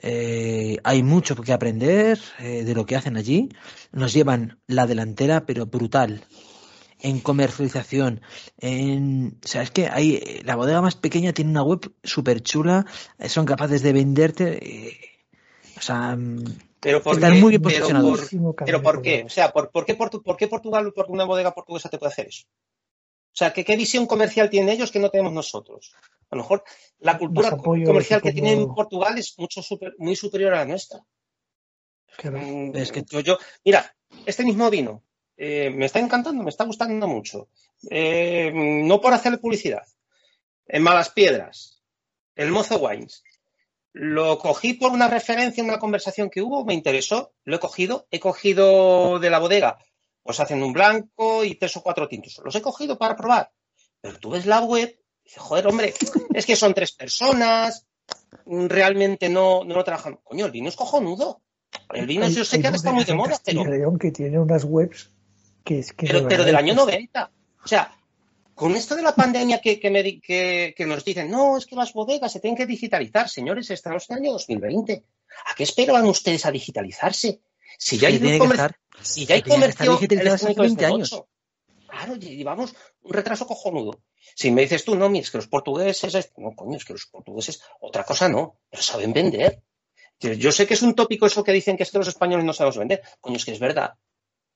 eh, 0.00 0.78
hay 0.84 1.02
mucho 1.02 1.34
que 1.36 1.52
aprender 1.52 2.18
eh, 2.38 2.64
de 2.64 2.74
lo 2.74 2.84
que 2.86 2.96
hacen 2.96 3.16
allí. 3.16 3.48
Nos 3.92 4.12
llevan 4.12 4.58
la 4.66 4.86
delantera, 4.86 5.46
pero 5.46 5.66
brutal. 5.66 6.24
En 7.00 7.20
comercialización, 7.20 8.22
en, 8.58 9.38
o 9.44 9.46
sea, 9.48 9.62
es 9.62 9.70
que 9.70 9.88
hay, 9.88 10.40
la 10.44 10.56
bodega 10.56 10.80
más 10.80 10.96
pequeña 10.96 11.32
tiene 11.34 11.50
una 11.50 11.62
web 11.62 11.92
súper 12.02 12.42
chula, 12.42 12.86
eh, 13.18 13.28
son 13.28 13.44
capaces 13.44 13.82
de 13.82 13.92
venderte, 13.92 14.88
eh, 14.88 14.96
o 15.76 15.82
sea, 15.82 16.16
mm, 16.16 16.44
Pero 16.84 17.02
¿por 17.02 17.14
Están 17.14 17.32
qué? 17.32 17.40
muy 17.40 17.50
bien 17.50 17.62
Pero 17.62 17.74
posicionados. 17.78 18.20
por- 18.30 18.64
¿Pero 18.66 18.82
por 18.82 18.94
por 18.96 19.02
qué? 19.02 19.22
O 19.24 19.28
sea, 19.30 19.50
¿por, 19.52 19.70
por 19.70 19.86
qué, 19.86 19.96
Portu- 19.98 20.22
por 20.22 20.36
qué 20.36 20.46
Portugal, 20.48 20.92
por 20.92 21.10
una 21.10 21.24
bodega 21.24 21.52
portuguesa 21.54 21.88
te 21.88 21.98
puede 21.98 22.12
hacer 22.12 22.26
eso? 22.28 22.44
O 22.46 23.36
sea, 23.36 23.52
¿qué, 23.52 23.64
qué 23.64 23.74
visión 23.76 24.06
comercial 24.06 24.48
tienen 24.50 24.68
ellos 24.68 24.92
que 24.92 24.98
no 25.00 25.08
tenemos 25.10 25.32
nosotros? 25.32 25.94
A 26.30 26.36
lo 26.36 26.42
mejor 26.42 26.62
la 26.98 27.16
cultura 27.18 27.48
apoyo, 27.48 27.84
comercial 27.86 28.20
que 28.22 28.32
tienen 28.32 28.60
en 28.60 28.74
Portugal 28.74 29.16
es 29.18 29.34
mucho 29.38 29.62
super- 29.62 29.94
muy 29.98 30.14
superior 30.14 30.52
a 30.54 30.58
la 30.58 30.64
nuestra. 30.66 31.00
Mm, 32.22 32.76
Es 32.76 32.92
que- 32.92 33.02
yo, 33.08 33.20
yo- 33.20 33.38
mira, 33.64 33.92
este 34.26 34.44
mismo 34.44 34.68
vino 34.70 35.02
eh, 35.36 35.70
me 35.70 35.86
está 35.86 35.98
encantando, 35.98 36.44
me 36.44 36.50
está 36.50 36.64
gustando 36.64 37.08
mucho. 37.08 37.48
Eh, 37.90 38.52
no 38.54 39.00
por 39.00 39.12
hacerle 39.14 39.38
publicidad. 39.38 39.82
En 40.68 40.82
Malas 40.84 41.10
Piedras, 41.10 41.82
el 42.36 42.52
Mozo 42.52 42.78
Wines. 42.78 43.23
Lo 43.96 44.38
cogí 44.38 44.74
por 44.74 44.90
una 44.90 45.06
referencia, 45.08 45.62
una 45.62 45.78
conversación 45.78 46.28
que 46.28 46.42
hubo, 46.42 46.64
me 46.64 46.74
interesó, 46.74 47.32
lo 47.44 47.56
he 47.56 47.60
cogido, 47.60 48.06
he 48.10 48.18
cogido 48.18 49.20
de 49.20 49.30
la 49.30 49.38
bodega, 49.38 49.78
pues 50.24 50.40
hacen 50.40 50.62
un 50.64 50.72
blanco 50.72 51.44
y 51.44 51.54
tres 51.54 51.76
o 51.76 51.82
cuatro 51.82 52.08
tintos. 52.08 52.40
Los 52.44 52.56
he 52.56 52.60
cogido 52.60 52.98
para 52.98 53.14
probar. 53.16 53.52
Pero 54.00 54.18
tú 54.18 54.30
ves 54.30 54.46
la 54.46 54.60
web 54.62 54.98
y 55.22 55.24
dices, 55.28 55.40
joder, 55.40 55.68
hombre, 55.68 55.94
es 56.34 56.44
que 56.44 56.56
son 56.56 56.74
tres 56.74 56.90
personas, 56.92 57.86
realmente 58.46 59.28
no, 59.28 59.62
no 59.64 59.76
lo 59.76 59.84
trabajan. 59.84 60.18
Coño, 60.24 60.46
el 60.46 60.50
vino 60.52 60.68
es 60.68 60.76
cojonudo. 60.76 61.40
El 61.92 62.06
vino 62.06 62.24
Hay- 62.24 62.34
yo 62.34 62.44
sé 62.44 62.60
que 62.60 62.66
ahora 62.66 62.76
está 62.76 62.92
muy 62.92 63.04
de 63.04 63.12
en 63.12 63.18
moda, 63.18 63.40
pero, 63.44 63.98
que 63.98 64.10
tiene 64.10 64.38
unas 64.40 64.64
webs 64.64 65.10
que 65.64 65.78
es 65.78 65.92
que 65.92 66.06
pero, 66.06 66.26
pero 66.28 66.44
del 66.44 66.56
año 66.56 66.72
es- 66.72 66.76
90. 66.78 67.30
O 67.64 67.68
sea, 67.68 67.96
con 68.54 68.74
esto 68.76 68.94
de 68.94 69.02
la 69.02 69.14
pandemia 69.14 69.60
que, 69.60 69.80
que, 69.80 69.90
me 69.90 70.02
di- 70.02 70.20
que, 70.20 70.74
que 70.76 70.86
nos 70.86 71.04
dicen, 71.04 71.30
no, 71.30 71.56
es 71.58 71.66
que 71.66 71.74
las 71.76 71.92
bodegas 71.92 72.32
se 72.32 72.40
tienen 72.40 72.56
que 72.56 72.66
digitalizar. 72.66 73.28
Señores, 73.28 73.70
estamos 73.70 74.08
en 74.10 74.16
el 74.16 74.22
año 74.22 74.32
2020. 74.32 75.04
¿A 75.50 75.54
qué 75.56 75.64
esperaban 75.64 76.04
ustedes 76.06 76.46
a 76.46 76.50
digitalizarse? 76.52 77.40
Si 77.78 77.98
ya 77.98 78.08
hay, 78.08 78.14
un 78.16 78.38
comercio, 78.38 78.52
estar, 78.66 78.76
si 79.02 79.26
ya 79.26 79.34
hay 79.34 79.42
comercio 79.42 79.92
hace 79.94 80.04
electrónico 80.04 80.62
desde 80.62 80.76
20 80.76 80.84
el 80.84 80.92
años. 80.92 81.12
8. 81.12 81.28
Claro, 81.88 82.14
llevamos 82.16 82.74
un 83.02 83.12
retraso 83.12 83.46
cojonudo. 83.46 84.00
Si 84.34 84.50
me 84.50 84.62
dices 84.62 84.84
tú, 84.84 84.96
no, 84.96 85.08
mira, 85.08 85.22
es 85.24 85.30
que 85.30 85.38
los 85.38 85.48
portugueses, 85.48 86.14
es- 86.14 86.32
no, 86.36 86.54
coño, 86.54 86.76
es 86.76 86.84
que 86.84 86.92
los 86.92 87.06
portugueses, 87.06 87.60
otra 87.80 88.04
cosa 88.04 88.28
no, 88.28 88.58
pero 88.70 88.82
saben 88.82 89.12
vender. 89.12 89.62
Yo, 90.20 90.52
sé 90.52 90.66
que 90.66 90.74
es 90.74 90.82
un 90.82 90.94
tópico 90.94 91.26
eso 91.26 91.42
que 91.44 91.52
dicen 91.52 91.76
que 91.76 91.82
es 91.82 91.90
que 91.90 91.98
los 91.98 92.08
españoles 92.08 92.44
no 92.46 92.52
sabemos 92.52 92.78
vender. 92.78 93.02
Coño, 93.20 93.36
es 93.36 93.44
que 93.44 93.50
es 93.52 93.58
verdad. 93.58 93.94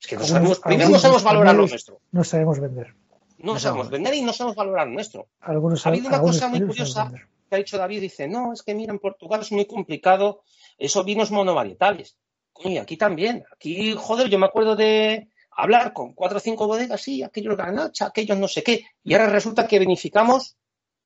Es 0.01 0.07
que 0.07 0.17
no 0.17 0.25
sabemos, 0.25 0.61
primero 0.61 0.89
no 0.89 0.99
sabemos 1.01 1.23
valorar 1.25 1.55
lo 1.57 1.67
nuestro. 1.67 2.01
no 2.13 2.23
sabemos 2.25 2.61
vender. 2.61 2.95
No 3.39 3.55
No 3.55 3.59
sabemos 3.61 3.89
vender 3.89 4.15
y 4.15 4.23
no 4.23 4.33
sabemos 4.33 4.57
valorar 4.57 4.87
lo 4.89 4.95
nuestro. 4.95 5.29
Algunos, 5.41 5.87
Ha 5.87 5.91
habido 5.91 6.09
una 6.09 6.21
cosa 6.21 6.49
muy 6.49 6.61
curiosa. 6.61 7.11
Que 7.49 7.55
ha 7.55 7.59
dicho 7.59 7.79
David, 7.79 8.01
dice, 8.01 8.29
no, 8.29 8.53
es 8.53 8.63
que 8.63 8.75
mira, 8.75 8.93
en 8.93 8.99
Portugal 8.99 9.41
es 9.41 9.53
muy 9.53 9.65
complicado 9.65 10.43
esos 10.77 11.05
vinos 11.05 11.31
monovarietales. 11.31 12.19
Coño, 12.53 12.83
aquí 12.83 12.97
también. 12.97 13.45
Aquí, 13.53 13.95
joder, 13.97 14.29
yo 14.29 14.39
me 14.39 14.47
acuerdo 14.47 14.77
de 14.77 15.31
hablar 15.51 15.93
con 15.93 16.13
cuatro 16.15 16.39
o 16.39 16.41
cinco 16.41 16.67
bodegas, 16.67 17.01
sí, 17.01 17.23
aquellos 17.23 17.57
ganacha, 17.57 18.07
aquellos 18.07 18.39
no 18.39 18.49
sé 18.49 18.63
qué. 18.63 18.85
Y 19.03 19.15
ahora 19.15 19.29
resulta 19.29 19.67
que 19.67 19.79
vinificamos 19.79 20.57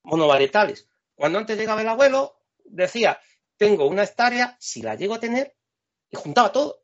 monovarietales. 0.03 0.89
Cuando 1.15 1.39
antes 1.39 1.57
llegaba 1.57 1.83
el 1.83 1.89
abuelo, 1.89 2.35
decía, 2.65 3.19
tengo 3.57 3.87
una 3.87 4.03
hectárea, 4.03 4.57
si 4.59 4.83
la 4.83 4.95
llego 4.95 5.15
a 5.15 5.21
tener, 5.21 5.55
y 6.11 6.17
juntaba 6.17 6.51
todo. 6.51 6.81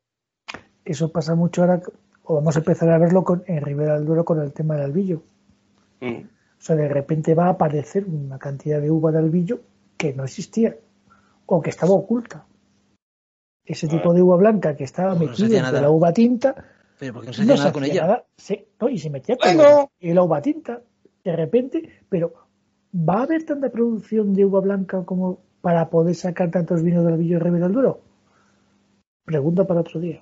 Eso 0.85 1.11
pasa 1.11 1.35
mucho 1.35 1.61
ahora, 1.61 1.81
o 2.23 2.35
vamos 2.35 2.55
a 2.55 2.59
empezar 2.59 2.89
a 2.89 2.97
verlo 2.97 3.23
con, 3.23 3.43
en 3.47 3.61
Ribera 3.61 3.95
del 3.95 4.05
Duero 4.05 4.23
con 4.23 4.41
el 4.41 4.53
tema 4.53 4.75
del 4.75 4.85
albillo. 4.85 5.23
Mm. 6.01 6.23
O 6.25 6.61
sea, 6.61 6.75
de 6.75 6.87
repente 6.89 7.35
va 7.35 7.45
a 7.47 7.49
aparecer 7.51 8.05
una 8.05 8.37
cantidad 8.37 8.81
de 8.81 8.91
uva 8.91 9.11
de 9.11 9.19
albillo 9.19 9.61
que 9.97 10.13
no 10.13 10.23
existía 10.25 10.75
o 11.45 11.61
que 11.61 11.69
estaba 11.69 11.93
oculta. 11.93 12.45
Ese 13.65 13.87
Ah. 13.87 13.89
tipo 13.89 14.13
de 14.13 14.21
uva 14.21 14.37
blanca 14.37 14.75
que 14.75 14.83
estaba 14.83 15.13
No 15.13 15.21
metida 15.21 15.45
entre 15.45 15.61
nada. 15.61 15.81
la 15.81 15.89
uva 15.89 16.11
tinta, 16.13 16.55
pero 16.99 17.13
porque 17.13 17.27
no 17.27 17.33
se 17.33 17.45
no 17.45 17.53
hacía 17.53 17.57
se 17.57 17.61
nada 17.63 17.73
con 17.73 17.83
hacía 17.83 17.93
ella. 17.93 18.01
nada. 18.07 18.25
Sí, 18.37 18.65
no, 18.81 18.89
y 18.89 18.97
se 18.97 19.09
metía 19.09 19.37
con 19.37 19.55
Bueno. 19.55 19.63
la, 19.63 19.89
y 19.99 20.13
la 20.13 20.23
uva 20.23 20.41
tinta 20.41 20.81
de 21.23 21.35
repente, 21.35 21.89
pero 22.09 22.33
¿va 22.93 23.19
a 23.19 23.23
haber 23.23 23.43
tanta 23.43 23.69
producción 23.69 24.33
de 24.33 24.45
uva 24.45 24.59
blanca 24.61 25.03
como 25.05 25.39
para 25.61 25.89
poder 25.89 26.15
sacar 26.15 26.49
tantos 26.51 26.81
vinos 26.83 27.03
del 27.05 27.13
albillo 27.15 27.37
de 27.37 27.43
Ribera 27.43 27.65
del 27.65 27.73
Duero? 27.73 28.01
Pregunta 29.25 29.65
para 29.67 29.81
otro 29.81 29.99
día. 29.99 30.21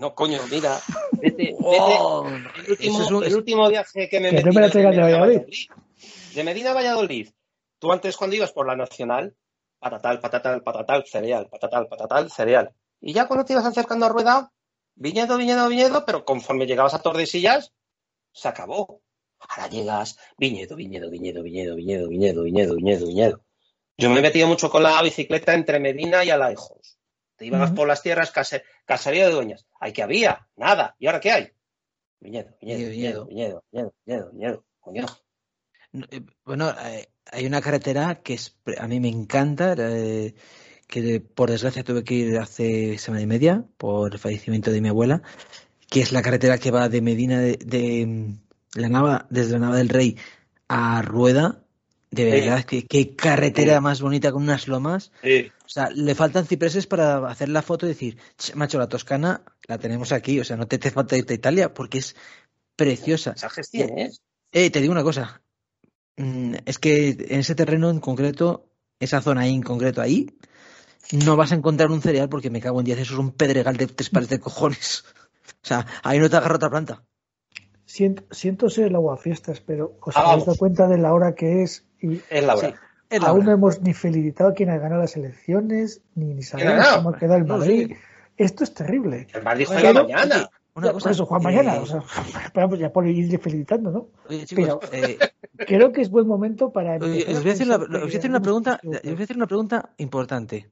No, 0.00 0.14
coño, 0.14 0.40
mira, 0.50 0.80
vete, 1.20 1.36
vete, 1.52 1.56
Oh, 1.62 2.26
El 2.56 2.70
último, 2.70 2.94
eso 2.94 3.02
es 3.04 3.10
un- 3.10 3.24
el 3.24 3.34
último 3.36 3.68
viaje 3.68 4.08
que 4.08 4.18
me 4.20 4.32
no 4.32 4.38
metí 4.42 4.58
me 4.58 4.70
traigan 4.70 4.92
de 4.92 5.00
Medina 5.02 5.16
a 5.16 5.20
Valladolid. 5.20 5.68
De 6.34 6.44
Medina 6.44 6.70
a 6.70 6.74
Valladolid. 6.74 7.28
Tú 7.78 7.92
antes 7.92 8.16
cuando 8.16 8.36
ibas 8.36 8.52
por 8.52 8.66
la 8.66 8.76
Nacional, 8.76 9.34
patatal, 9.78 10.20
patatal, 10.20 10.62
patatal, 10.62 11.04
cereal, 11.06 11.48
patatal, 11.48 11.86
patatal, 11.88 12.30
cereal. 12.30 12.72
Y 13.00 13.12
ya 13.12 13.26
cuando 13.26 13.44
te 13.44 13.52
ibas 13.54 13.64
acercando 13.66 14.06
a 14.06 14.08
Rueda, 14.08 14.52
viñedo, 14.94 15.36
viñedo, 15.36 15.68
viñedo, 15.68 16.04
pero 16.04 16.24
conforme 16.24 16.66
llegabas 16.66 16.94
a 16.94 17.02
Tordesillas, 17.02 17.72
se 18.32 18.48
acabó. 18.48 19.00
Ahora 19.38 19.68
llegas, 19.68 20.18
viñedo, 20.36 20.76
viñedo, 20.76 21.10
viñedo, 21.10 21.42
viñedo, 21.42 21.74
viñedo, 21.76 22.08
viñedo, 22.08 22.42
viñedo, 22.42 22.74
viñedo, 22.76 23.06
viñedo. 23.06 23.40
Yo 23.96 24.10
me 24.10 24.18
he 24.18 24.22
metido 24.22 24.46
mucho 24.48 24.70
con 24.70 24.82
la 24.82 25.00
bicicleta 25.02 25.54
entre 25.54 25.80
Medina 25.80 26.22
y 26.24 26.30
Alaejos. 26.30 26.98
Te 27.40 27.46
ibas 27.46 27.70
por 27.72 27.88
las 27.88 28.02
tierras, 28.02 28.30
case- 28.32 28.64
caserío 28.84 29.26
de 29.26 29.32
dueñas. 29.32 29.66
¿Hay 29.80 29.94
que 29.94 30.02
había? 30.02 30.46
Nada. 30.56 30.94
¿Y 30.98 31.06
ahora 31.06 31.20
qué 31.20 31.32
hay? 31.32 31.48
Viñedo, 32.20 32.50
viñedo, 32.60 32.90
viñedo, 32.90 33.26
viñedo, 33.26 33.64
viñedo, 33.72 33.94
viñedo, 34.04 34.30
viñedo. 34.32 34.64
Coño. 34.78 35.06
Eh, 36.10 36.20
Bueno, 36.44 36.70
eh, 36.84 37.08
hay 37.32 37.46
una 37.46 37.62
carretera 37.62 38.16
que 38.22 38.34
es, 38.34 38.58
a 38.78 38.86
mí 38.86 39.00
me 39.00 39.08
encanta, 39.08 39.74
eh, 39.78 40.34
que 40.86 41.20
por 41.20 41.50
desgracia 41.50 41.82
tuve 41.82 42.04
que 42.04 42.12
ir 42.14 42.38
hace 42.38 42.98
semana 42.98 43.22
y 43.22 43.26
media 43.26 43.64
por 43.78 44.12
el 44.12 44.18
fallecimiento 44.18 44.70
de 44.70 44.82
mi 44.82 44.90
abuela, 44.90 45.22
que 45.88 46.02
es 46.02 46.12
la 46.12 46.20
carretera 46.20 46.58
que 46.58 46.70
va 46.70 46.90
de 46.90 47.00
Medina 47.00 47.40
de, 47.40 47.56
de, 47.56 48.04
mm, 48.06 48.78
la 48.80 48.88
Nava, 48.90 49.26
desde 49.30 49.52
la 49.54 49.60
Nava 49.60 49.76
del 49.78 49.88
Rey 49.88 50.18
a 50.68 51.00
Rueda. 51.00 51.64
De 52.10 52.24
verdad, 52.24 52.64
qué 52.64 53.14
carretera 53.14 53.76
Sí. 53.76 53.80
más 53.80 54.00
bonita 54.02 54.32
con 54.32 54.42
unas 54.42 54.66
lomas. 54.66 55.12
Sí. 55.22 55.50
O 55.64 55.68
sea, 55.68 55.90
le 55.90 56.14
faltan 56.16 56.44
cipreses 56.46 56.86
para 56.88 57.28
hacer 57.30 57.48
la 57.48 57.62
foto 57.62 57.86
y 57.86 57.90
decir, 57.90 58.18
"Ch, 58.36 58.54
macho, 58.56 58.78
la 58.78 58.88
Toscana 58.88 59.42
la 59.68 59.78
tenemos 59.78 60.10
aquí. 60.10 60.40
O 60.40 60.44
sea, 60.44 60.56
no 60.56 60.66
te 60.66 60.76
hace 60.76 60.90
falta 60.90 61.16
irte 61.16 61.34
a 61.34 61.36
Italia 61.36 61.72
porque 61.72 61.98
es 61.98 62.16
preciosa. 62.74 63.32
Esa 63.36 63.48
gestión, 63.50 63.96
¿eh? 63.96 64.10
Eh, 64.52 64.70
te 64.70 64.80
digo 64.80 64.92
una 64.92 65.04
cosa. 65.04 65.42
Mm, 66.16 66.54
Es 66.66 66.78
que 66.80 67.10
en 67.10 67.40
ese 67.40 67.54
terreno 67.54 67.88
en 67.90 68.00
concreto, 68.00 68.68
esa 68.98 69.20
zona 69.22 69.42
ahí 69.42 69.54
en 69.54 69.62
concreto 69.62 70.00
ahí, 70.02 70.36
no 71.12 71.36
vas 71.36 71.52
a 71.52 71.54
encontrar 71.54 71.90
un 71.90 72.02
cereal 72.02 72.28
porque 72.28 72.50
me 72.50 72.60
cago 72.60 72.80
en 72.80 72.86
10, 72.86 72.98
eso 72.98 73.14
es 73.14 73.18
un 73.20 73.30
pedregal 73.32 73.76
de 73.76 73.86
tres 73.86 74.10
pares 74.10 74.28
de 74.28 74.40
cojones. 74.40 75.04
O 75.62 75.66
sea, 75.66 75.84
ahí 76.04 76.18
no 76.18 76.30
te 76.30 76.36
agarra 76.36 76.54
otra 76.56 76.70
planta. 76.70 77.02
Siento, 77.90 78.22
siento 78.30 78.70
ser 78.70 78.86
el 78.86 78.94
aguafiestas, 78.94 79.60
pero 79.60 79.96
os 80.00 80.16
Ah, 80.16 80.30
habéis 80.30 80.46
dado 80.46 80.56
cuenta 80.58 80.86
de 80.86 80.96
la 80.96 81.12
hora 81.12 81.34
que 81.34 81.62
es 81.64 81.84
y 82.00 82.20
Es 82.30 82.44
la 82.44 82.54
hora. 82.54 82.68
Sí, 82.68 82.74
es 83.10 83.20
la 83.20 83.28
aún 83.30 83.38
hora. 83.40 83.46
no 83.46 83.52
hemos 83.54 83.80
ni 83.82 83.94
felicitado 83.94 84.50
a 84.50 84.54
quien 84.54 84.70
ha 84.70 84.78
ganado 84.78 85.00
las 85.00 85.16
elecciones, 85.16 86.00
ni, 86.14 86.32
ni 86.34 86.42
sabemos 86.44 86.86
cómo 86.96 87.10
ha 87.10 87.18
quedado 87.18 87.38
el 87.38 87.46
No, 87.46 87.58
Madrid. 87.58 87.88
sí. 87.88 87.96
Esto 88.36 88.62
es 88.62 88.72
terrible. 88.74 89.26
El 89.34 89.42
Madrid 89.42 89.64
juega 89.66 89.82
pero- 89.92 90.02
mañana. 90.04 90.48
Una 90.72 90.86
Ya, 90.86 90.92
cosa, 90.92 91.02
por 91.04 91.12
eso, 91.12 91.26
Juan, 91.26 91.40
eh, 91.40 91.44
mañana. 91.44 91.80
O 91.80 91.86
sea, 91.86 92.00
esperamos 92.44 92.78
ya 92.78 92.92
por 92.92 93.08
irle 93.08 93.38
felicitando, 93.38 93.90
¿no? 93.90 94.06
oye, 94.28 94.44
chicos, 94.46 94.78
eh, 94.92 95.18
Creo 95.66 95.90
que 95.90 96.00
es 96.02 96.10
buen 96.10 96.28
momento 96.28 96.70
para. 96.70 96.94
oye, 97.04 97.22
empezar 97.22 97.34
os 97.34 97.42
voy 97.42 97.50
a 97.50 97.54
hacer 97.54 97.66
una, 97.66 97.78
pensar 97.78 97.96
os 97.96 98.00
voy 98.02 98.08
a 98.08 98.10
que 98.12 98.18
hacer 98.18 98.30
una 98.30 98.40
pregunta, 98.40 98.80
os 98.84 99.02
voy 99.02 99.20
a 99.20 99.24
hacer 99.24 99.36
una 99.36 99.46
pregunta 99.48 99.90
importante. 99.96 100.70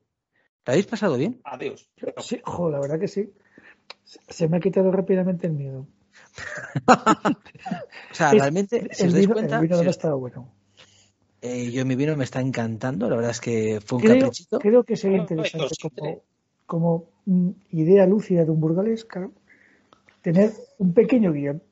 ¿La 0.65 0.75
habéis 0.75 0.87
pasado 0.87 1.17
bien? 1.17 1.41
Adiós. 1.43 1.91
Sí, 2.19 2.41
jo, 2.45 2.71
la 2.71 2.79
verdad 2.79 3.01
que 3.01 3.09
sí. 3.09 3.33
Se 4.05 4.47
me 4.49 4.59
ha 4.59 4.61
quitado 4.61 4.93
rápidamente 4.93 5.49
el 5.49 5.55
miedo. 5.55 5.87
O 8.11 8.15
sea, 8.15 8.33
realmente, 8.33 8.89
si 8.93 9.03
el 9.03 9.09
os 9.09 9.15
dais 9.15 9.23
vino, 9.27 9.35
cuenta, 9.35 9.57
el 9.57 9.63
vino 9.63 9.77
si 9.77 9.83
no 9.83 9.89
ha 9.89 9.91
os- 9.91 9.97
estado 9.97 10.19
bueno. 10.19 10.53
eh, 11.43 11.71
yo 11.71 11.85
mi 11.87 11.95
vino 11.95 12.17
me 12.17 12.25
está 12.25 12.41
encantando, 12.41 13.09
la 13.09 13.17
verdad 13.17 13.31
es 13.33 13.41
que 13.41 13.81
fue 13.85 13.99
un 13.99 14.03
Creo, 14.05 14.19
caprichito. 14.19 14.59
creo 14.59 14.85
que 14.85 14.97
sería 14.97 15.19
No, 15.19 15.23
interesante 15.23 15.75
no, 15.81 15.91
como, 15.95 16.23
como 16.67 17.11
mm, 17.27 17.51
idea 17.73 18.07
lúcida 18.07 18.45
de 18.45 18.51
un 18.51 18.61
burgalés, 18.61 19.05
claro, 19.05 19.33
tener 20.23 20.53
un 20.79 20.93
pequeño 20.95 21.33
guion. 21.33 21.63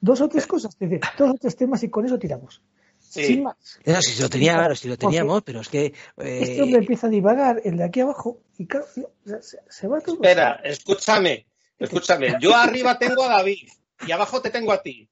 Dos 0.00 0.20
o 0.20 0.28
tres 0.28 0.46
cosas, 0.48 0.72
es 0.74 0.80
decir, 0.80 1.00
dos 1.16 1.30
o 1.30 1.34
tres 1.34 1.54
temas 1.56 1.82
y 1.84 1.88
con 1.88 2.04
eso 2.04 2.18
tiramos. 2.18 2.60
Sí. 2.98 3.24
Sin 3.24 3.42
más. 3.44 3.78
No, 3.84 4.00
si 4.00 4.20
lo 4.22 4.28
tenía, 4.28 4.54
claro, 4.54 4.74
si 4.74 4.88
lo 4.88 4.94
Porque 4.96 5.06
teníamos, 5.06 5.42
pero 5.42 5.60
es 5.60 5.68
que 5.68 5.86
eh, 5.86 5.92
Este 6.40 6.62
hombre 6.62 6.80
empieza 6.80 7.06
a 7.06 7.10
divagar, 7.10 7.60
el 7.64 7.76
de 7.76 7.84
aquí 7.84 8.00
abajo, 8.00 8.40
y 8.58 8.66
claro, 8.66 8.86
tío, 8.94 9.10
se, 9.40 9.58
se 9.68 9.86
va 9.86 10.00
todo. 10.00 10.14
Espera, 10.16 10.60
escúchame. 10.64 11.46
Escúchame. 11.82 12.36
Yo 12.40 12.54
arriba 12.54 12.98
tengo 12.98 13.24
a 13.24 13.28
David 13.28 13.68
y 14.06 14.12
abajo 14.12 14.40
te 14.40 14.50
tengo 14.50 14.72
a 14.72 14.82
ti. 14.82 15.08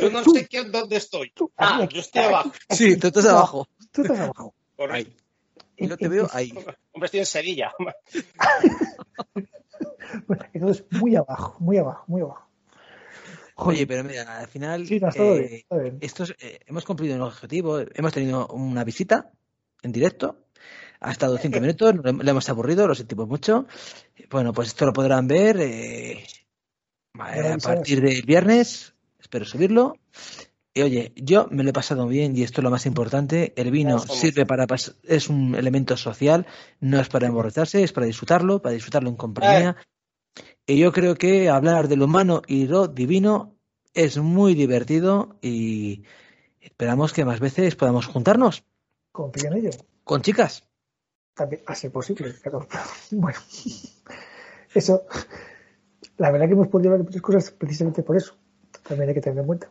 Yo 0.00 0.10
no 0.10 0.24
sé 0.24 0.46
qué, 0.46 0.64
dónde 0.64 0.96
estoy. 0.96 1.32
Ah, 1.56 1.82
aquí, 1.82 1.96
yo 1.96 2.00
estoy 2.00 2.22
abajo. 2.22 2.52
sí, 2.70 2.96
tú 2.96 3.08
estás 3.08 3.26
abajo. 3.26 3.68
Tú 3.92 4.02
estás 4.02 4.18
abajo. 4.18 4.54
Correcto. 4.76 5.22
Y 5.76 5.86
no 5.86 5.96
te 5.96 6.08
veo 6.08 6.28
ahí. 6.32 6.52
Hombre, 6.92 7.06
estoy 7.06 7.20
en 7.20 7.26
Sevilla. 7.26 7.72
Bueno, 10.26 10.44
entonces, 10.52 10.84
muy 10.90 11.16
abajo, 11.16 11.56
muy 11.58 11.76
abajo, 11.76 12.04
muy 12.06 12.22
abajo. 12.22 12.48
Joder, 13.56 13.76
Oye, 13.76 13.86
pero 13.86 14.04
mira, 14.04 14.38
al 14.38 14.48
final 14.48 14.86
sí, 14.86 14.98
no, 14.98 15.08
eh, 15.08 15.38
bien, 15.38 15.54
está 15.54 15.76
bien. 15.76 15.98
estos, 16.00 16.34
eh, 16.40 16.60
hemos 16.66 16.84
cumplido 16.84 17.14
un 17.14 17.22
objetivo, 17.22 17.80
hemos 17.94 18.12
tenido 18.12 18.46
una 18.48 18.84
visita 18.84 19.30
en 19.82 19.92
directo, 19.92 20.43
ha 21.04 21.12
estado 21.12 21.36
cinco 21.36 21.60
minutos, 21.60 21.94
le 22.02 22.30
hemos 22.30 22.48
aburrido, 22.48 22.88
lo 22.88 22.94
sentimos 22.94 23.28
mucho. 23.28 23.66
Bueno, 24.30 24.52
pues 24.54 24.68
esto 24.68 24.86
lo 24.86 24.92
podrán 24.92 25.28
ver 25.28 25.60
eh, 25.60 26.26
a 27.18 27.58
partir 27.58 28.00
del 28.00 28.22
viernes, 28.22 28.94
espero 29.20 29.44
subirlo. 29.44 29.98
Y 30.72 30.82
oye, 30.82 31.12
yo 31.14 31.46
me 31.50 31.62
lo 31.62 31.70
he 31.70 31.72
pasado 31.74 32.06
bien 32.08 32.36
y 32.36 32.42
esto 32.42 32.60
es 32.60 32.64
lo 32.64 32.70
más 32.70 32.86
importante. 32.86 33.52
El 33.56 33.70
vino 33.70 33.98
sirve 33.98 34.46
para 34.46 34.66
es 35.04 35.28
un 35.28 35.54
elemento 35.54 35.96
social, 35.96 36.46
no 36.80 36.98
es 36.98 37.08
para 37.08 37.26
emborracharse, 37.26 37.82
es 37.82 37.92
para 37.92 38.06
disfrutarlo, 38.06 38.62
para 38.62 38.72
disfrutarlo 38.72 39.10
en 39.10 39.16
compañía. 39.16 39.76
Y 40.66 40.78
yo 40.78 40.90
creo 40.92 41.16
que 41.16 41.50
hablar 41.50 41.86
de 41.86 41.96
lo 41.96 42.06
humano 42.06 42.40
y 42.46 42.66
lo 42.66 42.88
divino 42.88 43.56
es 43.92 44.16
muy 44.16 44.54
divertido 44.54 45.36
y 45.42 46.02
esperamos 46.60 47.12
que 47.12 47.26
más 47.26 47.40
veces 47.40 47.76
podamos 47.76 48.06
juntarnos 48.06 48.64
Confío 49.12 49.50
en 49.52 49.58
ello. 49.58 49.70
con 50.02 50.22
chicas. 50.22 50.66
También, 51.34 51.62
a 51.66 51.74
ser 51.74 51.90
posible, 51.90 52.32
pero 52.42 52.66
bueno. 53.10 53.38
Eso, 54.72 55.04
la 56.16 56.30
verdad 56.30 56.46
que 56.46 56.52
hemos 56.52 56.68
podido 56.68 56.90
hablar 56.90 57.00
de 57.00 57.10
muchas 57.10 57.22
cosas 57.22 57.50
precisamente 57.50 58.02
por 58.02 58.16
eso. 58.16 58.36
También 58.86 59.08
hay 59.08 59.14
que 59.14 59.20
tener 59.20 59.38
en 59.40 59.46
cuenta. 59.46 59.68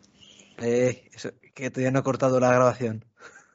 Eh, 0.59 1.09
eso, 1.14 1.30
que 1.53 1.70
todavía 1.70 1.91
no 1.91 1.99
he 1.99 2.03
cortado 2.03 2.39
la 2.39 2.49
grabación. 2.53 3.05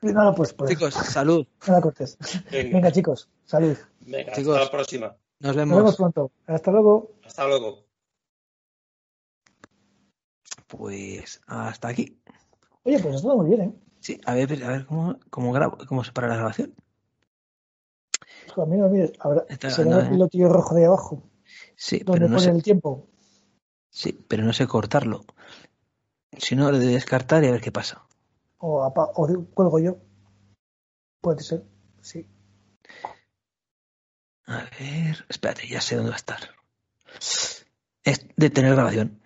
Y 0.03 0.07
nada, 0.07 0.35
pues, 0.35 0.53
pues 0.53 0.71
Chicos, 0.71 0.95
salud. 0.95 1.47
nada 1.67 1.81
cortés. 1.81 2.17
Venga, 2.51 2.73
Venga, 2.75 2.93
chicos, 2.93 3.29
salud. 3.45 3.77
venga, 4.01 4.33
chicos. 4.33 4.55
hasta 4.57 4.65
la 4.65 4.71
próxima. 4.71 5.07
Nos 5.41 5.55
Nos 5.55 5.57
vemos 5.57 5.77
vemos. 5.77 5.97
pronto. 5.97 6.33
Hasta 6.47 6.71
luego. 6.71 7.13
Hasta 7.25 7.47
luego. 7.47 7.85
Pues 10.67 11.41
hasta 11.47 11.89
aquí. 11.89 12.21
Oye, 12.85 12.99
pues 13.01 13.17
estuvo 13.17 13.37
muy 13.39 13.49
bien, 13.49 13.61
¿eh? 13.63 13.73
Sí, 14.01 14.21
a 14.27 14.35
ver, 14.35 14.63
a 14.65 14.69
ver 14.69 14.87
cómo, 14.87 15.19
cómo 15.31 15.53
grabo, 15.53 15.79
cómo 15.89 16.05
se 16.05 16.13
para 16.13 16.29
la 16.29 16.37
grabación. 16.37 16.75
Hijo, 18.49 18.67
mira, 18.67 18.89
mira, 18.89 19.09
ahora 19.21 19.45
Está 19.49 19.71
se 19.71 19.85
ve 19.85 19.91
ganando, 19.91 20.05
el 20.05 20.09
¿eh? 20.09 20.15
pilotillo 20.15 20.49
rojo 20.49 20.75
de 20.75 20.87
abajo, 20.87 21.23
Sí, 21.77 21.99
donde 21.99 22.13
pero 22.13 22.29
no 22.29 22.37
pone 22.37 22.49
sé, 22.51 22.57
el 22.57 22.63
tiempo. 22.63 23.07
sí, 23.91 24.13
pero 24.29 24.43
no 24.45 24.53
sé 24.53 24.67
cortarlo. 24.67 25.25
Si 26.39 26.57
no, 26.57 26.71
le 26.73 26.79
a 26.79 26.81
descartar 26.91 27.45
y 27.45 27.49
a 27.49 27.53
ver 27.53 27.61
qué 27.61 27.73
pasa. 27.73 28.07
O, 28.59 28.83
apa- 28.85 29.11
o 29.15 29.27
de- 29.27 29.45
cuelgo 29.55 29.79
yo. 29.79 29.99
Puede 31.21 31.43
ser, 31.43 31.65
sí. 32.01 32.27
A 34.47 34.65
ver, 34.79 35.27
espérate, 35.29 35.69
ya 35.69 35.81
sé 35.81 35.97
dónde 35.97 36.11
va 36.11 36.17
a 36.17 36.19
estar. 36.19 36.41
Es 38.05 38.27
detener 38.37 38.75
grabación. 38.75 39.21